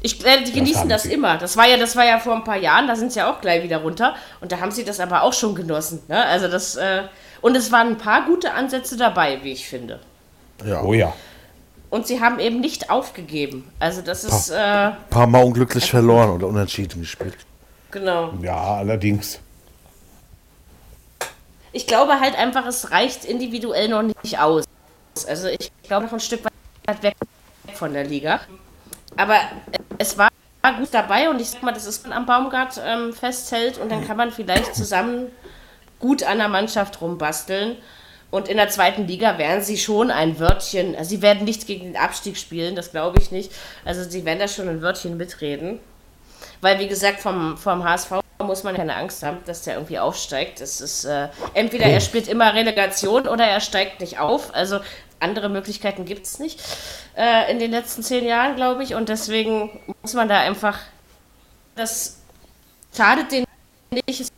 Ich, 0.00 0.24
äh, 0.24 0.44
die 0.44 0.52
genießen 0.52 0.88
das, 0.88 1.02
das 1.02 1.12
immer. 1.12 1.38
Das 1.38 1.56
war 1.56 1.66
ja, 1.66 1.76
das 1.76 1.96
war 1.96 2.04
ja 2.04 2.20
vor 2.20 2.36
ein 2.36 2.44
paar 2.44 2.56
Jahren, 2.56 2.86
da 2.86 2.94
sind 2.94 3.12
sie 3.12 3.18
ja 3.18 3.32
auch 3.32 3.40
gleich 3.40 3.64
wieder 3.64 3.78
runter. 3.78 4.14
Und 4.40 4.52
da 4.52 4.60
haben 4.60 4.70
sie 4.70 4.84
das 4.84 5.00
aber 5.00 5.22
auch 5.22 5.32
schon 5.32 5.56
genossen. 5.56 6.02
Ne? 6.06 6.24
Also 6.24 6.46
das, 6.46 6.76
äh, 6.76 7.02
und 7.40 7.56
es 7.56 7.72
waren 7.72 7.88
ein 7.88 7.98
paar 7.98 8.26
gute 8.26 8.52
Ansätze 8.52 8.96
dabei, 8.96 9.42
wie 9.42 9.52
ich 9.52 9.68
finde. 9.68 10.00
Ja. 10.64 10.82
Oh 10.82 10.92
ja. 10.92 11.12
Und 11.90 12.06
sie 12.06 12.20
haben 12.20 12.38
eben 12.38 12.60
nicht 12.60 12.90
aufgegeben. 12.90 13.70
Also 13.78 14.02
das 14.02 14.24
ist. 14.24 14.50
Ein 14.50 14.92
äh, 14.92 14.96
paar 15.10 15.26
Mal 15.26 15.42
unglücklich 15.42 15.84
äh, 15.84 15.88
verloren 15.88 16.30
oder 16.30 16.46
unentschieden 16.46 17.00
gespielt. 17.00 17.36
Genau. 17.90 18.34
Ja, 18.42 18.76
allerdings. 18.76 19.40
Ich 21.72 21.86
glaube 21.86 22.20
halt 22.20 22.36
einfach, 22.36 22.66
es 22.66 22.90
reicht 22.90 23.24
individuell 23.24 23.88
noch 23.88 24.02
nicht 24.02 24.38
aus. 24.38 24.64
Also 25.26 25.48
ich 25.48 25.70
glaube 25.82 26.06
noch 26.06 26.12
ein 26.12 26.20
Stück 26.20 26.44
weit 26.44 27.02
weg 27.02 27.14
von 27.74 27.92
der 27.92 28.04
Liga. 28.04 28.40
Aber 29.16 29.36
es 29.98 30.18
war 30.18 30.28
gut 30.78 30.88
dabei 30.92 31.30
und 31.30 31.40
ich 31.40 31.50
sag 31.50 31.62
mal, 31.62 31.72
das 31.72 31.86
ist 31.86 32.10
am 32.10 32.26
Baumgart 32.26 32.80
ähm, 32.84 33.12
festhält 33.12 33.78
und 33.78 33.90
dann 33.90 34.06
kann 34.06 34.16
man 34.16 34.30
vielleicht 34.30 34.74
zusammen 34.74 35.28
gut 36.00 36.22
an 36.22 36.38
der 36.38 36.48
Mannschaft 36.48 37.00
rumbasteln. 37.00 37.76
Und 38.30 38.48
in 38.48 38.58
der 38.58 38.68
zweiten 38.68 39.06
Liga 39.06 39.38
werden 39.38 39.62
sie 39.62 39.78
schon 39.78 40.10
ein 40.10 40.38
Wörtchen, 40.38 40.94
also 40.94 41.08
sie 41.08 41.22
werden 41.22 41.44
nicht 41.44 41.66
gegen 41.66 41.86
den 41.86 41.96
Abstieg 41.96 42.36
spielen, 42.36 42.76
das 42.76 42.90
glaube 42.90 43.18
ich 43.18 43.30
nicht. 43.30 43.50
Also 43.86 44.04
sie 44.04 44.26
werden 44.26 44.38
da 44.38 44.48
schon 44.48 44.68
ein 44.68 44.82
Wörtchen 44.82 45.16
mitreden. 45.16 45.80
Weil, 46.60 46.78
wie 46.78 46.88
gesagt, 46.88 47.20
vom, 47.20 47.56
vom 47.56 47.84
HSV 47.84 48.20
muss 48.38 48.64
man 48.64 48.76
keine 48.76 48.94
Angst 48.96 49.22
haben, 49.22 49.38
dass 49.46 49.62
der 49.62 49.74
irgendwie 49.74 49.98
aufsteigt. 49.98 50.60
Das 50.60 50.80
ist 50.80 51.04
äh, 51.04 51.28
entweder 51.54 51.86
er 51.86 52.00
spielt 52.00 52.28
immer 52.28 52.54
Relegation 52.54 53.26
oder 53.26 53.44
er 53.44 53.60
steigt 53.60 54.00
nicht 54.00 54.18
auf. 54.18 54.54
Also 54.54 54.80
andere 55.20 55.48
Möglichkeiten 55.48 56.04
gibt 56.04 56.26
es 56.26 56.38
nicht 56.38 56.60
äh, 57.16 57.50
in 57.50 57.58
den 57.58 57.70
letzten 57.70 58.02
zehn 58.02 58.24
Jahren, 58.24 58.56
glaube 58.56 58.82
ich. 58.82 58.94
Und 58.94 59.08
deswegen 59.08 59.70
muss 60.02 60.14
man 60.14 60.28
da 60.28 60.40
einfach. 60.40 60.78
Das 61.74 62.18
schadet 62.96 63.32
denen 63.32 63.46
nicht. 64.06 64.28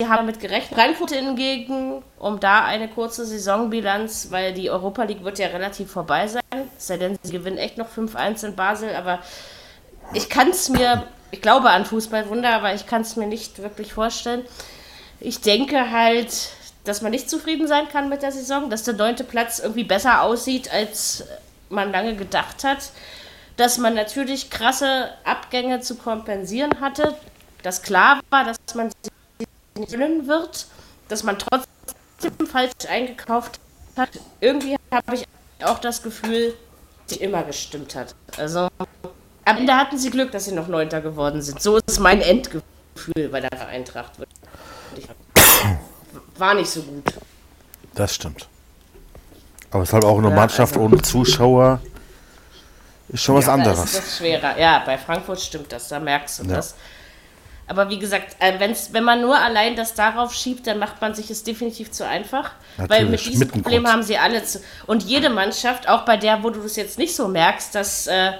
Sie 0.00 0.06
haben 0.06 0.18
damit 0.18 0.38
gerechnet. 0.38 0.78
Frankfurt 0.78 1.10
hingegen, 1.10 2.04
um 2.20 2.38
da 2.38 2.64
eine 2.64 2.86
kurze 2.86 3.26
Saisonbilanz, 3.26 4.28
weil 4.30 4.54
die 4.54 4.70
Europa 4.70 5.02
League 5.02 5.24
wird 5.24 5.40
ja 5.40 5.48
relativ 5.48 5.90
vorbei 5.90 6.28
sein. 6.28 6.42
Sei 6.76 6.98
denn, 6.98 7.18
sie 7.20 7.32
gewinnen 7.32 7.58
echt 7.58 7.78
noch 7.78 7.88
5-1 7.88 8.46
in 8.46 8.54
Basel, 8.54 8.94
aber 8.94 9.18
ich 10.14 10.28
kann 10.28 10.50
es 10.50 10.68
mir, 10.68 11.02
ich 11.32 11.42
glaube 11.42 11.70
an 11.70 11.84
Fußballwunder, 11.84 12.50
aber 12.50 12.74
ich 12.74 12.86
kann 12.86 13.02
es 13.02 13.16
mir 13.16 13.26
nicht 13.26 13.60
wirklich 13.60 13.92
vorstellen. 13.92 14.44
Ich 15.18 15.40
denke 15.40 15.90
halt, 15.90 16.50
dass 16.84 17.02
man 17.02 17.10
nicht 17.10 17.28
zufrieden 17.28 17.66
sein 17.66 17.88
kann 17.88 18.08
mit 18.08 18.22
der 18.22 18.30
Saison, 18.30 18.70
dass 18.70 18.84
der 18.84 18.94
neunte 18.94 19.24
Platz 19.24 19.58
irgendwie 19.58 19.82
besser 19.82 20.22
aussieht, 20.22 20.72
als 20.72 21.24
man 21.70 21.90
lange 21.90 22.14
gedacht 22.14 22.62
hat. 22.62 22.92
Dass 23.56 23.78
man 23.78 23.94
natürlich 23.94 24.48
krasse 24.48 25.10
Abgänge 25.24 25.80
zu 25.80 25.96
kompensieren 25.96 26.80
hatte, 26.80 27.16
dass 27.64 27.82
klar 27.82 28.20
war, 28.30 28.44
dass 28.44 28.58
man 28.76 28.90
sie 28.90 29.10
gewinnen 29.86 30.26
wird, 30.26 30.66
dass 31.08 31.22
man 31.22 31.38
trotzdem 31.38 32.46
falsch 32.46 32.72
eingekauft 32.88 33.60
hat. 33.96 34.10
Irgendwie 34.40 34.76
habe 34.90 35.14
ich 35.14 35.24
auch 35.64 35.78
das 35.78 36.02
Gefühl, 36.02 36.54
dass 37.06 37.18
sie 37.18 37.24
immer 37.24 37.42
gestimmt 37.42 37.94
hat. 37.94 38.14
Also 38.36 38.68
am 39.44 39.56
Ende 39.56 39.74
hatten 39.76 39.98
sie 39.98 40.10
Glück, 40.10 40.30
dass 40.32 40.44
sie 40.44 40.52
noch 40.52 40.68
Neunter 40.68 41.00
geworden 41.00 41.42
sind. 41.42 41.62
So 41.62 41.78
ist 41.78 42.00
mein 42.00 42.20
Endgefühl 42.20 43.28
bei 43.30 43.40
der 43.40 43.68
Eintracht. 43.68 44.12
War 46.36 46.54
nicht 46.54 46.70
so 46.70 46.82
gut. 46.82 47.04
Das 47.94 48.14
stimmt. 48.14 48.48
Aber 49.70 49.82
es 49.82 49.88
ist 49.90 49.92
halt 49.92 50.04
auch 50.04 50.18
eine 50.18 50.28
ja, 50.28 50.34
Mannschaft 50.34 50.74
also 50.74 50.84
ohne 50.84 51.02
Zuschauer. 51.02 51.80
Ist 53.08 53.22
schon 53.22 53.34
ja, 53.36 53.40
was 53.40 53.48
anderes. 53.48 53.80
Das 53.80 53.94
ist 53.94 54.18
schwerer. 54.18 54.58
Ja, 54.58 54.82
bei 54.84 54.98
Frankfurt 54.98 55.40
stimmt 55.40 55.72
das, 55.72 55.88
da 55.88 55.98
merkst 55.98 56.40
du 56.40 56.44
ja. 56.44 56.56
das. 56.56 56.74
Aber 57.68 57.90
wie 57.90 57.98
gesagt, 57.98 58.36
äh, 58.38 58.58
wenn's, 58.58 58.94
wenn 58.94 59.04
man 59.04 59.20
nur 59.20 59.38
allein 59.38 59.76
das 59.76 59.92
darauf 59.92 60.32
schiebt, 60.32 60.66
dann 60.66 60.78
macht 60.78 61.02
man 61.02 61.14
sich 61.14 61.30
es 61.30 61.44
definitiv 61.44 61.90
zu 61.90 62.06
einfach. 62.06 62.52
Natürlich, 62.78 62.90
weil 62.90 63.10
mit 63.10 63.26
diesem 63.26 63.48
Problem 63.48 63.86
haben 63.86 64.02
sie 64.02 64.16
alle 64.16 64.42
zu. 64.42 64.60
Und 64.86 65.02
jede 65.02 65.28
Mannschaft, 65.28 65.86
auch 65.86 66.06
bei 66.06 66.16
der, 66.16 66.42
wo 66.42 66.48
du 66.48 66.62
es 66.62 66.76
jetzt 66.76 66.98
nicht 66.98 67.14
so 67.14 67.28
merkst, 67.28 67.74
dass, 67.74 68.06
äh, 68.06 68.32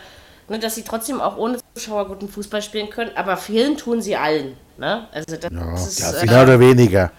ne, 0.49 0.59
dass 0.59 0.77
sie 0.77 0.83
trotzdem 0.83 1.21
auch 1.21 1.37
ohne 1.37 1.59
Zuschauer 1.75 2.09
guten 2.09 2.27
Fußball 2.27 2.63
spielen 2.63 2.89
können, 2.89 3.11
aber 3.17 3.37
fehlen 3.37 3.77
tun 3.77 4.01
sie 4.01 4.17
allen. 4.17 4.57
Ne? 4.79 5.07
Also 5.13 5.37
das, 5.37 5.53
ja, 5.53 5.75
ist, 5.75 6.01
ja, 6.01 6.21
äh, 6.23 6.27
mehr 6.27 6.43
oder 6.45 6.61
weniger. 6.61 7.13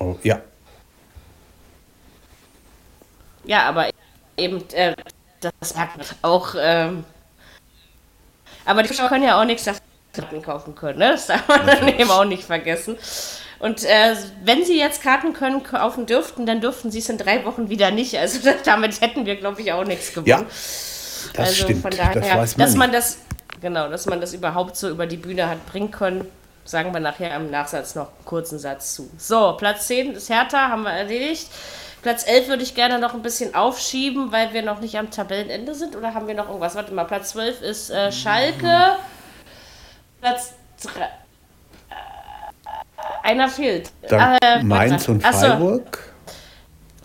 Oh, 0.00 0.16
ja. 0.24 0.40
Ja, 3.44 3.68
aber 3.68 3.90
eben, 4.36 4.68
äh, 4.72 4.96
das 5.40 5.74
merkt 5.76 6.16
auch. 6.22 6.54
Ähm, 6.58 7.04
aber 8.64 8.82
die 8.82 8.88
Zuschauer 8.88 9.08
können 9.08 9.24
ja 9.24 9.40
auch 9.40 9.44
nichts 9.44 9.64
dafür 9.64 9.82
Karten 10.12 10.42
kaufen 10.42 10.74
können. 10.74 10.98
Ne? 10.98 11.12
Das 11.12 11.26
darf 11.26 11.46
man 11.48 11.66
dann 11.66 11.88
eben 11.98 12.10
auch 12.10 12.24
nicht 12.24 12.44
vergessen. 12.44 12.96
Und 13.58 13.84
äh, 13.84 14.16
wenn 14.42 14.64
sie 14.64 14.78
jetzt 14.78 15.02
Karten 15.02 15.34
können, 15.34 15.62
kaufen 15.62 16.06
dürften, 16.06 16.46
dann 16.46 16.60
dürften 16.60 16.90
sie 16.90 17.00
es 17.00 17.08
in 17.10 17.18
drei 17.18 17.44
Wochen 17.44 17.68
wieder 17.68 17.90
nicht. 17.90 18.16
Also 18.16 18.40
damit 18.64 19.00
hätten 19.00 19.26
wir, 19.26 19.36
glaube 19.36 19.60
ich, 19.60 19.72
auch 19.72 19.84
nichts 19.84 20.14
gewonnen. 20.14 20.26
Ja, 20.26 20.46
das 21.34 21.48
also 21.48 21.64
stimmt. 21.64 21.82
Von 21.82 21.90
daher, 21.90 22.38
das 22.40 22.56
man 22.56 22.66
dass 22.66 22.76
man 22.76 22.92
das, 22.92 23.18
genau, 23.60 23.88
dass 23.88 24.06
man 24.06 24.20
das 24.20 24.32
überhaupt 24.32 24.76
so 24.76 24.88
über 24.88 25.06
die 25.06 25.18
Bühne 25.18 25.48
hat 25.48 25.64
bringen 25.66 25.90
können, 25.90 26.26
sagen 26.64 26.92
wir 26.94 27.00
nachher 27.00 27.36
im 27.36 27.50
Nachsatz 27.50 27.94
noch 27.94 28.08
einen 28.08 28.24
kurzen 28.24 28.58
Satz 28.58 28.94
zu. 28.94 29.10
So, 29.18 29.54
Platz 29.58 29.86
10 29.88 30.12
ist 30.12 30.30
Hertha, 30.30 30.68
haben 30.68 30.82
wir 30.82 30.92
erledigt. 30.92 31.48
Platz 32.00 32.26
11 32.26 32.48
würde 32.48 32.62
ich 32.62 32.74
gerne 32.74 32.98
noch 32.98 33.12
ein 33.12 33.20
bisschen 33.20 33.54
aufschieben, 33.54 34.32
weil 34.32 34.54
wir 34.54 34.62
noch 34.62 34.80
nicht 34.80 34.96
am 34.96 35.10
Tabellenende 35.10 35.74
sind. 35.74 35.96
Oder 35.96 36.14
haben 36.14 36.26
wir 36.26 36.34
noch 36.34 36.46
irgendwas? 36.46 36.74
Warte 36.74 36.94
mal, 36.94 37.04
Platz 37.04 37.30
12 37.30 37.60
ist 37.60 37.90
äh, 37.90 38.10
Schalke. 38.10 38.66
Mhm. 38.66 39.19
Platz 40.20 40.54
3. 40.82 41.00
Äh, 41.00 41.08
einer 43.22 43.48
fehlt. 43.48 43.90
Äh, 44.02 44.62
Mainz 44.62 45.08
und 45.08 45.22
Freiburg. 45.22 45.98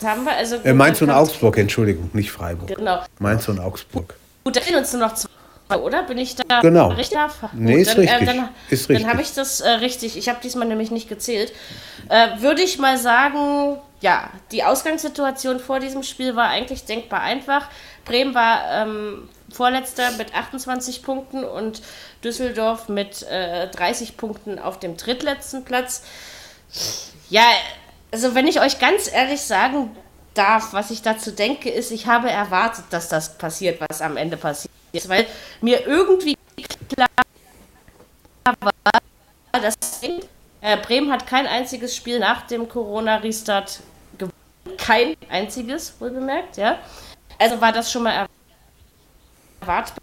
So. 0.00 0.06
Haben 0.06 0.24
wir 0.24 0.32
also 0.32 0.56
äh, 0.56 0.74
Mainz 0.74 1.00
und 1.00 1.10
Augsburg, 1.10 1.56
Entschuldigung, 1.56 2.10
nicht 2.12 2.30
Freiburg. 2.30 2.68
Genau. 2.68 3.00
Mainz 3.18 3.48
und 3.48 3.58
Augsburg. 3.58 4.14
Gut, 4.44 4.56
da 4.56 4.60
fehlen 4.60 4.78
uns 4.78 4.92
nur 4.92 5.00
noch 5.00 5.14
zwei, 5.14 5.76
oder? 5.76 6.02
Bin 6.02 6.18
ich 6.18 6.36
da 6.36 6.60
genau. 6.60 6.88
richtig? 6.88 7.18
Nee, 7.54 7.80
ist 7.80 7.92
dann, 7.92 8.00
richtig. 8.00 8.20
Äh, 8.20 8.26
dann, 8.26 8.48
ist 8.68 8.88
richtig. 8.88 8.98
Dann 8.98 9.12
habe 9.12 9.22
ich 9.22 9.32
das 9.32 9.60
äh, 9.60 9.68
richtig. 9.70 10.18
Ich 10.18 10.28
habe 10.28 10.38
diesmal 10.42 10.68
nämlich 10.68 10.90
nicht 10.90 11.08
gezählt. 11.08 11.52
Äh, 12.10 12.40
Würde 12.42 12.62
ich 12.62 12.78
mal 12.78 12.98
sagen, 12.98 13.78
ja, 14.00 14.30
die 14.52 14.62
Ausgangssituation 14.62 15.58
vor 15.58 15.80
diesem 15.80 16.02
Spiel 16.02 16.36
war 16.36 16.48
eigentlich 16.48 16.84
denkbar 16.84 17.22
einfach. 17.22 17.68
Bremen 18.04 18.34
war 18.34 18.60
ähm, 18.70 19.28
Vorletzter 19.50 20.10
mit 20.12 20.34
28 20.34 21.02
Punkten 21.02 21.44
und 21.44 21.82
Düsseldorf 22.24 22.88
mit 22.88 23.22
äh, 23.24 23.68
30 23.68 24.16
Punkten 24.16 24.58
auf 24.58 24.78
dem 24.78 24.96
drittletzten 24.96 25.64
Platz. 25.64 26.02
Ja, 27.30 27.44
also 28.12 28.34
wenn 28.34 28.46
ich 28.46 28.60
euch 28.60 28.78
ganz 28.78 29.10
ehrlich 29.10 29.40
sagen 29.40 29.96
darf, 30.34 30.72
was 30.72 30.90
ich 30.90 31.02
dazu 31.02 31.30
denke, 31.30 31.70
ist, 31.70 31.90
ich 31.90 32.06
habe 32.06 32.30
erwartet, 32.30 32.84
dass 32.90 33.08
das 33.08 33.38
passiert, 33.38 33.80
was 33.88 34.02
am 34.02 34.16
Ende 34.16 34.36
passiert 34.36 34.72
ist, 34.92 35.08
weil 35.08 35.26
mir 35.60 35.86
irgendwie 35.86 36.36
klar 36.88 37.08
war, 38.60 38.72
dass 39.60 39.74
äh, 40.60 40.76
Bremen 40.78 41.12
hat 41.12 41.26
kein 41.26 41.46
einziges 41.46 41.96
Spiel 41.96 42.18
nach 42.18 42.46
dem 42.46 42.68
Corona-Restart 42.68 43.80
gewonnen. 44.18 44.76
Kein 44.76 45.16
einziges, 45.28 45.94
wohl 46.00 46.10
bemerkt, 46.10 46.56
ja. 46.56 46.78
Also 47.38 47.60
war 47.60 47.72
das 47.72 47.90
schon 47.90 48.02
mal 48.02 48.26
erwartbar. 49.66 50.02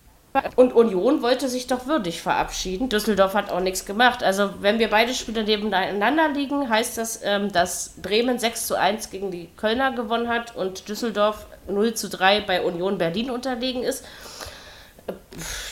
Und 0.55 0.73
Union 0.73 1.21
wollte 1.21 1.47
sich 1.47 1.67
doch 1.67 1.85
würdig 1.85 2.21
verabschieden. 2.23 2.89
Düsseldorf 2.89 3.35
hat 3.35 3.51
auch 3.51 3.59
nichts 3.59 3.85
gemacht. 3.85 4.23
Also, 4.23 4.49
wenn 4.61 4.79
wir 4.79 4.89
beide 4.89 5.13
Spiele 5.13 5.43
nebeneinander 5.43 6.29
liegen, 6.29 6.69
heißt 6.69 6.97
das, 6.97 7.19
ähm, 7.23 7.51
dass 7.51 7.93
Bremen 8.01 8.39
6 8.39 8.65
zu 8.65 8.75
1 8.75 9.11
gegen 9.11 9.29
die 9.29 9.49
Kölner 9.57 9.91
gewonnen 9.91 10.29
hat 10.29 10.55
und 10.55 10.89
Düsseldorf 10.89 11.45
0 11.67 11.93
zu 11.93 12.09
3 12.09 12.41
bei 12.41 12.63
Union 12.63 12.97
Berlin 12.97 13.29
unterlegen 13.29 13.83
ist. 13.83 14.03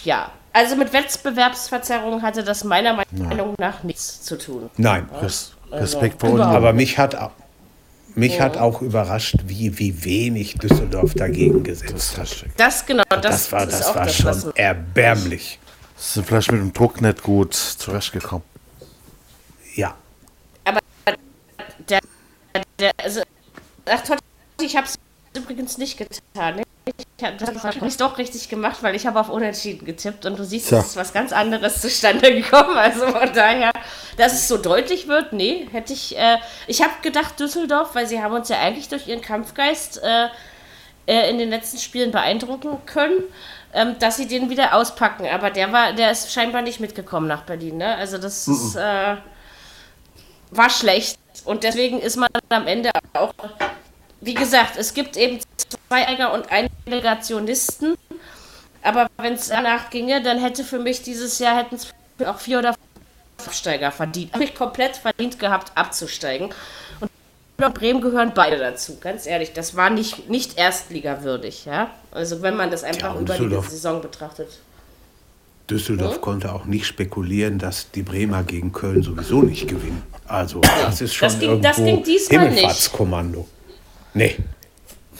Ja, 0.03 0.29
also 0.53 0.75
mit 0.75 0.93
Wettbewerbsverzerrung 0.93 2.21
hatte 2.21 2.43
das 2.43 2.63
meiner 2.63 3.03
Meinung 3.11 3.55
nach 3.57 3.81
nichts 3.81 4.21
zu 4.21 4.37
tun. 4.37 4.69
Nein. 4.77 5.09
Res 5.21 5.53
Also, 5.71 5.97
Respekt 5.97 6.19
vor 6.21 6.31
uns. 6.31 6.41
Aber 6.41 6.73
mich 6.73 6.99
hat, 6.99 7.15
mich 8.15 8.39
hat 8.39 8.57
auch 8.57 8.81
überrascht, 8.81 9.35
wie, 9.45 9.77
wie 9.79 10.03
wenig 10.03 10.55
Düsseldorf 10.55 11.13
dagegen 11.13 11.63
gesetzt 11.63 12.17
hat. 12.17 12.45
Das 12.57 12.85
genau, 12.85 13.03
das, 13.09 13.21
Das 13.21 13.51
war, 13.51 13.63
ist 13.63 13.73
das 13.73 13.85
auch 13.87 13.95
war 13.95 14.05
das, 14.05 14.25
was 14.25 14.41
schon 14.41 14.55
erbärmlich. 14.55 15.59
Sind 15.97 16.25
vielleicht 16.25 16.51
mit 16.51 16.61
dem 16.61 16.73
Druck 16.73 17.01
nicht 17.01 17.21
gut 17.21 17.53
zurechtgekommen. 17.53 18.43
Ja. 19.75 19.95
der, 21.87 21.99
der, 22.79 22.91
also, 22.97 23.21
ach 23.85 24.01
ich 24.61 24.75
habe 24.75 24.87
es 24.87 24.95
übrigens 25.35 25.77
nicht 25.77 25.97
getan. 25.97 26.61
Ich 27.17 27.23
habe 27.23 27.37
das 27.79 27.97
doch 27.97 28.17
richtig 28.17 28.49
gemacht, 28.49 28.77
weil 28.81 28.95
ich 28.95 29.05
habe 29.05 29.19
auf 29.19 29.29
Unentschieden 29.29 29.85
getippt 29.85 30.25
und 30.25 30.39
du 30.39 30.43
siehst, 30.43 30.69
Tja. 30.69 30.79
es 30.79 30.87
ist 30.87 30.95
was 30.95 31.13
ganz 31.13 31.31
anderes 31.31 31.79
zustande 31.79 32.33
gekommen. 32.41 32.75
Also 32.75 33.07
von 33.07 33.31
daher, 33.33 33.71
dass 34.17 34.33
es 34.33 34.47
so 34.47 34.57
deutlich 34.57 35.07
wird, 35.07 35.31
nee, 35.31 35.67
hätte 35.71 35.93
ich. 35.93 36.17
Äh, 36.17 36.37
ich 36.65 36.81
habe 36.81 36.93
gedacht 37.03 37.39
Düsseldorf, 37.39 37.93
weil 37.93 38.07
sie 38.07 38.21
haben 38.21 38.33
uns 38.33 38.49
ja 38.49 38.59
eigentlich 38.59 38.89
durch 38.89 39.07
ihren 39.07 39.21
Kampfgeist 39.21 40.01
äh, 40.03 40.29
äh, 41.05 41.29
in 41.29 41.37
den 41.37 41.49
letzten 41.49 41.77
Spielen 41.77 42.11
beeindrucken 42.11 42.77
können, 42.85 43.23
ähm, 43.73 43.97
dass 43.99 44.17
sie 44.17 44.27
den 44.27 44.49
wieder 44.49 44.73
auspacken. 44.75 45.27
Aber 45.27 45.51
der 45.51 45.71
war, 45.71 45.93
der 45.93 46.11
ist 46.11 46.31
scheinbar 46.31 46.61
nicht 46.61 46.79
mitgekommen 46.79 47.27
nach 47.27 47.43
Berlin. 47.43 47.77
Ne? 47.77 47.95
Also 47.95 48.17
das 48.17 48.47
ist, 48.47 48.75
äh, 48.75 49.17
war 50.51 50.69
schlecht. 50.69 51.19
Und 51.45 51.63
deswegen 51.63 51.99
ist 51.99 52.17
man 52.17 52.29
am 52.49 52.67
Ende 52.67 52.91
auch, 53.13 53.33
wie 54.21 54.33
gesagt, 54.33 54.77
es 54.77 54.93
gibt 54.93 55.17
eben 55.17 55.39
zwei 55.91 56.07
Eiger 56.07 56.33
und 56.33 56.49
einen 56.49 56.69
Delegationisten. 56.87 57.95
Aber 58.81 59.07
wenn 59.17 59.33
es 59.33 59.49
danach 59.49 59.89
ginge, 59.89 60.23
dann 60.23 60.39
hätte 60.39 60.63
für 60.63 60.79
mich 60.79 61.01
dieses 61.03 61.37
Jahr 61.39 61.57
hätten 61.57 61.75
es 61.75 61.87
auch 62.25 62.39
vier 62.39 62.59
oder 62.59 62.73
fünf 62.73 63.47
Absteiger 63.47 63.91
verdient. 63.91 64.31
Habe 64.33 64.45
ich 64.45 64.55
komplett 64.55 64.95
verdient 64.95 65.37
gehabt, 65.37 65.73
abzusteigen. 65.75 66.49
Und 67.01 67.73
Bremen 67.75 67.99
gehören 68.01 68.31
beide 68.33 68.57
dazu, 68.57 68.97
ganz 69.01 69.27
ehrlich. 69.27 69.51
Das 69.53 69.75
war 69.75 69.89
nicht, 69.89 70.29
nicht 70.29 70.57
erstligawürdig, 70.57 71.65
ja. 71.65 71.91
Also 72.11 72.41
wenn 72.41 72.55
man 72.55 72.71
das 72.71 72.83
einfach 72.85 73.13
Ja, 73.15 73.19
über 73.19 73.37
die 73.37 73.69
Saison 73.69 74.01
betrachtet. 74.01 74.47
Düsseldorf 75.69 76.15
Hm? 76.15 76.21
konnte 76.21 76.53
auch 76.53 76.65
nicht 76.65 76.85
spekulieren, 76.87 77.59
dass 77.59 77.91
die 77.91 78.01
Bremer 78.01 78.43
gegen 78.43 78.71
Köln 78.71 79.03
sowieso 79.03 79.41
nicht 79.43 79.67
gewinnen. 79.67 80.01
Also 80.27 80.61
das 80.61 81.01
ist 81.01 81.13
schon 81.13 81.27
Das 81.27 81.39
ging- 81.39 81.61
das 81.61 81.77
irgendwo 81.77 81.95
ging 81.97 82.03
diesmal 82.05 82.39
nicht. 82.45 82.55
Himmelfahrtskommando. 82.59 83.47
Nee. 84.13 84.37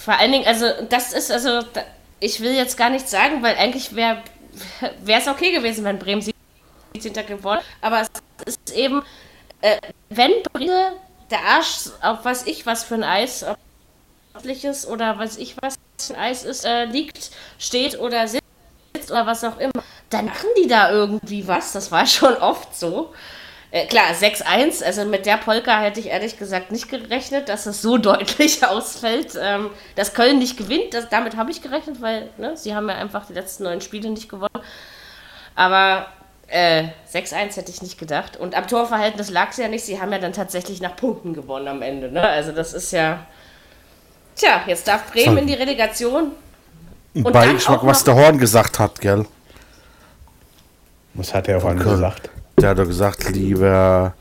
Vor 0.03 0.17
allen 0.17 0.31
Dingen, 0.31 0.47
also 0.47 0.65
das 0.89 1.13
ist, 1.13 1.31
also 1.31 1.61
da, 1.61 1.83
ich 2.19 2.39
will 2.39 2.53
jetzt 2.53 2.75
gar 2.75 2.89
nichts 2.89 3.11
sagen, 3.11 3.43
weil 3.43 3.55
eigentlich 3.55 3.95
wäre 3.95 4.23
es 5.05 5.27
okay 5.27 5.51
gewesen, 5.51 5.83
wenn 5.83 5.99
Bremen 5.99 6.21
17. 6.21 7.13
gewonnen 7.27 7.61
aber 7.81 8.01
es 8.01 8.09
ist 8.45 8.75
eben, 8.75 9.03
äh, 9.61 9.77
wenn 10.09 10.31
Bremen 10.51 10.93
der 11.29 11.43
Arsch 11.43 11.89
auf 12.01 12.25
was 12.25 12.47
ich 12.47 12.65
was 12.65 12.83
für 12.83 12.95
ein 12.95 13.03
Eis, 13.03 13.43
ob 13.43 13.57
oder 14.89 15.19
was 15.19 15.37
ich 15.37 15.55
was 15.61 15.75
für 15.99 16.15
ein 16.15 16.19
Eis 16.19 16.45
ist, 16.45 16.65
äh, 16.65 16.85
liegt, 16.85 17.29
steht 17.59 17.99
oder 17.99 18.27
sitzt 18.27 19.11
oder 19.11 19.27
was 19.27 19.43
auch 19.43 19.59
immer, 19.59 19.83
dann 20.09 20.25
machen 20.25 20.49
die 20.57 20.67
da 20.67 20.91
irgendwie 20.91 21.47
was. 21.47 21.73
Das 21.73 21.91
war 21.91 22.07
schon 22.07 22.35
oft 22.37 22.75
so. 22.75 23.13
Äh, 23.71 23.87
klar, 23.87 24.11
6-1, 24.11 24.83
also 24.83 25.05
mit 25.05 25.25
der 25.25 25.37
Polka 25.37 25.79
hätte 25.79 26.01
ich 26.01 26.07
ehrlich 26.07 26.37
gesagt 26.37 26.71
nicht 26.71 26.89
gerechnet, 26.89 27.47
dass 27.47 27.65
es 27.65 27.81
so 27.81 27.97
deutlich 27.97 28.65
ausfällt. 28.65 29.37
Ähm, 29.41 29.69
dass 29.95 30.13
Köln 30.13 30.39
nicht 30.39 30.57
gewinnt, 30.57 30.93
das, 30.93 31.07
damit 31.09 31.37
habe 31.37 31.51
ich 31.51 31.61
gerechnet, 31.61 32.01
weil 32.01 32.29
ne, 32.37 32.57
sie 32.57 32.75
haben 32.75 32.89
ja 32.89 32.95
einfach 32.95 33.25
die 33.25 33.33
letzten 33.33 33.63
neun 33.63 33.79
Spiele 33.79 34.09
nicht 34.09 34.27
gewonnen. 34.27 34.59
Aber 35.55 36.07
äh, 36.47 36.89
6-1 37.13 37.55
hätte 37.55 37.71
ich 37.71 37.81
nicht 37.81 37.97
gedacht. 37.97 38.35
Und 38.35 38.55
am 38.55 38.67
Torverhältnis 38.67 39.29
lag 39.29 39.51
es 39.51 39.57
ja 39.57 39.69
nicht, 39.69 39.85
sie 39.85 40.01
haben 40.01 40.11
ja 40.11 40.19
dann 40.19 40.33
tatsächlich 40.33 40.81
nach 40.81 40.97
Punkten 40.97 41.33
gewonnen 41.33 41.69
am 41.69 41.81
Ende. 41.81 42.11
Ne? 42.11 42.21
Also 42.21 42.51
das 42.51 42.73
ist 42.73 42.91
ja... 42.91 43.25
Tja, 44.35 44.61
jetzt 44.67 44.87
darf 44.87 45.11
Bremen 45.11 45.39
in 45.39 45.47
die 45.47 45.53
Relegation. 45.53 46.31
Und 47.13 47.23
dann 47.23 47.33
Beigeschmack, 47.33 47.79
auch 47.79 47.85
was 47.85 48.03
der 48.03 48.15
Horn 48.15 48.37
gesagt 48.37 48.79
hat, 48.79 48.99
gell? 48.99 49.25
Was 51.13 51.33
hat 51.33 51.47
er 51.47 51.59
vorhin 51.59 51.79
Köln. 51.79 51.95
gesagt? 51.95 52.29
Der 52.61 52.69
hat 52.69 52.79
doch 52.79 52.85
gesagt, 52.85 53.29
lieber, 53.31 54.13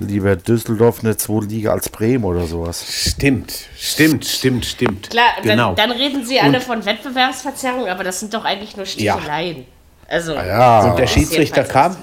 lieber 0.00 0.34
Düsseldorf 0.36 1.04
eine 1.04 1.16
zweite 1.16 1.46
Liga 1.46 1.72
als 1.72 1.88
Bremen 1.88 2.24
oder 2.24 2.44
sowas. 2.46 2.84
Stimmt, 2.88 3.52
stimmt, 3.76 4.24
stimmt, 4.24 4.66
stimmt. 4.66 5.10
Klar, 5.10 5.30
genau. 5.42 5.74
dann, 5.74 5.90
dann 5.90 5.98
reden 5.98 6.24
sie 6.24 6.40
alle 6.40 6.60
von 6.60 6.84
Wettbewerbsverzerrung, 6.84 7.86
aber 7.88 8.04
das 8.04 8.20
sind 8.20 8.34
doch 8.34 8.44
eigentlich 8.44 8.76
nur 8.76 8.86
Sticheleien. 8.86 9.64
Also, 10.08 10.34
Ah 10.36 10.46
Ja, 10.46 10.90
Und 10.90 10.98
der 10.98 11.06
Schiedsrichter 11.06 11.64
kam, 11.64 11.96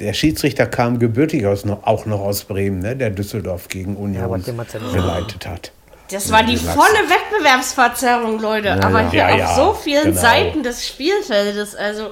der 0.00 0.12
Schiedsrichter 0.12 0.66
kam 0.66 0.98
gebürtig 0.98 1.46
aus, 1.46 1.64
auch 1.82 2.06
noch 2.06 2.20
aus 2.20 2.44
Bremen, 2.44 2.78
ne, 2.78 2.96
der 2.96 3.10
Düsseldorf 3.10 3.68
gegen 3.68 3.96
Union 3.96 4.42
ja 4.44 4.64
geleitet 4.92 5.46
hat. 5.46 5.72
das 6.10 6.30
war 6.32 6.42
die 6.42 6.56
volle 6.56 7.00
Wettbewerbsverzerrung, 7.08 8.40
Leute. 8.40 8.72
aber 8.82 9.02
ja. 9.02 9.10
hier 9.10 9.18
Ja, 9.20 9.28
auf 9.28 9.38
ja, 9.38 9.54
so 9.54 9.74
vielen 9.74 10.04
genau. 10.04 10.20
Seiten 10.20 10.62
des 10.62 10.86
Spielfeldes, 10.86 11.74
also 11.74 12.10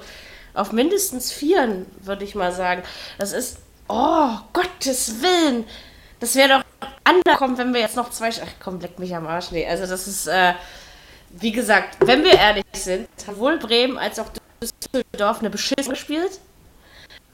auf 0.54 0.72
mindestens 0.72 1.32
vieren, 1.32 1.86
würde 2.00 2.24
ich 2.24 2.34
mal 2.34 2.52
sagen. 2.52 2.82
Das 3.18 3.32
ist, 3.32 3.58
oh, 3.88 4.30
Gottes 4.52 5.22
Willen. 5.22 5.64
Das 6.20 6.34
wäre 6.34 6.48
doch 6.48 6.88
anders 7.04 7.36
kommen, 7.36 7.58
wenn 7.58 7.74
wir 7.74 7.80
jetzt 7.80 7.96
noch 7.96 8.10
zwei. 8.10 8.28
Ach 8.28 8.52
komm, 8.62 8.80
leck 8.80 8.98
mich 8.98 9.14
am 9.14 9.26
Arsch. 9.26 9.50
Nee, 9.50 9.66
also 9.66 9.86
das 9.86 10.06
ist, 10.06 10.26
äh, 10.26 10.54
wie 11.30 11.52
gesagt, 11.52 11.96
wenn 12.06 12.22
wir 12.22 12.34
ehrlich 12.34 12.64
sind, 12.74 13.08
sowohl 13.16 13.58
Bremen 13.58 13.98
als 13.98 14.18
auch 14.18 14.28
Düsseldorf 14.62 15.40
eine 15.40 15.50
Beschiss 15.50 15.88
gespielt. 15.88 16.38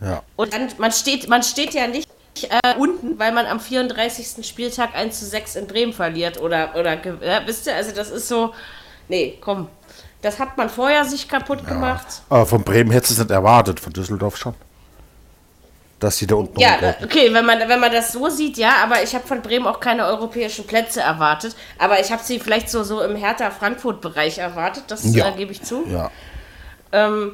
ja. 0.00 0.22
Und 0.36 0.54
dann, 0.54 0.68
man 0.78 0.92
steht, 0.92 1.28
man 1.28 1.42
steht 1.42 1.74
ja 1.74 1.86
nicht 1.86 2.08
äh, 2.44 2.76
unten, 2.78 3.18
weil 3.18 3.32
man 3.32 3.46
am 3.46 3.60
34. 3.60 4.46
Spieltag 4.46 4.94
1 4.94 5.18
zu 5.18 5.26
6 5.26 5.56
in 5.56 5.66
Bremen 5.66 5.92
verliert 5.92 6.40
oder, 6.40 6.74
oder 6.76 6.94
ja, 7.22 7.46
wisst 7.46 7.66
ihr, 7.66 7.74
also 7.74 7.92
das 7.92 8.10
ist 8.10 8.28
so, 8.28 8.54
nee, 9.08 9.38
komm, 9.40 9.68
das 10.22 10.38
hat 10.38 10.56
man 10.56 10.68
vorher 10.68 11.04
sich 11.04 11.28
kaputt 11.28 11.66
gemacht. 11.66 12.06
Aber 12.28 12.46
von 12.46 12.62
Bremen 12.62 12.90
hättest 12.90 13.12
du 13.12 13.14
es 13.22 13.28
nicht 13.28 13.30
erwartet, 13.30 13.78
von 13.80 13.92
Düsseldorf 13.92 14.36
schon. 14.36 14.54
Dass 16.00 16.16
die 16.18 16.26
da 16.28 16.36
unten 16.36 16.60
Ja, 16.60 16.76
okay, 17.02 17.32
wenn 17.34 17.44
man, 17.44 17.58
wenn 17.68 17.80
man 17.80 17.90
das 17.90 18.12
so 18.12 18.28
sieht, 18.28 18.56
ja, 18.56 18.76
aber 18.84 19.02
ich 19.02 19.14
habe 19.16 19.26
von 19.26 19.42
Bremen 19.42 19.66
auch 19.66 19.80
keine 19.80 20.06
europäischen 20.06 20.64
Plätze 20.66 21.00
erwartet, 21.00 21.56
aber 21.78 21.98
ich 22.00 22.12
habe 22.12 22.22
sie 22.22 22.38
vielleicht 22.38 22.70
so, 22.70 22.84
so 22.84 23.02
im 23.02 23.16
Hertha-Frankfurt-Bereich 23.16 24.38
erwartet, 24.38 24.84
das 24.88 25.12
Ja. 25.14 25.28
äh, 25.28 25.32
gebe 25.32 25.50
ich 25.50 25.62
zu. 25.62 25.84
Ja. 25.88 26.10
Ähm, 26.92 27.32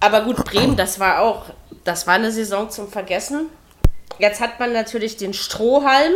aber 0.00 0.22
gut, 0.22 0.44
Bremen, 0.44 0.76
das 0.76 0.98
war 0.98 1.20
auch, 1.20 1.44
das 1.84 2.08
war 2.08 2.14
eine 2.14 2.32
Saison 2.32 2.70
zum 2.70 2.90
Vergessen. 2.90 3.46
Jetzt 4.18 4.40
hat 4.40 4.58
man 4.58 4.72
natürlich 4.72 5.16
den 5.16 5.32
Strohhalm, 5.32 6.12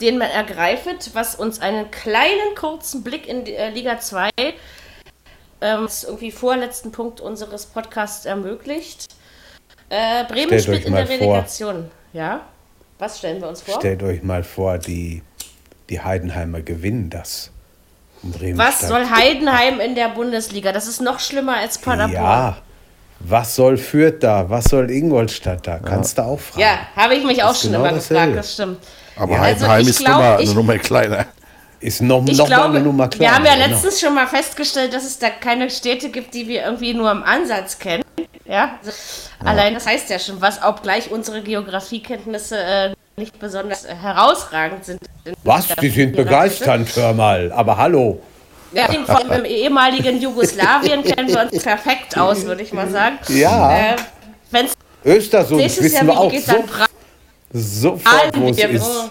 den 0.00 0.18
man 0.18 0.30
ergreift, 0.30 1.14
was 1.14 1.34
uns 1.34 1.60
einen 1.60 1.90
kleinen 1.90 2.54
kurzen 2.58 3.02
Blick 3.02 3.26
in 3.26 3.44
die, 3.44 3.54
äh, 3.54 3.70
Liga 3.70 3.98
2, 3.98 4.30
ähm, 4.38 4.54
das 5.60 6.04
irgendwie 6.04 6.30
vorletzten 6.30 6.92
Punkt 6.92 7.20
unseres 7.20 7.66
Podcasts 7.66 8.26
ermöglicht. 8.26 9.08
Äh, 9.88 10.24
Bremen 10.24 10.48
Stellt 10.48 10.62
spielt 10.62 10.84
in 10.84 10.94
der 10.94 11.06
vor. 11.06 11.16
Relegation. 11.16 11.90
Ja? 12.12 12.42
Was 12.98 13.18
stellen 13.18 13.40
wir 13.40 13.48
uns 13.48 13.62
vor? 13.62 13.78
Stellt 13.78 14.02
euch 14.02 14.22
mal 14.22 14.42
vor, 14.42 14.78
die, 14.78 15.22
die 15.88 16.00
Heidenheimer 16.00 16.60
gewinnen 16.60 17.10
das. 17.10 17.50
Bremen 18.22 18.58
Was 18.58 18.80
soll 18.80 19.08
Heidenheim 19.10 19.80
in 19.80 19.94
der 19.94 20.08
Bundesliga? 20.08 20.72
Das 20.72 20.88
ist 20.88 21.00
noch 21.00 21.20
schlimmer 21.20 21.58
als 21.58 21.78
Paderborn. 21.78 22.12
Ja, 22.12 22.56
was 23.20 23.54
soll 23.54 23.76
Fürth 23.76 24.18
da? 24.20 24.48
Was 24.50 24.66
soll 24.66 24.90
Ingolstadt 24.90 25.66
da? 25.66 25.78
Kannst 25.78 26.18
du 26.18 26.22
auch 26.22 26.40
fragen. 26.40 26.60
Ja, 26.60 26.78
habe 26.96 27.14
ich 27.14 27.24
mich 27.24 27.42
auch 27.42 27.52
ist 27.52 27.62
schon 27.62 27.72
genau 27.72 27.84
immer 27.84 27.94
gefragt, 27.94 28.36
das 28.36 28.54
stimmt. 28.54 28.78
Aber 29.16 29.32
Ja, 29.34 29.40
Heidenheim 29.40 29.70
also 29.70 29.90
ich 29.90 29.96
ist 29.96 30.04
glaub, 30.04 30.16
Nummer, 30.16 30.40
ich- 30.40 30.46
eine 30.48 30.54
Nummer 30.54 30.78
kleiner. 30.78 31.26
Ist 31.78 32.00
noch, 32.02 32.26
Ich 32.26 32.38
noch 32.38 32.48
mal 32.48 32.54
glaube, 32.56 32.76
eine 32.76 32.80
Nummer 32.84 33.04
wir 33.04 33.08
kleiner. 33.10 33.34
haben 33.34 33.44
ja 33.44 33.54
genau. 33.54 33.66
letztens 33.68 34.00
schon 34.00 34.14
mal 34.14 34.26
festgestellt, 34.26 34.94
dass 34.94 35.04
es 35.04 35.18
da 35.18 35.28
keine 35.28 35.68
Städte 35.68 36.08
gibt, 36.08 36.32
die 36.34 36.48
wir 36.48 36.64
irgendwie 36.64 36.94
nur 36.94 37.10
im 37.10 37.22
Ansatz 37.22 37.78
kennen. 37.78 38.02
Ja, 38.46 38.78
also 38.82 38.92
allein 39.44 39.74
das 39.74 39.86
heißt 39.86 40.08
ja 40.08 40.18
schon 40.18 40.40
was, 40.40 40.62
obgleich 40.62 41.10
unsere 41.10 41.42
Geografiekenntnisse 41.42 42.56
äh, 42.58 42.94
nicht 43.16 43.38
besonders 43.38 43.84
äh, 43.84 43.94
herausragend 43.94 44.84
sind. 44.84 45.00
Was? 45.44 45.66
Die 45.80 45.90
sind 45.90 46.16
begeisternd, 46.16 46.88
hör 46.96 47.12
mal. 47.12 47.52
Aber 47.52 47.76
hallo. 47.76 48.20
Ja, 48.72 48.86
vor 49.06 49.16
allem 49.18 49.32
im 49.32 49.44
ehemaligen 49.44 50.20
Jugoslawien 50.20 51.02
kennen 51.02 51.28
wir 51.28 51.40
uns 51.50 51.62
perfekt 51.62 52.16
aus, 52.18 52.44
würde 52.44 52.62
ich 52.62 52.72
mal 52.72 52.88
sagen. 52.90 53.18
Ja, 53.28 53.70
Äh, 53.92 53.96
Wenn 54.50 54.66
es 54.66 54.72
Östersund 55.04 55.62
wissen 55.62 55.82
wir 55.92 56.02
wieder 56.02 56.18
auch 56.18 56.30
geht, 56.30 56.44
so, 56.46 56.64
sofort, 57.52 58.36
wo 58.36 58.48
es 58.48 58.58
ist. 58.58 59.10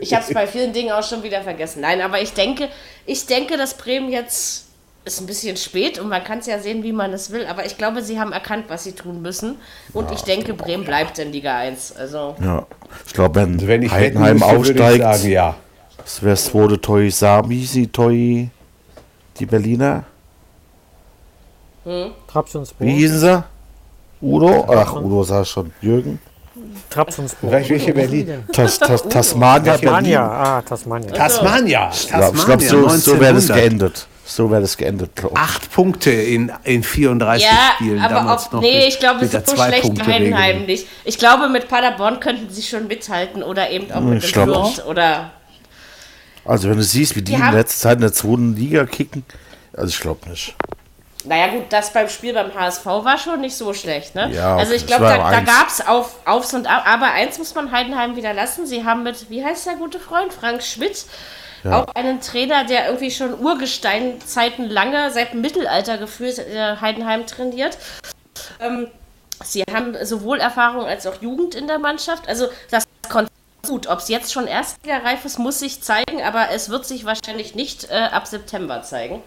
Ich 0.00 0.12
habe 0.12 0.24
es 0.26 0.34
bei 0.34 0.46
vielen 0.46 0.72
Dingen 0.72 0.92
auch 0.92 1.02
schon 1.02 1.22
wieder 1.22 1.42
vergessen. 1.42 1.80
Nein, 1.80 2.00
aber 2.02 2.20
ich 2.20 2.32
denke, 2.34 2.68
ich 3.06 3.26
denke, 3.26 3.56
dass 3.56 3.74
Bremen 3.74 4.10
jetzt 4.10 4.66
ist 5.04 5.20
ein 5.20 5.26
bisschen 5.26 5.56
spät 5.56 5.98
und 5.98 6.08
man 6.08 6.22
kann 6.22 6.38
es 6.38 6.46
ja 6.46 6.58
sehen, 6.60 6.82
wie 6.82 6.92
man 6.92 7.12
es 7.12 7.30
will. 7.30 7.46
Aber 7.46 7.66
ich 7.66 7.76
glaube, 7.76 8.02
sie 8.02 8.20
haben 8.20 8.32
erkannt, 8.32 8.66
was 8.68 8.84
sie 8.84 8.92
tun 8.92 9.20
müssen. 9.20 9.56
Und 9.92 10.12
ich 10.12 10.22
denke, 10.22 10.54
Bremen 10.54 10.84
bleibt 10.84 11.18
in 11.18 11.32
Liga 11.32 11.58
1. 11.58 11.96
Also 11.96 12.36
Ja. 12.40 12.66
Ich 13.06 13.12
glaube, 13.12 13.34
wenn, 13.36 13.54
Also 13.54 13.66
wenn 13.66 13.82
ich 13.82 13.90
Heidenheim 13.90 14.34
müsste, 14.34 14.50
würde 14.50 14.70
ich 14.72 14.80
aufsteigt, 14.80 15.02
sagen, 15.02 15.30
ja. 15.30 15.56
das 15.96 16.22
wäre 16.22 16.36
zweite 16.36 16.80
Toi 16.80 17.10
Samisi, 17.10 17.88
Toi 17.88 18.46
die 19.38 19.46
Berliner. 19.46 20.04
Hm? 21.84 22.12
Trabzonspor. 22.28 22.86
Wie 22.86 22.92
hießen 22.92 23.18
sie? 23.18 23.44
Udo? 24.20 24.66
Ach, 24.68 24.94
Udo 24.94 25.24
sah 25.24 25.44
schon. 25.44 25.72
Jürgen? 25.80 26.20
Trabzonspor. 26.90 27.50
Welche 27.50 27.92
Berlin? 27.92 28.44
Tas, 28.52 28.78
tas, 28.78 29.02
Tasmania. 29.08 29.72
Tasmania. 29.72 30.22
Ah, 30.22 30.62
Tasmania. 30.62 31.12
Tasmania. 31.12 31.90
Ich 31.92 32.08
glaube, 32.08 32.38
glaub, 32.38 32.62
so, 32.62 32.88
so 32.88 33.20
wäre 33.20 33.34
das 33.34 33.48
geendet. 33.48 34.06
So 34.24 34.50
wäre 34.50 34.62
das 34.62 34.76
geendet, 34.76 35.10
Acht 35.34 35.72
Punkte 35.72 36.10
in, 36.10 36.52
in 36.62 36.82
34 36.84 37.44
ja, 37.44 37.50
Spielen. 37.74 38.00
Aber 38.00 38.14
damals 38.14 38.46
ob, 38.46 38.52
noch 38.54 38.60
nee, 38.62 38.86
ich 38.86 38.98
glaube, 38.98 39.26
so 39.26 39.38
schlecht 39.56 40.06
Heidenheim 40.06 40.64
nicht. 40.64 40.86
Ich 41.04 41.18
glaube, 41.18 41.48
mit 41.48 41.68
Paderborn 41.68 42.20
könnten 42.20 42.48
sie 42.48 42.62
schon 42.62 42.86
mithalten 42.86 43.42
oder 43.42 43.68
eben 43.70 43.90
auch 43.90 44.00
mit 44.00 44.22
ich 44.22 44.32
dem 44.32 44.48
oder. 44.88 45.32
Also, 46.44 46.70
wenn 46.70 46.76
du 46.76 46.82
siehst, 46.82 47.16
wie 47.16 47.22
die, 47.22 47.32
die 47.32 47.40
in 47.40 47.52
letzter 47.52 47.88
Zeit 47.88 47.96
in 47.96 48.02
der 48.02 48.12
zweiten 48.12 48.56
Liga 48.56 48.86
kicken, 48.86 49.24
also 49.72 49.88
ich 49.88 50.00
glaube 50.00 50.28
nicht. 50.30 50.54
Naja, 51.24 51.48
gut, 51.48 51.64
das 51.70 51.92
beim 51.92 52.08
Spiel 52.08 52.34
beim 52.34 52.54
HSV 52.54 52.84
war 52.84 53.18
schon 53.18 53.40
nicht 53.40 53.56
so 53.56 53.72
schlecht, 53.74 54.14
ne? 54.14 54.30
Ja, 54.32 54.56
also 54.56 54.72
ich 54.72 54.86
glaube, 54.86 55.04
da, 55.04 55.30
da 55.30 55.40
gab 55.40 55.68
es 55.68 55.86
auf, 55.86 56.16
Aufs 56.26 56.52
und 56.54 56.66
Ab. 56.66 56.84
Aber 56.86 57.12
eins 57.12 57.38
muss 57.38 57.54
man 57.54 57.70
Heidenheim 57.70 58.16
wieder 58.16 58.34
lassen. 58.34 58.66
Sie 58.66 58.84
haben 58.84 59.02
mit, 59.02 59.30
wie 59.30 59.44
heißt 59.44 59.66
der 59.66 59.76
gute 59.76 60.00
Freund? 60.00 60.32
Frank 60.32 60.62
Schmidt. 60.62 61.04
Ja. 61.64 61.82
Auch 61.82 61.94
einen 61.94 62.20
Trainer, 62.20 62.64
der 62.64 62.86
irgendwie 62.86 63.10
schon 63.10 63.38
Urgesteinzeiten 63.38 64.68
lange, 64.68 65.10
seit 65.12 65.32
dem 65.32 65.42
Mittelalter 65.42 65.96
gefühlt, 65.96 66.38
äh, 66.38 66.76
Heidenheim 66.80 67.26
trainiert. 67.26 67.78
Ähm, 68.60 68.88
sie 69.44 69.62
haben 69.72 69.96
sowohl 70.04 70.40
Erfahrung 70.40 70.86
als 70.86 71.06
auch 71.06 71.22
Jugend 71.22 71.54
in 71.54 71.68
der 71.68 71.78
Mannschaft. 71.78 72.28
Also 72.28 72.48
das 72.70 72.84
konnte 73.08 73.30
gut. 73.66 73.86
Ob 73.86 74.00
es 74.00 74.08
jetzt 74.08 74.32
schon 74.32 74.48
erstligareif 74.48 75.24
ist, 75.24 75.38
muss 75.38 75.60
sich 75.60 75.82
zeigen, 75.82 76.22
aber 76.22 76.50
es 76.50 76.68
wird 76.68 76.84
sich 76.84 77.04
wahrscheinlich 77.04 77.54
nicht 77.54 77.88
äh, 77.90 78.08
ab 78.10 78.26
September 78.26 78.82
zeigen. 78.82 79.22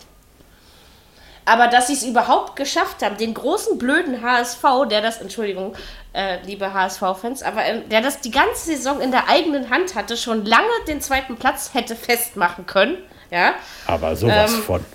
Aber 1.46 1.68
dass 1.68 1.88
sie 1.88 1.93
es 1.93 2.04
überhaupt 2.04 2.56
geschafft 2.56 3.04
haben, 3.04 3.18
den 3.18 3.36
großen 3.36 3.78
blöden 3.78 4.22
HSV, 4.24 4.64
der 4.89 5.02
das, 5.02 5.22
Entschuldigung, 5.22 5.76
äh, 6.14 6.41
liebe 6.43 6.74
HSV-Fans, 6.74 7.43
aber 7.43 7.64
äh, 7.64 7.82
der 7.82 8.02
das 8.02 8.20
die 8.20 8.32
ganze 8.32 8.66
Saison 8.66 9.00
in 9.00 9.12
der 9.12 9.30
eigenen 9.30 9.70
Hand 9.70 9.93
hatte, 9.93 10.18
schon 10.18 10.43
lange 10.46 10.68
den 10.88 11.02
zweiten 11.02 11.36
Platz 11.36 11.72
hätte 11.74 11.96
festmachen 11.96 12.66
können. 12.66 12.98
Ja. 13.30 13.54
Aber 13.86 14.16
sowas 14.16 14.54
ähm, 14.54 14.64
von. 14.64 14.86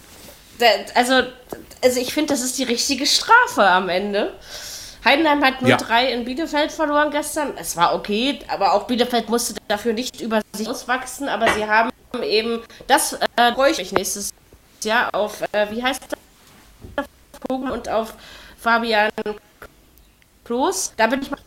Also, 0.94 1.22
also 1.82 2.00
ich 2.00 2.12
finde, 2.12 2.34
das 2.34 2.42
ist 2.42 2.58
die 2.58 2.64
richtige 2.64 3.06
Strafe 3.06 3.64
am 3.64 3.88
Ende. 3.88 4.34
Heidenheim 5.04 5.42
hat 5.42 5.60
0-3 5.62 5.88
ja. 5.88 5.98
in 6.10 6.24
Bielefeld 6.24 6.72
verloren 6.72 7.10
gestern. 7.10 7.54
Es 7.58 7.76
war 7.76 7.94
okay, 7.94 8.40
aber 8.48 8.74
auch 8.74 8.86
Bielefeld 8.86 9.28
musste 9.30 9.54
dafür 9.68 9.92
nicht 9.92 10.20
über 10.20 10.42
sich 10.52 10.68
auswachsen. 10.68 11.28
Aber 11.28 11.50
sie 11.52 11.64
haben 11.64 11.90
eben, 12.22 12.62
das 12.86 13.14
äh, 13.14 13.52
freue 13.54 13.70
ich 13.70 13.78
mich 13.78 13.92
nächstes 13.92 14.30
Jahr 14.84 15.14
auf, 15.14 15.42
äh, 15.52 15.70
wie 15.70 15.82
heißt 15.82 16.02
das? 16.08 16.18
Vogel 17.48 17.70
und 17.70 17.88
auf 17.88 18.14
Fabian 18.58 19.10
Klos. 20.44 20.92
Da 20.96 21.06
bin 21.06 21.22
ich 21.22 21.30
mal 21.30 21.38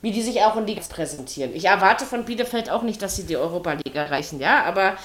wie 0.00 0.12
die 0.12 0.22
sich 0.22 0.42
auch 0.42 0.56
in 0.56 0.66
Liga 0.66 0.80
präsentieren. 0.88 1.54
Ich 1.54 1.64
erwarte 1.64 2.04
von 2.04 2.24
Bielefeld 2.24 2.70
auch 2.70 2.82
nicht, 2.82 3.02
dass 3.02 3.16
sie 3.16 3.24
die 3.24 3.36
Europa-Liga 3.36 4.02
erreichen, 4.02 4.40
ja, 4.40 4.64
aber 4.64 4.96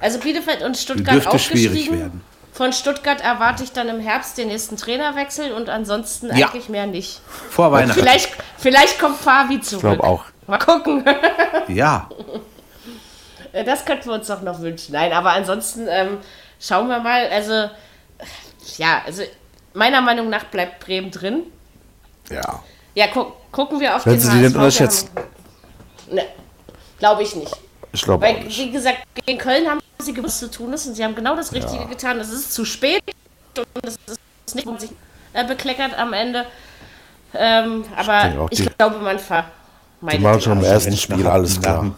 also 0.00 0.18
Bielefeld 0.18 0.62
und 0.62 0.76
Stuttgart 0.76 1.26
aufgestiegen. 1.26 2.22
Von 2.52 2.72
Stuttgart 2.72 3.20
erwarte 3.20 3.64
ich 3.64 3.72
dann 3.72 3.88
im 3.88 3.98
Herbst 3.98 4.38
den 4.38 4.48
nächsten 4.48 4.76
Trainerwechsel 4.76 5.52
und 5.52 5.68
ansonsten 5.68 6.34
ja. 6.34 6.46
eigentlich 6.46 6.68
mehr 6.68 6.86
nicht. 6.86 7.20
Vor 7.50 7.72
Weihnachten. 7.72 7.98
Vielleicht, 7.98 8.30
vielleicht 8.58 9.00
kommt 9.00 9.16
Fabi 9.16 9.60
zurück. 9.60 9.84
Ich 9.84 9.98
glaube 9.98 10.04
auch. 10.04 10.24
Mal 10.46 10.58
gucken. 10.58 11.04
ja. 11.68 12.08
Das 13.52 13.84
könnten 13.84 14.06
wir 14.06 14.14
uns 14.14 14.28
doch 14.28 14.40
noch 14.42 14.60
wünschen. 14.60 14.92
Nein, 14.92 15.12
aber 15.12 15.32
ansonsten 15.32 15.86
ähm, 15.88 16.18
schauen 16.60 16.88
wir 16.88 17.00
mal. 17.00 17.28
Also 17.28 17.70
ja, 18.78 19.02
also 19.04 19.22
meiner 19.72 20.00
Meinung 20.00 20.30
nach 20.30 20.44
bleibt 20.44 20.84
Bremen 20.84 21.10
drin. 21.10 21.44
Ja. 22.30 22.62
Ja, 22.94 23.06
gu 23.08 23.26
gucken 23.50 23.80
wir 23.80 23.96
auf 23.96 24.06
Wenn 24.06 24.14
den 24.14 24.20
sie 24.20 24.28
HSV. 24.28 24.40
den 24.40 24.56
unterschätzen? 24.56 25.10
Ne, 26.10 26.26
glaube 26.98 27.22
ich 27.22 27.36
nicht. 27.36 27.56
Ich 27.92 28.02
glaube 28.02 28.26
auch 28.26 28.32
nicht. 28.32 28.58
Wie 28.58 28.70
gesagt, 28.70 28.98
gegen 29.24 29.38
Köln 29.38 29.68
haben 29.68 29.80
sie 30.00 30.12
gewusst 30.12 30.40
zu 30.40 30.50
tun 30.50 30.72
ist 30.72 30.86
und 30.86 30.94
sie 30.94 31.04
haben 31.04 31.14
genau 31.14 31.36
das 31.36 31.52
Richtige 31.52 31.82
ja. 31.82 31.88
getan. 31.88 32.18
Es 32.18 32.30
ist 32.30 32.52
zu 32.52 32.64
spät 32.64 33.02
und 33.56 33.86
es 33.86 33.96
ist 34.06 34.54
nicht, 34.54 34.66
um 34.66 34.78
sich 34.78 34.90
äh, 35.32 35.46
bekleckert 35.46 35.96
am 35.96 36.12
Ende. 36.12 36.46
Ähm, 37.34 37.84
aber 37.96 38.48
ich, 38.50 38.60
ich 38.60 38.76
glaube, 38.76 38.98
man 38.98 39.18
vermeidet 39.18 39.50
Die 40.12 40.18
machen 40.18 40.40
schon 40.40 40.58
im 40.58 40.64
ersten 40.64 40.96
Spiel 40.96 41.26
alles 41.26 41.60
klar. 41.60 41.84
Nach, 41.84 41.94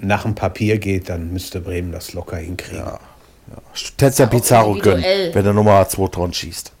nach 0.00 0.22
dem 0.22 0.34
Papier 0.34 0.78
geht, 0.78 1.08
dann 1.08 1.32
müsste 1.32 1.60
Bremen 1.60 1.92
das 1.92 2.12
locker 2.12 2.36
hinkriegen. 2.36 2.84
Ja. 2.84 3.00
Ja. 3.50 4.26
Pizarro 4.26 4.74
gönnen, 4.74 5.04
wenn 5.32 5.46
er 5.46 5.52
Nummer 5.52 5.88
2 5.88 6.08
Toren 6.08 6.32
schießt. 6.32 6.72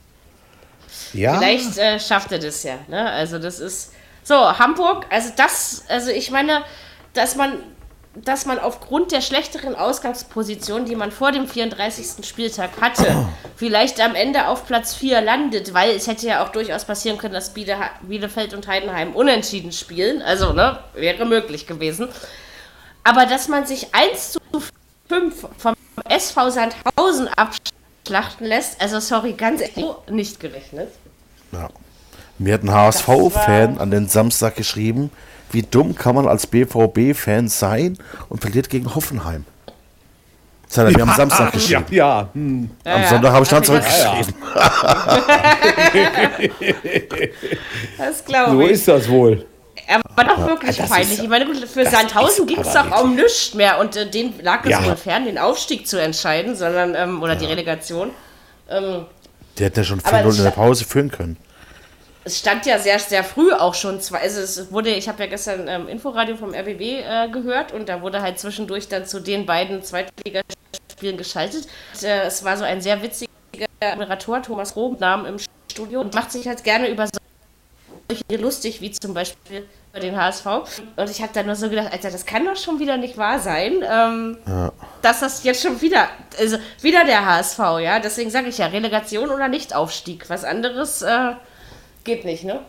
Ja. 1.14 1.38
Vielleicht 1.38 1.78
äh, 1.78 1.98
schafft 1.98 2.32
er 2.32 2.38
das 2.38 2.62
ja. 2.62 2.74
Ne? 2.88 3.10
Also 3.10 3.38
das 3.38 3.60
ist 3.60 3.92
so 4.22 4.34
Hamburg. 4.58 5.06
Also 5.10 5.30
das, 5.36 5.84
also 5.88 6.10
ich 6.10 6.30
meine, 6.30 6.62
dass 7.14 7.36
man, 7.36 7.54
dass 8.14 8.46
man 8.46 8.58
aufgrund 8.58 9.12
der 9.12 9.20
schlechteren 9.20 9.74
Ausgangsposition, 9.74 10.84
die 10.84 10.96
man 10.96 11.10
vor 11.10 11.32
dem 11.32 11.48
34. 11.48 12.26
Spieltag 12.26 12.70
hatte, 12.80 13.26
vielleicht 13.56 14.00
am 14.00 14.14
Ende 14.14 14.48
auf 14.48 14.66
Platz 14.66 14.94
4 14.94 15.22
landet, 15.22 15.72
weil 15.72 15.90
es 15.92 16.06
hätte 16.06 16.26
ja 16.26 16.44
auch 16.44 16.50
durchaus 16.50 16.84
passieren 16.84 17.16
können, 17.16 17.34
dass 17.34 17.54
Biele, 17.54 17.76
Bielefeld 18.02 18.52
und 18.54 18.66
Heidenheim 18.68 19.14
unentschieden 19.14 19.72
spielen. 19.72 20.20
Also 20.20 20.52
ne, 20.52 20.78
wäre 20.94 21.24
möglich 21.24 21.66
gewesen. 21.66 22.08
Aber 23.04 23.24
dass 23.24 23.48
man 23.48 23.66
sich 23.66 23.94
1 23.94 24.32
zu 24.32 24.40
5 25.08 25.46
vom 25.56 25.74
SV 26.10 26.50
Sandhausen 26.50 27.28
abschlachten 27.28 28.46
lässt, 28.46 28.80
also 28.80 29.00
sorry, 29.00 29.32
ganz 29.32 29.60
ehrlich, 29.60 29.84
nicht 30.10 30.40
gerechnet. 30.40 30.88
Ja. 31.52 31.68
Mir 32.38 32.54
hat 32.54 32.62
ein 32.62 32.72
HSV-Fan 32.72 33.78
an 33.78 33.90
den 33.90 34.08
Samstag 34.08 34.56
geschrieben, 34.56 35.10
wie 35.50 35.62
dumm 35.62 35.94
kann 35.94 36.14
man 36.14 36.28
als 36.28 36.46
BVB-Fan 36.46 37.48
sein 37.48 37.98
und 38.28 38.40
verliert 38.40 38.70
gegen 38.70 38.94
Hoffenheim. 38.94 39.44
Das 40.68 40.78
hat 40.78 40.86
er 40.86 40.92
mir 40.92 41.02
am 41.02 41.14
Samstag 41.16 41.52
geschrieben. 41.52 41.84
Ja, 41.90 42.20
ja. 42.20 42.28
Hm. 42.34 42.70
Am 42.84 43.02
ja, 43.02 43.08
Sonntag 43.08 43.32
habe 43.32 43.42
ich 43.42 43.48
dann 43.48 43.64
zurückgeschrieben. 43.64 44.34
das 47.98 48.24
glaube 48.24 48.64
ich. 48.64 48.68
So 48.68 48.74
ist 48.74 48.88
das 48.88 49.08
wohl. 49.08 49.46
Er 49.88 50.02
war 50.14 50.24
doch 50.24 50.46
wirklich 50.46 50.76
peinlich. 50.76 51.18
ich 51.18 51.28
meine, 51.28 51.46
für 51.66 51.86
Sandhausen 51.86 52.46
ging 52.46 52.60
es 52.60 52.74
doch 52.74 53.02
um 53.02 53.16
nichts 53.16 53.54
mehr 53.54 53.78
und 53.80 53.96
äh, 53.96 54.08
den 54.08 54.34
lag 54.42 54.62
es 54.64 54.70
ja. 54.70 54.84
wohl 54.84 54.96
fern, 54.96 55.24
den 55.24 55.38
Aufstieg 55.38 55.88
zu 55.88 55.98
entscheiden, 55.98 56.54
sondern 56.56 56.94
ähm, 56.94 57.22
oder 57.22 57.32
ja. 57.32 57.38
die 57.38 57.46
Relegation. 57.46 58.10
Ähm, 58.68 59.06
der 59.58 59.66
hätte 59.66 59.80
ja 59.80 59.84
schon 59.84 60.02
4-0 60.02 60.36
in 60.36 60.44
der 60.44 60.50
Pause 60.50 60.84
führen 60.84 61.10
können. 61.10 61.38
Es 62.24 62.38
stand 62.38 62.66
ja 62.66 62.78
sehr, 62.78 62.98
sehr 62.98 63.24
früh 63.24 63.50
auch 63.54 63.74
schon 63.74 63.98
zwei. 64.02 64.18
Also 64.20 64.42
es 64.42 64.70
wurde, 64.70 64.90
ich 64.90 65.08
habe 65.08 65.22
ja 65.22 65.30
gestern 65.30 65.66
ähm, 65.66 65.88
Inforadio 65.88 66.36
vom 66.36 66.52
RBB 66.52 66.80
äh, 66.80 67.28
gehört 67.30 67.72
und 67.72 67.88
da 67.88 68.02
wurde 68.02 68.20
halt 68.20 68.38
zwischendurch 68.38 68.88
dann 68.88 69.06
zu 69.06 69.20
den 69.20 69.46
beiden 69.46 69.82
Zweitligaspielen 69.82 71.16
geschaltet. 71.16 71.66
Und, 71.94 72.02
äh, 72.02 72.24
es 72.24 72.44
war 72.44 72.58
so 72.58 72.64
ein 72.64 72.82
sehr 72.82 73.02
witziger 73.02 73.30
Moderator, 73.96 74.42
Thomas 74.42 74.76
Rohm, 74.76 74.98
Namen 75.00 75.24
im 75.24 75.36
Studio 75.72 76.02
und 76.02 76.14
macht 76.14 76.30
sich 76.30 76.46
halt 76.46 76.62
gerne 76.62 76.88
über 76.88 77.06
solche 77.06 77.27
lustig, 78.38 78.80
wie 78.80 78.90
zum 78.90 79.14
Beispiel 79.14 79.66
bei 79.92 80.00
den 80.00 80.16
HSV. 80.16 80.46
Und 80.96 81.10
ich 81.10 81.20
habe 81.20 81.32
dann 81.32 81.46
nur 81.46 81.56
so 81.56 81.68
gedacht, 81.68 81.92
Alter, 81.92 82.10
das 82.10 82.24
kann 82.26 82.44
doch 82.44 82.56
schon 82.56 82.78
wieder 82.78 82.96
nicht 82.96 83.16
wahr 83.16 83.38
sein, 83.38 83.84
ähm, 83.88 84.38
ja. 84.46 84.72
dass 85.02 85.20
das 85.20 85.44
jetzt 85.44 85.62
schon 85.62 85.80
wieder, 85.80 86.08
also 86.38 86.58
wieder 86.80 87.04
der 87.04 87.24
HSV, 87.24 87.58
ja. 87.80 88.00
Deswegen 88.00 88.30
sage 88.30 88.48
ich 88.48 88.58
ja, 88.58 88.66
Relegation 88.66 89.30
oder 89.30 89.48
Nichtaufstieg. 89.48 90.28
Was 90.28 90.44
anderes 90.44 91.02
äh, 91.02 91.32
geht 92.04 92.24
nicht, 92.24 92.44
ne? 92.44 92.60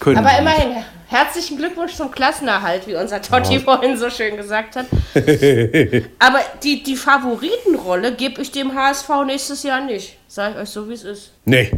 Können 0.00 0.18
Aber 0.18 0.36
immerhin, 0.36 0.84
herzlichen 1.06 1.56
Glückwunsch 1.56 1.94
zum 1.94 2.10
Klassenerhalt, 2.10 2.86
wie 2.86 2.96
unser 2.96 3.22
Totti 3.22 3.54
ja. 3.54 3.60
vorhin 3.64 3.96
so 3.96 4.10
schön 4.10 4.36
gesagt 4.36 4.76
hat. 4.76 4.86
Aber 6.18 6.40
die, 6.62 6.82
die 6.82 6.96
Favoritenrolle 6.96 8.14
gebe 8.14 8.42
ich 8.42 8.50
dem 8.50 8.74
HSV 8.74 9.08
nächstes 9.24 9.62
Jahr 9.62 9.80
nicht. 9.80 10.18
Sage 10.26 10.54
ich 10.54 10.62
euch 10.62 10.70
so, 10.70 10.88
wie 10.88 10.94
es 10.94 11.04
ist. 11.04 11.30
Nee. 11.44 11.70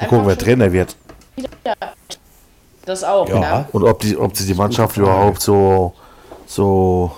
Mal 0.00 0.08
gucken, 0.08 0.26
wer 0.26 0.38
Trainer 0.38 0.72
wird. 0.72 0.94
Ja. 1.36 1.74
Das 2.84 3.02
auch, 3.02 3.28
ja. 3.28 3.40
Ne? 3.40 3.68
Und 3.72 3.84
ob, 3.84 4.00
die, 4.00 4.16
ob 4.16 4.36
sie 4.36 4.46
die 4.46 4.54
Mannschaft 4.54 4.96
überhaupt 4.96 5.40
so, 5.40 5.94
so 6.46 7.12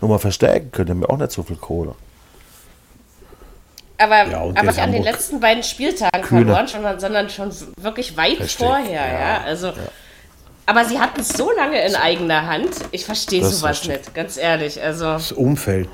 nochmal 0.00 0.18
verstärken 0.18 0.70
können, 0.72 0.90
haben 0.90 1.00
wir 1.00 1.10
auch 1.10 1.18
nicht 1.18 1.32
so 1.32 1.42
viel 1.42 1.56
Kohle. 1.56 1.94
Aber, 3.98 4.26
ja, 4.28 4.40
aber 4.40 4.62
nicht 4.62 4.78
an 4.78 4.92
den 4.92 5.02
letzten 5.02 5.40
beiden 5.40 5.62
Spieltagen 5.62 6.22
Kühne. 6.22 6.46
verloren, 6.46 6.68
sondern, 6.68 7.00
sondern 7.00 7.28
schon 7.28 7.52
wirklich 7.80 8.16
weit 8.16 8.36
Versteck, 8.36 8.66
vorher, 8.66 9.12
ja. 9.12 9.18
ja. 9.18 9.40
Also, 9.44 9.68
ja. 9.68 9.74
Aber 10.66 10.84
sie 10.84 11.00
hatten 11.00 11.20
es 11.20 11.28
so 11.30 11.50
lange 11.50 11.84
in 11.84 11.96
eigener 11.96 12.46
Hand. 12.46 12.70
Ich 12.92 13.04
verstehe 13.04 13.44
sowas 13.44 13.86
nicht, 13.88 14.14
ganz 14.14 14.36
ehrlich. 14.36 14.80
Also. 14.80 15.04
Das 15.06 15.32
Umfeld, 15.32 15.88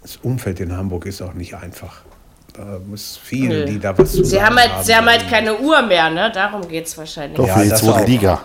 das 0.00 0.16
Umfeld 0.22 0.60
in 0.60 0.74
Hamburg 0.76 1.06
ist 1.06 1.20
auch 1.20 1.34
nicht 1.34 1.54
einfach. 1.54 2.02
Da 2.54 2.78
muss 2.86 3.18
viel, 3.22 3.64
die 3.64 3.78
da 3.78 3.96
was 3.96 4.12
Sie 4.12 4.42
haben 4.42 4.56
halt, 4.56 4.72
haben. 4.72 4.84
Sie 4.84 4.94
haben 4.94 5.06
halt 5.06 5.28
keine 5.28 5.58
Uhr 5.58 5.80
mehr, 5.82 6.10
ne? 6.10 6.30
Darum 6.32 6.66
geht 6.68 6.86
es 6.86 6.96
wahrscheinlich. 6.98 7.36
Doch, 7.36 7.48
für 7.48 7.64
die 7.64 7.74
zweite 7.74 8.04
Liga. 8.04 8.44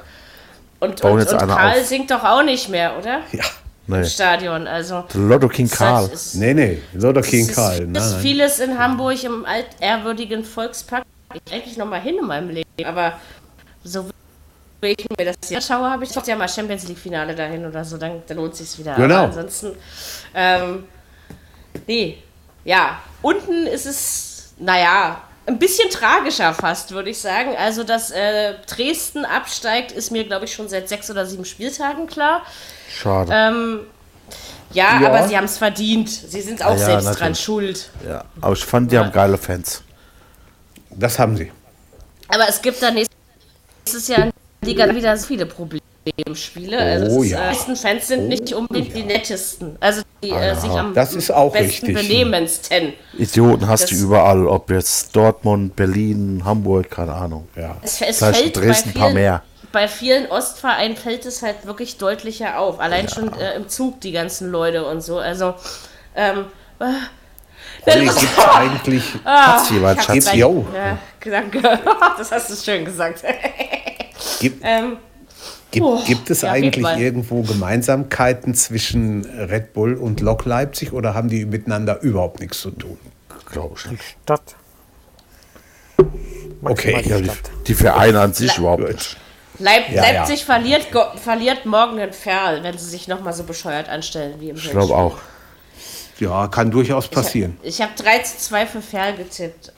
Und, 0.79 1.01
und, 1.03 1.19
und 1.19 1.27
Karl 1.27 1.79
auf. 1.79 1.85
singt 1.85 2.11
doch 2.11 2.23
auch 2.23 2.43
nicht 2.43 2.69
mehr, 2.69 2.97
oder? 2.97 3.21
Ja. 3.31 3.43
im 3.87 4.05
Stadion. 4.05 4.67
Also, 4.67 5.03
Lotto 5.13 5.49
King 5.49 5.69
Karl. 5.69 6.09
Ist, 6.09 6.35
nee, 6.35 6.53
nee, 6.53 6.81
Lotto 6.93 7.21
King 7.21 7.47
Karl. 7.47 7.87
Es 7.93 8.05
ist 8.05 8.15
vieles 8.17 8.59
in 8.59 8.77
Hamburg 8.77 9.21
im 9.23 9.45
altehrwürdigen 9.45 10.43
Volkspark. 10.43 11.03
Ich 11.33 11.53
eigentlich 11.53 11.77
noch 11.77 11.87
mal 11.87 11.99
hin 11.99 12.17
in 12.19 12.27
meinem 12.27 12.49
Leben, 12.49 12.85
aber 12.85 13.13
so 13.83 14.05
wie 14.81 14.95
ich 14.97 15.09
mir 15.17 15.25
das 15.25 15.35
hier 15.47 15.59
schaue, 15.59 15.89
habe 15.89 16.03
ich 16.03 16.11
doch 16.11 16.25
ja 16.25 16.35
mal 16.35 16.47
Champions 16.47 16.87
League 16.87 16.99
Finale 16.99 17.35
dahin 17.35 17.65
oder 17.65 17.83
so, 17.83 17.97
dann, 17.97 18.21
dann 18.27 18.37
lohnt 18.37 18.55
sich 18.55 18.77
wieder. 18.77 18.95
Genau. 18.95 19.15
Aber 19.15 19.25
ansonsten, 19.25 19.71
ähm, 20.35 20.83
nee, 21.87 22.19
ja, 22.67 22.99
unten 23.21 23.65
ist 23.65 23.85
es, 23.85 24.53
naja, 24.59 25.21
ein 25.45 25.57
bisschen 25.57 25.89
tragischer 25.89 26.53
fast, 26.53 26.91
würde 26.91 27.09
ich 27.09 27.17
sagen. 27.17 27.55
Also, 27.57 27.85
dass 27.85 28.11
äh, 28.11 28.55
Dresden 28.67 29.23
absteigt, 29.23 29.93
ist 29.93 30.11
mir, 30.11 30.25
glaube 30.25 30.43
ich, 30.43 30.53
schon 30.53 30.67
seit 30.67 30.89
sechs 30.89 31.09
oder 31.09 31.25
sieben 31.25 31.45
Spieltagen 31.45 32.07
klar. 32.07 32.41
Schade. 32.89 33.31
Ähm, 33.33 33.79
ja, 34.73 34.99
ja, 34.99 35.07
aber 35.07 35.29
sie 35.29 35.37
haben 35.37 35.45
es 35.45 35.57
verdient. 35.57 36.09
Sie 36.09 36.41
sind 36.41 36.61
auch 36.61 36.71
ja, 36.71 36.77
selbst 36.77 37.05
natürlich. 37.05 37.19
dran 37.19 37.35
schuld. 37.35 37.89
Ja, 38.05 38.25
aber 38.41 38.53
ich 38.53 38.65
fand, 38.65 38.91
die 38.91 38.95
ja. 38.95 39.05
haben 39.05 39.13
geile 39.13 39.37
Fans. 39.37 39.81
Das 40.89 41.17
haben 41.17 41.37
sie. 41.37 41.49
Aber 42.27 42.49
es 42.49 42.61
gibt 42.61 42.81
dann 42.81 42.95
nächstes 42.95 44.09
Jahr 44.09 44.25
in 44.25 44.31
der 44.61 44.69
Liga 44.69 44.93
wieder 44.93 45.15
so 45.15 45.25
viele 45.25 45.45
Problemspiele. 46.11 46.77
Also 46.77 47.17
oh, 47.17 47.23
ist, 47.23 47.31
ja. 47.31 47.37
Die 47.37 47.47
meisten 47.47 47.75
Fans 47.75 48.07
sind 48.07 48.21
oh, 48.21 48.27
nicht 48.27 48.53
unbedingt 48.53 48.95
die 48.95 49.03
nettesten. 49.03 49.77
Also 49.79 50.01
die 50.23 50.31
äh, 50.31 50.55
sich 50.55 50.71
am 50.71 50.93
das 50.93 51.13
ist 51.13 51.31
auch 51.31 51.51
besten 51.51 51.87
richtig. 51.87 52.07
benehmensten. 52.07 52.93
Idioten 53.17 53.67
hast 53.67 53.83
das 53.83 53.89
du 53.91 53.95
überall, 53.97 54.47
ob 54.47 54.69
jetzt 54.69 55.15
Dortmund, 55.15 55.75
Berlin, 55.75 56.41
Hamburg, 56.43 56.89
keine 56.89 57.13
Ahnung. 57.13 57.47
Ja. 57.55 57.77
Es, 57.81 58.01
es 58.01 58.19
fällt 58.19 58.55
Dresden 58.55 58.89
ein 58.89 58.93
paar 58.93 59.11
mehr. 59.11 59.43
Bei 59.71 59.87
vielen 59.87 60.27
Ostvereinen 60.27 60.95
fällt 60.95 61.25
es 61.25 61.41
halt 61.41 61.65
wirklich 61.65 61.97
deutlicher 61.97 62.57
auf. 62.57 62.79
Allein 62.79 63.05
ja. 63.05 63.13
schon 63.13 63.33
äh, 63.33 63.55
im 63.55 63.67
Zug 63.67 64.01
die 64.01 64.11
ganzen 64.11 64.49
Leute 64.49 64.85
und 64.85 65.01
so. 65.01 65.19
Also 65.19 65.55
ähm, 66.15 66.45
Olli, 67.85 68.05
gibt 68.05 68.17
es 68.17 68.45
eigentlich. 68.45 69.03
Ah, 69.23 69.57
Hat's 69.57 69.69
jemand, 69.69 70.03
Schatz? 70.03 70.13
Gibt's, 70.13 70.33
jo. 70.33 70.65
Ja, 70.73 70.97
danke. 71.23 71.61
Das 72.17 72.31
hast 72.31 72.49
du 72.49 72.55
schön 72.55 72.85
gesagt. 72.85 73.23
Gibt, 74.39 74.61
ähm, 74.63 74.97
gibt, 75.71 75.85
oh, 75.85 76.01
gibt 76.05 76.29
es 76.29 76.41
ja, 76.41 76.51
eigentlich 76.51 76.85
irgendwo 76.97 77.41
Gemeinsamkeiten 77.41 78.53
zwischen 78.55 79.25
Red 79.25 79.73
Bull 79.73 79.95
und 79.95 80.21
Lok 80.21 80.45
Leipzig 80.45 80.93
oder 80.93 81.13
haben 81.13 81.29
die 81.29 81.45
miteinander 81.45 82.01
überhaupt 82.01 82.39
nichts 82.39 82.61
zu 82.61 82.71
tun? 82.71 82.97
Glaube 83.51 83.75
ich 83.77 83.91
nicht. 83.91 84.03
Stadt. 84.23 84.55
Okay. 86.63 87.03
Ja, 87.05 87.19
die, 87.19 87.31
die 87.67 87.73
Vereine 87.73 88.21
an 88.21 88.33
sich 88.33 88.57
überhaupt 88.57 88.87
nicht. 88.87 89.17
Leip 89.59 89.89
Ja, 89.91 90.03
Leipzig 90.03 90.45
Verliert, 90.45 90.87
verliert 91.15 91.65
morgen 91.65 91.97
den 91.97 92.13
Ferl, 92.13 92.63
wenn 92.63 92.77
sie 92.77 92.85
sich 92.85 93.07
nochmal 93.07 93.33
so 93.33 93.43
bescheuert 93.43 93.89
anstellen 93.89 94.35
wie 94.39 94.49
im 94.49 94.55
Ich 94.55 94.69
glaube 94.69 94.95
auch. 94.95 95.17
Ja, 96.19 96.47
kann 96.47 96.71
durchaus 96.71 97.07
passieren. 97.07 97.57
Ich 97.61 97.81
habe 97.81 97.91
3 97.95 98.19
zu 98.19 98.37
2 98.37 98.65
für 98.65 98.81
Ferl 98.81 99.15
getippt. 99.15 99.71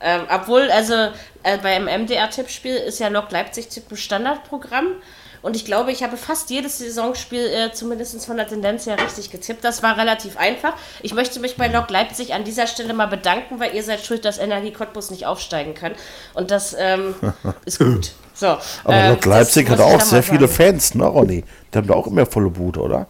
Ähm, 0.00 0.22
obwohl, 0.32 0.70
also 0.70 0.94
äh, 1.42 1.58
beim 1.62 1.84
MDR-Tippspiel 1.84 2.74
ist 2.74 2.98
ja 2.98 3.08
Lok 3.08 3.30
Leipzig-Tipp 3.30 3.84
ein 3.90 3.96
Standardprogramm. 3.96 4.94
Und 5.42 5.56
ich 5.56 5.64
glaube, 5.64 5.90
ich 5.90 6.04
habe 6.04 6.16
fast 6.16 6.50
jedes 6.50 6.78
Saisonspiel 6.78 7.44
äh, 7.46 7.72
zumindest 7.72 8.24
von 8.24 8.36
der 8.36 8.46
Tendenz 8.46 8.86
her 8.86 8.96
richtig 9.02 9.30
getippt. 9.30 9.64
Das 9.64 9.82
war 9.82 9.98
relativ 9.98 10.36
einfach. 10.36 10.74
Ich 11.02 11.14
möchte 11.14 11.40
mich 11.40 11.56
bei 11.56 11.66
Lok 11.66 11.90
Leipzig 11.90 12.32
an 12.32 12.44
dieser 12.44 12.68
Stelle 12.68 12.94
mal 12.94 13.06
bedanken, 13.06 13.58
weil 13.58 13.74
ihr 13.74 13.82
seid 13.82 14.04
schuld, 14.06 14.24
dass 14.24 14.38
Energie 14.38 14.72
Cottbus 14.72 15.10
nicht 15.10 15.26
aufsteigen 15.26 15.74
kann. 15.74 15.92
Und 16.34 16.52
das 16.52 16.76
ähm, 16.78 17.16
ist 17.64 17.80
gut. 17.80 18.12
So, 18.34 18.46
Aber 18.84 18.94
ähm, 18.94 19.10
Lok 19.14 19.24
Leipzig 19.24 19.68
hat 19.68 19.80
auch 19.80 20.00
sehr 20.00 20.22
viele 20.22 20.46
sagen. 20.46 20.70
Fans, 20.72 20.94
ne, 20.94 21.04
Ronny? 21.04 21.44
Die 21.72 21.78
haben 21.78 21.88
da 21.88 21.94
auch 21.94 22.06
immer 22.06 22.24
volle 22.24 22.50
Bude, 22.50 22.80
oder? 22.80 23.06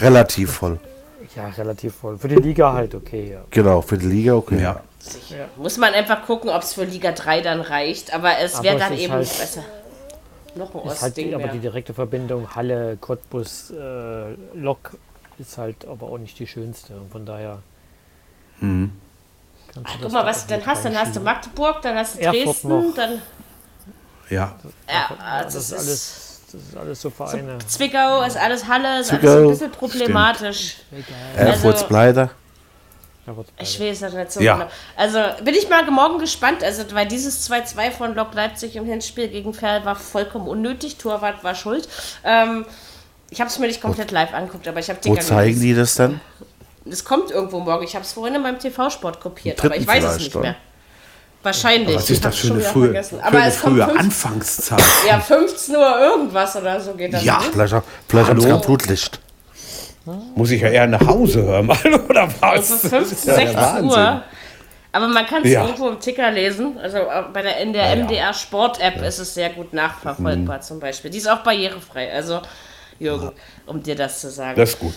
Relativ 0.00 0.52
voll. 0.52 0.78
Ja, 1.36 1.48
relativ 1.48 1.94
voll. 1.94 2.18
Für 2.18 2.28
die 2.28 2.36
Liga 2.36 2.72
halt 2.72 2.94
okay, 2.94 3.32
ja. 3.32 3.40
Genau, 3.50 3.82
für 3.82 3.98
die 3.98 4.06
Liga 4.06 4.34
okay. 4.34 4.60
Ja. 4.60 4.80
Muss 5.56 5.76
man 5.76 5.94
einfach 5.94 6.24
gucken, 6.26 6.50
ob 6.50 6.62
es 6.62 6.74
für 6.74 6.84
Liga 6.84 7.12
3 7.12 7.42
dann 7.42 7.60
reicht. 7.60 8.14
Aber 8.14 8.38
es 8.38 8.62
wäre 8.62 8.78
dann 8.78 8.96
eben 8.96 9.12
halt- 9.12 9.38
besser. 9.38 9.62
Noch 10.54 10.74
ein 10.74 10.90
Ist 10.90 11.02
halt 11.02 11.18
aber 11.34 11.48
die 11.48 11.58
direkte 11.58 11.94
Verbindung 11.94 12.54
Halle, 12.54 12.96
Cottbus, 13.00 13.70
äh, 13.70 14.34
Lok 14.54 14.96
ist 15.38 15.56
halt 15.58 15.84
aber 15.86 16.06
auch 16.08 16.18
nicht 16.18 16.38
die 16.38 16.46
schönste. 16.46 16.96
Und 16.96 17.10
von 17.12 17.24
daher. 17.26 17.58
Mhm. 18.60 18.90
du 19.74 19.82
Guck 20.02 20.12
mal, 20.12 20.24
was 20.26 20.44
auch 20.44 20.46
dann 20.48 20.66
hast. 20.66 20.84
Dann 20.84 20.96
hast 20.96 21.14
du. 21.14 21.20
Magdeburg, 21.20 21.80
dann 21.82 21.96
hast 21.96 22.16
du 22.16 22.20
Erfurt 22.20 22.44
Dresden, 22.46 22.68
noch. 22.68 22.94
dann 22.96 23.22
Ja. 24.30 24.56
ja, 24.88 25.10
Ja, 25.18 25.42
das, 25.44 25.54
das 25.54 25.64
ist 25.64 25.72
alles, 25.74 26.40
das 26.52 26.60
ist 26.62 26.76
alles 26.76 27.00
so 27.00 27.10
Vereine. 27.10 27.58
Zwickau, 27.66 28.22
ist 28.24 28.36
alles 28.36 28.66
Halle, 28.66 29.00
ist 29.00 29.10
alles 29.12 29.20
Zwickau, 29.22 29.38
ein 29.42 29.48
bisschen 29.50 29.70
problematisch. 29.72 30.76
Erfurt 31.36 31.74
Also- 31.74 31.86
Bleider. 31.86 32.22
Ja, 32.22 32.30
wird 32.30 32.36
Ich 33.60 33.80
weiß 33.80 34.00
das 34.00 34.12
nicht 34.14 34.32
so 34.32 34.40
Ja. 34.40 34.54
genau. 34.54 34.68
Also 34.96 35.18
bin 35.44 35.54
ich 35.54 35.68
mal 35.68 35.84
morgen 35.90 36.18
gespannt, 36.18 36.62
also 36.64 36.84
weil 36.92 37.06
dieses 37.06 37.48
2-2 37.50 37.90
von 37.90 38.14
Lok 38.14 38.34
Leipzig 38.34 38.76
im 38.76 38.84
Hinspiel 38.84 39.28
gegen 39.28 39.52
Ferl 39.54 39.84
war 39.84 39.96
vollkommen 39.96 40.48
unnötig. 40.48 40.96
Torwart 40.96 41.42
war 41.44 41.54
schuld. 41.54 41.88
Ähm, 42.24 42.64
ich 43.30 43.40
habe 43.40 43.50
es 43.50 43.58
mir 43.58 43.66
nicht 43.66 43.80
komplett 43.82 44.10
live 44.10 44.32
angeguckt, 44.32 44.66
aber 44.68 44.80
ich 44.80 44.88
habe 44.88 44.98
die 45.02 45.10
Wo 45.10 45.16
zeigen 45.16 45.60
die 45.60 45.74
das 45.74 45.94
denn? 45.94 46.20
Es 46.90 47.04
kommt 47.04 47.30
irgendwo 47.30 47.60
morgen. 47.60 47.84
Ich 47.84 47.94
habe 47.94 48.04
es 48.04 48.12
vorhin 48.12 48.34
in 48.36 48.42
meinem 48.42 48.58
TV-Sport 48.58 49.20
kopiert, 49.20 49.62
aber 49.64 49.76
ich 49.76 49.86
weiß 49.86 50.04
es 50.04 50.18
nicht 50.18 50.34
mehr. 50.34 50.56
Wahrscheinlich. 51.42 51.94
Was 51.96 52.04
Ich 52.04 52.10
ist 52.12 52.24
das 52.24 52.32
hab's 52.32 52.40
für 52.40 52.46
schon 52.48 52.56
eine 52.56 52.62
wieder 52.64 53.04
frühe, 53.04 53.22
Aber 53.22 53.44
es 53.44 53.60
kommt 53.60 53.76
frühe 53.76 53.86
fünf- 53.86 54.00
Anfangszeit? 54.00 54.82
Ja, 55.06 55.20
15 55.20 55.76
Uhr 55.76 55.98
irgendwas 56.00 56.56
oder 56.56 56.80
so 56.80 56.94
geht 56.94 57.12
das. 57.14 57.22
Ja. 57.22 57.38
ne? 57.38 57.44
Vielleicht, 57.52 57.74
vielleicht 58.08 58.28
haben 58.30 58.40
sie 58.40 58.46
Hallo? 58.48 58.58
kein 58.58 58.66
Blutlicht. 58.66 59.20
Muss 60.34 60.50
ich 60.50 60.60
ja 60.60 60.68
eher 60.68 60.86
nach 60.86 61.06
Hause 61.06 61.42
hören, 61.42 61.66
mal, 61.66 61.76
oder 62.08 62.28
was? 62.40 62.70
Also 62.72 62.74
Das 62.74 62.90
15, 62.90 63.12
ist 63.12 63.26
ja 63.26 63.34
der 63.36 63.46
16 63.46 63.56
Wahnsinn. 63.62 63.90
Uhr. 63.90 64.22
Aber 64.90 65.08
man 65.08 65.26
kann 65.26 65.42
es 65.44 65.50
Ja. 65.52 65.64
irgendwo 65.64 65.88
im 65.88 66.00
Ticker 66.00 66.30
lesen. 66.30 66.78
Also 66.78 66.98
äh, 66.98 67.24
bei 67.32 67.42
der, 67.42 67.58
in 67.58 67.72
der 67.72 67.94
Ja. 67.94 68.04
MDR 68.04 68.32
Sport 68.32 68.80
App 68.80 69.02
ist 69.02 69.18
es 69.18 69.34
sehr 69.34 69.50
gut 69.50 69.72
nachverfolgbar 69.72 70.60
zum 70.62 70.80
Beispiel. 70.80 71.10
Die 71.10 71.18
ist 71.18 71.28
auch 71.30 71.40
barrierefrei. 71.40 72.10
Also 72.12 72.40
Jürgen, 72.98 73.30
um 73.66 73.82
dir 73.82 73.94
das 73.94 74.20
zu 74.20 74.30
sagen. 74.30 74.58
Das 74.58 74.70
ist 74.70 74.78
gut. 74.80 74.94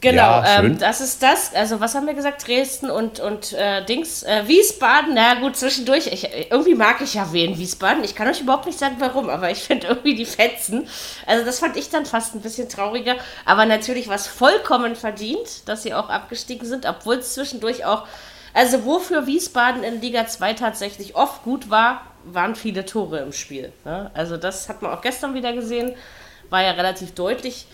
Genau, 0.00 0.16
Ja, 0.22 0.60
ähm, 0.60 0.78
das 0.78 1.00
ist 1.00 1.22
das. 1.22 1.52
Also, 1.54 1.80
was 1.80 1.94
haben 1.94 2.06
wir 2.06 2.14
gesagt? 2.14 2.46
Dresden 2.46 2.88
und, 2.88 3.18
und 3.18 3.52
äh, 3.52 3.84
Dings. 3.84 4.22
Äh, 4.22 4.46
Wiesbaden, 4.46 5.14
na 5.14 5.34
gut, 5.34 5.56
zwischendurch. 5.56 6.06
Ich, 6.06 6.28
irgendwie 6.50 6.74
mag 6.74 7.00
ich 7.00 7.14
ja 7.14 7.32
wen 7.32 7.58
Wiesbaden. 7.58 8.04
Ich 8.04 8.14
kann 8.14 8.28
euch 8.28 8.40
überhaupt 8.40 8.66
nicht 8.66 8.78
sagen, 8.78 8.96
warum, 9.00 9.28
aber 9.28 9.50
ich 9.50 9.58
finde 9.58 9.88
irgendwie 9.88 10.14
die 10.14 10.24
Fetzen. 10.24 10.86
Also, 11.26 11.44
das 11.44 11.58
fand 11.58 11.76
ich 11.76 11.90
dann 11.90 12.06
fast 12.06 12.34
ein 12.34 12.40
bisschen 12.40 12.68
trauriger. 12.68 13.16
Aber 13.44 13.66
natürlich 13.66 14.06
war 14.06 14.14
es 14.14 14.28
vollkommen 14.28 14.94
verdient, 14.94 15.68
dass 15.68 15.82
sie 15.82 15.94
auch 15.94 16.10
abgestiegen 16.10 16.66
sind, 16.66 16.86
obwohl 16.86 17.16
es 17.16 17.34
zwischendurch 17.34 17.84
auch. 17.84 18.06
Also, 18.54 18.84
wofür 18.84 19.26
Wiesbaden 19.26 19.82
in 19.82 20.00
Liga 20.00 20.26
2 20.26 20.54
tatsächlich 20.54 21.16
oft 21.16 21.42
gut 21.42 21.70
war, 21.70 22.02
waren 22.24 22.54
viele 22.54 22.84
Tore 22.86 23.18
im 23.18 23.32
Spiel. 23.32 23.72
Ne? 23.84 24.12
Also, 24.14 24.36
das 24.36 24.68
hat 24.68 24.80
man 24.80 24.92
auch 24.92 25.00
gestern 25.02 25.34
wieder 25.34 25.52
gesehen. 25.52 25.96
War 26.50 26.62
ja 26.62 26.70
relativ 26.70 27.14
deutlich 27.14 27.66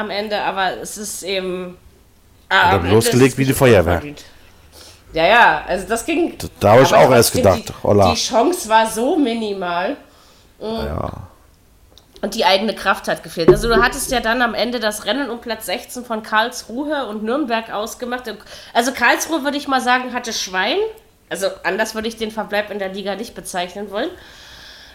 am 0.00 0.10
Ende, 0.10 0.40
aber 0.42 0.78
es 0.78 0.96
ist 0.98 1.22
eben. 1.22 1.76
Ah, 2.48 2.72
er 2.72 2.76
Ende 2.76 2.90
losgelegt 2.90 3.38
wie 3.38 3.44
die 3.44 3.52
Feuerwehr. 3.52 4.02
Ja, 5.12 5.26
ja, 5.26 5.64
also 5.66 5.86
das 5.88 6.04
ging. 6.04 6.36
Da 6.60 6.72
habe 6.72 6.82
ich 6.82 6.94
auch 6.94 7.10
erst 7.10 7.32
gedacht. 7.32 7.62
Die, 7.82 8.12
die 8.12 8.14
Chance 8.20 8.68
war 8.68 8.86
so 8.86 9.16
minimal 9.16 9.96
Ja. 10.60 11.12
und 12.22 12.34
die 12.34 12.44
eigene 12.44 12.74
Kraft 12.74 13.08
hat 13.08 13.22
gefehlt. 13.22 13.48
Also 13.48 13.68
du 13.68 13.82
hattest 13.82 14.10
ja 14.12 14.20
dann 14.20 14.40
am 14.42 14.54
Ende 14.54 14.78
das 14.78 15.06
Rennen 15.06 15.28
um 15.30 15.40
Platz 15.40 15.66
16 15.66 16.04
von 16.04 16.22
Karlsruhe 16.22 17.06
und 17.06 17.24
Nürnberg 17.24 17.72
ausgemacht. 17.72 18.32
Also 18.72 18.92
Karlsruhe 18.92 19.42
würde 19.42 19.56
ich 19.56 19.66
mal 19.66 19.80
sagen, 19.80 20.12
hatte 20.12 20.32
Schwein. 20.32 20.76
Also 21.28 21.46
anders 21.64 21.94
würde 21.94 22.08
ich 22.08 22.16
den 22.16 22.30
Verbleib 22.30 22.70
in 22.70 22.78
der 22.78 22.88
Liga 22.90 23.14
nicht 23.16 23.34
bezeichnen 23.34 23.90
wollen. 23.90 24.10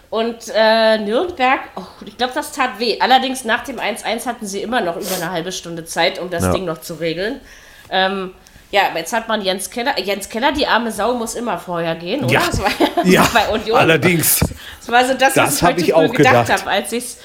Und 0.09 0.35
äh, 0.55 0.97
Nürnberg, 0.99 1.59
oh, 1.75 1.81
ich 2.05 2.17
glaube, 2.17 2.33
das 2.33 2.51
tat 2.51 2.79
weh. 2.79 2.97
Allerdings 2.99 3.43
nach 3.43 3.63
dem 3.63 3.79
1-1 3.79 4.25
hatten 4.25 4.45
sie 4.45 4.61
immer 4.61 4.81
noch 4.81 4.95
über 4.95 5.15
eine 5.15 5.31
halbe 5.31 5.51
Stunde 5.51 5.83
Zeit, 5.85 6.19
um 6.19 6.29
das 6.29 6.43
Ja. 6.43 6.51
Ding 6.53 6.65
noch 6.65 6.79
zu 6.81 6.93
regeln. 6.95 7.41
Ähm, 7.89 8.33
ja, 8.71 8.87
aber 8.89 8.99
jetzt 8.99 9.13
hat 9.13 9.27
man 9.27 9.41
Jens 9.41 9.69
Keller. 9.69 9.99
Jens 9.99 10.29
Keller, 10.29 10.51
die 10.51 10.67
arme 10.67 10.91
Sau, 10.91 11.13
muss 11.15 11.35
immer 11.35 11.57
vorher 11.57 11.95
gehen, 11.95 12.23
oder? 12.23 12.33
Ja. 12.33 12.41
Das 12.45 12.61
war 12.61 12.69
Ja, 13.05 13.27
bei 13.33 13.47
Union. 13.49 13.77
allerdings. 13.77 14.39
Das 14.79 14.89
war 14.89 15.05
so 15.05 15.13
das, 15.15 15.33
Das 15.33 15.61
was 15.63 15.81
ich 15.81 15.93
heute 15.93 16.09
ich 16.09 16.17
gedacht 16.17 16.45
gedacht. 16.47 16.61
habe, 16.61 16.69
als 16.71 16.91
ich's. 16.91 17.17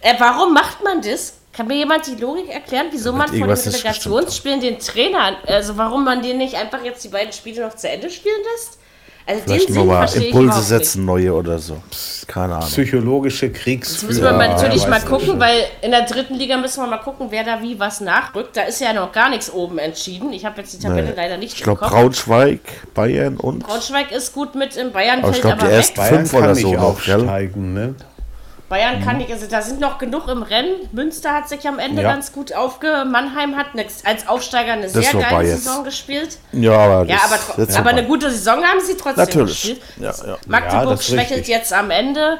Äh, 0.00 0.14
warum 0.18 0.52
macht 0.52 0.82
man 0.84 1.00
das? 1.02 1.34
Kann 1.52 1.68
mir 1.68 1.76
jemand 1.76 2.06
die 2.06 2.16
Logik 2.16 2.50
erklären, 2.50 2.88
wieso 2.90 3.12
man 3.14 3.28
vor 3.28 3.46
den 3.46 3.50
Relegationsspielen 3.50 4.60
den 4.60 4.78
Trainer, 4.78 5.36
also 5.46 5.76
warum 5.78 6.04
man 6.04 6.20
den 6.20 6.36
nicht 6.36 6.54
einfach 6.54 6.84
jetzt 6.84 7.02
die 7.02 7.08
beiden 7.08 7.32
Spiele 7.32 7.62
noch 7.66 7.74
zu 7.74 7.88
Ende 7.88 8.10
spielen 8.10 8.42
lässt? 8.52 8.78
Also 9.28 9.42
Vielleicht 9.44 9.68
den 9.70 10.22
ich 10.22 10.28
Impulse 10.28 10.62
setzen, 10.62 11.04
neue 11.04 11.32
oder 11.34 11.58
so. 11.58 11.78
Pss, 11.90 12.24
Keine 12.28 12.54
Ahnung. 12.54 12.68
Psychologische 12.68 13.46
Jetzt 13.46 13.56
Kriegsführung. 13.58 14.06
müssen 14.08 14.22
wir 14.22 14.32
mal 14.32 14.48
natürlich 14.50 14.82
Ja, 14.84 14.88
mal 14.88 15.00
gucken, 15.00 15.26
nicht. 15.30 15.40
weil 15.40 15.64
in 15.82 15.90
der 15.90 16.02
dritten 16.02 16.34
Liga 16.36 16.56
müssen 16.56 16.80
wir 16.82 16.86
mal 16.86 16.98
gucken, 16.98 17.26
wer 17.30 17.42
da 17.42 17.60
wie 17.60 17.76
was 17.78 18.00
nachrückt. 18.00 18.56
Da 18.56 18.62
ist 18.62 18.80
ja 18.80 18.92
noch 18.92 19.10
gar 19.10 19.28
nichts 19.28 19.52
oben 19.52 19.78
entschieden. 19.78 20.32
Ich 20.32 20.44
habe 20.44 20.60
jetzt 20.60 20.74
die 20.74 20.78
Tabelle 20.78 21.08
Nee. 21.08 21.14
leider 21.16 21.38
nicht 21.38 21.54
Ich 21.56 21.62
glaube 21.64 21.80
im. 21.84 21.90
Braunschweig, 21.90 22.60
Bayern 22.94 23.36
und. 23.36 23.66
Braunschweig 23.66 24.12
ist 24.12 24.32
gut 24.32 24.54
mit 24.54 24.76
in 24.76 24.92
Bayern, 24.92 25.18
Aber 25.24 25.30
ich 25.30 25.40
fällt 25.42 25.58
glaube, 25.58 25.72
die. 25.72 25.92
Bayern 25.96 26.14
fünf 26.26 26.34
oder 26.34 26.54
so 26.54 26.68
nicht 26.68 26.78
noch, 26.80 27.04
gell? 27.04 27.14
aufsteigen, 27.20 27.74
ne? 27.74 27.94
Bayern 28.68 29.04
kann 29.04 29.18
nicht, 29.18 29.30
also 29.30 29.46
da 29.46 29.62
sind 29.62 29.78
noch 29.78 29.98
genug 29.98 30.26
im 30.26 30.42
Rennen. 30.42 30.88
Münster 30.90 31.32
hat 31.32 31.48
sich 31.48 31.68
am 31.68 31.78
Ende 31.78 32.02
Ja. 32.02 32.10
ganz 32.12 32.32
gut 32.32 32.52
aufge. 32.52 33.04
Mannheim 33.08 33.56
hat 33.56 33.74
ne, 33.76 33.86
als 34.04 34.26
Aufsteiger 34.26 34.72
eine 34.72 34.82
Das 34.88 34.92
sehr 34.92 35.12
geile 35.12 35.48
jetzt. 35.48 35.64
Saison 35.64 35.84
gespielt. 35.84 36.38
Ja, 36.52 36.72
aber, 36.72 37.04
Ja, 37.08 37.18
aber, 37.24 37.72
aber 37.78 37.90
eine 37.90 38.04
gute 38.04 38.30
Saison 38.30 38.64
haben 38.64 38.80
sie 38.80 38.96
trotzdem 38.96 39.24
Natürlich. 39.24 39.62
gespielt. 39.62 39.82
Ja. 39.98 40.12
Magdeburg 40.46 41.00
schwächelt 41.02 41.46
jetzt 41.46 41.72
am 41.72 41.90
Ende. 41.90 42.38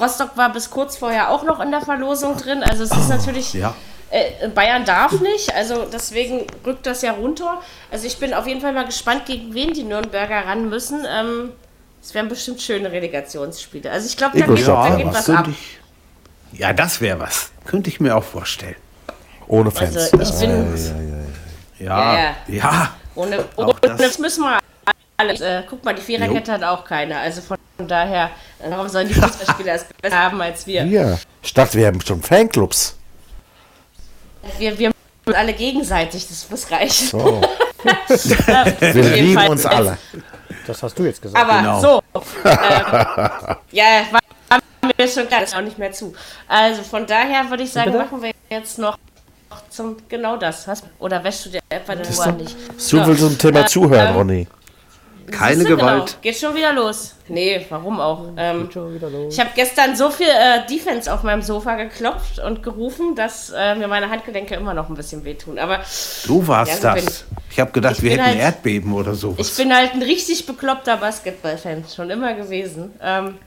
Rostock 0.00 0.36
war 0.36 0.50
bis 0.52 0.70
kurz 0.70 0.96
vorher 0.96 1.30
auch 1.30 1.42
noch 1.42 1.60
in 1.60 1.70
der 1.70 1.82
Verlosung 1.82 2.36
drin. 2.38 2.62
Also 2.62 2.84
es 2.84 2.90
ist 2.90 3.08
natürlich. 3.08 3.52
Ja. 3.52 3.74
Äh, 4.08 4.48
Bayern 4.48 4.84
darf 4.84 5.20
nicht, 5.20 5.52
also 5.56 5.84
deswegen 5.92 6.46
rückt 6.64 6.86
das 6.86 7.02
ja 7.02 7.10
runter. 7.12 7.60
Also 7.90 8.06
ich 8.06 8.18
bin 8.18 8.34
auf 8.34 8.46
jeden 8.46 8.60
Fall 8.60 8.72
mal 8.72 8.86
gespannt, 8.86 9.26
gegen 9.26 9.52
wen 9.52 9.72
die 9.72 9.82
Nürnberger 9.82 10.46
ran 10.46 10.68
müssen. 10.68 11.04
Ähm, 11.04 11.50
es 12.06 12.14
werden 12.14 12.28
bestimmt 12.28 12.60
schöne 12.62 12.90
Relegationsspiele. 12.92 13.90
Also 13.90 14.06
ich 14.08 14.16
glaube, 14.16 14.38
da, 14.38 14.46
geht- 14.46 14.66
da 14.68 14.88
ja, 14.88 14.96
geht 14.96 15.06
was 15.06 15.28
was 15.28 15.30
ab. 15.30 15.48
ich. 15.48 15.78
Ja, 16.58 16.72
das 16.72 17.00
wäre 17.00 17.18
was. 17.18 17.50
Könnte 17.64 17.90
ich 17.90 17.98
mir 18.00 18.16
auch 18.16 18.22
vorstellen. 18.22 18.76
Ohne 19.48 19.70
Fans. 19.72 19.96
Also 19.96 20.18
ich 20.22 20.40
bin 20.40 21.26
Ja, 21.78 22.14
Ja, 22.18 22.36
ja. 22.46 22.94
ohne, 23.14 23.40
Auch 23.56 23.68
ohne 23.68 23.74
das- 23.80 23.96
das 24.00 24.18
müssen 24.18 24.44
wir 24.44 24.58
alles. 25.16 25.40
Äh, 25.40 25.62
guck 25.68 25.84
mal, 25.84 25.94
die 25.94 26.02
Viererkette 26.02 26.52
hat 26.52 26.62
auch 26.62 26.84
keine. 26.84 27.18
Also 27.18 27.40
von 27.42 27.56
daher, 27.78 28.30
äh, 28.60 28.70
warum 28.70 28.88
sollen 28.88 29.08
die 29.08 29.14
Fußballspieler 29.14 29.74
es 29.74 29.84
besser 30.00 30.16
haben 30.16 30.40
als 30.40 30.66
wir? 30.66 30.84
Ja. 30.84 31.18
Ich 31.42 31.52
dachte, 31.54 31.76
wir 31.78 31.88
haben 31.88 32.00
schon 32.00 32.22
Fanclubs. 32.22 32.96
Wir, 34.58 34.78
wir 34.78 34.92
alle 35.34 35.52
gegenseitig, 35.54 36.28
das 36.28 36.48
muss 36.50 36.70
reichen. 36.70 37.08
So. 37.08 37.40
Wir 38.80 39.02
lieben 39.22 39.46
uns 39.48 39.66
alle. 39.66 39.98
Das 40.66 40.82
hast 40.82 40.98
du 40.98 41.04
jetzt 41.04 41.22
gesagt. 41.22 41.42
Aber 41.44 41.58
Genau. 41.60 41.80
so. 41.80 42.02
Ähm, 42.44 43.56
ja, 43.72 43.84
war 44.10 44.60
mir 44.98 45.08
schon 45.08 45.26
klar, 45.26 45.40
das 45.40 45.50
ist 45.50 45.56
auch 45.56 45.60
nicht 45.62 45.78
mehr 45.78 45.92
zu. 45.92 46.14
Also 46.48 46.82
von 46.82 47.06
daher 47.06 47.48
würde 47.50 47.62
ich 47.64 47.72
sagen, 47.72 47.92
Bitte? 47.92 48.04
machen 48.04 48.22
wir 48.22 48.32
jetzt 48.50 48.78
noch 48.78 48.96
zum 49.70 49.96
genau 50.08 50.36
das. 50.36 50.66
Was? 50.68 50.82
Oder 50.98 51.22
wäschst 51.22 51.46
du 51.46 51.50
dir 51.50 51.60
etwa 51.68 51.94
den 51.94 52.06
Ohren 52.16 52.36
nicht? 52.36 52.56
Du 52.90 53.06
willst 53.06 53.20
zum 53.22 53.38
Thema 53.38 53.60
Äh, 53.60 53.66
zuhören, 53.66 54.08
ähm, 54.08 54.14
Ronny. 54.16 54.46
Keine 55.30 55.56
Siehste, 55.56 55.76
Gewalt. 55.76 56.06
Genau. 56.06 56.18
Geht 56.22 56.36
schon 56.36 56.54
wieder 56.54 56.72
los. 56.72 57.14
Nee, 57.28 57.64
warum 57.68 58.00
auch? 58.00 58.28
Ähm, 58.36 58.70
Schon 58.72 58.94
wieder 58.94 59.10
los. 59.10 59.34
ich 59.34 59.40
habe 59.40 59.50
gestern 59.54 59.96
so 59.96 60.10
viel 60.10 60.28
äh, 60.28 60.66
Defense 60.68 61.12
auf 61.12 61.22
meinem 61.22 61.42
Sofa 61.42 61.74
geklopft 61.74 62.38
und 62.38 62.62
gerufen, 62.62 63.14
dass 63.16 63.50
äh, 63.56 63.74
mir 63.74 63.88
meine 63.88 64.08
Handgelenke 64.10 64.54
immer 64.54 64.74
noch 64.74 64.88
ein 64.88 64.94
bisschen 64.94 65.24
wehtun. 65.24 65.58
Aber 65.58 65.80
Du 66.26 66.46
warst 66.46 66.82
Ja, 66.82 66.96
so 66.98 67.04
das. 67.04 67.24
Ich 67.50 67.58
habe 67.60 67.72
gedacht, 67.72 67.96
Ich 67.96 68.02
wir 68.02 68.12
hätten 68.12 68.24
halt- 68.24 68.38
Erdbeben 68.38 68.92
oder 68.92 69.14
so. 69.14 69.34
Ich 69.38 69.54
bin 69.56 69.74
halt 69.74 69.94
ein 69.94 70.02
richtig 70.02 70.46
bekloppter 70.46 70.96
Basketballfan, 70.98 71.84
schon 71.94 72.10
immer 72.10 72.34
gewesen. 72.34 72.92
Ähm, 73.02 73.38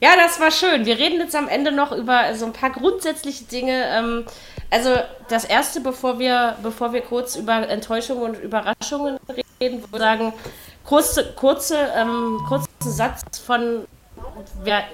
ja, 0.00 0.10
das 0.16 0.38
war 0.40 0.50
schön. 0.50 0.84
Wir 0.84 0.98
reden 0.98 1.20
jetzt 1.20 1.34
am 1.34 1.48
Ende 1.48 1.72
noch 1.72 1.92
über 1.92 2.34
so 2.34 2.44
ein 2.44 2.52
paar 2.52 2.70
grundsätzliche 2.70 3.44
Dinge. 3.44 3.84
Ähm, 3.90 4.24
also 4.70 4.90
das 5.28 5.44
erste, 5.44 5.80
bevor 5.80 6.18
wir, 6.18 6.56
bevor 6.62 6.92
wir 6.92 7.00
kurz 7.00 7.36
über 7.36 7.66
Enttäuschungen 7.68 8.22
und 8.24 8.34
Überraschungen 8.42 9.18
reden, 9.60 9.80
würde 9.82 9.86
ich 9.92 9.98
sagen, 9.98 10.32
kurze, 10.84 11.32
kurze, 11.34 11.76
ähm, 11.96 12.40
kurzen 12.46 12.68
Satz 12.80 13.38
von 13.38 13.84
wer 14.62 14.84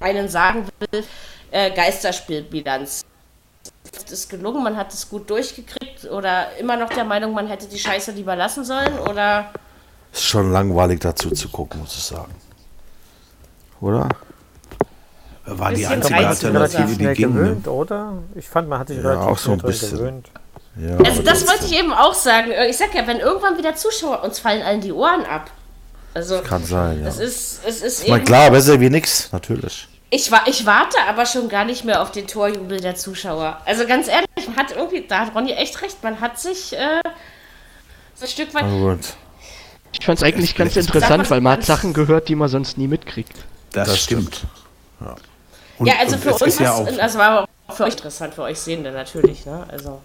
einen 0.00 0.28
sagen 0.28 0.66
will, 0.90 1.04
äh, 1.50 1.70
Geisterspielbilanz. 1.74 3.02
Ist 3.92 4.12
es 4.12 4.28
gelungen, 4.28 4.62
man 4.62 4.76
hat 4.76 4.92
es 4.92 5.08
gut 5.08 5.28
durchgekriegt 5.30 6.04
oder 6.10 6.56
immer 6.58 6.76
noch 6.76 6.88
der 6.90 7.04
Meinung, 7.04 7.32
man 7.32 7.46
hätte 7.46 7.66
die 7.66 7.78
Scheiße 7.78 8.12
lieber 8.12 8.36
lassen 8.36 8.64
sollen 8.64 8.98
oder 8.98 9.50
Ist 10.12 10.24
schon 10.24 10.52
langweilig 10.52 11.00
dazu 11.00 11.30
zu 11.30 11.48
gucken, 11.48 11.80
muss 11.80 11.96
ich 11.96 12.04
sagen. 12.04 12.34
Oder? 13.80 14.08
War 15.44 15.72
die 15.72 15.86
einzige. 15.86 16.16
Alternative, 16.16 16.54
relativ 16.54 16.86
die 16.86 16.94
schnell 16.94 17.14
ging. 17.14 17.28
Ne? 17.34 17.40
gewöhnt, 17.40 17.68
oder? 17.68 18.12
Ich 18.34 18.48
fand, 18.48 18.68
man 18.68 18.80
hat 18.80 18.88
sich 18.88 18.96
Ja, 18.98 19.10
relativ 19.10 19.28
auch 19.28 19.38
so 19.38 19.52
ein 19.52 19.58
bisschen. 19.58 19.96
gewöhnt. 19.96 20.30
Ja, 20.78 20.96
Also 20.98 21.20
aber 21.20 21.22
das 21.22 21.46
wollte 21.46 21.66
ich 21.66 21.78
eben 21.78 21.92
auch 21.92 22.14
sagen. 22.14 22.50
Äh, 22.50 22.68
Ich 22.68 22.76
sag 22.76 22.94
ja, 22.94 23.06
wenn 23.06 23.18
irgendwann 23.20 23.56
wieder 23.58 23.74
Zuschauer, 23.74 24.22
uns 24.22 24.38
fallen 24.38 24.62
allen 24.62 24.80
die 24.80 24.92
Ohren 24.92 25.24
ab. 25.24 25.50
Also 26.14 26.40
Kann 26.40 26.64
sein, 26.64 27.02
ja. 27.02 27.08
es 27.08 27.18
ist, 27.18 27.60
es 27.66 27.82
ist 27.82 28.04
eben, 28.04 28.24
klar, 28.24 28.50
besser 28.50 28.80
wie 28.80 28.88
nix, 28.88 29.30
natürlich. 29.32 29.86
ich, 30.08 30.32
wa 30.32 30.40
ich 30.46 30.64
warte 30.64 30.96
aber 31.06 31.26
schon 31.26 31.50
gar 31.50 31.66
nicht 31.66 31.84
mehr 31.84 32.00
auf 32.00 32.10
den 32.10 32.26
Torjubel 32.26 32.80
der 32.80 32.94
Zuschauer. 32.94 33.60
Also 33.66 33.86
ganz 33.86 34.08
ehrlich, 34.08 34.48
man 34.48 34.56
hat 34.56 34.74
irgendwie, 34.74 35.06
da 35.06 35.20
hat 35.20 35.34
Ronny 35.34 35.52
echt 35.52 35.82
recht, 35.82 36.02
man 36.02 36.18
hat 36.20 36.38
sich 36.38 36.72
äh, 36.72 37.02
so 38.14 38.24
ein 38.24 38.28
Stück 38.30 38.54
weit, 38.54 38.64
gut. 38.64 39.00
Ich 39.92 40.06
fand's 40.06 40.22
eigentlich 40.22 40.54
ganz 40.54 40.74
interessant, 40.76 41.30
weil 41.30 41.42
man 41.42 41.54
hat 41.54 41.64
Sachen 41.64 41.92
gehört, 41.92 42.28
die 42.28 42.34
man 42.34 42.48
sonst 42.48 42.78
nie 42.78 42.88
mitkriegt. 42.88 43.36
Das, 43.72 43.88
Das 43.88 43.98
stimmt. 44.00 44.36
stimmt. 44.36 45.20
Und, 45.78 45.86
ja 45.86 45.94
also 46.00 46.16
für 46.16 46.30
es 46.30 46.40
uns, 46.40 46.54
ist 46.54 46.60
ja 46.60 46.72
auch, 46.72 46.88
das 46.96 47.18
war 47.18 47.46
auch 47.66 47.74
für 47.74 47.84
euch 47.84 47.92
interessant, 47.92 48.32
für 48.34 48.42
euch 48.42 48.58
Sehende 48.58 48.90
natürlich, 48.90 49.44
ne? 49.44 49.66
Also 49.68 50.00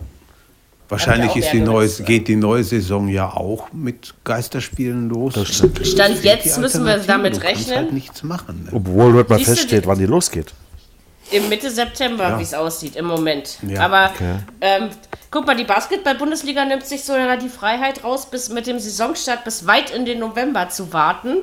wahrscheinlich 0.92 1.36
ist 1.36 1.52
die 1.52 1.62
neue, 1.62 1.88
geht 1.90 2.28
die 2.28 2.36
neue 2.36 2.64
Saison 2.64 3.08
ja 3.08 3.30
auch 3.32 3.72
mit 3.74 4.14
Geisterspielen 4.24 5.10
los. 5.10 5.34
Das 5.34 5.48
stimmt. 5.48 5.80
Und 5.80 5.88
Stand 5.88 6.24
jetzt 6.24 6.58
müssen 6.60 6.86
wir 6.86 6.98
damit 6.98 7.42
rechnen. 7.44 7.76
Halt 7.78 7.94
nichts 7.94 8.22
machen. 8.24 8.66
Ne? 8.66 8.72
Obwohl 8.74 9.14
wird 9.16 9.30
mal 9.30 9.38
Siehst 9.38 9.50
feststeht, 9.50 9.84
die- 9.86 9.88
wann 9.88 9.98
die 9.98 10.06
losgeht. 10.06 10.54
im 11.32 11.48
Mitte 11.48 11.72
September, 11.72 12.30
Ja. 12.30 12.40
wie 12.40 12.44
es 12.44 12.54
aussieht 12.54 12.98
im 12.98 13.06
Moment. 13.06 13.58
Ja, 13.66 13.86
Aber 13.86 14.12
okay. 14.14 14.36
ähm, 14.60 14.90
guck 15.32 15.48
mal, 15.48 15.56
die 15.56 15.64
Basketball-Bundesliga 15.64 16.66
nimmt 16.66 16.86
sich 16.86 17.06
sogar 17.06 17.38
die 17.38 17.48
Freiheit 17.48 18.04
raus, 18.04 18.30
bis 18.30 18.50
mit 18.50 18.68
dem 18.68 18.80
Saisonstart 18.80 19.46
bis 19.46 19.66
weit 19.66 19.92
in 19.92 20.04
den 20.06 20.20
November 20.20 20.68
zu 20.68 20.92
warten, 20.92 21.38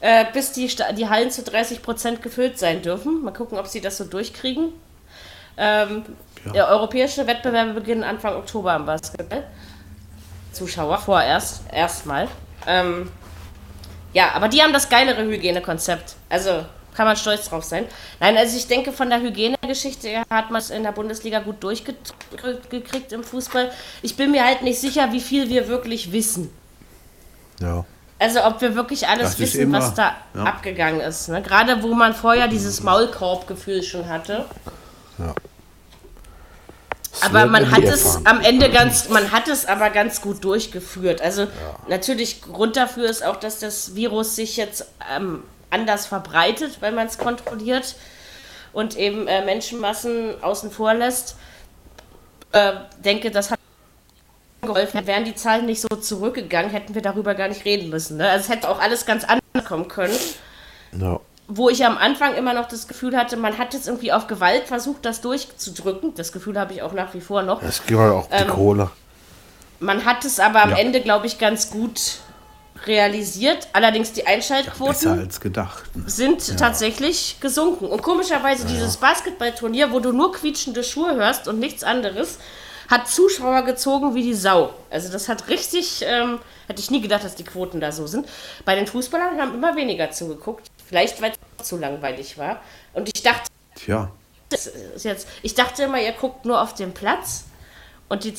äh, 0.00 0.24
bis 0.32 0.50
die, 0.50 0.68
die 0.98 1.08
Hallen 1.08 1.30
zu 1.30 1.42
30 1.44 1.82
Prozent 1.82 2.20
gefüllt 2.20 2.58
sein 2.58 2.82
dürfen. 2.82 3.22
Mal 3.22 3.30
gucken, 3.30 3.58
ob 3.58 3.68
sie 3.68 3.80
das 3.80 3.96
so 3.96 4.04
durchkriegen. 4.04 4.70
Ähm, 5.56 6.02
Der 6.52 6.68
europäische 6.68 7.26
Wettbewerbe 7.26 7.72
beginnen 7.74 8.04
Anfang 8.04 8.34
Oktober 8.34 8.72
am 8.72 8.86
Basketball. 8.86 9.44
Zuschauer 10.52 10.98
vorerst, 10.98 11.62
erstmal. 11.72 12.28
Ähm, 12.66 13.10
ja, 14.12 14.32
aber 14.32 14.48
die 14.48 14.62
haben 14.62 14.72
das 14.72 14.88
geilere 14.88 15.24
Hygienekonzept. 15.24 16.14
Also 16.30 16.64
kann 16.94 17.06
man 17.06 17.16
stolz 17.16 17.48
drauf 17.48 17.62
sein. 17.62 17.84
Nein, 18.20 18.36
also 18.38 18.56
ich 18.56 18.66
denke, 18.66 18.90
von 18.90 19.10
der 19.10 19.20
Hygienegeschichte 19.20 20.22
hat 20.30 20.50
man 20.50 20.62
es 20.62 20.70
in 20.70 20.82
der 20.82 20.92
Bundesliga 20.92 21.40
gut 21.40 21.62
durchgekriegt 21.62 23.12
im 23.12 23.22
Fußball. 23.22 23.70
Ich 24.00 24.16
bin 24.16 24.30
mir 24.30 24.44
halt 24.44 24.62
nicht 24.62 24.80
sicher, 24.80 25.12
wie 25.12 25.20
viel 25.20 25.50
wir 25.50 25.68
wirklich 25.68 26.10
wissen. 26.12 26.50
Ja. 27.60 27.84
Also 28.18 28.42
ob 28.44 28.62
wir 28.62 28.74
wirklich 28.74 29.06
alles 29.06 29.32
Das 29.32 29.40
wissen, 29.40 29.70
was 29.72 29.92
da 29.92 30.14
ja. 30.34 30.44
abgegangen 30.44 31.02
ist. 31.02 31.28
Ne? 31.28 31.42
Gerade 31.42 31.82
wo 31.82 31.92
man 31.92 32.14
vorher 32.14 32.48
dieses 32.48 32.82
Maulkorbgefühl 32.82 33.82
schon 33.82 34.08
hatte. 34.08 34.46
Aber 37.22 37.46
man 37.46 37.70
hat 37.70 37.84
es 37.84 38.24
am 38.24 38.40
Ende 38.40 38.70
ganz, 38.70 39.08
man 39.08 39.32
hat 39.32 39.48
es 39.48 39.66
aber 39.66 39.90
ganz 39.90 40.20
gut 40.20 40.44
durchgeführt. 40.44 41.20
Also 41.20 41.46
natürlich 41.88 42.42
Grund 42.42 42.76
dafür 42.76 43.08
ist 43.08 43.24
auch, 43.24 43.36
dass 43.36 43.58
das 43.60 43.94
Virus 43.94 44.36
sich 44.36 44.56
jetzt 44.56 44.86
ähm, 45.14 45.42
anders 45.70 46.06
verbreitet, 46.06 46.78
weil 46.80 46.92
man 46.92 47.06
es 47.06 47.18
kontrolliert 47.18 47.96
und 48.72 48.96
eben 48.96 49.26
äh, 49.26 49.44
Menschenmassen 49.44 50.42
außen 50.42 50.70
vor 50.70 50.94
lässt. 50.94 51.36
Äh, 52.52 52.72
denke, 53.04 53.30
das 53.30 53.50
hat 53.50 53.58
geholfen. 54.62 55.06
Wären 55.06 55.24
die 55.24 55.34
Zahlen 55.34 55.66
nicht 55.66 55.80
so 55.80 55.88
zurückgegangen, 55.88 56.70
hätten 56.70 56.94
wir 56.94 57.02
darüber 57.02 57.34
gar 57.34 57.48
nicht 57.48 57.64
reden 57.64 57.88
müssen. 57.90 58.16
Ne? 58.16 58.28
Also 58.28 58.44
es 58.44 58.48
hätte 58.48 58.68
auch 58.68 58.80
alles 58.80 59.06
ganz 59.06 59.24
anders 59.24 59.64
kommen 59.66 59.88
können 59.88 60.16
ja. 61.00 61.20
Wo 61.48 61.68
ich 61.68 61.84
am 61.86 61.96
Anfang 61.96 62.34
immer 62.34 62.54
noch 62.54 62.66
das 62.66 62.88
Gefühl 62.88 63.16
hatte, 63.16 63.36
man 63.36 63.56
hat 63.58 63.72
jetzt 63.74 63.86
irgendwie 63.86 64.12
auf 64.12 64.26
Gewalt 64.26 64.64
versucht, 64.66 65.04
das 65.04 65.20
durchzudrücken. 65.20 66.14
Das 66.14 66.32
Gefühl 66.32 66.58
habe 66.58 66.72
ich 66.72 66.82
auch 66.82 66.92
nach 66.92 67.14
wie 67.14 67.20
vor 67.20 67.42
noch. 67.42 67.62
Es 67.62 67.84
gibt 67.86 68.00
halt 68.00 68.12
auch 68.12 68.26
die 68.28 68.34
Ähm, 68.42 68.48
Kohle. 68.48 68.90
Man 69.78 70.04
hat 70.04 70.24
es 70.24 70.40
aber 70.40 70.62
am 70.62 70.70
Ja. 70.70 70.78
Ende, 70.78 71.00
glaube 71.00 71.26
ich, 71.26 71.38
ganz 71.38 71.70
gut 71.70 72.18
realisiert. 72.86 73.68
Allerdings 73.72 74.12
die 74.12 74.26
Einschaltquoten 74.26 75.18
als 75.20 75.40
gedacht. 75.40 75.84
sind 76.06 76.58
tatsächlich 76.58 77.36
gesunken. 77.40 77.86
Und 77.86 78.02
komischerweise 78.02 78.66
dieses 78.66 78.96
Basketballturnier, 78.96 79.92
wo 79.92 80.00
du 80.00 80.12
nur 80.12 80.32
quietschende 80.32 80.82
Schuhe 80.84 81.14
hörst 81.14 81.48
und 81.48 81.58
nichts 81.58 81.84
anderes, 81.84 82.38
hat 82.88 83.08
Zuschauer 83.08 83.62
gezogen 83.62 84.14
wie 84.14 84.22
die 84.22 84.34
Sau. 84.34 84.72
Also 84.90 85.10
das 85.10 85.28
hat 85.28 85.48
richtig, 85.48 86.04
ähm, 86.06 86.38
hätte 86.68 86.80
ich 86.80 86.90
nie 86.90 87.00
gedacht, 87.00 87.24
dass 87.24 87.34
die 87.34 87.44
Quoten 87.44 87.80
da 87.80 87.90
so 87.92 88.06
sind. 88.06 88.26
Bei 88.64 88.74
den 88.74 88.86
Fußballern 88.86 89.40
haben 89.40 89.54
immer 89.54 89.74
weniger 89.76 90.10
zugeguckt. 90.10 90.70
Vielleicht, 90.86 91.20
weil 91.20 91.32
es 91.58 91.66
zu 91.66 91.76
langweilig 91.78 92.38
war. 92.38 92.60
Und 92.92 93.10
ich 93.14 93.22
dachte, 93.22 93.50
Tja, 93.74 94.10
das 94.48 94.66
ist 94.66 95.04
jetzt, 95.04 95.28
ich 95.42 95.54
dachte 95.54 95.84
immer, 95.84 96.00
ihr 96.00 96.12
guckt 96.12 96.44
nur 96.44 96.60
auf 96.60 96.74
den 96.74 96.94
Platz 96.94 97.44
und 98.08 98.24
die 98.24 98.34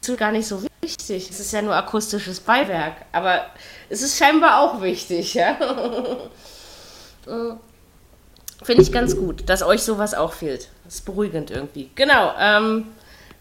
sind 0.00 0.18
gar 0.18 0.32
nicht 0.32 0.46
so 0.46 0.62
wichtig. 0.80 1.28
Es 1.30 1.40
ist 1.40 1.52
ja 1.52 1.62
nur 1.62 1.74
akustisches 1.74 2.40
Beiwerk, 2.40 2.94
aber 3.12 3.46
es 3.88 4.02
ist 4.02 4.18
scheinbar 4.18 4.60
auch 4.60 4.80
wichtig, 4.80 5.34
ja. 5.34 5.56
Finde 8.62 8.82
ich 8.82 8.92
ganz 8.92 9.16
gut, 9.16 9.48
dass 9.48 9.62
euch 9.62 9.82
sowas 9.82 10.14
auch 10.14 10.32
fehlt. 10.32 10.68
Das 10.84 10.96
ist 10.96 11.04
beruhigend 11.04 11.50
irgendwie. 11.50 11.90
Genau. 11.94 12.32
Ähm, 12.38 12.88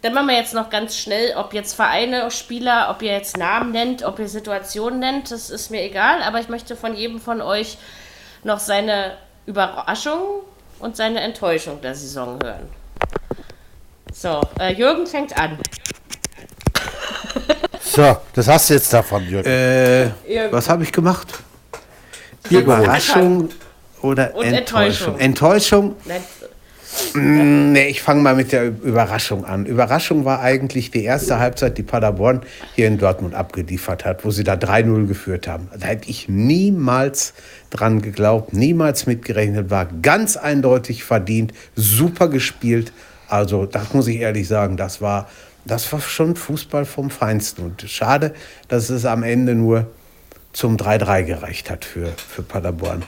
dann 0.02 0.14
machen 0.14 0.28
wir 0.28 0.36
jetzt 0.36 0.54
noch 0.54 0.70
ganz 0.70 0.96
schnell, 0.98 1.36
ob 1.36 1.54
jetzt 1.54 1.74
Vereine, 1.74 2.30
Spieler, 2.30 2.90
ob 2.92 3.02
ihr 3.02 3.14
jetzt 3.14 3.36
Namen 3.38 3.72
nennt, 3.72 4.04
ob 4.04 4.20
ihr 4.20 4.28
Situationen 4.28 5.00
nennt, 5.00 5.32
das 5.32 5.50
ist 5.50 5.72
mir 5.72 5.82
egal, 5.82 6.22
aber 6.22 6.40
ich 6.40 6.50
möchte 6.50 6.76
von 6.76 6.96
jedem 6.96 7.20
von 7.20 7.42
euch 7.42 7.78
noch 8.48 8.60
seine 8.60 9.18
Überraschung 9.46 10.42
und 10.80 10.98
seine 10.98 11.20
Enttäuschung 11.20 11.80
der 11.82 11.94
Saison 11.94 12.40
hören. 12.42 12.68
So, 14.12 14.42
äh, 14.60 14.74
Jürgen 14.74 15.06
fängt 15.06 15.38
an. 15.38 15.60
So, 17.80 18.16
das 18.34 18.48
hast 18.48 18.70
du 18.70 18.76
jetzt 18.76 18.94
davon, 18.94 19.26
Jürgen. 19.28 19.50
Äh, 19.50 20.12
was 20.52 20.70
habe 20.70 20.84
ich 20.84 20.92
gemacht? 20.92 21.30
Überraschung 22.48 23.50
oder 24.04 24.36
Und 24.36 24.46
Enttäuschung? 24.46 25.18
Enttäuschung. 25.18 25.20
Enttäuschung? 25.20 25.96
Nein, 26.06 26.24
Nee, 27.14 27.88
ich 27.88 28.02
fange 28.02 28.22
mal 28.22 28.36
mit 28.36 28.52
der 28.52 28.68
Überraschung 28.68 29.46
an. 29.46 29.66
Überraschung 29.66 30.26
war 30.26 30.42
eigentlich 30.42 30.92
die 30.92 31.04
erste 31.04 31.40
Halbzeit, 31.40 31.78
die 31.78 31.84
Paderborn 31.84 32.42
hier 32.76 32.88
in 32.88 32.98
Dortmund 32.98 33.36
abgeliefert 33.36 34.06
hat, 34.06 34.24
wo 34.26 34.32
sie 34.32 34.44
da 34.44 34.54
3-0 34.54 35.08
geführt 35.08 35.48
haben. 35.48 35.70
Da 35.78 35.88
hätte 35.88 36.10
ich 36.10 36.30
niemals 36.30 37.34
dran 37.70 38.02
geglaubt, 38.02 38.54
niemals 38.54 39.06
mitgerechnet, 39.06 39.70
war 39.70 39.86
ganz 40.02 40.38
eindeutig 40.38 41.04
verdient, 41.04 41.54
super 41.76 42.30
gespielt. 42.30 42.92
Also, 43.28 43.66
das 43.66 43.94
muss 43.94 44.08
ich 44.08 44.18
ehrlich 44.18 44.48
sagen, 44.48 44.78
das 44.78 45.02
war, 45.02 45.28
das 45.66 45.92
war 45.92 46.00
schon 46.00 46.36
Fußball 46.36 46.86
vom 46.86 47.10
Feinsten. 47.10 47.64
Und 47.64 47.82
schade, 47.88 48.34
dass 48.68 48.90
es 48.90 49.06
am 49.06 49.24
Ende 49.24 49.56
nur 49.56 49.88
zum 50.54 50.78
3-3 50.78 51.24
gereicht 51.24 51.70
hat 51.70 51.86
für, 51.86 52.14
für 52.16 52.42
Paderborn. 52.42 53.04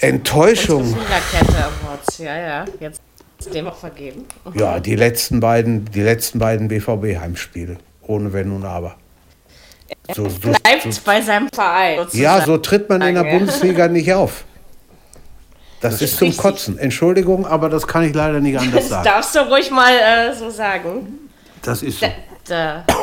Enttäuschung. 0.00 0.94
Awards, 0.94 2.18
ja, 2.18 2.36
ja. 2.36 2.64
Jetzt 2.80 3.00
ist 3.38 3.54
dem 3.54 3.66
auch 3.68 3.76
vergeben. 3.76 4.24
Ja, 4.54 4.80
die 4.80 4.96
letzten 4.96 5.40
beiden, 5.40 5.84
die 5.86 6.02
letzten 6.02 6.38
beiden 6.38 6.68
BVB-Heimspiele. 6.68 7.76
Ohne 8.02 8.32
Wenn 8.32 8.52
und 8.52 8.64
Aber. 8.64 8.96
So, 10.14 10.28
so, 10.28 10.38
Bleibt 10.38 10.92
so, 10.92 11.00
bei 11.04 11.20
seinem 11.20 11.48
Verein. 11.52 12.06
ja, 12.12 12.40
so 12.44 12.58
tritt 12.58 12.88
man 12.88 13.02
in 13.02 13.14
der 13.14 13.22
Sozusagen. 13.24 13.38
Bundesliga 13.46 13.88
nicht 13.88 14.12
auf. 14.12 14.44
Das, 15.80 16.00
ist 16.00 16.16
zum 16.16 16.28
richtig. 16.28 16.42
Kotzen. 16.42 16.78
Entschuldigung, 16.78 17.46
aber 17.46 17.68
das 17.68 17.86
kann 17.86 18.02
ich 18.02 18.14
leider 18.14 18.40
nicht 18.40 18.58
anders 18.58 18.74
Das 18.74 18.88
sagen. 18.88 19.04
darfst 19.04 19.34
du 19.34 19.40
ruhig 19.40 19.70
mal 19.70 19.92
äh, 19.92 20.34
so 20.34 20.50
sagen. 20.50 21.28
Das 21.62 21.82
ist 21.82 22.00
so. 22.00 22.06
Da, 22.46 22.84
da. 22.86 22.94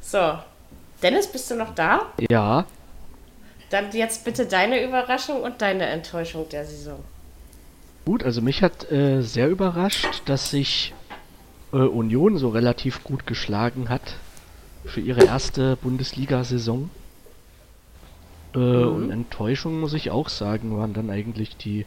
So. 0.00 0.38
Dennis, 1.02 1.26
bist 1.26 1.50
du 1.50 1.56
noch 1.56 1.74
da? 1.74 2.02
Ja, 2.30 2.64
Dann 3.70 3.90
jetzt 3.92 4.24
bitte 4.24 4.46
deine 4.46 4.82
Überraschung 4.82 5.42
und 5.42 5.62
deine 5.62 5.86
Enttäuschung 5.86 6.48
der 6.48 6.64
Saison. 6.64 6.98
gut, 8.04 8.24
also 8.24 8.42
mich 8.42 8.62
hat 8.62 8.90
äh, 8.90 9.22
sehr 9.22 9.48
überrascht, 9.48 10.22
dass 10.26 10.50
sich 10.50 10.92
äh, 11.72 11.76
Union 11.76 12.36
so 12.36 12.48
relativ 12.48 13.04
gut 13.04 13.26
geschlagen 13.26 13.88
hat 13.88 14.16
für 14.84 15.00
ihre 15.00 15.24
erste 15.24 15.76
Bundesliga-Saison. 15.76 16.90
Äh, 18.54 18.58
Und 18.58 19.10
Enttäuschung, 19.12 19.78
muss 19.78 19.92
ich 19.92 20.10
auch 20.10 20.28
sagen, 20.28 20.76
waren 20.76 20.92
dann 20.94 21.10
eigentlich 21.10 21.56
die, 21.56 21.86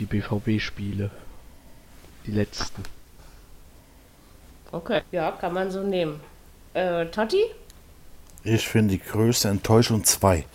die 0.00 0.06
BVB-Spiele. 0.06 1.10
Die 2.26 2.32
letzten. 2.32 2.82
Okay. 4.72 5.02
Ja, 5.12 5.30
kann 5.32 5.52
man 5.54 5.70
so 5.70 5.82
nehmen. 5.82 6.20
Äh, 6.74 7.06
Totti? 7.06 7.44
Ich 8.42 8.66
finde 8.66 8.94
die 8.94 9.00
größte 9.00 9.48
Enttäuschung 9.48 10.02
zwei. 10.04 10.46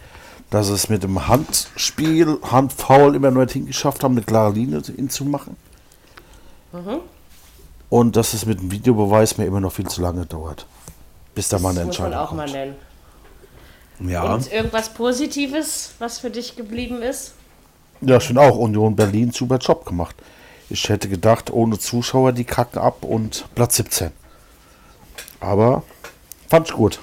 Dass 0.49 0.69
es 0.69 0.87
mit 0.89 1.03
dem 1.03 1.27
Handspiel, 1.27 2.39
Handfoul 2.41 3.15
immer 3.15 3.31
nur 3.31 3.45
hingeschafft 3.47 4.03
haben, 4.03 4.13
eine 4.15 4.23
klare 4.25 4.53
Linie 4.53 4.81
hinzumachen. 4.81 5.57
Und 7.89 8.15
dass 8.15 8.33
es 8.33 8.45
mit 8.45 8.59
dem 8.61 8.71
Videobeweis 8.71 9.37
mir 9.37 9.45
immer 9.45 9.59
noch 9.59 9.73
viel 9.73 9.87
zu 9.87 10.01
lange 10.01 10.25
dauert. 10.25 10.65
Bis 11.35 11.49
da 11.49 11.59
mal 11.59 11.69
eine 11.69 11.79
Das 11.79 11.87
muss 11.87 11.99
man 11.99 12.11
Entscheidung 12.13 12.27
auch 12.27 12.31
mal 12.33 12.45
kommt. 12.45 12.53
nennen. 12.55 12.75
Ja. 14.11 14.33
Und 14.33 14.51
irgendwas 14.51 14.89
Positives, 14.89 15.91
was 15.99 16.19
für 16.19 16.29
dich 16.29 16.55
geblieben 16.55 17.01
ist? 17.01 17.33
Ja, 18.01 18.17
ich 18.17 18.23
finde 18.25 18.41
auch 18.41 18.57
Union 18.57 18.95
Berlin 18.95 19.31
super 19.31 19.57
Job 19.57 19.85
gemacht. 19.85 20.15
Ich 20.69 20.87
hätte 20.89 21.09
gedacht, 21.09 21.51
ohne 21.51 21.79
Zuschauer, 21.79 22.31
die 22.31 22.43
kacken 22.43 22.79
ab 22.81 23.03
und 23.03 23.45
Platz 23.55 23.77
17. 23.77 24.11
Aber 25.39 25.83
fand 26.49 26.67
ich 26.67 26.73
gut. 26.75 26.99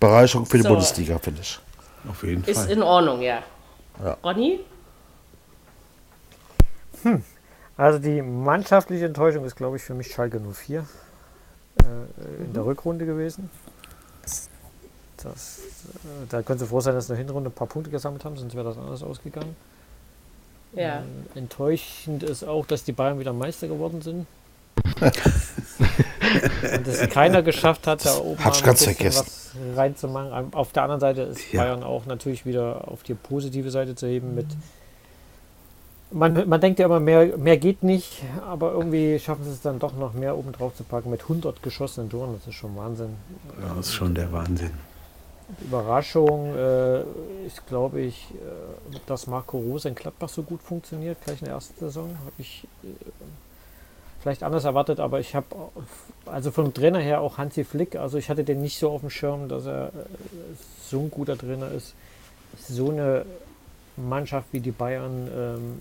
Bereicherung 0.00 0.46
für 0.46 0.56
die 0.56 0.62
So. 0.64 0.70
Bundesliga, 0.70 1.18
finde 1.18 1.42
ich. 1.42 1.60
Auf 2.08 2.22
jeden 2.22 2.44
Ist 2.44 2.58
Fall. 2.58 2.70
in 2.70 2.82
Ordnung, 2.82 3.20
ja. 3.20 3.42
Ja. 4.02 4.16
Ronny? 4.24 4.60
Also 7.76 7.98
die 7.98 8.22
mannschaftliche 8.22 9.06
Enttäuschung 9.06 9.44
ist, 9.44 9.56
glaube 9.56 9.76
ich, 9.76 9.82
für 9.82 9.94
mich 9.94 10.12
Schalke 10.12 10.40
04 10.40 10.80
äh, 10.80 12.44
in 12.44 12.52
der 12.52 12.64
Rückrunde 12.64 13.06
gewesen. 13.06 13.50
Das, 15.16 15.58
äh, 15.58 16.26
da 16.28 16.42
können 16.42 16.58
Sie 16.58 16.66
froh 16.66 16.80
sein, 16.80 16.94
dass 16.94 17.06
sie 17.06 17.12
in 17.12 17.18
der 17.18 17.26
Hinrunde 17.26 17.50
ein 17.50 17.54
paar 17.54 17.66
Punkte 17.66 17.90
gesammelt 17.90 18.24
haben, 18.24 18.36
sonst 18.36 18.54
wäre 18.54 18.64
das 18.64 18.78
anders 18.78 19.02
ausgegangen. 19.02 19.56
Ja. 20.74 20.98
Ähm, 20.98 21.26
enttäuschend 21.34 22.22
ist 22.22 22.44
auch, 22.44 22.66
dass 22.66 22.84
die 22.84 22.92
Bayern 22.92 23.18
wieder 23.18 23.32
Meister 23.32 23.68
geworden 23.68 24.02
sind. 24.02 24.26
Und 26.76 26.86
dass 26.86 27.08
keiner 27.10 27.42
geschafft 27.42 27.86
hat, 27.86 28.06
da 28.06 28.16
oben 28.18 28.42
Hab 28.44 28.54
ich 28.54 28.60
mal 28.60 28.70
ein 28.70 28.74
ganz 28.74 28.84
vergessen. 28.84 29.26
was 29.26 29.76
reinzumachen. 29.76 30.54
Auf 30.54 30.72
der 30.72 30.84
anderen 30.84 31.00
Seite 31.00 31.22
ist 31.22 31.52
Ja. 31.52 31.62
Bayern 31.62 31.82
auch 31.82 32.06
natürlich 32.06 32.46
wieder 32.46 32.88
auf 32.88 33.02
die 33.02 33.14
positive 33.14 33.70
Seite 33.70 33.94
zu 33.94 34.06
heben 34.06 34.34
mit 34.34 34.46
man, 36.12 36.48
man 36.48 36.60
denkt 36.60 36.78
ja 36.78 36.86
immer, 36.86 37.00
mehr, 37.00 37.36
mehr 37.36 37.56
geht 37.56 37.82
nicht, 37.82 38.22
aber 38.46 38.72
irgendwie 38.72 39.18
schaffen 39.18 39.44
sie 39.44 39.50
es 39.50 39.62
dann 39.62 39.78
doch 39.78 39.94
noch 39.96 40.12
mehr 40.12 40.36
oben 40.36 40.52
drauf 40.52 40.74
zu 40.76 40.84
packen 40.84 41.10
mit 41.10 41.22
100 41.22 41.62
geschossenen 41.62 42.10
Toren. 42.10 42.34
Das 42.38 42.46
ist 42.46 42.54
schon 42.54 42.76
Wahnsinn. 42.76 43.16
Ja, 43.60 43.74
das 43.74 43.86
ist 43.86 43.94
schon 43.94 44.14
der 44.14 44.30
Wahnsinn. 44.32 44.70
Überraschung 45.60 46.54
äh, 46.54 47.00
ist, 47.46 47.66
glaube 47.66 48.00
ich, 48.00 48.28
äh, 48.32 48.98
dass 49.06 49.26
Marco 49.26 49.58
Rose 49.58 49.88
in 49.88 49.94
Gladbach 49.94 50.28
so 50.28 50.42
gut 50.42 50.62
funktioniert, 50.62 51.18
gleich 51.24 51.40
in 51.40 51.46
der 51.46 51.54
ersten 51.54 51.78
Saison. 51.78 52.08
Habe 52.24 52.32
ich 52.38 52.66
äh, 52.82 52.86
vielleicht 54.22 54.42
anders 54.44 54.64
erwartet, 54.64 55.00
aber 55.00 55.20
ich 55.20 55.34
habe, 55.34 55.46
also 56.26 56.50
vom 56.52 56.72
Trainer 56.72 57.00
her 57.00 57.20
auch 57.20 57.38
Hansi 57.38 57.64
Flick, 57.64 57.96
also 57.96 58.18
ich 58.18 58.30
hatte 58.30 58.44
den 58.44 58.60
nicht 58.62 58.78
so 58.78 58.90
auf 58.90 59.00
dem 59.00 59.10
Schirm, 59.10 59.48
dass 59.48 59.66
er 59.66 59.88
äh, 59.88 59.90
so 60.88 61.00
ein 61.00 61.10
guter 61.10 61.36
Trainer 61.36 61.70
ist. 61.70 61.94
So 62.68 62.90
eine 62.90 63.24
Mannschaft 63.96 64.46
wie 64.52 64.60
die 64.60 64.70
Bayern 64.70 65.28
ähm, 65.34 65.78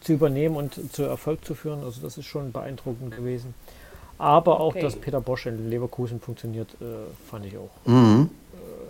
zu 0.00 0.14
übernehmen 0.14 0.56
und 0.56 0.92
zu 0.92 1.02
Erfolg 1.02 1.44
zu 1.44 1.54
führen, 1.54 1.84
also 1.84 2.00
das 2.00 2.16
ist 2.16 2.26
schon 2.26 2.52
beeindruckend 2.52 3.14
gewesen. 3.14 3.54
Aber 4.18 4.60
auch, 4.60 4.70
Okay. 4.70 4.82
dass 4.82 4.96
Peter 4.96 5.20
Bosch 5.20 5.46
in 5.46 5.68
Leverkusen 5.70 6.20
funktioniert, 6.20 6.70
äh, 6.80 6.84
fand 7.30 7.46
ich 7.46 7.56
auch 7.56 7.70
Mhm. 7.86 8.30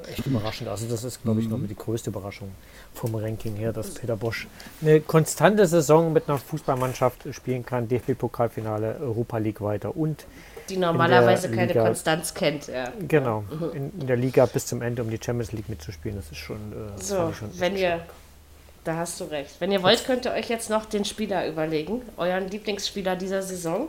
Echt 0.08 0.26
überraschend. 0.26 0.68
Also 0.68 0.86
das 0.88 1.04
ist, 1.04 1.22
glaube 1.22 1.40
ich, 1.40 1.48
noch 1.48 1.58
die 1.58 1.74
größte 1.76 2.10
Überraschung 2.10 2.50
vom 2.94 3.14
Ranking 3.14 3.56
her, 3.56 3.72
dass 3.72 3.94
Peter 3.94 4.16
Bosch 4.16 4.46
eine 4.82 5.00
konstante 5.00 5.66
Saison 5.66 6.12
mit 6.12 6.28
einer 6.28 6.38
Fußballmannschaft 6.38 7.26
spielen 7.32 7.64
kann, 7.64 7.88
DFB-Pokalfinale, 7.88 8.96
Europa 9.00 9.38
League 9.38 9.60
weiter 9.60 9.96
und 9.96 10.24
Die 10.68 10.76
normalerweise 10.76 11.50
keine 11.50 11.66
Liga- 11.68 11.84
Konstanz 11.84 12.34
kennt, 12.34 12.68
ja. 12.68 12.92
genau 13.08 13.44
in, 13.74 13.90
in 14.00 14.06
der 14.06 14.16
Liga 14.16 14.46
bis 14.46 14.66
zum 14.66 14.82
Ende 14.82 15.02
um 15.02 15.10
die 15.10 15.18
Champions 15.22 15.52
League 15.52 15.68
mitzuspielen. 15.68 16.16
Das 16.16 16.30
ist 16.30 16.38
schon, 16.38 16.56
äh, 16.72 17.00
So, 17.02 17.32
schon 17.32 17.50
wenn 17.58 17.76
ihr, 17.76 18.00
da 18.84 18.96
hast 18.96 19.20
du 19.20 19.24
recht. 19.24 19.56
Wenn 19.60 19.72
ihr 19.72 19.82
wollt, 19.82 20.04
könnt 20.06 20.24
ihr 20.24 20.32
euch 20.32 20.48
jetzt 20.48 20.70
noch 20.70 20.86
den 20.86 21.04
Spieler 21.04 21.46
überlegen, 21.48 22.02
euren 22.16 22.48
Lieblingsspieler 22.48 23.14
dieser 23.16 23.42
Saison. 23.42 23.88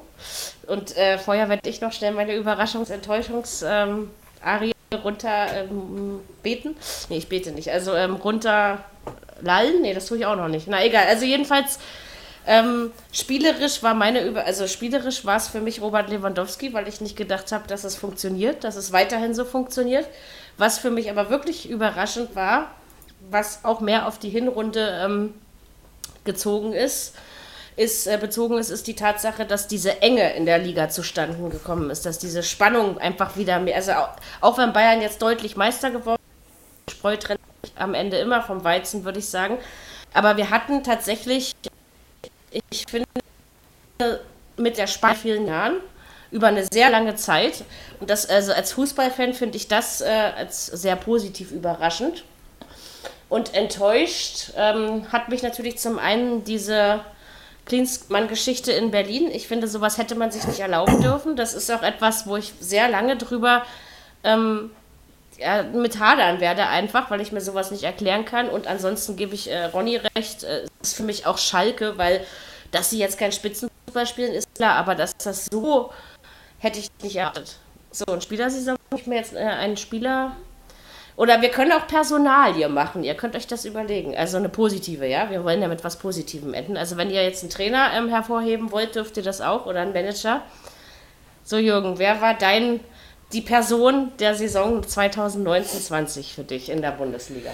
Und 0.68 0.98
äh, 0.98 1.18
vorher 1.18 1.48
werde 1.50 1.70
ich 1.70 1.82
noch 1.82 1.94
schnell 1.94 2.14
meine 2.14 2.36
Überraschungs-Enttäuschungs- 2.36 3.64
ähm, 3.66 4.10
Arie 4.44 4.72
runter 4.98 5.48
ähm, 5.54 6.20
beten. 6.44 6.76
Nee, 7.08 7.18
ich 7.18 7.30
bete 7.30 7.52
nicht. 7.52 7.72
Also 7.72 7.94
ähm, 7.94 8.16
runter 8.16 8.84
lallen? 9.42 9.82
Nee, 9.82 9.94
das 9.94 10.06
tue 10.06 10.18
ich 10.18 10.26
auch 10.26 10.36
noch 10.36 10.50
nicht. 10.50 10.68
Na 10.68 10.84
egal. 10.84 11.06
Also 11.08 11.26
jedenfalls 11.26 11.80
ähm, 12.46 12.92
spielerisch 13.14 13.84
war 13.84 13.94
meine 13.94 14.26
Über 14.26 14.46
also 14.46 14.68
spielerisch 14.68 15.24
war 15.24 15.38
es 15.38 15.48
für 15.48 15.62
mich 15.62 15.82
Robert 15.82 16.10
Lewandowski, 16.10 16.74
weil 16.74 16.90
ich 16.90 17.00
nicht 17.00 17.16
gedacht 17.16 17.54
habe, 17.54 17.68
dass 17.70 17.86
es 17.86 17.96
funktioniert, 17.96 18.66
dass 18.66 18.76
es 18.76 18.92
weiterhin 18.92 19.34
so 19.34 19.46
funktioniert. 19.46 20.08
Was 20.58 20.78
für 20.78 20.92
mich 20.92 21.10
aber 21.10 21.30
wirklich 21.30 21.70
überraschend 21.70 22.36
war, 22.36 22.72
was 23.30 23.64
auch 23.64 23.80
mehr 23.80 24.08
auf 24.08 24.20
die 24.20 24.30
Hinrunde 24.30 25.02
ähm, 25.06 25.34
gezogen 26.26 26.74
ist, 26.74 27.16
ist 27.76 28.08
äh, 28.08 28.18
bezogen 28.18 28.58
ist, 28.58 28.70
ist 28.70 28.88
die 28.88 28.96
Tatsache, 28.96 29.46
dass 29.46 29.68
diese 29.68 30.02
Enge 30.02 30.34
in 30.34 30.46
der 30.46 30.58
Liga 30.58 30.90
zustande 30.90 31.50
gekommen 31.50 31.90
ist, 31.90 32.06
dass 32.06 32.20
diese 32.20 32.44
Spannung 32.44 32.98
einfach 32.98 33.38
wieder 33.38 33.60
mehr, 33.60 33.76
also 33.76 33.94
auch, 33.94 34.10
auch 34.42 34.58
wenn 34.58 34.74
Bayern 34.74 35.02
jetzt 35.02 35.22
deutlich 35.22 35.56
Meister 35.56 35.92
geworden 35.92 36.22
ist, 36.88 36.98
Spreu 36.98 37.18
trennt 37.18 37.40
sich 37.64 37.74
am 37.76 37.94
Ende 37.94 38.18
immer 38.18 38.42
vom 38.42 38.64
Weizen, 38.64 39.06
würde 39.06 39.20
ich 39.20 39.30
sagen. 39.30 39.58
Aber 40.14 40.38
wir 40.38 40.50
hatten 40.50 40.84
tatsächlich, 40.84 41.56
ich 42.70 42.86
finde, 42.90 43.08
mit 44.58 44.78
der 44.78 44.88
Spannung 44.88 45.16
vielen 45.16 45.48
Jahren 45.48 45.78
über 46.32 46.48
eine 46.48 46.66
sehr 46.66 46.90
lange 46.90 47.16
Zeit. 47.16 47.64
Und 48.00 48.10
das, 48.10 48.26
also 48.26 48.54
als 48.54 48.74
Fußballfan 48.74 49.34
finde 49.34 49.58
ich 49.58 49.68
das 49.68 50.02
äh, 50.02 50.06
als 50.06 50.66
sehr 50.66 50.96
positiv 50.96 51.52
überraschend. 51.52 52.24
Und 53.30 53.54
enttäuscht 53.54 54.52
ähm, 54.58 55.12
hat 55.12 55.30
mich 55.30 55.44
natürlich 55.44 55.78
zum 55.78 56.00
einen 56.00 56.44
diese 56.44 57.02
Klinsmann-Geschichte 57.72 58.74
in 58.74 58.92
Berlin. 58.92 59.32
Ich 59.32 59.48
finde, 59.48 59.66
sowas 59.70 59.98
hätte 59.98 60.16
man 60.16 60.30
sich 60.30 60.46
nicht 60.46 60.60
erlauben 60.60 61.02
dürfen. 61.02 61.38
Das 61.38 61.54
ist 61.54 61.72
auch 61.72 61.84
etwas, 61.84 62.28
wo 62.28 62.36
ich 62.36 62.52
sehr 62.60 62.90
lange 62.90 63.16
drüber 63.16 63.64
ähm, 64.26 64.72
äh, 65.38 65.64
mit 65.64 65.98
hadern 65.98 66.42
werde 66.42 66.68
einfach, 66.68 67.10
weil 67.10 67.22
ich 67.22 67.32
mir 67.32 67.40
sowas 67.40 67.72
nicht 67.72 67.84
erklären 67.84 68.26
kann. 68.26 68.50
Und 68.50 68.68
ansonsten 68.68 69.16
gebe 69.16 69.36
ich 69.36 69.50
äh, 69.50 69.64
Ronny 69.68 70.02
recht, 70.18 70.44
äh, 70.44 70.66
ist 70.82 70.98
für 70.98 71.04
mich 71.04 71.26
auch 71.26 71.38
Schalke, 71.38 71.98
weil 71.98 72.26
dass 72.72 72.90
sie 72.90 73.00
jetzt 73.00 73.18
kein 73.18 73.32
Spitzenfußball 73.32 74.06
spielen, 74.06 74.34
ist 74.34 74.54
klar, 74.54 74.76
aber 74.76 74.96
dass 74.96 75.16
das 75.16 75.46
so 75.46 75.94
hätte 76.60 76.80
ich 76.80 76.90
nicht 77.02 77.16
erwartet. 77.16 77.56
So, 77.92 78.04
ein 78.12 78.22
Spielersaison, 78.22 78.76
ich 78.96 79.08
mir 79.08 79.16
jetzt 79.16 79.34
äh, 79.34 79.40
einen 79.40 79.78
Spieler. 79.78 80.36
Oder 81.16 81.42
wir 81.42 81.50
können 81.50 81.72
auch 81.72 81.88
Personalie 81.88 82.70
machen. 82.70 83.04
Ihr 83.04 83.16
könnt 83.16 83.36
euch 83.36 83.48
das 83.48 83.66
überlegen. 83.66 84.16
Also 84.16 84.38
eine 84.38 84.50
positive, 84.50 85.06
ja. 85.08 85.30
Wir 85.30 85.44
wollen 85.44 85.62
ja 85.62 85.68
mit 85.68 85.84
was 85.84 85.98
Positivem 85.98 86.54
enden. 86.54 86.78
Also 86.78 86.98
wenn 86.98 87.10
ihr 87.10 87.24
jetzt 87.24 87.44
einen 87.44 87.50
Trainer 87.50 87.92
ähm, 87.94 88.10
hervorheben 88.10 88.72
wollt, 88.72 88.96
dürft 88.96 89.18
ihr 89.18 89.24
das 89.24 89.42
auch 89.42 89.66
oder 89.66 89.82
einen 89.82 89.94
Manager. 89.94 90.42
So, 91.44 91.58
Jürgen, 91.58 92.00
wer 92.00 92.22
war 92.22 92.34
dein 92.34 92.80
die 93.34 93.42
Person 93.42 94.12
der 94.20 94.36
Saison 94.36 94.82
2019-20 94.82 96.34
für 96.36 96.44
dich 96.44 96.70
in 96.70 96.82
der 96.82 96.92
Bundesliga? 96.92 97.52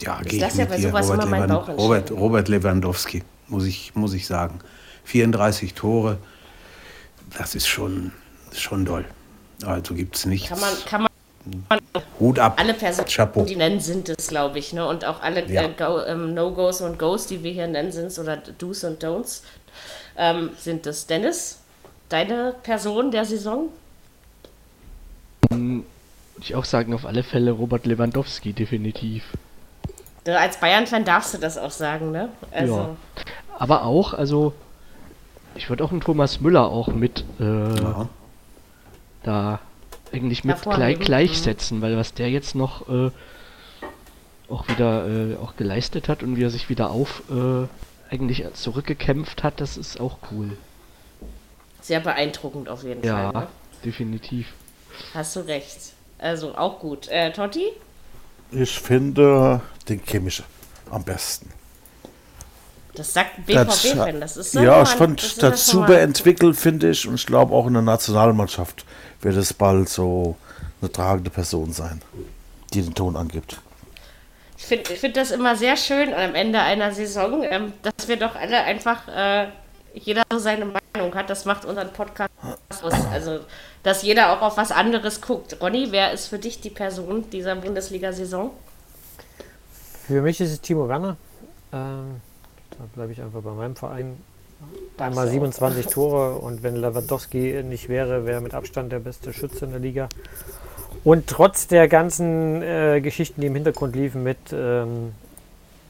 Ja, 0.00 0.20
ich, 0.24 0.32
mit 0.32 0.56
ja 0.56 0.66
dir. 0.66 0.92
Robert, 0.92 1.24
Lewan 1.24 1.50
Robert, 1.50 2.10
Robert 2.10 2.48
Lewandowski, 2.48 3.22
muss 3.46 3.66
ich, 3.66 3.94
muss 3.94 4.14
ich 4.14 4.26
sagen. 4.26 4.58
34 5.04 5.74
Tore, 5.74 6.18
das 7.38 7.54
ist 7.54 7.66
schon, 7.66 8.12
schon 8.60 8.84
doll. 8.84 9.04
Also 9.64 9.94
gibt 9.94 10.16
es 10.16 10.26
nichts. 10.26 10.48
Kann 10.48 10.60
man, 10.60 10.70
kann 10.86 11.02
man 11.02 11.12
Hut 12.20 12.38
ab. 12.38 12.54
Alle 12.58 12.74
Personen, 12.74 13.08
Chapeau. 13.08 13.44
die 13.44 13.56
nennen, 13.56 13.80
sind 13.80 14.08
es, 14.08 14.28
glaube 14.28 14.58
ich. 14.58 14.72
Ne? 14.72 14.86
Und 14.86 15.04
auch 15.04 15.20
alle 15.22 15.44
ja. 15.50 15.62
äh, 15.62 16.10
ähm, 16.10 16.34
No-Gos 16.34 16.80
und 16.80 16.98
Goes, 16.98 17.26
die 17.26 17.42
wir 17.42 17.52
hier 17.52 17.66
nennen, 17.66 17.90
sind 17.90 18.16
oder 18.18 18.36
Do's 18.36 18.84
und 18.84 19.02
Don'ts, 19.02 19.42
ähm, 20.16 20.50
sind 20.58 20.86
es. 20.86 21.06
Dennis, 21.06 21.58
deine 22.08 22.54
Person 22.62 23.10
der 23.10 23.24
Saison? 23.24 23.68
Würde 25.50 25.84
ich 26.40 26.54
auch 26.54 26.64
sagen, 26.64 26.94
auf 26.94 27.04
alle 27.04 27.22
Fälle 27.22 27.50
Robert 27.50 27.86
Lewandowski, 27.86 28.52
definitiv. 28.52 29.24
Als 30.24 30.58
Bayern-Fan 30.58 31.04
darfst 31.04 31.34
du 31.34 31.38
das 31.38 31.58
auch 31.58 31.72
sagen, 31.72 32.12
ne? 32.12 32.28
Also. 32.52 32.76
Ja. 32.76 32.96
Aber 33.58 33.84
auch, 33.84 34.14
also, 34.14 34.52
ich 35.56 35.68
würde 35.68 35.82
auch 35.84 35.90
einen 35.90 36.00
Thomas 36.00 36.40
Müller 36.40 36.68
auch 36.68 36.88
mit 36.88 37.24
äh, 37.40 37.44
ja. 37.44 38.08
Da 39.22 39.60
eigentlich 40.12 40.44
mit 40.44 40.60
gleich, 40.62 40.98
gleichsetzen, 40.98 41.80
weil 41.80 41.96
was 41.96 42.14
der 42.14 42.30
jetzt 42.30 42.54
noch 42.54 42.88
äh, 42.88 43.10
auch 44.48 44.68
wieder 44.68 45.08
äh, 45.08 45.36
auch 45.36 45.56
geleistet 45.56 46.08
hat 46.08 46.22
und 46.22 46.36
wie 46.36 46.44
er 46.44 46.50
sich 46.50 46.68
wieder 46.68 46.90
auf 46.90 47.22
äh, 47.30 47.66
eigentlich 48.12 48.44
zurückgekämpft 48.54 49.42
hat, 49.42 49.60
das 49.60 49.76
ist 49.76 50.00
auch 50.00 50.18
cool. 50.30 50.56
Sehr 51.80 52.00
beeindruckend 52.00 52.68
auf 52.68 52.84
jeden 52.84 53.04
ja, 53.04 53.14
Fall. 53.14 53.32
Ja, 53.32 53.40
ne? 53.40 53.48
definitiv. 53.84 54.52
Hast 55.14 55.36
du 55.36 55.40
recht. 55.40 55.78
Also 56.18 56.54
auch 56.54 56.78
gut. 56.78 57.08
Äh, 57.08 57.32
Totti? 57.32 57.64
Ich 58.50 58.78
finde 58.78 59.60
den 59.88 60.00
Chemische 60.04 60.44
am 60.90 61.02
besten. 61.02 61.50
Das 62.94 63.14
sagt 63.14 63.46
BVB-Fan, 63.46 64.20
das 64.20 64.36
ist 64.36 64.52
so 64.52 64.60
Ja, 64.60 64.82
ich 64.82 64.90
fand 64.90 65.42
das 65.42 65.66
super 65.66 66.00
entwickelt, 66.00 66.56
finde 66.56 66.90
ich. 66.90 67.06
Und 67.08 67.14
ich 67.14 67.26
glaube 67.26 67.54
auch 67.54 67.66
in 67.66 67.72
der 67.72 67.82
Nationalmannschaft 67.82 68.84
wird 69.22 69.36
es 69.36 69.54
bald 69.54 69.88
so 69.88 70.36
eine 70.80 70.92
tragende 70.92 71.30
Person 71.30 71.72
sein, 71.72 72.02
die 72.74 72.82
den 72.82 72.94
Ton 72.94 73.16
angibt. 73.16 73.60
Ich 74.58 74.64
finde 74.64 74.92
ich 74.92 75.00
find 75.00 75.16
das 75.16 75.30
immer 75.30 75.56
sehr 75.56 75.76
schön 75.76 76.12
am 76.12 76.34
Ende 76.34 76.60
einer 76.60 76.92
Saison, 76.92 77.42
ähm, 77.42 77.72
dass 77.82 78.08
wir 78.08 78.16
doch 78.16 78.36
alle 78.36 78.62
einfach, 78.62 79.08
äh, 79.08 79.48
jeder 79.94 80.22
so 80.30 80.38
seine 80.38 80.66
Meinung 80.66 81.14
hat. 81.14 81.30
Das 81.30 81.44
macht 81.46 81.64
unseren 81.64 81.92
Podcast 81.92 82.30
aus. 82.82 82.92
Also, 83.10 83.40
dass 83.82 84.02
jeder 84.02 84.32
auch 84.32 84.42
auf 84.42 84.56
was 84.56 84.70
anderes 84.70 85.20
guckt. 85.20 85.56
Ronny, 85.60 85.88
wer 85.90 86.12
ist 86.12 86.28
für 86.28 86.38
dich 86.38 86.60
die 86.60 86.70
Person 86.70 87.28
dieser 87.30 87.56
Bundesliga-Saison? 87.56 88.50
Für 90.06 90.20
mich 90.20 90.40
ist 90.40 90.52
es 90.52 90.60
Timo 90.60 90.88
Werner. 90.88 91.16
Ähm, 91.72 92.20
da 92.78 92.84
bleibe 92.94 93.12
ich 93.12 93.20
einfach 93.20 93.40
bei 93.40 93.52
meinem 93.52 93.76
Verein. 93.76 94.16
Einmal 94.98 95.28
27 95.28 95.86
Tore 95.90 96.36
und 96.36 96.62
wenn 96.62 96.76
Lewandowski 96.76 97.62
nicht 97.64 97.88
wäre, 97.88 98.26
wäre 98.26 98.40
mit 98.40 98.54
Abstand 98.54 98.92
der 98.92 99.00
beste 99.00 99.32
Schütze 99.32 99.64
in 99.64 99.72
der 99.72 99.80
Liga. 99.80 100.08
Und 101.04 101.26
trotz 101.26 101.66
der 101.66 101.88
ganzen 101.88 102.62
äh, 102.62 103.00
Geschichten, 103.00 103.40
die 103.40 103.48
im 103.48 103.54
Hintergrund 103.54 103.96
liefen 103.96 104.22
mit 104.22 104.38
ähm, 104.52 105.12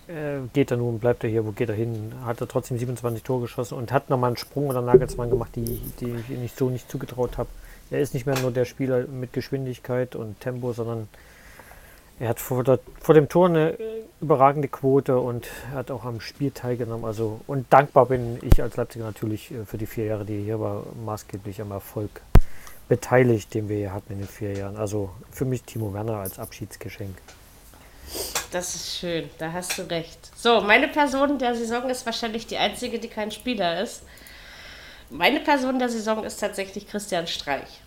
äh, 0.09 0.47
geht 0.53 0.71
er 0.71 0.79
nun, 0.79 0.99
bleibt 0.99 1.23
er 1.25 1.31
hier, 1.31 1.45
wo 1.45 1.53
geht 1.53 1.69
er 1.69 1.75
hin, 1.75 2.13
hat 2.25 2.41
er 2.41 2.49
trotzdem 2.49 2.79
27 2.79 3.23
Tore 3.23 3.43
geschossen 3.43 3.77
und 3.77 3.93
hat 3.93 4.11
nochmal 4.11 4.29
einen 4.29 4.37
Sprung 4.37 4.69
oder 4.69 4.81
Nagelsmann 4.81 5.31
gemacht, 5.31 5.51
die, 5.55 5.81
die 6.01 6.15
ich 6.29 6.39
nicht 6.39 6.57
so 6.57 6.71
nicht 6.71 6.91
zugetraut 6.91 7.39
habe. 7.39 7.49
Er 7.91 8.01
ist 8.01 8.15
nicht 8.15 8.27
mehr 8.27 8.39
nur 8.39 8.51
der 8.51 8.65
Spieler 8.65 9.07
mit 9.07 9.33
Geschwindigkeit 9.33 10.17
und 10.17 10.41
Tempo, 10.41 10.73
sondern 10.73 11.09
er 12.23 12.29
hat 12.29 12.39
vor, 12.39 12.63
der, 12.63 12.79
vor 13.01 13.17
dem 13.17 13.29
Tor 13.29 13.49
eine 13.49 13.77
überragende 14.21 14.69
Quote 14.69 15.19
und 15.19 15.49
hat 15.75 15.91
auch 15.91 16.05
am 16.05 16.21
Spiel 16.21 16.53
teilgenommen. 16.53 17.05
Also, 17.05 17.41
und 17.49 17.67
dankbar 17.73 18.07
bin 18.07 18.39
ich 18.43 18.63
als 18.63 18.77
Leipziger 18.77 19.05
natürlich 19.05 19.51
äh, 19.51 19.65
für 19.65 19.77
die 19.77 19.87
vier 19.87 20.05
Jahre, 20.05 20.25
die 20.25 20.37
er 20.37 20.45
hier 20.45 20.61
war, 20.61 20.85
maßgeblich 21.05 21.61
am 21.61 21.73
Erfolg 21.73 22.11
beteiligt, 22.89 23.53
den 23.55 23.69
wir 23.69 23.77
hier 23.77 23.93
hatten 23.93 24.13
in 24.13 24.21
den 24.21 24.29
vier 24.29 24.53
Jahren. 24.53 24.77
Also 24.77 25.11
für 25.33 25.45
mich 25.45 25.65
Timo 25.65 25.93
Werner 25.93 26.19
als 26.19 26.39
Abschiedsgeschenk. 26.39 27.17
Das 28.53 28.77
ist 28.77 28.99
schön, 28.99 29.29
da 29.39 29.53
hast 29.53 29.77
du 29.77 29.83
recht. 29.83 30.31
So, 30.37 30.61
meine 30.61 30.87
Person 30.87 31.39
der 31.41 31.57
Saison 31.57 31.91
ist 31.91 32.07
wahrscheinlich 32.07 32.47
die 32.47 32.57
einzige, 32.57 33.01
die 33.01 33.09
kein 33.09 33.33
Spieler 33.33 33.83
ist. 33.83 34.05
Meine 35.11 35.41
Person 35.41 35.81
der 35.81 35.89
Saison 35.89 36.23
ist 36.23 36.39
tatsächlich 36.39 36.87
Christian 36.87 37.27
Streich. 37.27 37.81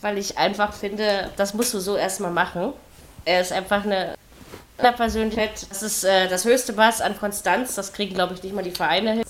Weil 0.00 0.16
ich 0.16 0.38
einfach 0.38 0.72
finde, 0.72 1.28
das 1.36 1.52
musst 1.52 1.74
du 1.74 1.80
so 1.80 1.96
erstmal 1.96 2.30
machen. 2.30 2.72
Er 3.26 3.42
ist 3.42 3.52
einfach 3.52 3.84
eine 3.84 4.16
Persönlichkeit. 4.96 5.66
Das 5.68 5.82
ist 5.82 6.04
äh, 6.04 6.28
das 6.28 6.46
höchste 6.46 6.72
Maß 6.72 7.02
an 7.02 7.18
Konstanz. 7.18 7.74
Das 7.74 7.92
kriegen, 7.92 8.14
glaube 8.14 8.32
ich, 8.32 8.42
nicht 8.42 8.54
mal 8.54 8.64
die 8.64 8.70
Vereine 8.70 9.12
hin. 9.12 9.24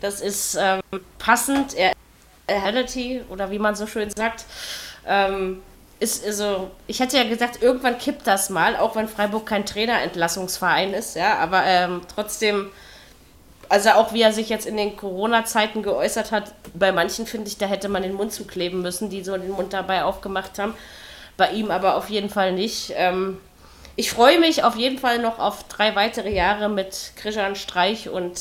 Das 0.00 0.20
ist 0.20 0.56
ähm, 0.60 0.80
passend. 1.18 1.74
Er 1.74 1.92
Reality 2.50 3.22
oder 3.28 3.50
wie 3.50 3.58
man 3.58 3.74
so 3.74 3.86
schön 3.86 4.10
sagt. 4.10 4.44
Ähm, 5.06 5.62
ist 5.98 6.24
also, 6.24 6.70
ich 6.86 7.00
hätte 7.00 7.16
ja 7.16 7.24
gesagt, 7.24 7.62
irgendwann 7.62 7.98
kippt 7.98 8.26
das 8.26 8.50
mal, 8.50 8.76
auch 8.76 8.96
wenn 8.96 9.08
Freiburg 9.08 9.46
kein 9.46 9.66
Trainerentlassungsverein 9.66 10.94
ist, 10.94 11.14
ja, 11.14 11.36
aber 11.38 11.62
ähm, 11.64 12.00
trotzdem, 12.12 12.70
also 13.68 13.90
auch 13.90 14.14
wie 14.14 14.22
er 14.22 14.32
sich 14.32 14.48
jetzt 14.48 14.66
in 14.66 14.78
den 14.78 14.96
Corona-Zeiten 14.96 15.82
geäußert 15.82 16.32
hat, 16.32 16.54
bei 16.74 16.90
manchen 16.90 17.26
finde 17.26 17.48
ich, 17.48 17.58
da 17.58 17.66
hätte 17.66 17.90
man 17.90 18.02
den 18.02 18.14
Mund 18.14 18.32
zukleben 18.32 18.80
müssen, 18.80 19.10
die 19.10 19.22
so 19.22 19.36
den 19.36 19.50
Mund 19.50 19.74
dabei 19.74 20.04
aufgemacht 20.04 20.58
haben 20.58 20.74
bei 21.40 21.52
ihm 21.52 21.70
aber 21.70 21.96
auf 21.96 22.10
jeden 22.10 22.28
Fall 22.28 22.52
nicht. 22.52 22.92
Ähm, 22.94 23.38
ich 23.96 24.10
freue 24.10 24.38
mich 24.38 24.62
auf 24.62 24.76
jeden 24.76 24.98
Fall 24.98 25.18
noch 25.18 25.38
auf 25.38 25.64
drei 25.68 25.96
weitere 25.96 26.30
Jahre 26.30 26.68
mit 26.68 27.12
Krishan 27.16 27.56
Streich 27.56 28.10
und 28.10 28.38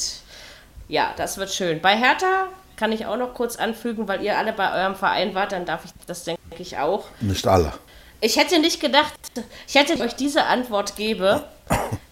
ja, 0.89 1.13
das 1.15 1.38
wird 1.38 1.49
schön. 1.49 1.80
Bei 1.81 1.95
Hertha 1.95 2.47
kann 2.76 2.91
ich 2.91 3.05
auch 3.05 3.15
noch 3.15 3.34
kurz 3.34 3.55
anfügen, 3.55 4.09
weil 4.09 4.21
ihr 4.21 4.38
alle 4.38 4.51
bei 4.51 4.81
eurem 4.81 4.95
Verein 4.95 5.34
wart, 5.34 5.53
dann 5.53 5.65
darf 5.65 5.85
ich 5.85 5.91
das, 6.07 6.26
denke 6.26 6.41
ich, 6.57 6.77
auch. 6.77 7.05
Nicht 7.21 7.47
alle. 7.47 7.71
Ich 8.19 8.35
hätte 8.35 8.59
nicht 8.59 8.81
gedacht, 8.81 9.13
ich 9.65 9.76
hätte 9.76 9.97
euch 10.03 10.15
diese 10.15 10.43
Antwort 10.43 10.97
gebe, 10.97 11.45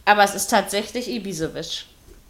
aber 0.05 0.23
es 0.23 0.35
ist 0.35 0.47
tatsächlich 0.47 1.09
Ibisevic. 1.09 1.85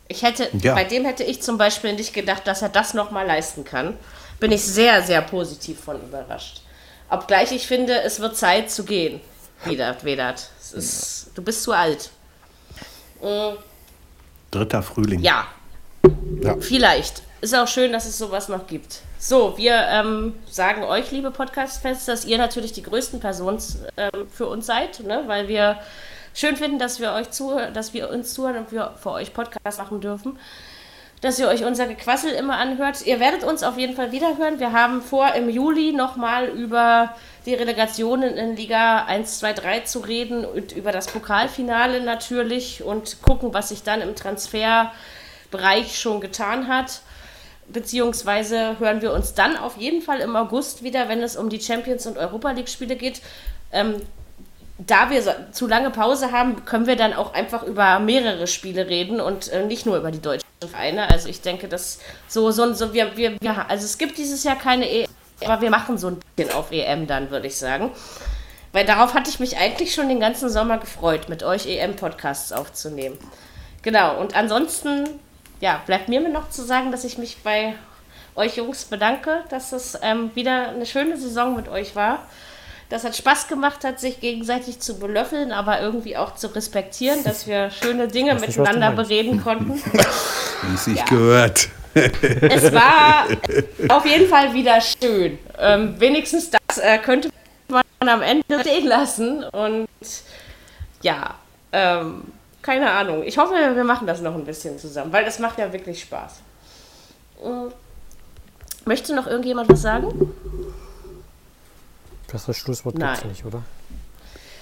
Ich 0.08 0.24
hätte, 0.24 0.50
ja. 0.64 0.74
bei 0.74 0.84
dem 0.84 1.06
hätte 1.06 1.24
ich 1.24 1.44
zum 1.44 1.60
Beispiel 1.60 1.94
nicht 1.94 2.14
gedacht, 2.14 2.48
dass 2.48 2.64
er 2.64 2.70
das 2.70 2.96
nochmal 2.96 3.28
leisten 3.28 3.66
kann. 3.66 3.98
Bin 4.40 4.52
ich 4.52 4.64
sehr, 4.64 5.04
sehr 5.04 5.22
positiv 5.22 5.80
von 5.80 6.02
überrascht. 6.02 6.62
Obgleich 7.10 7.52
ich 7.52 7.68
finde, 7.68 8.02
es 8.02 8.20
wird 8.20 8.36
Zeit 8.36 8.70
zu 8.70 8.84
gehen. 8.84 9.22
Vedat, 9.64 10.04
Vedat. 10.04 10.50
Ist, 10.74 11.32
du 11.36 11.42
bist 11.42 11.64
zu 11.64 11.72
alt. 11.72 12.10
Mhm. 13.22 13.58
Dritter 14.52 14.84
Frühling. 14.84 15.22
Ja. 15.22 15.48
ja. 16.42 16.58
Vielleicht. 16.60 17.24
Ist 17.40 17.56
auch 17.56 17.68
schön, 17.68 17.92
dass 17.92 18.06
es 18.06 18.18
sowas 18.18 18.50
noch 18.50 18.68
gibt. 18.68 19.02
So, 19.20 19.58
wir 19.58 19.76
ähm, 19.90 20.36
sagen 20.50 20.84
euch, 20.84 21.12
liebe 21.12 21.32
Podcast-Fans, 21.32 22.06
dass 22.06 22.26
ihr 22.26 22.38
natürlich 22.38 22.74
die 22.74 22.84
größten 22.84 23.20
Personen 23.20 23.62
ähm, 23.96 24.28
für 24.32 24.48
uns 24.48 24.66
seid, 24.66 25.00
ne? 25.02 25.24
weil 25.28 25.48
wir 25.48 25.80
schön 26.34 26.56
finden, 26.56 26.80
dass 26.80 27.00
wir 27.00 27.14
euch 27.14 27.30
zuhören, 27.32 27.74
dass 27.74 27.94
wir 27.94 28.10
uns 28.10 28.34
zuhören 28.34 28.58
und 28.58 28.72
wir 28.72 28.96
für 29.02 29.12
euch 29.12 29.34
Podcast 29.34 29.80
machen 29.80 30.02
dürfen 30.02 30.38
dass 31.22 31.40
ihr 31.40 31.48
euch 31.48 31.64
unser 31.64 31.88
Gequassel 31.88 32.32
immer 32.32 32.58
anhört. 32.58 33.06
Ihr 33.06 33.20
werdet 33.20 33.44
uns 33.44 33.64
auf 33.64 33.78
jeden 33.78 33.96
Fall 33.96 34.12
wiederhören. 34.12 34.60
Wir 34.60 34.72
haben 34.72 35.02
vor, 35.02 35.34
im 35.34 35.50
Juli 35.50 35.92
nochmal 35.92 36.48
über 36.48 37.16
die 37.46 37.56
Relegationen 37.56 38.36
in 38.36 38.56
Liga 38.56 39.06
1, 39.06 39.40
2, 39.40 39.54
3 39.54 39.80
zu 39.82 40.00
reden 40.00 40.46
und 40.46 40.74
über 40.74 40.92
das 40.92 41.08
Pokalfinale 41.08 42.04
natürlich 42.04 42.84
und 42.84 43.22
gucken, 43.24 43.54
was 43.54 43.70
sich 43.70 43.84
dann 43.84 44.02
im 44.02 44.16
Transferbereich 44.16 45.98
schon 46.00 46.22
getan 46.22 46.68
hat. 46.68 47.02
Beziehungsweise 47.68 48.80
hören 48.80 49.02
wir 49.02 49.12
uns 49.12 49.34
dann 49.34 49.58
auf 49.58 49.78
jeden 49.78 50.02
Fall 50.02 50.20
im 50.20 50.36
August 50.36 50.84
wieder, 50.84 51.10
wenn 51.10 51.22
es 51.24 51.36
um 51.36 51.50
die 51.50 51.60
Champions- 51.60 52.06
und 52.06 52.18
Europa 52.18 52.52
League-Spiele 52.52 52.96
geht. 52.96 53.22
Ähm, 53.72 54.02
da 54.78 55.10
wir 55.10 55.52
zu 55.52 55.68
lange 55.68 55.90
Pause 55.90 56.32
haben, 56.32 56.66
können 56.66 56.86
wir 56.86 56.96
dann 56.96 57.14
auch 57.14 57.34
einfach 57.34 57.64
über 57.64 58.00
mehrere 58.00 58.48
Spiele 58.48 58.88
reden 58.88 59.20
und 59.20 59.48
äh, 59.52 59.66
nicht 59.66 59.86
nur 59.86 59.98
über 59.98 60.12
die 60.12 60.22
deutschen 60.22 60.46
Vereine. 60.62 61.10
Also 61.10 61.30
ich 61.30 61.42
denke, 61.42 61.68
dass 61.68 62.00
so, 62.28 62.52
so, 62.52 62.74
so 62.74 62.94
wir, 62.94 63.18
wir, 63.18 63.40
wir, 63.42 63.70
also 63.70 63.86
es 63.86 63.98
gibt 63.98 64.18
dieses 64.18 64.44
Jahr 64.44 64.56
keine 64.56 64.90
EM, 64.90 65.08
Aber 65.44 65.62
wir 65.62 65.72
machen 65.72 65.98
so 65.98 66.10
ein 66.10 66.20
bisschen 66.36 66.54
auf 66.54 66.72
EM 66.72 67.08
dann, 67.08 67.32
würde 67.32 67.48
ich 67.48 67.58
sagen. 67.58 67.92
Weil 68.72 68.86
darauf 68.86 69.16
hatte 69.16 69.30
ich 69.30 69.40
mich 69.40 69.58
eigentlich 69.58 69.96
schon 69.96 70.10
den 70.10 70.20
ganzen 70.20 70.50
Sommer 70.50 70.78
gefreut, 70.78 71.30
mit 71.30 71.42
euch 71.42 71.66
EM-Podcasts 71.66 72.52
aufzunehmen. 72.52 73.18
Genau, 73.82 74.20
und 74.20 74.36
ansonsten, 74.36 75.08
ja, 75.62 75.82
bleibt 75.86 76.10
mir 76.10 76.20
noch 76.30 76.50
zu 76.50 76.64
sagen, 76.64 76.92
dass 76.92 77.04
ich 77.04 77.18
mich 77.18 77.38
bei 77.44 77.74
euch 78.36 78.58
Jungs 78.58 78.86
bedanke, 78.86 79.44
dass 79.50 79.72
es 79.72 79.98
ähm, 80.04 80.30
wieder 80.36 80.70
eine 80.70 80.86
schöne 80.86 81.18
Saison 81.18 81.56
mit 81.56 81.68
euch 81.68 81.96
war. 81.96 82.28
Das 82.90 83.04
hat 83.04 83.18
Spaß 83.18 83.48
gemacht 83.50 83.84
hat, 83.84 84.00
sich 84.00 84.22
gegenseitig 84.22 84.80
zu 84.80 84.98
belöffeln, 84.98 85.52
aber 85.52 85.82
irgendwie 85.82 86.16
auch 86.16 86.36
zu 86.36 86.48
respektieren, 86.48 87.24
dass 87.26 87.46
wir 87.46 87.70
schöne 87.70 88.08
Dinge 88.08 88.36
miteinander 88.36 88.92
bereden 88.92 89.44
konnten. 89.44 89.74
Wie 90.64 90.78
sich 90.78 90.98
ja. 90.98 91.06
gehört. 91.06 91.70
Es 91.94 92.72
war 92.72 93.26
auf 93.90 94.06
jeden 94.06 94.30
Fall 94.30 94.54
wieder 94.54 94.80
schön. 94.80 95.38
Ähm, 95.60 96.00
wenigstens 96.00 96.50
das 96.52 96.78
äh, 96.78 96.98
könnte 97.00 97.30
man 97.68 97.84
am 98.00 98.22
Ende 98.22 98.60
stehen 98.62 98.88
lassen. 98.88 99.44
Und 99.44 99.88
ja, 101.02 101.36
ähm, 101.72 102.24
keine 102.62 102.92
Ahnung. 102.92 103.24
Ich 103.24 103.38
hoffe, 103.38 103.54
wir 103.54 103.84
machen 103.84 104.08
das 104.08 104.22
noch 104.22 104.36
ein 104.36 104.46
bisschen 104.46 104.78
zusammen, 104.80 105.12
weil 105.12 105.26
das 105.26 105.40
macht 105.40 105.58
ja 105.58 105.74
wirklich 105.74 106.02
Spaß. 106.02 106.42
Äh, 107.44 107.48
möchte 108.86 109.14
noch 109.14 109.28
irgendjemand 109.28 109.70
was 109.70 109.82
sagen? 109.82 110.34
Das 112.28 112.42
ist 112.42 112.48
das 112.50 112.58
Schlusswort 112.58 112.96
gibt 112.96 113.26
nicht, 113.26 113.46
oder? 113.46 113.64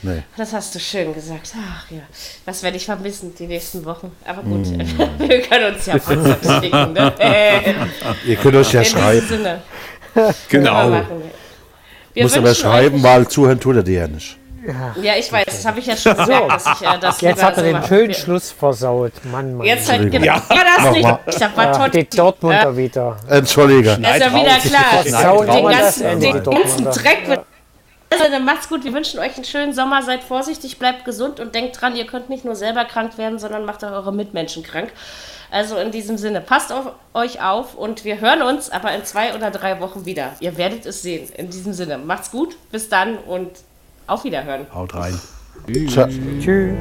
Nee. 0.01 0.21
Das 0.37 0.53
hast 0.53 0.75
du 0.75 0.79
schön 0.79 1.13
gesagt. 1.13 1.53
Ach 1.57 1.89
ja, 1.89 2.01
was 2.45 2.61
werde 2.61 2.77
ich 2.77 2.85
vermissen 2.85 3.33
die 3.37 3.47
nächsten 3.47 3.83
Wochen. 3.85 4.11
Aber 4.23 4.43
gut, 4.43 4.67
mm. 4.67 4.79
wir 5.17 5.41
können 5.41 5.73
uns 5.73 5.85
ja 5.85 5.95
WhatsApp 5.95 6.43
schicken. 6.63 6.93
Ne? 6.93 7.13
Ihr 8.25 8.35
könnt 8.35 8.55
euch 8.55 8.71
ja 8.71 8.81
In 8.81 8.85
schreiben. 8.85 9.27
Sinne. 9.27 9.61
Genau. 10.49 11.01
Wir 12.13 12.23
Muss 12.23 12.37
aber 12.37 12.53
schreiben, 12.53 13.01
weil 13.01 13.27
zuhören 13.27 13.59
tut 13.59 13.77
er 13.77 13.83
dir 13.83 14.01
ja 14.01 14.07
nicht. 14.07 14.37
Ja, 14.65 14.95
ja 15.01 15.13
ich 15.17 15.31
weiß, 15.31 15.45
das 15.45 15.65
habe 15.65 15.79
ich 15.79 15.87
ja 15.87 15.97
schon 15.97 16.15
gesagt, 16.15 16.51
dass 16.51 16.65
ich 16.65 16.87
äh, 16.87 16.99
das 16.99 17.21
Jetzt 17.21 17.43
hat 17.43 17.57
er 17.57 17.65
so 17.65 17.71
den 17.71 17.83
schönen 17.83 18.13
Schluss 18.13 18.51
versaut. 18.51 19.11
Mann, 19.31 19.55
Mann. 19.55 19.67
Jetzt 19.67 19.91
halt, 19.91 20.11
genau. 20.11 20.25
Ja, 20.25 20.41
das 20.49 20.91
nicht. 20.91 21.09
Ich 21.27 21.35
sag, 21.35 21.57
war 21.57 21.79
ja, 21.79 21.89
die 21.89 22.09
Dortmunder 22.09 22.69
äh, 22.69 22.77
wieder. 22.77 23.17
Entschuldige. 23.27 23.91
Ist 23.91 23.99
ja 23.99 24.33
wieder 24.33 24.57
klar. 24.59 25.45
Den 25.45 25.65
ganzen, 25.67 26.19
den 26.19 26.43
ganzen 26.43 26.85
Dreck 26.85 27.27
wird 27.27 27.45
also, 28.19 28.31
dann 28.31 28.45
macht's 28.45 28.69
gut. 28.69 28.83
Wir 28.83 28.93
wünschen 28.93 29.19
euch 29.19 29.35
einen 29.35 29.45
schönen 29.45 29.73
Sommer. 29.73 30.01
Seid 30.01 30.23
vorsichtig, 30.23 30.79
bleibt 30.79 31.05
gesund 31.05 31.39
und 31.39 31.55
denkt 31.55 31.79
dran, 31.79 31.95
ihr 31.95 32.05
könnt 32.05 32.29
nicht 32.29 32.45
nur 32.45 32.55
selber 32.55 32.85
krank 32.85 33.17
werden, 33.17 33.39
sondern 33.39 33.65
macht 33.65 33.83
auch 33.83 33.91
eure 33.91 34.13
Mitmenschen 34.13 34.63
krank. 34.63 34.91
Also 35.51 35.77
in 35.77 35.91
diesem 35.91 36.17
Sinne, 36.17 36.41
passt 36.41 36.71
auf 36.71 36.91
euch 37.13 37.41
auf 37.41 37.75
und 37.75 38.03
wir 38.03 38.19
hören 38.19 38.41
uns 38.41 38.69
aber 38.69 38.93
in 38.93 39.05
zwei 39.05 39.35
oder 39.35 39.51
drei 39.51 39.79
Wochen 39.79 40.05
wieder. 40.05 40.33
Ihr 40.39 40.57
werdet 40.57 40.85
es 40.85 41.01
sehen. 41.01 41.29
In 41.37 41.49
diesem 41.49 41.73
Sinne, 41.73 41.97
macht's 41.97 42.31
gut, 42.31 42.57
bis 42.71 42.89
dann 42.89 43.17
und 43.17 43.51
auf 44.07 44.23
Wiederhören. 44.23 44.67
Haut 44.73 44.93
rein. 44.93 45.19
Tschüss. 45.67 46.75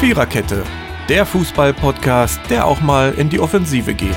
Viererkette, 0.00 0.64
der 1.08 1.26
Fußball-Podcast, 1.26 2.40
der 2.50 2.66
auch 2.66 2.80
mal 2.80 3.14
in 3.16 3.28
die 3.28 3.40
Offensive 3.40 3.94
geht. 3.94 4.16